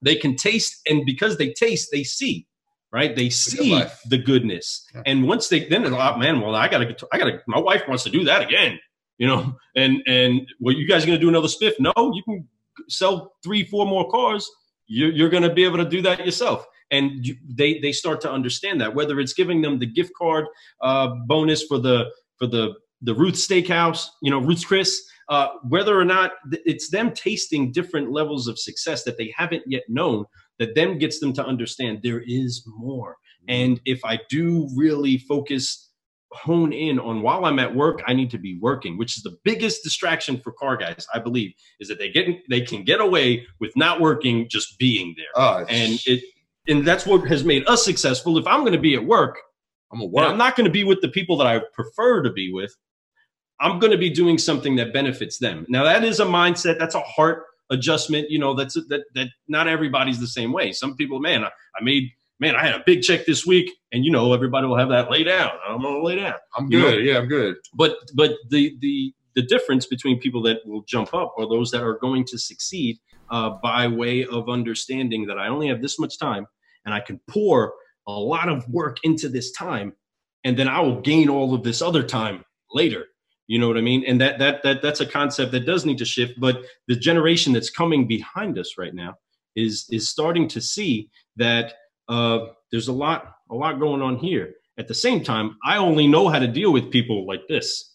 They 0.00 0.16
can 0.16 0.34
taste, 0.34 0.80
and 0.88 1.06
because 1.06 1.38
they 1.38 1.52
taste, 1.52 1.90
they 1.92 2.02
see. 2.02 2.46
Right, 2.90 3.16
they 3.16 3.28
see 3.28 3.82
the 4.08 4.18
goodness, 4.18 4.86
yeah. 4.94 5.02
and 5.04 5.26
once 5.26 5.48
they 5.48 5.68
then, 5.68 5.84
oh, 5.84 6.16
man, 6.16 6.40
well, 6.40 6.54
I 6.54 6.68
gotta, 6.68 6.94
I 7.12 7.18
gotta. 7.18 7.40
My 7.48 7.58
wife 7.58 7.82
wants 7.88 8.04
to 8.04 8.10
do 8.10 8.22
that 8.22 8.42
again, 8.42 8.78
you 9.18 9.26
know, 9.26 9.56
and 9.76 10.00
and 10.06 10.48
well, 10.60 10.76
you 10.76 10.86
guys 10.86 11.02
are 11.02 11.06
gonna 11.06 11.18
do 11.18 11.28
another 11.28 11.48
spiff? 11.48 11.72
No, 11.80 11.92
you 11.96 12.22
can 12.22 12.46
sell 12.88 13.32
three, 13.42 13.64
four 13.64 13.84
more 13.84 14.08
cars. 14.10 14.48
You're, 14.86 15.10
you're 15.10 15.28
gonna 15.28 15.52
be 15.52 15.64
able 15.64 15.78
to 15.78 15.84
do 15.88 16.02
that 16.02 16.24
yourself 16.24 16.64
and 16.90 17.26
you, 17.26 17.36
they 17.48 17.78
they 17.80 17.92
start 17.92 18.20
to 18.22 18.30
understand 18.30 18.80
that 18.80 18.94
whether 18.94 19.20
it's 19.20 19.32
giving 19.32 19.62
them 19.62 19.78
the 19.78 19.86
gift 19.86 20.12
card 20.16 20.46
uh, 20.80 21.08
bonus 21.26 21.64
for 21.64 21.78
the 21.78 22.10
for 22.38 22.46
the 22.46 22.74
the 23.02 23.14
Ruth 23.14 23.34
Steakhouse, 23.34 24.06
you 24.22 24.30
know, 24.30 24.38
Ruth's 24.38 24.64
Chris, 24.64 25.02
uh, 25.28 25.48
whether 25.68 25.98
or 25.98 26.04
not 26.04 26.32
it's 26.50 26.90
them 26.90 27.12
tasting 27.12 27.70
different 27.70 28.10
levels 28.10 28.48
of 28.48 28.58
success 28.58 29.04
that 29.04 29.18
they 29.18 29.32
haven't 29.36 29.62
yet 29.66 29.82
known, 29.88 30.24
that 30.58 30.74
then 30.74 30.98
gets 30.98 31.20
them 31.20 31.32
to 31.34 31.44
understand 31.44 32.00
there 32.02 32.22
is 32.26 32.64
more. 32.66 33.16
Mm-hmm. 33.42 33.62
And 33.62 33.80
if 33.84 34.04
I 34.04 34.20
do 34.30 34.68
really 34.74 35.18
focus, 35.18 35.90
hone 36.32 36.72
in 36.72 36.98
on 36.98 37.22
while 37.22 37.44
I'm 37.44 37.58
at 37.58 37.74
work, 37.74 38.02
I 38.06 38.14
need 38.14 38.30
to 38.30 38.38
be 38.38 38.58
working, 38.60 38.98
which 38.98 39.16
is 39.16 39.22
the 39.22 39.36
biggest 39.44 39.82
distraction 39.82 40.38
for 40.38 40.52
car 40.52 40.76
guys, 40.76 41.06
I 41.14 41.18
believe, 41.18 41.52
is 41.80 41.88
that 41.88 41.98
they 41.98 42.10
get 42.10 42.26
they 42.50 42.60
can 42.60 42.84
get 42.84 43.00
away 43.00 43.46
with 43.60 43.72
not 43.76 44.00
working, 44.00 44.48
just 44.48 44.78
being 44.78 45.14
there. 45.16 45.26
Oh, 45.36 45.64
and 45.68 46.00
it 46.06 46.22
and 46.68 46.86
that's 46.86 47.06
what 47.06 47.26
has 47.28 47.44
made 47.44 47.66
us 47.68 47.84
successful. 47.84 48.38
If 48.38 48.46
I'm 48.46 48.60
going 48.60 48.72
to 48.72 48.78
be 48.78 48.94
at 48.94 49.04
work, 49.04 49.38
I'm 49.92 50.00
a 50.00 50.06
work. 50.06 50.28
I'm 50.28 50.38
not 50.38 50.56
going 50.56 50.64
to 50.64 50.72
be 50.72 50.84
with 50.84 51.00
the 51.00 51.08
people 51.08 51.36
that 51.38 51.46
I 51.46 51.60
prefer 51.72 52.22
to 52.22 52.32
be 52.32 52.52
with. 52.52 52.74
I'm 53.60 53.78
going 53.78 53.92
to 53.92 53.98
be 53.98 54.10
doing 54.10 54.38
something 54.38 54.76
that 54.76 54.92
benefits 54.92 55.38
them. 55.38 55.64
Now 55.68 55.84
that 55.84 56.04
is 56.04 56.20
a 56.20 56.24
mindset. 56.24 56.78
That's 56.78 56.94
a 56.94 57.00
heart 57.00 57.44
adjustment. 57.70 58.30
You 58.30 58.38
know, 58.38 58.54
that's 58.54 58.76
a, 58.76 58.80
that 58.82 59.04
that 59.14 59.28
not 59.48 59.68
everybody's 59.68 60.18
the 60.18 60.26
same 60.26 60.52
way. 60.52 60.72
Some 60.72 60.96
people, 60.96 61.20
man, 61.20 61.44
I, 61.44 61.50
I, 61.78 61.82
made 61.82 62.10
man, 62.40 62.56
I 62.56 62.64
had 62.64 62.74
a 62.74 62.82
big 62.84 63.02
check 63.02 63.26
this 63.26 63.46
week, 63.46 63.70
and 63.92 64.04
you 64.04 64.10
know, 64.10 64.32
everybody 64.32 64.66
will 64.66 64.76
have 64.76 64.88
that 64.88 65.10
lay 65.10 65.22
down. 65.22 65.50
I'm 65.68 65.80
going 65.80 65.94
to 65.94 66.02
lay 66.02 66.16
down. 66.16 66.34
I'm 66.56 66.68
good. 66.68 66.98
Know? 66.98 67.12
Yeah, 67.12 67.18
I'm 67.18 67.28
good. 67.28 67.56
But 67.74 67.96
but 68.14 68.32
the 68.48 68.76
the 68.80 69.12
the 69.34 69.42
difference 69.42 69.86
between 69.86 70.20
people 70.20 70.42
that 70.42 70.58
will 70.64 70.82
jump 70.82 71.14
up 71.14 71.34
are 71.38 71.48
those 71.48 71.70
that 71.70 71.82
are 71.82 71.98
going 71.98 72.24
to 72.26 72.38
succeed 72.38 72.98
uh, 73.30 73.50
by 73.62 73.86
way 73.86 74.24
of 74.24 74.48
understanding 74.48 75.26
that 75.26 75.38
I 75.38 75.48
only 75.48 75.68
have 75.68 75.82
this 75.82 75.98
much 75.98 76.18
time 76.18 76.46
and 76.84 76.94
I 76.94 77.00
can 77.00 77.20
pour 77.28 77.74
a 78.06 78.12
lot 78.12 78.48
of 78.48 78.68
work 78.68 78.98
into 79.02 79.28
this 79.28 79.50
time 79.52 79.94
and 80.44 80.58
then 80.58 80.68
I 80.68 80.80
will 80.80 81.00
gain 81.00 81.28
all 81.28 81.54
of 81.54 81.62
this 81.62 81.82
other 81.82 82.02
time 82.02 82.44
later. 82.72 83.06
You 83.46 83.58
know 83.58 83.68
what 83.68 83.76
I 83.76 83.82
mean? 83.82 84.04
And 84.06 84.20
that 84.20 84.38
that 84.38 84.62
that 84.62 84.82
that's 84.82 85.00
a 85.00 85.06
concept 85.06 85.52
that 85.52 85.66
does 85.66 85.84
need 85.84 85.98
to 85.98 86.04
shift, 86.04 86.38
but 86.38 86.62
the 86.88 86.96
generation 86.96 87.52
that's 87.52 87.70
coming 87.70 88.06
behind 88.06 88.58
us 88.58 88.78
right 88.78 88.94
now 88.94 89.16
is 89.56 89.86
is 89.90 90.08
starting 90.08 90.48
to 90.48 90.60
see 90.60 91.10
that 91.36 91.74
uh, 92.08 92.46
there's 92.70 92.88
a 92.88 92.92
lot 92.92 93.34
a 93.50 93.54
lot 93.54 93.80
going 93.80 94.00
on 94.00 94.16
here. 94.16 94.54
At 94.78 94.88
the 94.88 94.94
same 94.94 95.22
time, 95.22 95.56
I 95.64 95.76
only 95.76 96.06
know 96.06 96.28
how 96.28 96.38
to 96.38 96.48
deal 96.48 96.72
with 96.72 96.90
people 96.90 97.26
like 97.26 97.46
this. 97.48 97.94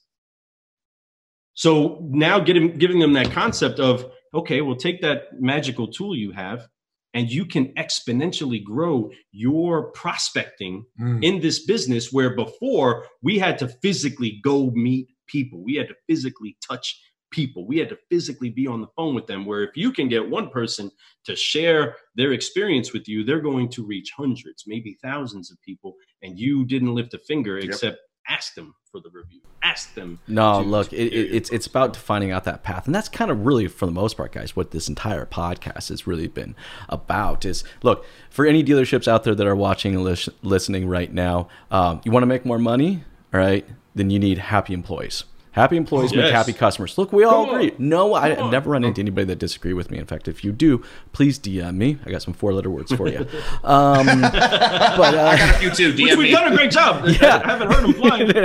So 1.55 1.97
now 2.01 2.39
getting 2.39 2.77
giving 2.77 2.99
them 2.99 3.13
that 3.13 3.31
concept 3.31 3.79
of 3.79 4.05
okay, 4.33 4.61
well 4.61 4.75
take 4.75 5.01
that 5.01 5.41
magical 5.41 5.87
tool 5.87 6.15
you 6.15 6.31
have 6.31 6.67
and 7.13 7.31
you 7.31 7.45
can 7.45 7.73
exponentially 7.73 8.63
grow 8.63 9.09
your 9.31 9.91
prospecting 9.91 10.85
mm. 10.99 11.23
in 11.23 11.41
this 11.41 11.65
business 11.65 12.11
where 12.11 12.35
before 12.35 13.05
we 13.21 13.39
had 13.39 13.57
to 13.57 13.67
physically 13.67 14.39
go 14.43 14.71
meet 14.71 15.09
people 15.27 15.63
we 15.63 15.75
had 15.75 15.87
to 15.87 15.95
physically 16.07 16.57
touch 16.67 16.99
people 17.31 17.67
we 17.67 17.77
had 17.77 17.89
to 17.89 17.97
physically 18.09 18.49
be 18.49 18.65
on 18.65 18.81
the 18.81 18.87
phone 18.95 19.13
with 19.13 19.27
them 19.27 19.45
where 19.45 19.63
if 19.63 19.75
you 19.75 19.91
can 19.91 20.07
get 20.07 20.27
one 20.27 20.49
person 20.49 20.89
to 21.23 21.35
share 21.35 21.95
their 22.15 22.31
experience 22.31 22.91
with 22.91 23.07
you 23.07 23.23
they're 23.23 23.41
going 23.41 23.69
to 23.69 23.85
reach 23.85 24.11
hundreds 24.15 24.63
maybe 24.65 24.97
thousands 25.03 25.51
of 25.51 25.61
people 25.61 25.95
and 26.23 26.39
you 26.39 26.65
didn't 26.65 26.95
lift 26.95 27.13
a 27.13 27.19
finger 27.19 27.55
yep. 27.55 27.65
except 27.65 27.97
ask 28.29 28.55
them 28.55 28.75
for 28.91 29.01
the 29.01 29.09
review. 29.09 29.41
Ask 29.61 29.93
them. 29.95 30.19
No, 30.27 30.61
to, 30.61 30.67
look, 30.67 30.89
to 30.89 30.95
it, 30.95 31.13
it's 31.13 31.49
it's 31.49 31.67
about 31.67 31.95
finding 31.95 32.31
out 32.31 32.43
that 32.45 32.63
path, 32.63 32.85
and 32.85 32.95
that's 32.95 33.09
kind 33.09 33.29
of 33.29 33.45
really, 33.45 33.67
for 33.67 33.85
the 33.85 33.91
most 33.91 34.15
part, 34.17 34.31
guys, 34.31 34.55
what 34.55 34.71
this 34.71 34.87
entire 34.87 35.25
podcast 35.25 35.89
has 35.89 36.07
really 36.07 36.27
been 36.27 36.55
about. 36.87 37.45
Is 37.45 37.63
look 37.83 38.05
for 38.29 38.45
any 38.45 38.63
dealerships 38.63 39.07
out 39.07 39.23
there 39.23 39.35
that 39.35 39.47
are 39.47 39.55
watching 39.55 39.95
and 39.95 40.03
lis- 40.03 40.29
listening 40.41 40.87
right 40.87 41.11
now. 41.11 41.49
Um, 41.71 42.01
you 42.03 42.11
want 42.11 42.23
to 42.23 42.27
make 42.27 42.45
more 42.45 42.59
money, 42.59 43.03
all 43.33 43.39
right? 43.39 43.67
Then 43.95 44.09
you 44.09 44.19
need 44.19 44.37
happy 44.37 44.73
employees. 44.73 45.25
Happy 45.51 45.77
employees 45.77 46.13
yes. 46.13 46.25
make 46.25 46.33
happy 46.33 46.53
customers. 46.53 46.97
Look, 46.97 47.11
we 47.11 47.23
all 47.23 47.45
Come 47.45 47.55
agree. 47.55 47.71
On. 47.71 47.75
No, 47.79 48.13
I, 48.13 48.35
have 48.35 48.51
never 48.51 48.69
run 48.69 48.83
into 48.83 49.01
anybody 49.01 49.25
that 49.25 49.39
disagree 49.39 49.73
with 49.73 49.89
me. 49.89 49.97
In 49.97 50.05
fact, 50.05 50.27
if 50.27 50.43
you 50.43 50.51
do, 50.51 50.83
please 51.11 51.39
DM 51.39 51.75
me. 51.75 51.97
I 52.05 52.11
got 52.11 52.21
some 52.21 52.35
four-letter 52.35 52.69
words 52.69 52.93
for 52.93 53.07
you. 53.07 53.25
Um, 53.63 54.21
but 54.21 55.15
uh, 55.15 55.31
I 55.31 55.37
got 55.37 55.55
a 55.55 55.57
few 55.59 55.69
too. 55.71 55.93
DM 55.93 56.09
Which 56.09 56.17
we've 56.17 56.33
done 56.33 56.51
a 56.51 56.55
great 56.55 56.71
job. 56.71 57.05
Yeah, 57.21 57.41
I 57.43 57.47
haven't 57.47 57.71
heard 57.71 57.83
them 57.83 57.93
flying. 57.93 58.29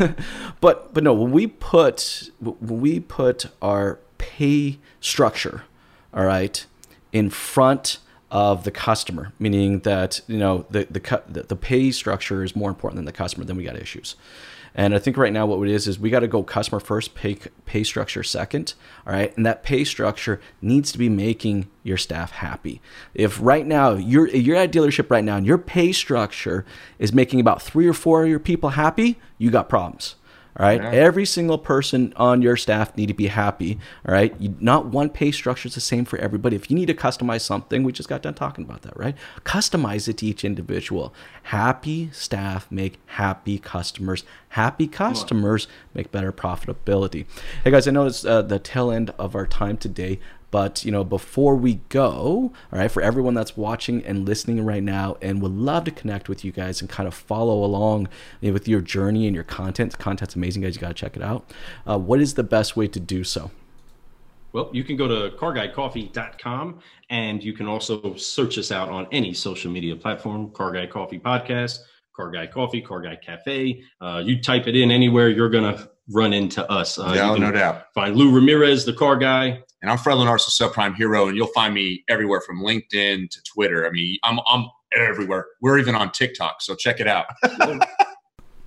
Right? 0.00 0.16
but 0.60 0.92
but 0.92 1.04
no, 1.04 1.14
when 1.14 1.30
we 1.30 1.46
put 1.46 2.30
when 2.40 2.80
we 2.80 3.00
put 3.00 3.46
our 3.62 4.00
pay 4.18 4.78
structure, 5.00 5.62
all 6.12 6.24
right, 6.24 6.64
in 7.12 7.30
front 7.30 7.98
of 8.30 8.64
the 8.64 8.70
customer, 8.70 9.32
meaning 9.38 9.80
that 9.80 10.20
you 10.26 10.38
know 10.38 10.66
the 10.70 10.86
the 10.90 11.22
the, 11.28 11.42
the 11.44 11.56
pay 11.56 11.90
structure 11.90 12.42
is 12.42 12.56
more 12.56 12.68
important 12.68 12.96
than 12.96 13.04
the 13.04 13.12
customer, 13.12 13.44
then 13.44 13.56
we 13.56 13.64
got 13.64 13.76
issues. 13.76 14.16
And 14.74 14.94
I 14.94 14.98
think 14.98 15.16
right 15.16 15.32
now 15.32 15.46
what 15.46 15.68
it 15.68 15.72
is 15.72 15.86
is 15.86 15.98
we 15.98 16.10
got 16.10 16.20
to 16.20 16.28
go 16.28 16.42
customer 16.42 16.80
first, 16.80 17.14
pay 17.14 17.36
pay 17.64 17.84
structure 17.84 18.22
second. 18.22 18.74
All 19.06 19.12
right, 19.12 19.34
and 19.36 19.46
that 19.46 19.62
pay 19.62 19.84
structure 19.84 20.40
needs 20.60 20.90
to 20.92 20.98
be 20.98 21.08
making 21.08 21.68
your 21.84 21.96
staff 21.96 22.32
happy. 22.32 22.80
If 23.14 23.38
right 23.40 23.66
now 23.66 23.92
you're 23.92 24.28
you're 24.28 24.56
at 24.56 24.74
a 24.74 24.78
dealership 24.78 25.10
right 25.10 25.24
now 25.24 25.36
and 25.36 25.46
your 25.46 25.58
pay 25.58 25.92
structure 25.92 26.64
is 26.98 27.12
making 27.12 27.38
about 27.38 27.62
three 27.62 27.86
or 27.86 27.92
four 27.92 28.24
of 28.24 28.28
your 28.28 28.40
people 28.40 28.70
happy, 28.70 29.18
you 29.38 29.50
got 29.50 29.68
problems. 29.68 30.16
All 30.56 30.66
right. 30.66 30.80
Yeah. 30.80 30.90
Every 30.90 31.24
single 31.26 31.58
person 31.58 32.12
on 32.16 32.40
your 32.40 32.56
staff 32.56 32.96
need 32.96 33.06
to 33.06 33.14
be 33.14 33.26
happy. 33.26 33.78
All 34.06 34.14
right. 34.14 34.34
You, 34.38 34.54
not 34.60 34.86
one 34.86 35.10
pay 35.10 35.32
structure 35.32 35.66
is 35.66 35.74
the 35.74 35.80
same 35.80 36.04
for 36.04 36.18
everybody. 36.18 36.54
If 36.54 36.70
you 36.70 36.76
need 36.76 36.86
to 36.86 36.94
customize 36.94 37.40
something, 37.40 37.82
we 37.82 37.92
just 37.92 38.08
got 38.08 38.22
done 38.22 38.34
talking 38.34 38.64
about 38.64 38.82
that, 38.82 38.96
right? 38.96 39.16
Customize 39.44 40.08
it 40.08 40.18
to 40.18 40.26
each 40.26 40.44
individual. 40.44 41.12
Happy 41.44 42.10
staff 42.12 42.70
make 42.70 42.98
happy 43.06 43.58
customers. 43.58 44.24
Happy 44.50 44.86
customers 44.86 45.66
make 45.92 46.12
better 46.12 46.30
profitability. 46.30 47.26
Hey 47.64 47.72
guys, 47.72 47.88
I 47.88 47.90
know 47.90 48.06
it's 48.06 48.24
uh, 48.24 48.42
the 48.42 48.60
tail 48.60 48.92
end 48.92 49.10
of 49.18 49.34
our 49.34 49.46
time 49.46 49.76
today, 49.76 50.20
but 50.54 50.84
you 50.84 50.92
know, 50.92 51.02
before 51.02 51.56
we 51.56 51.80
go, 51.88 52.52
all 52.72 52.78
right, 52.78 52.88
for 52.88 53.02
everyone 53.02 53.34
that's 53.34 53.56
watching 53.56 54.04
and 54.04 54.24
listening 54.24 54.64
right 54.64 54.84
now, 54.84 55.16
and 55.20 55.42
would 55.42 55.50
love 55.50 55.82
to 55.82 55.90
connect 55.90 56.28
with 56.28 56.44
you 56.44 56.52
guys 56.52 56.80
and 56.80 56.88
kind 56.88 57.08
of 57.08 57.12
follow 57.12 57.64
along 57.64 58.06
with 58.40 58.68
your 58.68 58.80
journey 58.80 59.26
and 59.26 59.34
your 59.34 59.42
content. 59.42 59.90
The 59.90 59.96
content's 59.96 60.36
amazing, 60.36 60.62
guys. 60.62 60.76
You 60.76 60.80
got 60.80 60.90
to 60.90 60.94
check 60.94 61.16
it 61.16 61.24
out. 61.24 61.50
Uh, 61.84 61.98
what 61.98 62.20
is 62.20 62.34
the 62.34 62.44
best 62.44 62.76
way 62.76 62.86
to 62.86 63.00
do 63.00 63.24
so? 63.24 63.50
Well, 64.52 64.70
you 64.72 64.84
can 64.84 64.96
go 64.96 65.08
to 65.08 65.36
carguycoffee.com 65.36 66.78
and 67.10 67.42
you 67.42 67.52
can 67.52 67.66
also 67.66 68.14
search 68.14 68.56
us 68.56 68.70
out 68.70 68.90
on 68.90 69.08
any 69.10 69.34
social 69.34 69.72
media 69.72 69.96
platform, 69.96 70.52
Car 70.52 70.70
Guy 70.70 70.86
Coffee 70.86 71.18
Podcast, 71.18 71.80
Car 72.14 72.30
Guy 72.30 72.46
Coffee, 72.46 72.80
Car 72.80 73.00
Guy 73.00 73.16
Cafe. 73.16 73.82
Uh, 74.00 74.22
you 74.24 74.40
type 74.40 74.68
it 74.68 74.76
in 74.76 74.92
anywhere, 74.92 75.30
you're 75.30 75.50
going 75.50 75.74
to 75.74 75.90
run 76.10 76.32
into 76.32 76.64
us. 76.70 76.96
Uh, 76.96 77.12
yeah, 77.16 77.34
no 77.34 77.50
doubt. 77.50 77.92
Find 77.92 78.16
Lou 78.16 78.32
Ramirez, 78.32 78.84
the 78.84 78.92
car 78.92 79.16
guy. 79.16 79.64
And 79.84 79.90
I'm 79.90 79.98
Fred 79.98 80.14
Lenar's 80.14 80.46
subprime 80.46 80.96
hero, 80.96 81.28
and 81.28 81.36
you'll 81.36 81.48
find 81.48 81.74
me 81.74 82.04
everywhere 82.08 82.40
from 82.40 82.62
LinkedIn 82.62 83.28
to 83.28 83.42
Twitter. 83.42 83.86
I 83.86 83.90
mean, 83.90 84.16
I'm 84.24 84.40
I'm 84.48 84.70
everywhere. 84.96 85.44
We're 85.60 85.78
even 85.78 85.94
on 85.94 86.10
TikTok, 86.10 86.62
so 86.62 86.74
check 86.74 87.00
it 87.00 87.06
out. 87.06 87.26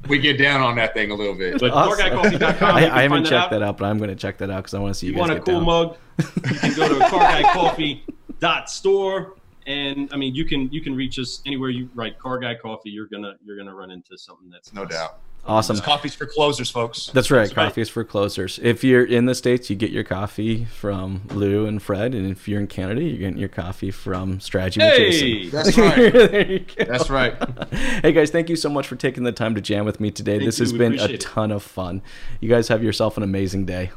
we 0.07 0.19
get 0.19 0.38
down 0.38 0.61
on 0.61 0.76
that 0.76 0.94
thing 0.94 1.10
a 1.10 1.15
little 1.15 1.34
bit. 1.34 1.60
But 1.60 1.72
awesome. 1.72 2.19
I, 2.61 2.88
I 2.91 3.02
haven't 3.02 3.26
checked 3.26 3.49
that 3.49 3.64
out, 3.64 3.80
but 3.80 3.85
I'm 3.85 3.98
going 3.98 4.11
to 4.11 4.15
check 4.15 4.38
that 4.38 4.52
out 4.52 4.57
because 4.57 4.76
I 4.76 4.80
want 4.80 4.94
to 4.94 4.99
see 4.99 5.07
you, 5.07 5.14
you 5.14 5.18
want 5.18 5.31
a 5.31 5.39
cool 5.39 5.56
down. 5.56 5.65
mug? 5.65 5.98
You 6.19 6.26
can 6.60 6.76
go 6.76 6.88
to 6.88 6.99
carguycoffee.store 7.06 9.36
and 9.68 10.10
I 10.11 10.18
mean 10.18 10.34
you 10.34 10.45
can 10.45 10.72
you 10.72 10.81
can 10.81 10.95
reach 10.95 11.19
us 11.19 11.41
anywhere 11.45 11.69
you 11.69 11.89
write 11.94 12.18
car 12.18 12.39
guy 12.39 12.56
coffee 12.56 12.89
you're 12.89 13.06
gonna 13.07 13.35
you're 13.45 13.57
gonna 13.57 13.76
run 13.76 13.91
into 13.91 14.18
something 14.18 14.49
that's 14.49 14.73
no 14.73 14.85
doubt 14.85 15.19
Awesome. 15.45 15.77
coffee's 15.80 16.14
for 16.14 16.26
closers, 16.26 16.69
folks. 16.69 17.07
That's 17.14 17.31
right. 17.31 17.44
That's 17.44 17.53
coffee 17.53 17.80
is 17.80 17.88
for 17.88 18.03
closers. 18.03 18.60
If 18.61 18.84
you're 18.84 19.06
in 19.06 19.27
the 19.27 19.34
States, 19.35 19.69
you 19.69 19.77
get 19.77 19.91
your 19.91 20.03
coffee 20.03 20.65
from 20.65 21.22
Lou 21.30 21.65
and 21.68 21.81
Fred. 21.81 22.14
And 22.14 22.30
if 22.30 22.49
you're 22.49 22.60
in 22.60 22.68
Canada, 22.68 23.02
you're 23.02 23.18
getting 23.18 23.38
your 23.38 23.48
coffee 23.48 23.89
from 23.89 24.41
Strategy 24.41 24.81
hey, 24.81 25.48
That's 25.48 25.77
right. 25.77 26.76
that's 26.77 27.10
right. 27.10 27.34
hey, 28.03 28.11
guys, 28.11 28.30
thank 28.30 28.49
you 28.49 28.57
so 28.57 28.68
much 28.69 28.88
for 28.88 28.98
taking 28.98 29.23
the 29.23 29.31
time 29.31 29.56
to 29.56 29.61
jam 29.61 29.85
with 29.85 30.02
me 30.02 30.11
today. 30.11 30.34
Thank 30.39 30.48
this 30.48 30.60
you. 30.60 30.65
has 30.65 30.73
we 30.73 30.80
been 30.80 30.99
a 30.99 31.18
ton 31.18 31.52
of 31.52 31.64
fun. 31.64 32.02
You 32.41 32.49
guys 32.49 32.68
have 32.68 32.84
yourself 32.84 33.15
an 33.15 33.23
amazing 33.23 33.65
day. 33.65 33.91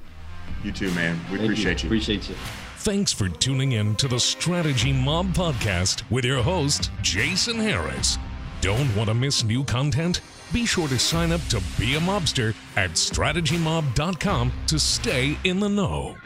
You 0.63 0.71
too, 0.71 0.93
man. 0.93 1.19
We 1.33 1.39
thank 1.39 1.41
appreciate 1.51 1.83
you. 1.83 1.89
you. 1.89 1.97
Appreciate 1.97 2.29
you. 2.29 2.37
Thanks 2.81 3.13
for 3.13 3.29
tuning 3.29 3.73
in 3.73 3.95
to 3.97 4.09
the 4.09 4.19
Strategy 4.19 4.91
Mob 4.91 5.35
podcast 5.35 6.03
with 6.11 6.25
your 6.25 6.43
host, 6.43 6.91
Jason 7.03 7.57
Harris. 7.57 8.17
Don't 8.63 8.97
want 8.97 9.11
to 9.11 9.15
miss 9.15 9.45
new 9.45 9.65
content? 9.65 10.23
Be 10.51 10.65
sure 10.65 10.89
to 10.89 10.99
sign 10.99 11.31
up 11.31 11.43
to 11.49 11.61
be 11.79 11.97
a 11.97 12.01
mobster 12.01 12.55
at 12.77 12.93
strategymob.com 12.93 14.53
to 14.69 14.79
stay 14.79 15.37
in 15.45 15.61
the 15.61 15.69
know. 15.69 16.17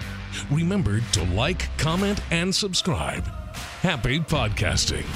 Remember 0.48 1.01
to 1.01 1.24
like, 1.24 1.76
comment, 1.76 2.20
and 2.31 2.55
subscribe. 2.55 3.26
Happy 3.82 4.20
podcasting. 4.20 5.06